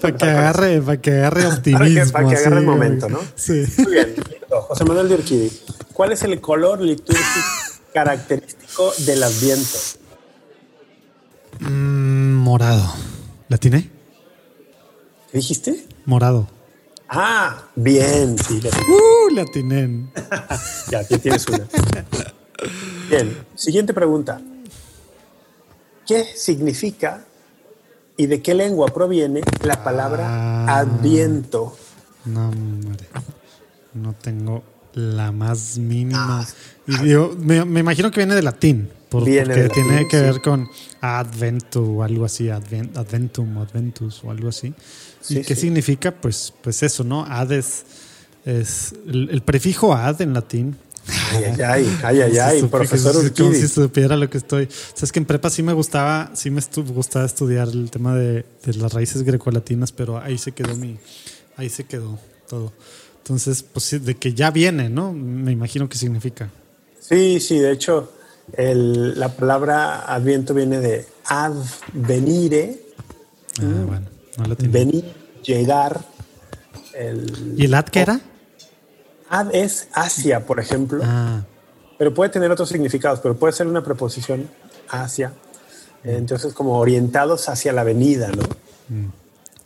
Para 0.00 0.16
que 0.16 0.24
agarre, 0.24 0.82
para 0.86 1.00
que 1.00 1.10
agarre 1.12 1.46
optimismo. 1.46 1.78
Para 1.78 2.04
que, 2.04 2.12
para 2.12 2.28
que 2.28 2.36
agarre 2.36 2.58
el 2.58 2.66
momento, 2.66 3.08
¿no? 3.08 3.20
Sí. 3.36 3.64
Muy 3.78 3.92
bien. 3.92 4.14
José 4.48 4.84
Manuel 4.84 5.08
de 5.08 5.14
Urquidi, 5.14 5.52
¿cuál 5.92 6.12
es 6.12 6.22
el 6.22 6.40
color 6.40 6.80
litúrgico 6.80 7.46
característico 7.94 8.92
del 8.98 9.22
Adviento? 9.22 9.78
Mm, 11.60 12.32
morado. 12.34 12.92
¿La 13.48 13.58
tiene? 13.58 13.93
¿Qué 15.34 15.38
dijiste? 15.38 15.84
Morado. 16.06 16.46
Ah, 17.08 17.64
bien, 17.74 18.36
sí, 18.38 18.60
le- 18.60 18.70
Uh, 18.70 19.34
la 19.34 19.44
tienen. 19.52 20.08
ya, 20.88 21.02
ya 21.02 21.18
tienes 21.18 21.44
una. 21.48 21.66
Bien, 23.10 23.36
siguiente 23.56 23.92
pregunta. 23.92 24.40
¿Qué 26.06 26.24
significa 26.36 27.24
y 28.16 28.26
de 28.26 28.42
qué 28.42 28.54
lengua 28.54 28.86
proviene 28.94 29.40
la 29.64 29.82
palabra 29.82 30.24
Ah. 30.68 30.78
Adviento? 30.78 31.76
No, 32.26 32.50
hombre. 32.50 33.04
No 33.92 34.12
tengo 34.12 34.62
la 34.92 35.32
más 35.32 35.78
mínima. 35.78 36.46
Y 36.86 36.96
digo, 36.98 37.34
me, 37.40 37.64
me 37.64 37.80
imagino 37.80 38.12
que 38.12 38.20
viene 38.20 38.36
de 38.36 38.42
latín. 38.42 38.88
Por- 39.20 39.24
porque 39.24 39.44
latín, 39.44 39.68
tiene 39.88 40.08
que 40.08 40.18
sí. 40.18 40.22
ver 40.24 40.40
con 40.42 40.68
adventu 41.00 41.98
o 41.98 42.02
algo 42.02 42.24
así, 42.24 42.44
adven- 42.48 42.96
adventum, 42.96 43.58
adventus 43.58 44.22
o 44.24 44.30
algo 44.30 44.48
así. 44.48 44.72
Sí, 45.20 45.38
¿Y 45.38 45.42
qué 45.42 45.54
sí. 45.54 45.62
significa? 45.62 46.10
Pues, 46.12 46.52
pues 46.62 46.82
eso, 46.82 47.04
¿no? 47.04 47.24
Ad 47.24 47.52
es, 47.52 47.84
es 48.44 48.94
el, 49.06 49.30
el 49.30 49.42
prefijo 49.42 49.94
ad 49.94 50.20
en 50.20 50.32
latín. 50.34 50.76
Ay, 51.32 51.44
ay, 51.62 51.98
ay, 52.02 52.20
ay, 52.22 52.38
ay, 52.38 52.62
profesor 52.70 53.12
si- 53.14 53.30
Como 53.30 53.50
Urquidi. 53.50 53.62
si 53.62 53.68
supiera 53.68 54.16
lo 54.16 54.28
que 54.30 54.38
estoy. 54.38 54.68
Sabes 54.94 55.12
que 55.12 55.18
en 55.18 55.26
prepa 55.26 55.50
sí 55.50 55.62
me 55.62 55.72
gustaba, 55.74 56.30
sí 56.34 56.50
me 56.50 56.60
gustaba 56.94 57.26
estudiar 57.26 57.68
el 57.68 57.90
tema 57.90 58.14
de, 58.14 58.44
de 58.64 58.74
las 58.74 58.92
raíces 58.92 59.22
grecolatinas, 59.22 59.92
pero 59.92 60.18
ahí 60.18 60.38
se 60.38 60.52
quedó 60.52 60.74
mi, 60.76 60.96
ahí 61.56 61.68
se 61.68 61.84
quedó 61.84 62.18
todo. 62.48 62.72
Entonces, 63.18 63.62
pues 63.62 64.04
de 64.04 64.14
que 64.16 64.32
ya 64.34 64.50
viene, 64.50 64.88
¿no? 64.88 65.12
Me 65.12 65.52
imagino 65.52 65.88
que 65.88 65.96
significa. 65.98 66.50
Sí, 67.00 67.38
sí, 67.40 67.58
de 67.58 67.72
hecho, 67.72 68.12
el- 68.52 69.18
la 69.18 69.28
palabra 69.30 70.04
Adviento 70.12 70.54
viene 70.54 70.78
de 70.80 71.06
advenire, 71.26 72.80
Ah, 73.60 73.84
bueno, 73.86 74.06
no 74.48 74.56
tenía. 74.56 74.72
venir, 74.72 75.14
llegar. 75.42 76.00
El, 76.92 77.54
¿Y 77.56 77.64
el 77.64 77.74
ad 77.74 77.86
qué 77.86 78.00
era? 78.00 78.20
ad 79.28 79.54
es 79.54 79.88
hacia, 79.94 80.46
por 80.46 80.60
ejemplo, 80.60 81.00
Ah, 81.04 81.42
pero 81.98 82.12
puede 82.14 82.30
tener 82.30 82.50
otros 82.50 82.68
significados, 82.68 83.20
pero 83.20 83.36
puede 83.36 83.52
ser 83.52 83.66
una 83.66 83.82
preposición 83.82 84.48
hacia. 84.88 85.32
Entonces, 86.04 86.52
como 86.52 86.78
orientados 86.78 87.48
hacia 87.48 87.72
la 87.72 87.80
avenida, 87.80 88.28
¿no? 88.28 88.42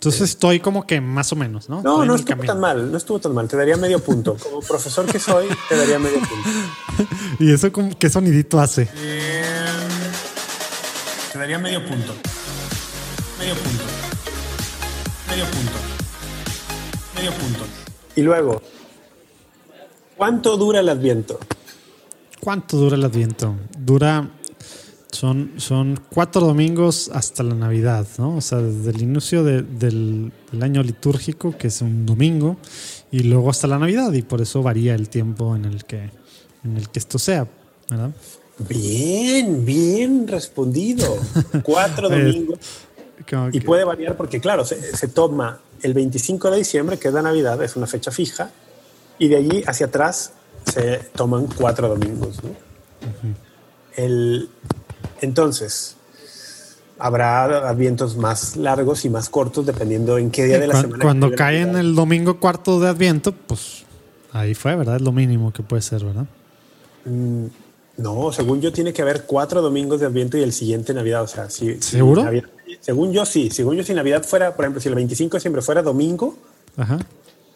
Entonces 0.08 0.30
estoy 0.30 0.60
como 0.60 0.86
que 0.86 1.00
más 1.00 1.32
o 1.32 1.36
menos, 1.36 1.68
¿no? 1.68 1.82
No, 1.82 1.94
Estoy 2.02 2.08
no 2.08 2.14
estuvo 2.14 2.28
camino. 2.28 2.52
tan 2.52 2.60
mal, 2.60 2.90
no 2.90 2.96
estuvo 2.98 3.18
tan 3.18 3.34
mal. 3.34 3.48
Te 3.48 3.56
daría 3.56 3.76
medio 3.76 3.98
punto. 4.00 4.36
Como 4.42 4.60
profesor 4.60 5.06
que 5.06 5.18
soy, 5.18 5.46
te 5.68 5.76
daría 5.76 5.98
medio 5.98 6.18
punto. 6.18 7.14
¿Y 7.38 7.52
eso 7.52 7.70
qué 7.98 8.08
sonidito 8.08 8.58
hace? 8.60 8.86
Te 11.32 11.38
daría 11.38 11.58
medio 11.58 11.84
punto. 11.86 12.14
Medio 13.38 13.54
punto. 13.54 13.84
Medio 15.28 15.44
punto. 15.44 15.78
Medio 17.14 17.32
punto. 17.32 17.64
Y 18.16 18.22
luego, 18.22 18.62
¿cuánto 20.16 20.56
dura 20.56 20.80
el 20.80 20.88
adviento? 20.88 21.38
¿Cuánto 22.40 22.76
dura 22.76 22.96
el 22.96 23.04
Adviento? 23.04 23.56
Dura. 23.76 24.26
Son, 25.10 25.52
son 25.56 25.98
cuatro 26.10 26.42
domingos 26.42 27.10
hasta 27.14 27.42
la 27.42 27.54
Navidad, 27.54 28.06
¿no? 28.18 28.36
O 28.36 28.40
sea, 28.42 28.58
desde 28.58 28.90
el 28.90 29.00
inicio 29.02 29.42
de- 29.42 29.62
del, 29.62 30.30
del 30.52 30.62
año 30.62 30.82
litúrgico, 30.82 31.56
que 31.56 31.68
es 31.68 31.80
un 31.80 32.04
domingo, 32.04 32.58
y 33.10 33.20
luego 33.20 33.48
hasta 33.48 33.66
la 33.66 33.78
Navidad, 33.78 34.12
y 34.12 34.20
por 34.22 34.42
eso 34.42 34.62
varía 34.62 34.94
el 34.94 35.08
tiempo 35.08 35.56
en 35.56 35.64
el 35.64 35.84
que, 35.84 36.10
en 36.62 36.76
el 36.76 36.90
que 36.90 36.98
esto 36.98 37.18
sea, 37.18 37.48
¿verdad? 37.88 38.10
Bien, 38.68 39.64
bien 39.64 40.28
respondido. 40.28 41.16
Cuatro 41.62 42.08
domingos. 42.10 42.58
Como 43.28 43.48
Y 43.48 43.52
que- 43.52 43.60
puede 43.62 43.84
variar 43.84 44.14
porque, 44.16 44.40
claro, 44.40 44.64
se, 44.66 44.94
se 44.94 45.08
toma 45.08 45.58
el 45.82 45.94
25 45.94 46.50
de 46.50 46.58
diciembre, 46.58 46.98
que 46.98 47.08
es 47.08 47.14
la 47.14 47.22
Navidad, 47.22 47.62
es 47.62 47.76
una 47.76 47.86
fecha 47.86 48.10
fija, 48.10 48.50
y 49.18 49.28
de 49.28 49.36
allí 49.36 49.64
hacia 49.66 49.86
atrás 49.86 50.32
se 50.70 50.98
toman 51.16 51.46
cuatro 51.46 51.88
domingos. 51.88 52.42
¿no? 52.44 52.50
El, 53.96 54.48
entonces, 55.20 55.96
habrá 56.98 57.68
advientos 57.68 58.16
más 58.16 58.56
largos 58.56 59.04
y 59.04 59.10
más 59.10 59.28
cortos 59.28 59.66
dependiendo 59.66 60.18
en 60.18 60.30
qué 60.30 60.44
día 60.44 60.58
de 60.58 60.66
la 60.66 60.80
semana. 60.80 61.02
Cuando 61.04 61.30
cae 61.32 61.60
en 61.60 61.76
el 61.76 61.94
domingo 61.94 62.40
cuarto 62.40 62.80
de 62.80 62.88
Adviento, 62.88 63.32
pues 63.32 63.84
ahí 64.32 64.54
fue, 64.54 64.74
¿verdad? 64.76 64.96
Es 64.96 65.02
lo 65.02 65.12
mínimo 65.12 65.52
que 65.52 65.62
puede 65.62 65.82
ser, 65.82 66.04
¿verdad? 66.04 66.26
No, 67.96 68.32
según 68.32 68.60
yo 68.60 68.72
tiene 68.72 68.92
que 68.92 69.02
haber 69.02 69.24
cuatro 69.24 69.60
domingos 69.62 70.00
de 70.00 70.06
Adviento 70.06 70.38
y 70.38 70.42
el 70.42 70.52
siguiente 70.52 70.94
Navidad. 70.94 71.22
O 71.22 71.26
sea, 71.26 71.50
si, 71.50 71.74
si 71.76 71.96
¿Seguro? 71.96 72.22
Navidad- 72.24 72.48
según 72.80 73.12
yo 73.12 73.24
sí. 73.24 73.50
Según 73.50 73.76
yo 73.76 73.82
si 73.82 73.94
Navidad 73.94 74.22
fuera, 74.22 74.54
por 74.54 74.64
ejemplo, 74.64 74.80
si 74.80 74.88
el 74.88 74.94
25 74.94 75.32
de 75.34 75.38
diciembre 75.38 75.62
fuera 75.62 75.82
domingo, 75.82 76.36
Ajá. 76.76 76.98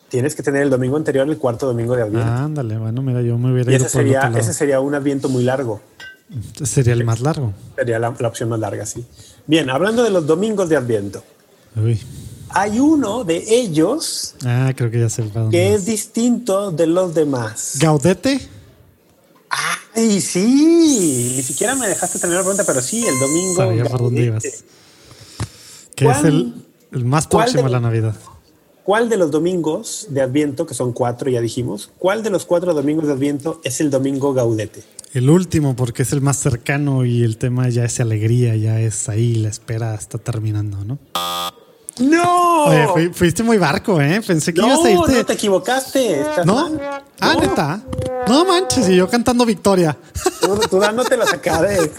tienes 0.09 0.35
que 0.35 0.43
tener 0.43 0.63
el 0.63 0.71
domingo 0.71 0.97
anterior 0.97 1.29
el 1.29 1.39
cuarto 1.39 1.67
domingo 1.67 1.95
de 1.95 2.03
Adviento. 2.03 2.29
Ah, 2.29 2.45
ándale, 2.45 2.77
bueno, 2.79 3.03
mira, 3.03 3.23
yo 3.23 3.39
me 3.39 3.53
hubiera 3.53 3.71
y 3.71 3.75
ido 3.77 3.87
ese 3.87 3.97
por 3.99 4.03
sería, 4.05 4.33
ese 4.37 4.53
sería 4.55 4.81
un 4.81 4.95
Adviento 4.95 5.29
muy 5.29 5.45
largo. 5.45 5.81
Sería 6.65 6.93
el 6.95 7.05
más 7.05 7.21
largo. 7.21 7.53
Sería 7.77 7.99
la, 7.99 8.15
la 8.19 8.29
opción 8.29 8.49
más 8.49 8.59
larga, 8.61 8.87
sí. 8.87 9.05
Bien, 9.47 9.69
hablando 9.71 10.03
de 10.03 10.11
los 10.11 10.27
domingos 10.27 10.69
de 10.69 10.77
Adviento. 10.77 11.23
Uy. 11.77 12.01
Hay 12.55 12.79
uno 12.81 13.25
de 13.25 13.43
ellos 13.49 14.35
Ah, 14.45 14.73
creo 14.77 14.91
que 14.91 15.01
ya 15.01 15.09
sé 15.09 15.25
es 15.53 15.85
distinto 15.87 16.71
de 16.71 16.87
los 16.87 17.15
demás. 17.15 17.77
Gaudete. 17.81 18.41
¡Ay, 19.95 20.21
sí! 20.21 21.33
Ni 21.37 21.43
siquiera 21.43 21.75
me 21.75 21.87
dejaste 21.89 22.19
terminar 22.19 22.43
la 22.45 22.49
pregunta, 22.51 22.65
pero 22.67 22.81
sí, 22.81 23.05
el 23.07 23.19
domingo. 23.19 23.57
Sabía 23.57 23.85
por 23.85 24.01
dónde 24.03 24.27
Gaudete. 24.27 24.49
ibas. 24.49 24.65
Que 25.95 26.05
es 26.09 26.11
¿Cuál- 26.19 26.27
el, 26.27 26.55
el 26.93 27.05
más 27.05 27.27
próximo 27.27 27.63
de- 27.63 27.69
a 27.69 27.71
la 27.71 27.81
Navidad. 27.81 28.15
¿Cuál 28.85 29.09
de 29.09 29.17
los 29.17 29.31
domingos 29.31 30.07
de 30.11 30.23
Adviento, 30.23 30.67
que 30.67 30.75
son 30.75 30.93
cuatro, 30.93 31.31
ya 31.31 31.41
dijimos, 31.41 31.91
cuál 31.99 32.23
de 32.25 32.31
los 32.31 32.45
cuatro 32.47 32.75
domingos 32.75 33.07
de 33.07 33.13
Adviento 33.13 33.61
es 33.63 33.81
el 33.81 33.91
domingo 33.91 34.35
Gaudete? 34.35 34.83
El 35.13 35.29
último, 35.29 35.77
porque 35.77 36.03
es 36.03 36.13
el 36.13 36.23
más 36.23 36.39
cercano 36.39 37.05
y 37.05 37.23
el 37.23 37.37
tema 37.37 37.69
ya 37.69 37.85
es 37.85 38.01
alegría, 38.01 38.57
ya 38.57 38.81
es 38.81 39.09
ahí, 39.11 39.35
la 39.35 39.49
espera 39.49 39.95
está 39.95 40.17
terminando, 40.19 40.85
¿no? 40.85 40.99
¡No! 42.01 42.65
Oye, 42.65 42.89
fui- 42.89 43.11
fuiste 43.13 43.43
muy 43.43 43.59
barco, 43.59 44.01
¿eh? 44.01 44.23
Pensé 44.27 44.55
que 44.55 44.63
ibas 44.63 44.79
a 44.81 44.83
no, 44.85 44.89
irte. 45.03 45.13
no 45.19 45.27
te 45.27 45.33
equivocaste. 45.35 46.25
¿No? 46.47 46.55
mal. 46.71 46.81
Ah, 47.21 47.35
No, 47.35 47.41
neta. 47.43 47.83
No 48.27 48.45
manches, 48.47 48.89
y 48.89 48.97
yo 48.97 49.07
cantando 49.11 49.45
victoria. 49.45 49.99
Tú, 50.41 50.59
tú 50.71 50.79
dándotelas 50.79 51.31
acá 51.35 51.61
de. 51.61 51.93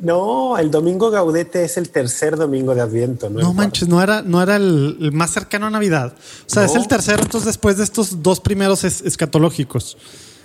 No, 0.00 0.58
el 0.58 0.70
domingo 0.70 1.10
Gaudete 1.10 1.64
es 1.64 1.76
el 1.78 1.88
tercer 1.90 2.36
domingo 2.36 2.74
de 2.74 2.82
Adviento, 2.82 3.30
¿no? 3.30 3.40
No 3.40 3.52
manches, 3.54 3.88
no 3.88 4.02
era, 4.02 4.20
no 4.22 4.42
era 4.42 4.56
el, 4.56 4.96
el 5.00 5.12
más 5.12 5.30
cercano 5.30 5.66
a 5.66 5.70
Navidad. 5.70 6.14
O 6.14 6.50
sea, 6.50 6.64
es 6.66 6.74
No. 6.74 6.80
el 6.82 6.88
tercero, 6.88 7.22
entonces 7.22 7.46
después 7.46 7.78
de 7.78 7.84
estos 7.84 8.22
dos 8.22 8.40
primeros 8.40 8.84
es- 8.84 9.00
escatológicos. 9.02 9.96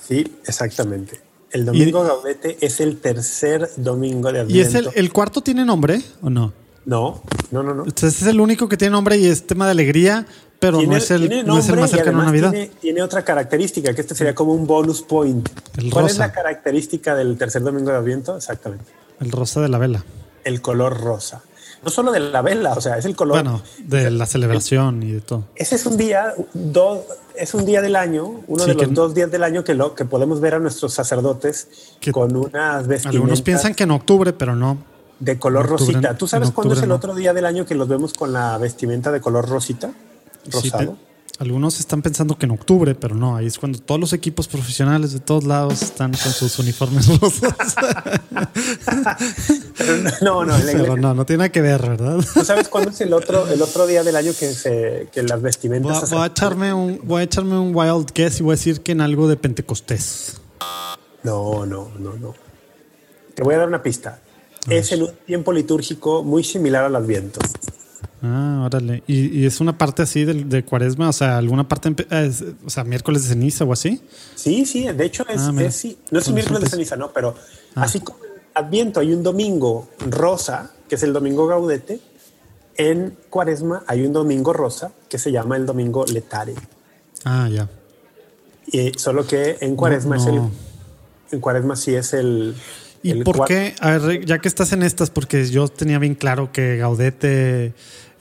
Sí, 0.08 0.38
exactamente. 0.46 1.20
El 1.52 1.66
domingo 1.66 2.04
Gaudete 2.04 2.58
es 2.60 2.80
el 2.80 2.98
tercer 2.98 3.70
domingo 3.78 4.32
de 4.32 4.40
¿Y 4.40 4.42
Adviento. 4.42 4.70
es 4.70 4.76
el, 4.76 4.90
el 4.94 5.14
cuarto 5.14 5.42
tiene 5.42 5.64
nombre 5.64 6.02
o 6.22 6.30
no? 6.30 6.54
No, 6.86 7.24
no, 7.52 7.64
no, 7.64 7.74
no. 7.74 7.84
Entonces 7.86 8.22
es 8.22 8.28
el 8.28 8.40
único 8.40 8.70
que 8.70 8.78
tiene 8.78 8.92
nombre 8.92 9.18
y 9.18 9.26
es 9.26 9.48
tema 9.48 9.66
de 9.66 9.72
alegría, 9.72 10.28
pero 10.60 10.82
no 10.82 10.96
es, 10.96 11.10
el, 11.12 11.28
tiene 11.28 11.44
no 11.44 11.58
es 11.58 11.66
el 11.66 11.72
nombre 11.72 11.82
más 11.82 11.94
y 11.94 11.96
cercano 11.96 12.22
a 12.22 12.26
Navidad. 12.26 12.52
Tiene, 12.52 12.72
tiene 12.80 13.02
otra 13.02 13.24
característica, 13.24 13.94
que 13.94 14.02
este 14.02 14.14
sería 14.14 14.36
como 14.36 14.54
un 14.54 14.68
bonus 14.68 15.02
point. 15.02 15.48
El 15.78 15.90
¿Cuál 15.90 16.06
es 16.08 16.18
la 16.18 16.32
característica 16.32 17.16
del 17.16 17.38
tercer 17.38 17.64
domingo 17.64 17.90
de 17.92 17.98
Adviento? 17.98 18.36
Exactamente. 18.36 18.86
El 19.20 19.32
rosa 19.32 19.62
de 19.62 19.70
la 19.70 19.78
vela. 19.78 20.04
El 20.44 20.62
color 20.62 21.00
rosa. 21.00 21.42
No 21.84 21.90
solo 21.90 22.12
de 22.12 22.20
la 22.20 22.42
vela, 22.42 22.74
o 22.74 22.82
sea, 22.82 22.98
es 22.98 23.06
el 23.06 23.16
color. 23.16 23.42
Bueno, 23.42 23.62
de 23.80 24.12
la 24.12 24.26
celebración 24.26 25.04
y 25.04 25.12
de 25.14 25.22
todo. 25.22 25.46
Ese 25.56 25.76
es 25.76 25.86
un 25.86 25.98
día, 25.98 26.34
dos, 26.54 27.02
es 27.38 27.54
un 27.54 27.66
día 27.66 27.82
del 27.82 27.96
año, 27.96 28.42
uno 28.48 28.64
Sí, 28.64 28.70
de 28.72 28.76
los 28.76 28.94
dos 28.94 29.14
días 29.16 29.30
del 29.32 29.44
año 29.44 29.64
que, 29.64 29.74
lo, 29.74 29.96
que 29.96 30.06
podemos 30.06 30.40
ver 30.42 30.56
a 30.56 30.60
nuestros 30.60 30.94
sacerdotes 30.94 31.68
Que 32.00 32.12
con 32.12 32.36
unas 32.36 32.88
vestimentas 32.88 33.06
Algunos 33.16 33.42
piensan 33.42 33.74
que 33.76 33.84
en 33.84 33.92
octubre, 33.92 34.34
pero 34.34 34.56
no. 34.56 34.78
de 35.20 35.38
color 35.40 35.66
octubre- 35.66 35.94
rosita. 35.94 36.18
¿Tú 36.18 36.28
sabes 36.28 36.52
cuándo 36.52 36.74
es 36.74 36.82
el 36.82 36.90
no. 36.90 36.96
otro 36.96 37.16
día 37.16 37.34
del 37.34 37.46
año 37.46 37.66
que 37.66 37.76
los 37.76 37.88
vemos 37.88 38.14
con 38.14 38.34
la 38.34 38.58
vestimenta 38.58 39.12
de 39.12 39.22
color 39.22 39.48
rosita? 39.50 39.92
Sí, 40.44 40.52
Rosado. 40.52 40.98
Algunos 41.40 41.80
están 41.80 42.02
pensando 42.02 42.38
que 42.38 42.46
en 42.46 42.52
octubre, 42.52 42.96
pero 42.96 43.16
no. 43.16 43.36
Ahí 43.36 43.48
es 43.48 43.60
cuando 43.60 43.80
todos 43.80 44.00
los 44.00 44.14
equipos 44.14 44.48
profesionales 44.48 45.12
de 45.12 45.20
todos 45.20 45.44
lados 45.44 45.82
están 45.82 46.12
con 46.12 46.32
sus 46.32 46.58
uniformes 46.60 47.08
rosas. 47.20 47.54
Pero 49.78 49.98
no, 50.22 50.46
no, 50.46 50.58
la 50.58 50.66
pero 50.66 50.98
no, 50.98 51.14
no 51.14 51.26
tiene 51.26 51.40
nada 51.40 51.52
que 51.52 51.62
ver, 51.62 51.82
¿verdad? 51.82 52.24
¿Tú 52.34 52.46
sabes 52.46 52.70
cuándo 52.70 52.92
es 52.92 53.02
el 53.02 53.14
otro, 53.14 53.48
el 53.48 53.62
otro 53.62 53.86
día 53.86 54.04
del 54.04 54.16
año 54.16 54.32
que, 54.38 54.54
se, 54.54 55.10
que 55.12 55.24
las 55.24 55.42
Voy 55.42 55.50
vestimentas... 55.50 56.12
a, 56.12 56.16
voy 56.16 56.24
a 56.24 56.28
echarme 56.28 56.74
un, 56.74 57.02
voy 57.04 57.22
a 57.22 57.24
echarme 57.24 57.58
un 57.58 57.76
wild 57.76 58.12
guess 58.14 58.40
y 58.40 58.44
voy 58.44 58.54
a 58.54 58.56
decir 58.56 58.82
que 58.82 58.94
en 58.94 59.02
algo 59.02 59.28
de 59.28 59.36
Pentecostés. 59.36 60.42
No, 61.24 61.66
no, 61.66 61.92
no, 62.00 62.14
no. 62.14 62.36
Te 63.34 63.44
voy 63.44 63.56
a 63.56 63.58
dar 63.58 63.68
una 63.68 63.84
pista. 63.84 64.20
Es 64.70 64.92
en 64.92 65.04
un 65.04 65.12
tiempo 65.26 65.52
litúrgico 65.52 66.24
muy 66.24 66.44
similar 66.44 66.86
al 66.86 66.96
Adviento. 66.96 67.40
Ah, 68.28 68.64
órale. 68.66 69.04
¿Y, 69.08 69.40
y 69.42 69.46
es 69.46 69.60
una 69.60 69.78
parte 69.78 70.02
así 70.02 70.24
de, 70.26 70.34
de 70.46 70.64
cuaresma? 70.66 71.10
O 71.10 71.14
sea, 71.14 71.38
alguna 71.38 71.68
parte, 71.68 71.90
eh, 72.10 72.26
es- 72.28 72.44
o 72.66 72.70
sea, 72.70 72.84
miércoles 72.84 73.24
de 73.24 73.30
ceniza 73.30 73.66
o 73.66 73.74
así. 73.74 74.02
Sí, 74.36 74.66
sí, 74.66 74.84
de 74.88 75.06
hecho 75.06 75.26
es, 75.30 75.42
Ah, 75.42 75.54
es- 75.60 75.88
no 76.12 76.20
es 76.20 76.28
un 76.28 76.34
miércoles 76.34 76.64
de 76.64 76.70
ceniza, 76.70 76.96
no, 76.96 77.12
pero 77.12 77.36
así 77.76 78.00
como 78.00 78.20
en 78.26 78.32
Adviento 78.56 79.00
hay 79.00 79.14
un 79.14 79.22
domingo 79.22 79.90
rosa, 80.10 80.72
que 80.90 80.96
es 80.96 81.04
el 81.04 81.14
domingo 81.14 81.46
gaudete, 81.46 82.00
en 82.78 83.16
Cuaresma 83.30 83.84
hay 83.88 84.06
un 84.06 84.14
domingo 84.14 84.52
rosa 84.54 84.92
que 85.10 85.18
se 85.18 85.32
llama 85.32 85.56
el 85.58 85.66
domingo 85.66 86.06
letare. 86.06 86.56
Ah, 87.24 87.48
ya. 87.50 87.70
Y 88.68 88.92
solo 88.98 89.26
que 89.28 89.58
en 89.62 89.76
Cuaresma 89.76 90.18
es 90.18 90.26
el, 90.26 90.36
no. 90.38 90.52
en 91.32 91.40
Cuaresma 91.40 91.76
sí 91.76 91.94
es 91.96 92.14
el. 92.14 92.56
¿Y 93.04 93.12
el 93.12 93.24
por 93.24 93.46
qué? 93.46 93.76
A 93.82 93.98
ver, 94.00 94.26
ya 94.26 94.40
que 94.40 94.48
estás 94.48 94.72
en 94.74 94.82
estas, 94.82 95.12
porque 95.12 95.46
yo 95.48 95.68
tenía 95.68 96.00
bien 96.00 96.16
claro 96.16 96.52
que 96.52 96.78
Gaudete 96.78 97.74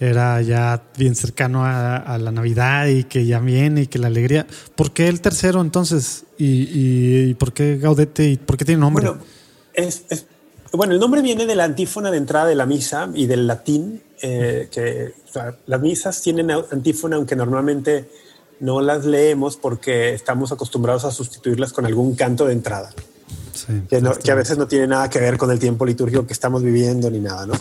era 0.09 0.40
ya 0.42 0.82
bien 0.96 1.14
cercano 1.14 1.64
a, 1.64 2.18
la 2.18 2.30
Navidad 2.32 2.86
y 2.86 3.05
que 3.05 3.26
ya 3.26 3.40
viene 3.40 3.82
y 3.82 3.86
que 3.86 3.98
la 3.98 4.07
alegría. 4.09 4.46
¿Por 4.74 4.92
qué 4.92 5.09
el 5.09 5.20
tercero 5.20 5.61
entonces? 5.61 6.24
¿Y, 6.38 6.44
y, 6.46 7.30
y 7.30 7.34
por 7.34 7.52
qué 7.52 7.78
Gaudete 7.78 8.28
y 8.28 8.36
por 8.36 8.57
qué 8.57 8.64
tiene 8.64 8.80
nombre? 8.80 9.07
Bueno, 9.09 9.22
es, 9.74 10.05
es- 10.11 10.26
bueno, 10.72 10.92
el 10.94 10.98
nombre 10.98 11.22
viene 11.22 11.46
de 11.46 11.55
la 11.55 11.64
antífona 11.64 12.11
de 12.11 12.16
entrada 12.18 12.46
de 12.46 12.57
la 12.57 12.66
misa 12.66 13.09
y 13.14 13.26
del 13.26 13.46
latín, 13.46 14.02
eh, 14.20 14.68
que 14.72 15.12
las 15.66 15.80
misas 15.80 16.20
tienen 16.20 16.50
antífona, 16.50 17.14
aunque 17.14 17.36
normalmente 17.36 18.09
no 18.59 18.80
las 18.80 19.05
leemos 19.05 19.57
porque 19.57 20.14
estamos 20.14 20.50
acostumbrados 20.50 21.05
a 21.05 21.12
sustituirlas 21.12 21.72
con 21.72 21.86
algún 21.86 22.16
canto 22.16 22.46
de 22.46 22.55
entrada, 22.55 22.92
Sí, 23.55 23.82
que, 23.88 24.00
no- 24.00 24.11
está 24.12 24.22
que 24.22 24.30
a 24.32 24.34
veces 24.34 24.59
no 24.59 24.66
tiene 24.66 24.86
nada 24.86 25.09
que 25.09 25.20
ver 25.20 25.38
con 25.38 25.50
el 25.50 25.59
tiempo 25.59 25.86
litúrgico 25.86 26.26
que 26.26 26.32
estamos 26.32 26.62
viviendo 26.62 27.11
ni 27.11 27.20
nada, 27.20 27.46
¿no? 27.46 27.55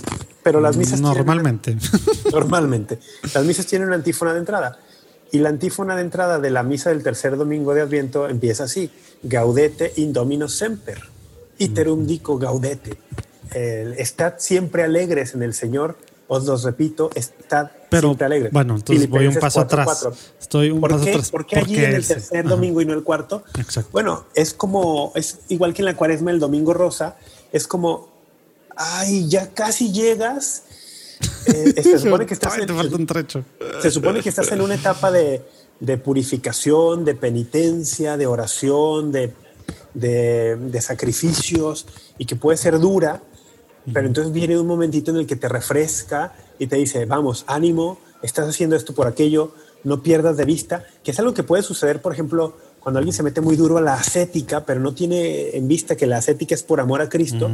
Pero 0.43 0.59
las 0.59 0.75
misas 0.75 0.99
tienen- 0.99 1.15
Normalmente. 1.17 1.77
normalmente. 2.31 2.99
Las 3.33 3.45
misas 3.45 3.65
tienen 3.65 3.87
una 3.87 3.95
antífona 3.97 4.33
de 4.33 4.39
entrada. 4.39 4.77
Y 5.31 5.39
la 5.39 5.49
antífona 5.49 5.95
de 5.95 6.01
entrada 6.01 6.39
de 6.39 6.51
la 6.51 6.63
misa 6.63 6.89
del 6.89 7.01
tercer 7.01 7.37
domingo 7.37 7.73
de 7.73 7.81
Adviento 7.81 8.27
empieza 8.27 8.65
así: 8.65 8.91
Gaudete 9.23 9.93
in 9.95 10.13
Domino 10.13 10.47
semper, 10.47 10.99
iterum 11.57 12.05
dico 12.05 12.37
gaudete. 12.37 12.97
El, 13.51 13.93
estad 13.93 14.33
siempre 14.37 14.83
alegres 14.83 15.33
en 15.33 15.43
el 15.43 15.53
Señor. 15.53 15.97
Os 16.33 16.45
los 16.45 16.63
repito, 16.63 17.09
estad 17.15 17.69
Pero, 17.89 18.15
alegres. 18.19 18.51
bueno, 18.51 18.75
entonces 18.75 19.07
voy 19.09 19.27
un 19.27 19.35
paso 19.35 19.59
atrás. 19.61 19.87
4:4. 20.03 20.13
Estoy 20.41 20.71
un 20.71 20.81
¿Por 20.81 20.89
paso 20.91 21.03
qué, 21.05 21.09
atrás. 21.11 21.31
¿Por 21.31 21.45
qué 21.45 21.59
allí 21.59 21.75
en 21.77 21.93
el 21.95 22.07
tercer 22.07 22.39
ajá. 22.45 22.49
domingo 22.49 22.81
y 22.81 22.85
no 22.85 22.93
el 22.93 23.03
cuarto? 23.03 23.43
Exacto. 23.59 23.89
Bueno, 23.91 24.25
es 24.35 24.53
como, 24.53 25.11
es 25.15 25.39
igual 25.49 25.73
que 25.73 25.81
en 25.81 25.85
la 25.85 25.95
cuaresma, 25.95 26.31
el 26.31 26.39
domingo 26.39 26.73
rosa, 26.73 27.17
es 27.51 27.67
como, 27.67 28.09
ay, 28.75 29.27
ya 29.29 29.53
casi 29.53 29.91
llegas. 29.91 30.63
Eh, 31.45 31.81
se 31.83 31.99
supone 32.03 32.25
que 32.25 32.33
estás 32.33 32.57
en, 32.57 32.67
se 33.81 33.91
supone 33.91 34.21
que 34.21 34.29
estás 34.29 34.51
en 34.51 34.61
una 34.61 34.75
etapa 34.75 35.11
de, 35.11 35.41
de 35.79 35.97
purificación, 35.97 37.05
de 37.05 37.13
penitencia, 37.15 38.17
de 38.17 38.25
oración, 38.27 39.11
de, 39.11 39.33
de- 39.93 40.55
de 40.57 40.81
sacrificios 40.81 41.85
y 42.17 42.25
que 42.25 42.35
puede 42.35 42.57
ser 42.57 42.79
dura, 42.79 43.21
pero 43.91 44.07
entonces 44.07 44.31
viene 44.31 44.57
un 44.57 44.67
momentito 44.67 45.11
en 45.11 45.17
el 45.17 45.27
que 45.27 45.35
te 45.35 45.49
refresca 45.49 46.33
y 46.59 46.67
te 46.67 46.77
dice, 46.77 47.05
vamos, 47.05 47.43
ánimo, 47.47 47.99
estás 48.21 48.47
haciendo 48.47 48.75
esto 48.75 48.93
por 48.93 49.07
aquello, 49.07 49.53
no 49.83 50.01
pierdas 50.01 50.37
de 50.37 50.45
vista, 50.45 50.85
que 51.03 51.11
es 51.11 51.19
algo 51.19 51.33
que 51.33 51.43
puede 51.43 51.63
suceder, 51.63 52.01
por 52.01 52.13
ejemplo, 52.13 52.55
cuando 52.83 52.99
alguien 52.99 53.13
se 53.13 53.23
mete 53.23 53.39
muy 53.39 53.55
duro 53.55 53.77
a 53.77 53.81
la 53.81 53.93
ascética, 53.93 54.65
pero 54.65 54.81
no 54.81 54.93
tiene 54.93 55.55
en 55.55 55.67
vista 55.69 55.95
que 55.95 56.05
la 56.05 56.17
ascética 56.17 56.53
es 56.53 56.63
por 56.63 56.81
amor 56.81 56.99
a 57.01 57.07
Cristo, 57.07 57.49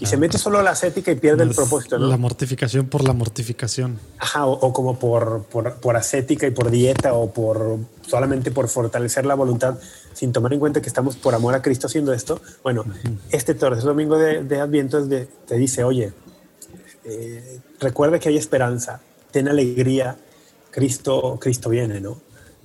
y 0.00 0.06
se 0.06 0.16
mete 0.16 0.36
solo 0.36 0.58
a 0.58 0.62
la 0.64 0.70
ascética 0.72 1.12
y 1.12 1.14
pierde 1.14 1.44
el 1.44 1.50
Es 1.50 1.56
propósito, 1.56 1.96
¿no? 1.96 2.08
La 2.08 2.16
mortificación 2.16 2.86
por 2.88 3.04
la 3.04 3.12
mortificación. 3.12 4.00
Ajá, 4.18 4.46
o, 4.46 4.52
o 4.52 4.72
como 4.72 4.98
por, 4.98 5.44
por, 5.44 5.74
por 5.76 5.96
ascética 5.96 6.46
y 6.48 6.50
por 6.50 6.70
dieta 6.72 7.14
o 7.14 7.32
por 7.32 7.78
solamente 8.06 8.50
por 8.50 8.68
fortalecer 8.68 9.24
la 9.26 9.34
voluntad 9.34 9.78
sin 10.12 10.32
tomar 10.32 10.52
en 10.52 10.58
cuenta 10.58 10.82
que 10.82 10.88
estamos 10.88 11.14
por 11.16 11.34
amor 11.34 11.54
a 11.54 11.62
Cristo 11.62 11.86
haciendo 11.86 12.12
esto. 12.12 12.40
Bueno, 12.64 12.84
este 13.30 13.54
tercer 13.54 13.84
domingo 13.84 14.18
de, 14.18 14.42
de 14.42 14.60
Adviento 14.60 14.98
es 14.98 15.08
de- 15.08 15.26
te 15.46 15.56
dice, 15.56 15.84
oye, 15.84 16.12
eh, 17.04 17.60
recuerda 17.80 18.18
que 18.18 18.28
hay 18.28 18.36
esperanza, 18.36 19.00
ten 19.30 19.48
alegría, 19.48 20.16
Cristo, 20.70 21.38
Cristo 21.40 21.70
viene, 21.70 22.00
¿no? 22.00 22.20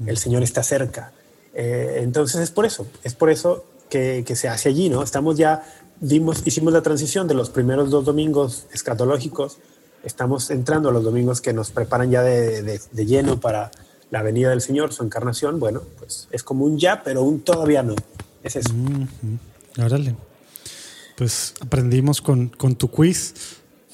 El 0.06 0.18
Señor 0.18 0.44
está 0.44 0.64
cerca. 0.64 1.12
Eh, 1.54 2.00
entonces 2.04 2.42
es 2.42 2.52
por 2.52 2.66
eso, 2.66 2.86
es 3.04 3.16
por 3.16 3.30
eso 3.30 3.66
que, 3.90 4.24
que 4.26 4.36
se 4.36 4.48
hace 4.48 4.70
allí, 4.70 4.90
¿no? 4.90 5.02
Estamos 5.04 5.38
ya 5.38 5.64
dimos, 6.00 6.44
hicimos 6.46 6.72
la 6.74 6.82
transición 6.82 7.28
de 7.28 7.34
los 7.34 7.50
primeros 7.50 7.90
dos 7.90 8.06
domingos 8.06 8.66
escatológicos. 8.72 9.58
Estamos 10.04 10.50
entrando 10.52 10.90
a 10.90 10.92
los 10.92 11.04
domingos 11.04 11.42
que 11.42 11.52
nos 11.54 11.72
preparan 11.72 12.10
ya 12.12 12.22
de, 12.24 12.62
de- 12.64 12.82
de 12.92 13.06
lleno 13.06 13.40
para 13.40 13.72
la 14.12 14.22
venida 14.24 14.50
del 14.50 14.62
Señor, 14.62 14.94
su 14.94 15.04
encarnación. 15.04 15.60
Bueno, 15.60 15.82
pues 15.98 16.28
es 16.32 16.42
como 16.44 16.66
un 16.66 16.78
ya, 16.80 17.04
pero 17.04 17.24
un 17.24 17.42
todavía 17.42 17.84
no. 17.84 17.96
Es 18.44 18.56
eso. 18.56 18.70
Órale. 19.78 20.16
Pues 21.18 21.54
aprendimos 21.60 22.22
con, 22.22 22.48
con 22.50 22.76
tu 22.76 22.90
quiz. 22.90 23.34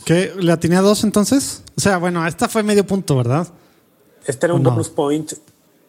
¿Qué? 0.05 0.31
¿La 0.39 0.57
tenía 0.59 0.81
dos 0.81 1.03
entonces? 1.03 1.63
O 1.75 1.81
sea, 1.81 1.97
bueno, 1.97 2.25
esta 2.27 2.47
fue 2.47 2.61
medio 2.61 2.85
punto, 2.85 3.17
¿verdad? 3.17 3.47
Este 4.27 4.45
era 4.45 4.53
un 4.53 4.61
No. 4.61 4.71
bonus 4.71 4.89
point. 4.89 5.33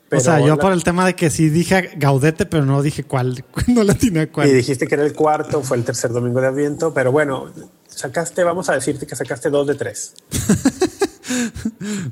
Pero 0.08 0.20
o 0.20 0.24
sea, 0.24 0.38
yo 0.40 0.46
la- 0.48 0.56
por 0.56 0.72
el 0.72 0.84
tema 0.84 1.04
de 1.04 1.14
que 1.16 1.30
sí 1.30 1.48
dije 1.48 1.90
Gaudete, 1.96 2.46
pero 2.46 2.64
no 2.64 2.80
dije 2.82 3.04
cuál. 3.04 3.44
No 3.66 3.82
la 3.82 3.94
tenía 3.94 4.22
Y 4.22 4.26
cuál. 4.28 4.52
dijiste 4.52 4.86
que 4.86 4.94
era 4.94 5.04
el 5.04 5.12
cuarto, 5.14 5.62
fue 5.62 5.76
el 5.76 5.84
tercer 5.84 6.12
domingo 6.12 6.40
de 6.40 6.46
Adviento, 6.46 6.94
pero 6.94 7.10
bueno, 7.10 7.50
sacaste, 7.88 8.44
vamos 8.44 8.68
a 8.68 8.74
decirte 8.74 9.06
que 9.06 9.16
sacaste 9.16 9.50
dos 9.50 9.66
de 9.66 9.74
tres. 9.74 10.14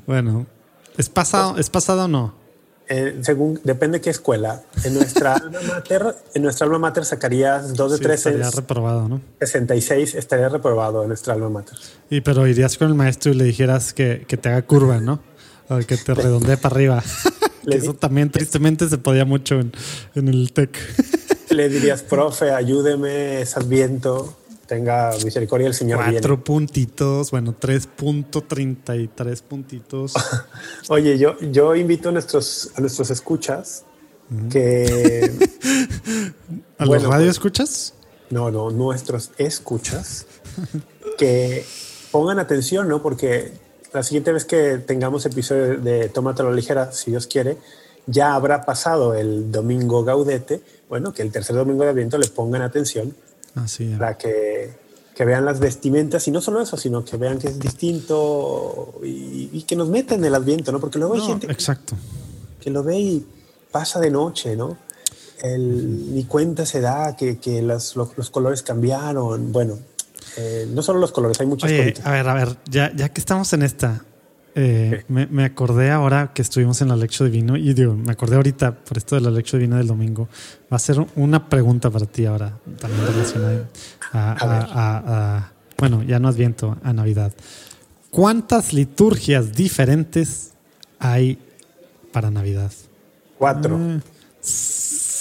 Bueno, 0.05 0.45
¿es 0.97 1.09
pasado, 1.09 1.57
¿es 1.57 1.69
pasado 1.69 2.05
o 2.05 2.07
no? 2.07 2.35
Eh, 2.87 3.19
según 3.21 3.59
depende 3.63 3.99
qué 4.01 4.09
escuela. 4.11 4.61
En 4.83 4.93
nuestra 4.93 5.33
alma 5.37 5.59
mater, 5.67 6.15
en 6.33 6.43
nuestra 6.43 6.65
alma 6.65 6.79
mater 6.79 7.05
sacarías 7.05 7.73
dos 7.73 7.91
de 7.93 7.97
Sí, 7.97 8.03
tres, 8.03 8.19
estaría 8.25 8.47
es 8.47 8.53
reprobado, 8.55 9.07
¿no? 9.07 9.21
66, 9.39 10.15
estaría 10.15 10.49
reprobado 10.49 11.01
en 11.01 11.07
nuestra 11.07 11.33
alma 11.33 11.49
mater. 11.49 11.77
Y 12.09 12.21
pero 12.21 12.45
irías 12.45 12.77
con 12.77 12.89
el 12.89 12.93
maestro 12.93 13.31
y 13.31 13.35
le 13.35 13.45
dijeras 13.45 13.93
que, 13.93 14.25
que 14.27 14.37
te 14.37 14.49
haga 14.49 14.61
curva, 14.63 14.99
¿no? 14.99 15.21
O 15.69 15.77
que 15.79 15.97
te 15.97 16.13
redondee 16.13 16.57
para 16.57 16.75
arriba. 16.75 17.03
Que 17.69 17.77
eso 17.77 17.93
también 17.95 18.29
tristemente 18.29 18.87
se 18.89 18.97
podía 18.97 19.25
mucho 19.25 19.59
en, 19.59 19.71
en 20.15 20.27
el 20.27 20.51
TEC. 20.53 20.77
Le 21.49 21.69
dirías, 21.69 22.01
profe, 22.03 22.51
ayúdeme, 22.51 23.41
es 23.41 23.55
Adviento, 23.57 24.35
tenga 24.67 25.11
misericordia 25.23 25.67
el 25.67 25.73
Señor. 25.73 25.97
Cuatro 26.03 26.35
viene". 26.37 26.43
puntitos, 26.43 27.31
bueno, 27.31 27.55
3.33 27.59 29.41
puntitos. 29.41 30.13
Oye, 30.89 31.17
yo, 31.17 31.37
yo 31.51 31.75
invito 31.75 32.09
a 32.09 32.11
nuestros, 32.11 32.71
a 32.75 32.81
nuestros 32.81 33.09
escuchas 33.11 33.83
que 34.49 35.31
¿A 36.77 36.85
Bueno, 36.85 37.03
los 37.03 37.11
radio 37.11 37.25
pues- 37.27 37.35
escuchas? 37.37 37.93
no, 38.31 38.49
no, 38.51 38.71
nuestros 38.71 39.31
escuchas, 39.37 40.25
que 41.17 41.63
pongan 42.11 42.39
atención, 42.39 42.87
¿no? 42.87 43.01
Porque 43.03 43.53
la 43.95 44.03
siguiente 44.03 44.31
vez 44.31 44.45
que 44.45 44.77
tengamos 44.77 45.25
episodio 45.25 45.77
de 45.79 46.09
Tómatelo 46.09 46.51
ligera, 46.53 46.91
si 46.91 47.11
Dios 47.11 47.25
quiere, 47.27 47.57
ya 48.05 48.35
habrá 48.35 48.63
pasado 48.65 49.15
el 49.15 49.51
domingo 49.51 50.03
gaudete. 50.03 50.61
Bueno, 50.89 51.13
que 51.13 51.23
el 51.23 51.31
tercer 51.31 51.55
domingo 51.55 51.83
de 51.83 51.89
Adviento 51.89 52.17
le 52.19 52.27
pongan 52.27 52.61
atención 52.61 53.15
Así 53.55 53.95
para 53.97 54.17
que, 54.17 54.71
que 55.15 55.25
vean 55.25 55.45
las 55.45 55.59
vestimentas 55.59 56.27
y 56.27 56.31
no 56.31 56.41
solo 56.41 56.61
eso, 56.61 56.77
sino 56.77 57.03
que 57.03 57.17
vean 57.17 57.39
que 57.39 57.47
es 57.47 57.57
distinto 57.57 58.95
y, 59.03 59.49
y 59.53 59.63
que 59.63 59.75
nos 59.75 59.89
metan 59.89 60.19
en 60.19 60.25
el 60.25 60.35
Adviento, 60.35 60.71
¿no? 60.71 60.79
Porque 60.79 60.99
luego 60.99 61.15
hay 61.15 61.21
gente 61.21 61.47
que- 61.47 61.53
exacto. 61.53 61.95
que 62.59 62.69
lo 62.69 62.83
ve 62.83 62.99
y 62.99 63.25
pasa 63.71 63.99
de 63.99 64.11
noche, 64.11 64.55
¿no? 64.55 64.77
El, 65.41 66.13
ni 66.13 66.23
cuenta 66.25 66.65
se 66.65 66.81
da 66.81 67.15
que, 67.15 67.39
que 67.39 67.61
las- 67.61 67.95
lo- 67.95 68.11
los 68.15 68.29
colores 68.29 68.61
cambiaron. 68.61 69.51
Bueno, 69.51 69.77
eh, 70.37 70.67
no 70.73 70.81
solo 70.81 70.99
los 70.99 71.11
colores, 71.11 71.39
hay 71.39 71.47
muchas 71.47 71.69
Oye, 71.69 71.93
cosas. 71.93 72.05
a 72.05 72.11
ver, 72.11 72.27
a 72.27 72.33
ver, 72.33 72.57
ya, 72.69 72.91
ya 72.95 73.09
que 73.09 73.19
estamos 73.19 73.51
en 73.53 73.61
esta, 73.63 74.03
eh, 74.55 75.03
me, 75.07 75.27
me 75.27 75.43
acordé 75.43 75.91
ahora 75.91 76.31
que 76.33 76.41
estuvimos 76.41 76.81
en 76.81 76.87
la 76.87 76.95
lección 76.95 77.29
divino 77.31 77.57
y 77.57 77.73
digo, 77.73 77.93
me 77.95 78.11
acordé 78.11 78.37
ahorita 78.37 78.73
por 78.73 78.97
esto 78.97 79.15
de 79.15 79.21
la 79.21 79.31
lección 79.31 79.59
divina 79.59 79.77
del 79.77 79.87
domingo. 79.87 80.29
Va 80.71 80.77
a 80.77 80.79
ser 80.79 81.05
una 81.15 81.49
pregunta 81.49 81.89
para 81.89 82.05
ti 82.05 82.25
ahora, 82.25 82.57
también 82.79 83.05
relacionada 83.05 83.67
a, 84.13 85.51
bueno, 85.77 86.03
ya 86.03 86.19
no 86.19 86.29
Adviento, 86.29 86.77
a 86.83 86.93
Navidad. 86.93 87.33
¿Cuántas 88.09 88.71
liturgias 88.71 89.53
diferentes 89.53 90.53
hay 90.99 91.37
para 92.13 92.31
Navidad? 92.31 92.71
Cuatro. 93.37 93.77
Mm. 93.77 94.01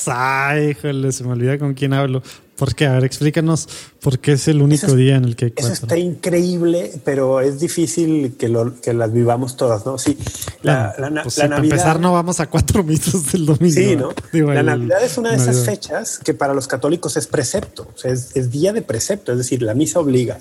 Ay, 0.06 0.70
híjole, 0.70 1.10
se 1.10 1.24
me 1.24 1.32
olvida 1.32 1.58
con 1.58 1.74
quién 1.74 1.92
hablo. 1.92 2.22
¿Por 2.64 2.74
qué? 2.74 2.86
A 2.86 2.92
ver, 2.94 3.04
explícanos 3.04 3.68
por 4.00 4.18
qué 4.20 4.32
es 4.32 4.48
el 4.48 4.62
único 4.62 4.86
Eso 4.86 4.96
día 4.96 5.16
en 5.16 5.24
el 5.24 5.36
que 5.36 5.44
hay 5.46 5.52
Eso 5.54 5.68
cuatro. 5.68 5.84
está 5.86 5.98
increíble, 5.98 6.92
pero 7.04 7.40
es 7.42 7.60
difícil 7.60 8.36
que, 8.38 8.48
lo, 8.48 8.80
que 8.80 8.94
las 8.94 9.12
vivamos 9.12 9.58
todas, 9.58 9.84
¿no? 9.84 9.98
Sí, 9.98 10.16
la, 10.62 10.94
la 10.98 11.22
pues 11.22 11.24
la 11.24 11.30
sí, 11.30 11.40
para 11.42 11.48
Navidad. 11.56 11.72
empezar, 11.76 12.00
no 12.00 12.12
vamos 12.14 12.40
a 12.40 12.48
cuatro 12.48 12.82
misas 12.84 13.32
del 13.32 13.44
domingo. 13.44 13.74
Sí. 13.74 13.96
¿no? 13.96 14.14
Digo, 14.32 14.50
la 14.54 14.60
el- 14.60 14.66
Navidad 14.66 15.04
es 15.04 15.18
una 15.18 15.30
de 15.32 15.36
esas 15.36 15.56
Navidad. 15.56 15.64
fechas 15.72 16.18
que 16.24 16.32
para 16.32 16.54
los 16.54 16.66
católicos 16.66 17.18
es 17.18 17.26
precepto, 17.26 17.86
o 17.94 17.98
sea, 17.98 18.12
es, 18.12 18.34
es 18.34 18.50
día 18.50 18.72
de 18.72 18.80
precepto, 18.80 19.32
es 19.32 19.36
decir, 19.38 19.60
la 19.60 19.74
misa 19.74 20.00
obliga. 20.00 20.38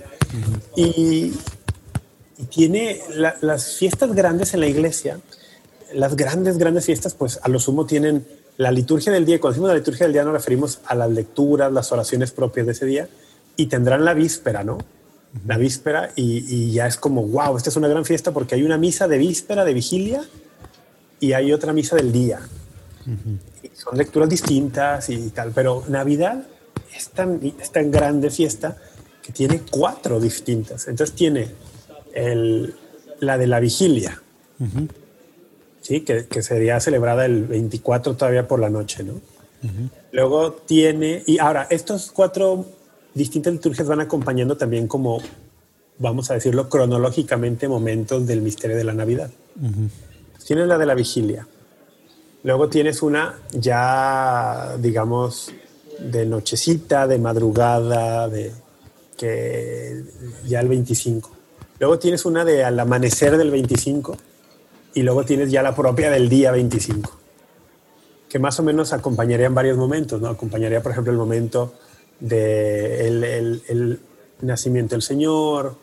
y, 0.78 1.34
y 2.38 2.44
tiene 2.50 3.00
la- 3.16 3.36
las 3.42 3.74
fiestas 3.76 4.14
grandes 4.16 4.54
en 4.54 4.62
la 4.62 4.68
iglesia, 4.68 5.20
las 5.94 6.16
grandes, 6.16 6.58
grandes 6.58 6.86
fiestas, 6.86 7.14
pues 7.16 7.40
a 7.44 7.50
lo 7.50 7.60
sumo 7.60 7.86
tienen 7.86 8.26
la 8.58 8.72
liturgia 8.72 9.12
del 9.12 9.26
día. 9.26 9.40
Cuando 9.40 9.54
decimos 9.54 9.70
la 9.70 9.76
liturgia 9.76 10.06
del 10.06 10.14
día 10.14 10.24
nos 10.24 10.34
referimos 10.34 10.80
a 10.86 10.96
las 10.96 11.10
lecturas, 11.10 11.72
las 11.72 11.92
oraciones 11.92 12.32
propias 12.32 12.66
de 12.66 12.72
ese 12.72 12.86
día, 12.86 13.08
y 13.56 13.68
tendrán 13.68 14.06
la 14.06 14.14
víspera, 14.14 14.64
¿no? 14.64 14.78
La 15.48 15.58
víspera, 15.58 16.12
y, 16.16 16.46
y 16.48 16.72
ya 16.72 16.88
es 16.88 16.98
como, 16.98 17.26
wow, 17.28 17.58
esta 17.58 17.70
es 17.70 17.76
una 17.76 17.88
gran 17.88 18.06
fiesta 18.06 18.32
porque 18.32 18.56
hay 18.56 18.64
una 18.64 18.78
misa 18.78 19.08
de 19.08 19.18
víspera, 19.18 19.66
de 19.66 19.74
vigilia, 19.74 20.24
y 21.20 21.34
hay 21.34 21.54
otra 21.54 21.72
misa 21.72 21.96
del 21.96 22.12
día. 22.12 22.42
Y 23.64 23.70
Son 23.74 23.98
lecturas 23.98 24.30
distintas 24.30 25.10
y 25.10 25.30
tal, 25.30 25.52
pero 25.52 25.84
Navidad 25.88 26.46
es 26.96 27.10
tan, 27.10 27.40
es 27.60 27.72
tan 27.72 27.92
grande 27.92 28.30
fiesta 28.30 28.78
que 29.22 29.32
tiene 29.32 29.62
cuatro 29.72 30.20
distintas. 30.20 30.88
Entonces 30.88 31.16
tiene 31.16 31.48
el, 32.14 32.76
la 33.20 33.38
de 33.38 33.48
la 33.48 33.60
vigilia, 33.60 34.22
¿sí? 35.84 36.02
que, 36.02 36.26
que 36.26 36.42
sería 36.42 36.80
celebrada 36.80 37.26
el 37.26 37.44
24 37.44 38.16
todavía 38.16 38.48
por 38.48 38.60
la 38.60 38.72
noche. 38.72 39.04
¿no? 39.04 39.22
Luego 40.12 40.54
tiene, 40.54 41.22
y 41.28 41.38
ahora, 41.38 41.68
estos 41.70 42.12
cuatro 42.12 42.66
distintas 43.14 43.54
liturgias 43.54 43.88
van 43.88 44.02
acompañando 44.02 44.58
también 44.58 44.88
como, 44.88 45.22
vamos 46.00 46.32
a 46.32 46.34
decirlo 46.34 46.70
cronológicamente, 46.70 47.68
momentos 47.68 48.26
del 48.26 48.42
misterio 48.42 48.76
de 48.76 48.84
la 48.84 48.94
Navidad. 48.94 49.30
Tienes 50.46 50.68
la 50.68 50.78
de 50.78 50.86
la 50.86 50.96
vigilia. 50.96 51.48
Luego 52.44 52.68
tienes 52.68 53.02
una 53.02 53.36
ya, 53.52 54.76
digamos, 54.80 55.52
de 56.00 56.26
nochecita, 56.26 57.08
de 57.08 57.18
madrugada, 57.20 58.28
de 58.28 58.52
que 59.16 60.04
ya 60.46 60.60
el 60.60 60.68
25. 60.68 61.32
Luego 61.80 62.00
tienes 62.00 62.26
una 62.26 62.44
de 62.44 62.66
al 62.66 62.80
amanecer 62.80 63.38
del 63.38 63.52
25 63.52 64.18
y 64.94 65.02
luego 65.02 65.24
tienes 65.26 65.52
ya 65.52 65.62
la 65.64 65.76
propia 65.76 66.10
del 66.12 66.30
día 66.30 66.52
25, 66.52 67.12
que 68.30 68.40
más 68.40 68.60
o 68.60 68.64
menos 68.64 68.94
acompañaría 68.94 69.48
en 69.48 69.56
varios 69.56 69.78
momentos, 69.78 70.22
¿no? 70.22 70.28
Acompañaría, 70.30 70.82
por 70.82 70.92
ejemplo, 70.92 71.12
el 71.12 71.18
momento 71.18 71.74
de 72.20 73.08
el, 73.08 73.24
el- 73.24 74.00
nacimiento 74.42 74.96
del 74.96 75.02
Señor, 75.02 75.76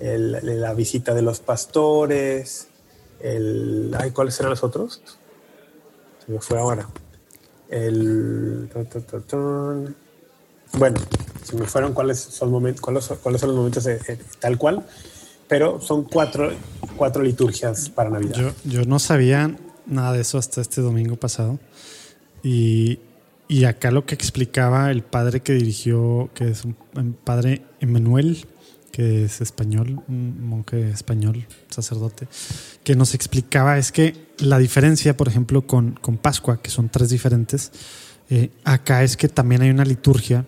la 0.00 0.74
visita 0.74 1.14
de 1.14 1.22
los 1.22 1.38
pastores, 1.38 2.66
el, 3.20 3.94
ay, 3.96 4.10
¿cuáles 4.10 4.38
eran 4.40 4.50
los 4.50 4.64
otros? 4.64 5.00
Se 6.26 6.32
me 6.32 6.40
fue 6.40 6.58
ahora. 6.58 6.88
El, 7.68 8.68
bueno, 10.72 11.00
se 11.44 11.56
me 11.56 11.66
fueron 11.66 11.92
cuáles 11.92 12.18
son, 12.18 12.50
momentos, 12.50 12.80
cuáles, 12.80 13.06
cuáles 13.22 13.40
son 13.40 13.50
los 13.50 13.56
momentos 13.56 13.86
eh, 13.86 14.00
eh, 14.08 14.18
tal 14.40 14.58
cual, 14.58 14.84
pero 15.48 15.80
son 15.80 16.04
cuatro, 16.04 16.52
cuatro 16.96 17.22
liturgias 17.22 17.88
para 17.88 18.10
Navidad. 18.10 18.36
Yo, 18.36 18.52
yo 18.64 18.84
no 18.84 18.98
sabía 18.98 19.56
nada 19.86 20.12
de 20.12 20.20
eso 20.20 20.38
hasta 20.38 20.60
este 20.60 20.80
domingo 20.80 21.16
pasado. 21.16 21.58
Y, 22.42 23.00
y 23.48 23.64
acá 23.64 23.90
lo 23.90 24.04
que 24.04 24.14
explicaba 24.14 24.90
el 24.90 25.02
padre 25.02 25.40
que 25.40 25.54
dirigió, 25.54 26.30
que 26.34 26.50
es 26.50 26.64
un, 26.64 26.76
padre 27.24 27.62
Emanuel, 27.80 28.46
que 28.92 29.24
es 29.24 29.40
español, 29.40 30.02
un 30.08 30.46
monje 30.46 30.90
español, 30.90 31.46
sacerdote, 31.70 32.28
que 32.84 32.94
nos 32.94 33.14
explicaba 33.14 33.78
es 33.78 33.90
que 33.90 34.28
la 34.38 34.58
diferencia, 34.58 35.16
por 35.16 35.28
ejemplo, 35.28 35.66
con, 35.66 35.92
con 35.92 36.18
Pascua, 36.18 36.60
que 36.60 36.70
son 36.70 36.88
tres 36.90 37.08
diferentes, 37.10 37.72
eh, 38.28 38.50
acá 38.64 39.02
es 39.02 39.16
que 39.16 39.28
también 39.28 39.62
hay 39.62 39.70
una 39.70 39.84
liturgia 39.84 40.44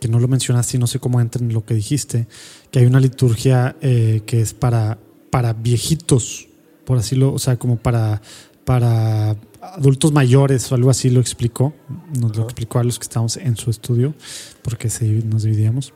que 0.00 0.08
no 0.08 0.18
lo 0.18 0.28
mencionaste 0.28 0.76
y 0.76 0.80
no 0.80 0.86
sé 0.86 0.98
cómo 0.98 1.20
entra 1.20 1.42
en 1.42 1.52
lo 1.52 1.64
que 1.64 1.74
dijiste, 1.74 2.26
que 2.70 2.78
hay 2.78 2.86
una 2.86 3.00
liturgia 3.00 3.76
eh, 3.80 4.22
que 4.26 4.40
es 4.40 4.54
para, 4.54 4.98
para 5.30 5.52
viejitos, 5.52 6.48
por 6.84 6.98
así 6.98 7.16
lo, 7.16 7.32
o 7.32 7.38
sea, 7.38 7.58
como 7.58 7.76
para, 7.76 8.22
para 8.64 9.36
adultos 9.60 10.12
mayores 10.12 10.72
o 10.72 10.74
algo 10.74 10.90
así 10.90 11.10
lo 11.10 11.20
explicó, 11.20 11.74
nos 12.18 12.36
lo 12.36 12.44
explicó 12.44 12.78
a 12.78 12.84
los 12.84 12.98
que 12.98 13.04
estábamos 13.04 13.36
en 13.36 13.56
su 13.56 13.70
estudio, 13.70 14.14
porque 14.62 14.88
se, 14.88 15.04
nos 15.04 15.42
dividíamos, 15.42 15.92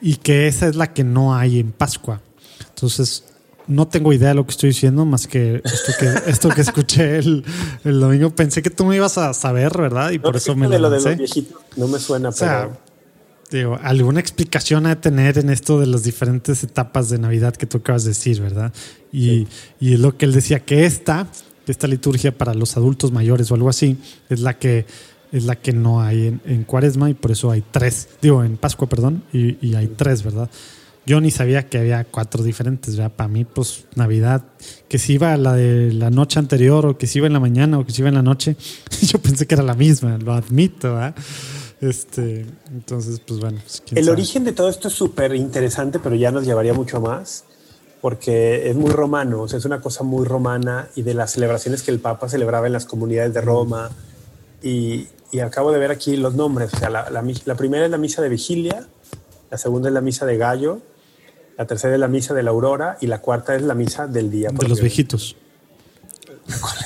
y 0.00 0.16
que 0.16 0.48
esa 0.48 0.66
es 0.66 0.76
la 0.76 0.92
que 0.92 1.04
no 1.04 1.34
hay 1.34 1.58
en 1.58 1.72
Pascua. 1.72 2.22
Entonces, 2.68 3.24
no 3.66 3.86
tengo 3.86 4.12
idea 4.12 4.30
de 4.30 4.34
lo 4.34 4.46
que 4.46 4.52
estoy 4.52 4.70
diciendo, 4.70 5.04
más 5.04 5.26
que 5.26 5.60
esto 5.62 5.92
que, 6.00 6.14
esto 6.30 6.48
que 6.48 6.62
escuché 6.62 7.18
el, 7.18 7.44
el 7.84 8.00
domingo. 8.00 8.30
Pensé 8.30 8.62
que 8.62 8.70
tú 8.70 8.84
me 8.84 8.96
ibas 8.96 9.18
a 9.18 9.34
saber, 9.34 9.76
¿verdad? 9.76 10.12
Y 10.12 10.16
No, 10.16 10.22
por 10.22 10.36
eso 10.36 10.56
me 10.56 10.68
de 10.68 10.78
lo 10.78 10.88
lo 10.88 10.96
de 10.96 11.02
los 11.02 11.16
viejitos 11.18 11.60
no 11.76 11.86
me 11.88 11.98
suena, 11.98 12.30
O 12.30 12.32
sea, 12.32 12.68
pero 12.68 12.87
digo, 13.50 13.78
alguna 13.82 14.20
explicación 14.20 14.86
a 14.86 15.00
tener 15.00 15.38
en 15.38 15.50
esto 15.50 15.80
de 15.80 15.86
las 15.86 16.02
diferentes 16.02 16.62
etapas 16.64 17.08
de 17.08 17.18
Navidad 17.18 17.54
que 17.56 17.66
tú 17.66 17.78
acabas 17.78 18.04
de 18.04 18.10
decir, 18.10 18.40
¿verdad? 18.40 18.72
Y, 19.12 19.46
y 19.80 19.94
es 19.94 20.00
lo 20.00 20.16
que 20.16 20.26
él 20.26 20.32
decía, 20.32 20.60
que 20.60 20.84
esta, 20.84 21.26
esta 21.66 21.86
liturgia 21.86 22.36
para 22.36 22.54
los 22.54 22.76
adultos 22.76 23.12
mayores 23.12 23.50
o 23.50 23.54
algo 23.54 23.68
así, 23.68 23.96
es 24.28 24.40
la 24.40 24.58
que 24.58 24.86
es 25.30 25.44
la 25.44 25.56
que 25.56 25.74
no 25.74 26.00
hay 26.00 26.28
en, 26.28 26.40
en 26.46 26.64
Cuaresma 26.64 27.10
y 27.10 27.14
por 27.14 27.30
eso 27.30 27.50
hay 27.50 27.62
tres, 27.70 28.08
digo, 28.22 28.42
en 28.42 28.56
Pascua, 28.56 28.88
perdón, 28.88 29.22
y, 29.30 29.58
y 29.66 29.74
hay 29.74 29.88
tres, 29.88 30.22
¿verdad? 30.22 30.48
Yo 31.04 31.20
ni 31.20 31.30
sabía 31.30 31.68
que 31.68 31.78
había 31.78 32.04
cuatro 32.04 32.42
diferentes, 32.42 32.96
¿verdad? 32.96 33.12
Para 33.14 33.28
mí, 33.28 33.44
pues 33.44 33.84
Navidad, 33.94 34.44
que 34.88 34.98
si 34.98 35.14
iba 35.14 35.36
la 35.36 35.54
de 35.54 35.92
la 35.92 36.10
noche 36.10 36.38
anterior 36.38 36.84
o 36.86 36.98
que 36.98 37.06
si 37.06 37.18
iba 37.18 37.26
en 37.26 37.32
la 37.32 37.40
mañana 37.40 37.78
o 37.78 37.84
que 37.84 37.92
si 37.92 38.02
iba 38.02 38.08
en 38.08 38.14
la 38.14 38.22
noche, 38.22 38.56
yo 39.02 39.18
pensé 39.18 39.46
que 39.46 39.54
era 39.54 39.62
la 39.62 39.74
misma, 39.74 40.18
lo 40.18 40.32
admito, 40.32 40.94
¿verdad? 40.94 41.14
Este, 41.80 42.44
entonces, 42.70 43.20
pues 43.20 43.40
bueno. 43.40 43.58
Pues, 43.62 43.82
¿quién 43.86 43.98
El 43.98 44.04
sabe? 44.04 44.12
origen 44.14 44.44
de 44.44 44.52
todo 44.52 44.68
esto 44.68 44.88
es 44.88 44.94
súper 44.94 45.34
interesante, 45.34 45.98
pero 45.98 46.14
ya 46.16 46.30
nos 46.30 46.44
llevaría 46.44 46.74
mucho 46.74 47.00
más, 47.00 47.44
porque 48.00 48.68
es 48.68 48.76
muy 48.76 48.90
romano, 48.90 49.42
o 49.42 49.48
sea, 49.48 49.58
es 49.58 49.64
una 49.64 49.80
cosa 49.80 50.02
muy 50.04 50.24
romana 50.26 50.88
y 50.96 51.02
de 51.02 51.14
las 51.14 51.32
celebraciones 51.32 51.82
que 51.82 51.90
el 51.90 52.00
Papa 52.00 52.28
celebraba 52.28 52.66
en 52.66 52.72
las 52.72 52.84
comunidades 52.84 53.32
de 53.34 53.40
Roma. 53.40 53.90
Y, 54.62 55.06
y 55.30 55.40
acabo 55.40 55.70
de 55.70 55.78
ver 55.78 55.90
aquí 55.92 56.16
los 56.16 56.34
nombres, 56.34 56.74
o 56.74 56.78
sea, 56.78 56.90
la, 56.90 57.10
la 57.10 57.54
primera 57.54 57.84
es 57.84 57.90
la 57.90 57.98
misa 57.98 58.22
de 58.22 58.28
vigilia, 58.28 58.86
la 59.50 59.58
segunda 59.58 59.88
es 59.88 59.94
la 59.94 60.00
misa 60.00 60.26
de 60.26 60.36
gallo, 60.36 60.80
la 61.56 61.66
tercera 61.66 61.94
es 61.94 62.00
la 62.00 62.08
misa 62.08 62.34
de 62.34 62.42
la 62.42 62.50
aurora 62.50 62.98
y 63.00 63.06
la 63.06 63.20
cuarta 63.20 63.54
es 63.54 63.62
la 63.62 63.74
misa 63.74 64.06
del 64.06 64.30
día. 64.30 64.50
De 64.50 64.68
los 64.68 64.80
viejitos. 64.80 65.36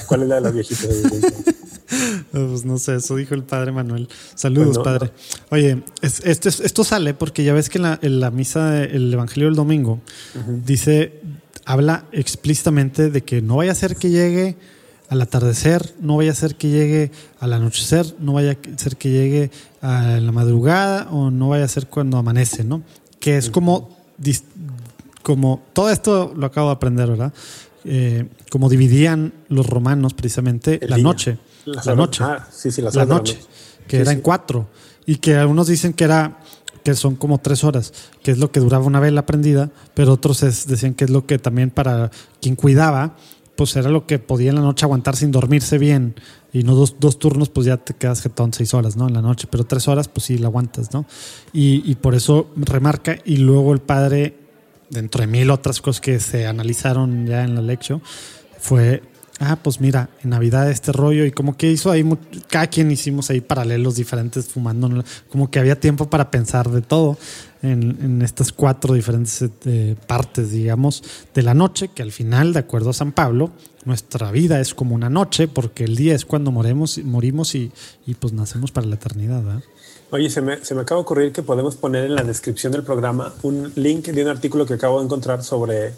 ¿Cuál 0.06 0.22
es 0.22 0.28
la 0.28 0.34
de 0.36 0.40
los 0.40 0.52
viejitos? 0.54 0.88
Pues 2.32 2.64
no 2.64 2.78
sé, 2.78 2.96
eso 2.96 3.16
dijo 3.16 3.34
el 3.34 3.42
padre 3.44 3.72
Manuel. 3.72 4.08
Saludos, 4.34 4.78
padre. 4.78 5.12
Oye, 5.50 5.82
es- 6.00 6.20
esto, 6.24 6.48
es- 6.48 6.60
esto 6.60 6.84
sale 6.84 7.14
porque 7.14 7.44
ya 7.44 7.52
ves 7.52 7.68
que 7.68 7.78
en 7.78 7.82
la, 7.82 7.98
en 8.02 8.20
la 8.20 8.30
misa, 8.30 8.70
de- 8.70 8.84
el 8.96 9.12
Evangelio 9.12 9.48
del 9.48 9.56
Domingo, 9.56 10.00
dice, 10.64 11.20
habla 11.64 12.06
explícitamente 12.12 13.10
de 13.10 13.22
que 13.22 13.42
no 13.42 13.56
vaya 13.56 13.72
a 13.72 13.74
ser 13.74 13.96
que 13.96 14.10
llegue 14.10 14.56
al 15.08 15.20
atardecer, 15.20 15.94
no 16.00 16.16
vaya 16.16 16.32
a 16.32 16.34
ser 16.34 16.54
que 16.56 16.70
llegue 16.70 17.10
al 17.38 17.52
anochecer, 17.52 18.14
no 18.18 18.32
vaya 18.32 18.52
a 18.52 18.78
ser 18.78 18.96
que 18.96 19.10
llegue 19.10 19.50
a 19.82 20.18
la 20.20 20.32
madrugada 20.32 21.08
o 21.10 21.30
no 21.30 21.50
vaya 21.50 21.64
a 21.64 21.68
ser 21.68 21.86
cuando 21.86 22.16
amanece, 22.16 22.64
¿no? 22.64 22.82
Que 23.20 23.36
es 23.36 23.50
como, 23.50 23.90
como 25.22 25.62
todo 25.72 25.90
esto 25.90 26.32
lo 26.36 26.46
acabo 26.46 26.68
de 26.68 26.74
aprender, 26.74 27.08
¿verdad? 27.08 27.32
Eh, 27.84 28.26
como 28.50 28.68
dividían 28.68 29.32
los 29.48 29.66
romanos 29.66 30.14
precisamente 30.14 30.78
El 30.82 30.90
la 30.90 30.96
día. 30.96 31.02
noche, 31.04 31.38
Las 31.64 31.86
la 31.86 31.92
horas- 31.92 31.96
noche, 32.06 32.24
ah, 32.24 32.46
sí, 32.50 32.70
sí, 32.70 32.82
la 32.82 32.90
la 32.90 33.04
noche, 33.06 33.38
que 33.86 33.96
Sí, 33.96 34.02
era 34.02 34.12
en 34.12 34.20
cuatro. 34.20 34.68
Y 35.06 35.16
que 35.16 35.36
algunos 35.36 35.66
dicen 35.66 35.92
que 35.92 36.04
era 36.04 36.38
que 36.84 36.94
son 36.94 37.14
como 37.16 37.38
tres 37.38 37.62
horas, 37.64 37.92
que 38.22 38.32
es 38.32 38.38
lo 38.38 38.50
que 38.50 38.58
duraba 38.60 38.84
una 38.84 38.98
vela 39.00 39.24
prendida, 39.26 39.70
pero 39.94 40.12
otros 40.12 40.42
es- 40.42 40.66
decían 40.66 40.94
que 40.94 41.04
es 41.04 41.10
lo 41.10 41.26
que 41.26 41.38
también 41.38 41.70
para 41.70 42.10
quien 42.40 42.56
cuidaba, 42.56 43.16
pues 43.56 43.76
era 43.76 43.88
lo 43.90 44.06
que 44.06 44.18
podía 44.18 44.50
en 44.50 44.56
la 44.56 44.62
noche 44.62 44.84
aguantar 44.84 45.14
sin 45.14 45.30
dormirse 45.30 45.78
bien. 45.78 46.14
Y 46.52 46.64
no 46.64 46.74
dos, 46.74 46.96
dos 46.98 47.18
turnos, 47.18 47.48
pues 47.50 47.66
ya 47.66 47.76
te 47.76 47.94
quedas 47.94 48.20
jetón 48.20 48.52
seis 48.52 48.74
horas, 48.74 48.96
¿no? 48.96 49.06
En 49.08 49.14
la 49.14 49.22
noche, 49.22 49.46
pero 49.50 49.64
tres 49.64 49.86
horas, 49.88 50.08
pues 50.08 50.26
sí 50.26 50.38
la 50.38 50.48
aguantas, 50.48 50.92
¿no? 50.92 51.06
Y, 51.52 51.88
y 51.90 51.94
por 51.94 52.14
eso 52.14 52.50
remarca 52.56 53.16
y 53.24 53.36
luego 53.36 53.72
el 53.72 53.80
padre, 53.80 54.36
dentro 54.90 55.20
de 55.20 55.26
mil 55.28 55.50
otras 55.50 55.80
cosas 55.80 56.00
que 56.00 56.18
se 56.20 56.46
analizaron 56.46 57.26
ya 57.26 57.44
en 57.44 57.54
la 57.54 57.62
lección, 57.62 58.02
fue, 58.58 59.02
ah, 59.42 59.58
pues 59.62 59.80
mira, 59.80 60.08
en 60.22 60.30
Navidad 60.30 60.70
este 60.70 60.92
rollo 60.92 61.24
y 61.24 61.32
como 61.32 61.56
que 61.56 61.70
hizo 61.70 61.90
ahí, 61.90 62.04
cada 62.48 62.66
quien 62.68 62.90
hicimos 62.90 63.30
ahí 63.30 63.40
paralelos 63.40 63.96
diferentes 63.96 64.46
fumando, 64.46 65.04
como 65.28 65.50
que 65.50 65.58
había 65.58 65.78
tiempo 65.78 66.08
para 66.08 66.30
pensar 66.30 66.70
de 66.70 66.80
todo 66.80 67.18
en, 67.62 68.22
estas 68.22 68.52
cuatro 68.52 68.94
diferentes 68.94 69.44
eh, 69.64 69.96
partes, 70.06 70.50
digamos, 70.50 71.02
de 71.34 71.42
la 71.42 71.54
noche, 71.54 71.88
que 71.88 72.02
al 72.02 72.12
final, 72.12 72.52
de 72.52 72.60
acuerdo 72.60 72.90
a 72.90 72.92
San 72.92 73.12
Pablo, 73.12 73.50
nuestra 73.84 74.30
vida 74.30 74.60
es 74.60 74.74
como 74.74 74.94
una 74.94 75.10
noche, 75.10 75.48
porque 75.48 75.84
el 75.84 75.96
día 75.96 76.14
es 76.14 76.24
cuando 76.24 76.50
moremos, 76.50 76.98
morimos 76.98 77.54
y, 77.54 77.72
y 78.06 78.14
pues 78.14 78.32
nacemos 78.32 78.72
para 78.72 78.86
la 78.86 78.96
eternidad. 78.96 79.42
Oye, 80.10 80.28
se 80.28 80.42
me, 80.42 80.62
se 80.64 80.74
me 80.74 80.82
acaba 80.82 81.00
de 81.00 81.02
ocurrir 81.02 81.32
que 81.32 81.42
podemos 81.42 81.76
poner 81.76 82.04
en 82.04 82.14
la 82.14 82.22
descripción 82.22 82.72
del 82.72 82.82
programa 82.82 83.32
un 83.42 83.72
link 83.76 84.06
de 84.06 84.22
un 84.22 84.28
artículo 84.28 84.66
que 84.66 84.74
acabo 84.74 84.98
de 84.98 85.06
encontrar 85.06 85.42
sobre 85.42 85.94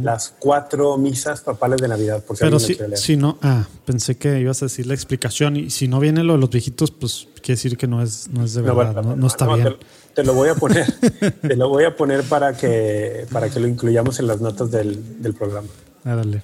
las 0.00 0.34
cuatro 0.38 0.96
misas 0.96 1.40
papales 1.42 1.80
de 1.80 1.88
Navidad. 1.88 2.24
Por 2.24 2.36
si 2.36 2.44
Pero 2.44 2.58
si, 2.58 2.76
si 2.94 3.16
no, 3.16 3.38
ah, 3.42 3.66
pensé 3.84 4.16
que 4.16 4.40
ibas 4.40 4.62
a 4.62 4.66
decir 4.66 4.86
la 4.86 4.94
explicación 4.94 5.56
y 5.56 5.70
si 5.70 5.88
no 5.88 6.00
viene 6.00 6.24
lo 6.24 6.34
de 6.34 6.38
los 6.38 6.50
viejitos, 6.50 6.90
pues 6.90 7.28
quiere 7.36 7.56
decir 7.56 7.76
que 7.76 7.86
no 7.86 8.02
es, 8.02 8.28
no 8.28 8.44
es 8.44 8.54
de 8.54 8.62
No, 8.62 8.74
verdad, 8.74 8.94
bueno, 8.94 9.10
no, 9.10 9.16
no 9.16 9.26
está 9.26 9.46
bien. 9.54 9.76
Te, 9.78 9.86
te 10.14 10.24
lo 10.24 10.34
voy 10.34 10.48
a 10.48 10.54
poner, 10.54 10.90
te 11.42 11.56
lo 11.56 11.68
voy 11.68 11.84
a 11.84 11.96
poner 11.96 12.22
para 12.24 12.56
que, 12.56 13.26
para 13.30 13.50
que 13.50 13.60
lo 13.60 13.68
incluyamos 13.68 14.18
en 14.20 14.26
las 14.26 14.40
notas 14.40 14.70
del, 14.70 15.22
del 15.22 15.34
programa. 15.34 15.68
Ah, 16.04 16.14
dale. 16.14 16.42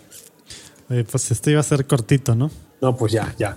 Pues 1.10 1.30
este 1.30 1.52
iba 1.52 1.60
a 1.60 1.64
ser 1.64 1.86
cortito, 1.86 2.34
¿no? 2.34 2.50
No, 2.80 2.96
pues 2.96 3.12
ya, 3.12 3.34
ya. 3.38 3.56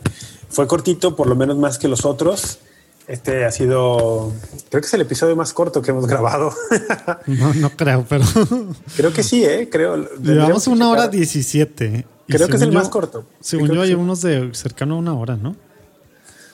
Fue 0.50 0.68
cortito, 0.68 1.16
por 1.16 1.28
lo 1.28 1.36
menos 1.36 1.58
más 1.58 1.80
que 1.80 1.88
los 1.88 2.06
otros. 2.06 2.60
Este 3.08 3.44
ha 3.44 3.52
sido, 3.52 4.32
creo 4.70 4.82
que 4.82 4.88
es 4.88 4.94
el 4.94 5.02
episodio 5.02 5.36
más 5.36 5.52
corto 5.52 5.82
que 5.82 5.92
hemos 5.92 6.08
grabado. 6.08 6.54
No, 7.28 7.54
no 7.54 7.70
creo, 7.72 8.06
pero 8.08 8.26
creo 8.96 9.14
que 9.14 9.24
sí, 9.24 9.44
¿eh? 9.44 9.70
Creo. 9.70 10.08
llevamos 10.20 10.68
una 10.68 10.90
hora 10.90 11.08
diecisiete. 11.08 12.06
Creo 12.28 12.48
que 12.48 12.56
es 12.56 12.62
el 12.62 12.72
más 12.72 12.90
corto. 12.90 13.26
Según 13.40 13.72
yo 13.72 13.82
hay 13.82 13.90
sí. 13.90 13.96
unos 13.96 14.22
de 14.22 14.54
cercano 14.54 14.96
a 14.96 14.98
una 14.98 15.14
hora, 15.14 15.36
¿no? 15.36 15.56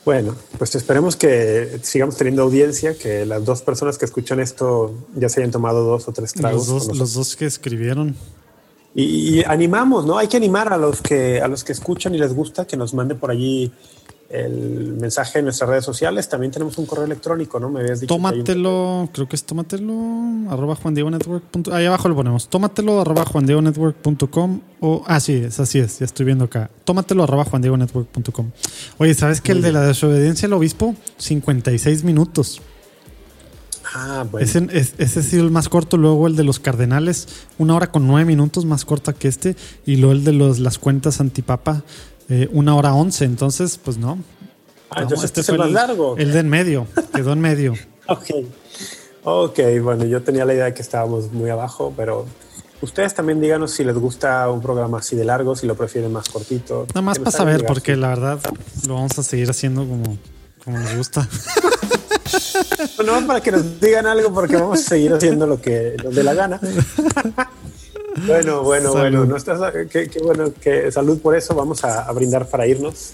Bueno, 0.06 0.36
pues 0.58 0.74
esperemos 0.76 1.16
que 1.16 1.80
sigamos 1.84 2.18
teniendo 2.18 2.44
audiencia, 2.44 2.98
que 2.98 3.26
las 3.26 3.46
dos 3.46 3.62
personas 3.62 3.98
que 3.98 4.06
escuchan 4.06 4.40
esto 4.40 4.94
ya 5.16 5.30
se 5.30 5.42
hayan 5.42 5.52
tomado 5.52 5.84
dos 5.84 6.08
o 6.08 6.12
tres 6.12 6.34
tragos. 6.34 6.68
Los 6.68 6.88
dos, 6.88 6.98
los 6.98 7.14
dos 7.14 7.36
que 7.36 7.46
escribieron. 7.46 8.16
Y, 8.96 9.40
y 9.40 9.44
animamos, 9.44 10.06
¿no? 10.06 10.18
Hay 10.18 10.28
que 10.28 10.38
animar 10.38 10.74
a 10.74 10.78
los 10.78 11.02
que 11.02 11.42
a 11.42 11.48
los 11.48 11.64
que 11.64 11.74
escuchan 11.74 12.16
y 12.16 12.18
les 12.18 12.34
gusta 12.34 12.66
que 12.66 12.78
nos 12.78 12.94
manden 12.94 13.20
por 13.20 13.30
allí 13.30 13.72
el 14.30 14.94
mensaje 15.00 15.40
en 15.40 15.46
nuestras 15.46 15.70
redes 15.70 15.84
sociales. 15.86 16.30
También 16.30 16.52
tenemos 16.52 16.78
un 16.78 16.86
correo 16.86 17.06
electrónico, 17.06 17.60
¿no? 17.60 17.70
Me 17.70 17.80
habías 17.80 18.00
dicho. 18.00 18.14
que 18.14 18.18
Tómatelo, 18.22 19.10
creo 19.12 19.28
que 19.28 19.36
es 19.36 19.44
tómatelo, 19.44 19.94
arroba 20.52 20.76
juandiegonetwork.com. 20.76 21.74
Ahí 21.74 21.86
abajo 21.88 22.10
lo 22.10 22.16
ponemos. 22.16 22.48
Tómatelo, 22.50 23.02
arroba 23.02 23.26
juandiegonetwork.com. 23.26 24.62
O, 24.82 25.04
ah, 25.08 25.20
sí, 25.20 25.34
es 25.34 25.60
así 25.60 25.80
es, 25.80 26.00
ya 26.00 26.06
estoy 26.06 26.26
viendo 26.28 26.46
acá. 26.46 26.70
Tómatelo, 26.84 27.24
arroba 27.24 27.44
juandiegonetwork.com. 27.46 28.52
Oye, 29.00 29.14
¿sabes 29.16 29.42
que 29.42 29.52
el 29.52 29.62
de 29.62 29.72
la 29.72 29.82
desobediencia 29.82 30.46
al 30.46 30.54
obispo? 30.54 30.96
56 31.18 32.04
minutos. 32.04 32.62
Ah, 33.96 34.26
bueno. 34.30 34.46
Ese, 34.46 34.68
es- 34.72 34.94
ese 35.00 35.20
ha 35.22 35.24
sido 35.24 35.44
el 35.44 35.52
más 35.52 35.68
corto. 35.70 35.98
Luego 35.98 36.28
el 36.28 36.36
de 36.36 36.44
los 36.44 36.60
cardenales, 36.60 37.28
una 37.58 37.76
hora 37.76 37.92
con 37.92 38.06
nueve 38.06 38.26
minutos, 38.26 38.66
más 38.66 38.86
corta 38.86 39.14
que 39.14 39.28
este. 39.28 39.56
Y 39.86 39.96
luego 39.96 40.14
el 40.14 40.24
de 40.24 40.34
los, 40.34 40.60
las 40.60 40.78
cuentas 40.78 41.20
antipapa, 41.20 41.84
eh, 42.30 42.48
una 42.52 42.76
hora 42.76 42.94
once. 42.94 43.26
Entonces, 43.26 43.80
pues 43.84 43.98
no. 43.98 44.20
Ah, 44.90 45.02
No, 45.04 45.24
este 45.24 45.42
es 45.42 45.46
fue 45.48 45.56
el 45.56 45.62
más 45.62 45.72
largo. 45.72 46.16
El 46.18 46.32
de 46.32 46.40
en 46.40 46.50
medio, 46.50 46.88
quedó 47.14 47.34
en 47.34 47.42
medio. 47.42 47.74
Ok. 48.08 48.26
Ok, 49.24 49.60
bueno, 49.84 50.04
yo 50.06 50.24
tenía 50.24 50.44
la 50.46 50.56
idea 50.56 50.66
de 50.66 50.74
que 50.74 50.82
estábamos 50.82 51.32
muy 51.32 51.52
abajo, 51.52 51.94
pero 51.96 52.26
ustedes 52.82 53.14
también 53.14 53.40
díganos 53.40 53.70
si 53.70 53.84
les 53.84 53.96
gusta 53.96 54.50
un 54.50 54.62
programa 54.62 54.98
así 54.98 55.16
de 55.16 55.26
largo, 55.26 55.56
si 55.56 55.68
lo 55.68 55.76
prefieren 55.76 56.12
más 56.12 56.28
cortito. 56.28 56.88
Nada 56.88 57.02
más 57.04 57.20
para 57.20 57.30
saber, 57.30 57.66
porque 57.68 57.96
la 57.96 58.08
verdad 58.08 58.40
lo 58.88 58.96
vamos 58.96 59.20
a 59.20 59.22
seguir 59.22 59.48
haciendo 59.48 59.82
como, 59.82 60.18
como 60.64 60.80
nos 60.80 60.96
gusta. 60.96 61.28
Bueno, 62.98 63.14
más 63.14 63.24
para 63.24 63.42
que 63.42 63.52
nos 63.52 63.80
digan 63.80 64.06
algo, 64.06 64.32
porque 64.34 64.56
vamos 64.56 64.80
a 64.80 64.84
seguir 64.90 65.12
haciendo 65.14 65.48
lo 65.48 65.60
que 65.60 65.96
nos 66.04 66.14
dé 66.14 66.24
la 66.24 66.34
gana. 66.34 66.60
Bueno, 68.28 68.64
bueno, 68.64 68.94
Salud. 68.94 69.00
bueno. 69.02 69.26
No 69.26 69.36
estás, 69.38 69.60
qué, 69.92 70.10
qué 70.10 70.20
bueno, 70.24 70.54
que 70.62 70.92
salud 70.92 71.20
por 71.20 71.36
eso. 71.36 71.54
Vamos 71.56 71.84
a, 71.84 72.04
a 72.04 72.12
brindar 72.12 72.48
para 72.50 72.68
irnos. 72.68 73.14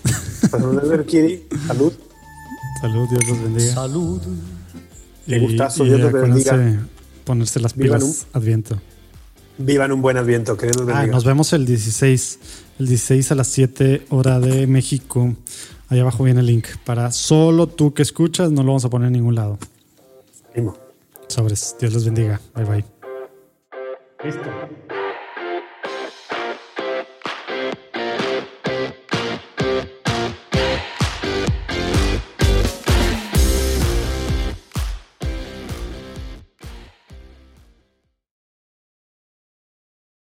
Kiri, 1.07 1.47
salud. 1.67 1.93
Salud, 2.81 3.07
Dios 3.09 3.27
los 3.27 3.41
bendiga. 3.43 3.73
Salud. 3.73 4.21
Qué 5.27 5.39
gustazo, 5.39 5.83
Dios 5.83 5.99
los 5.99 6.11
bendiga. 6.11 6.79
ponerse 7.23 7.59
las 7.59 7.75
Vivan 7.75 7.99
pilas 8.01 8.27
Adviento. 8.33 8.79
Vivan 9.57 9.91
un 9.93 10.01
buen 10.01 10.17
adviento, 10.17 10.55
que 10.57 10.65
Dios 10.67 10.77
los 10.77 10.89
Ah, 10.89 10.93
bendiga. 10.99 11.13
nos 11.13 11.23
vemos 11.25 11.51
el 11.53 11.65
16, 11.65 12.39
el 12.79 12.87
16 12.87 13.31
a 13.31 13.35
las 13.35 13.47
7 13.47 14.05
hora 14.09 14.39
de 14.39 14.67
México. 14.67 15.33
Ahí 15.87 15.99
abajo 15.99 16.23
viene 16.23 16.41
el 16.41 16.45
link. 16.47 16.67
Para 16.85 17.11
solo 17.11 17.67
tú 17.67 17.93
que 17.93 18.01
escuchas, 18.01 18.51
no 18.51 18.61
lo 18.63 18.67
vamos 18.67 18.85
a 18.85 18.89
poner 18.89 19.07
en 19.07 19.13
ningún 19.13 19.35
lado. 19.35 19.57
Ánimo. 20.53 20.75
Sobres. 21.27 21.75
Dios 21.79 21.93
los 21.93 22.05
bendiga. 22.05 22.39
Bye 22.55 22.65
bye. 22.65 22.94
Listo. 24.25 25.04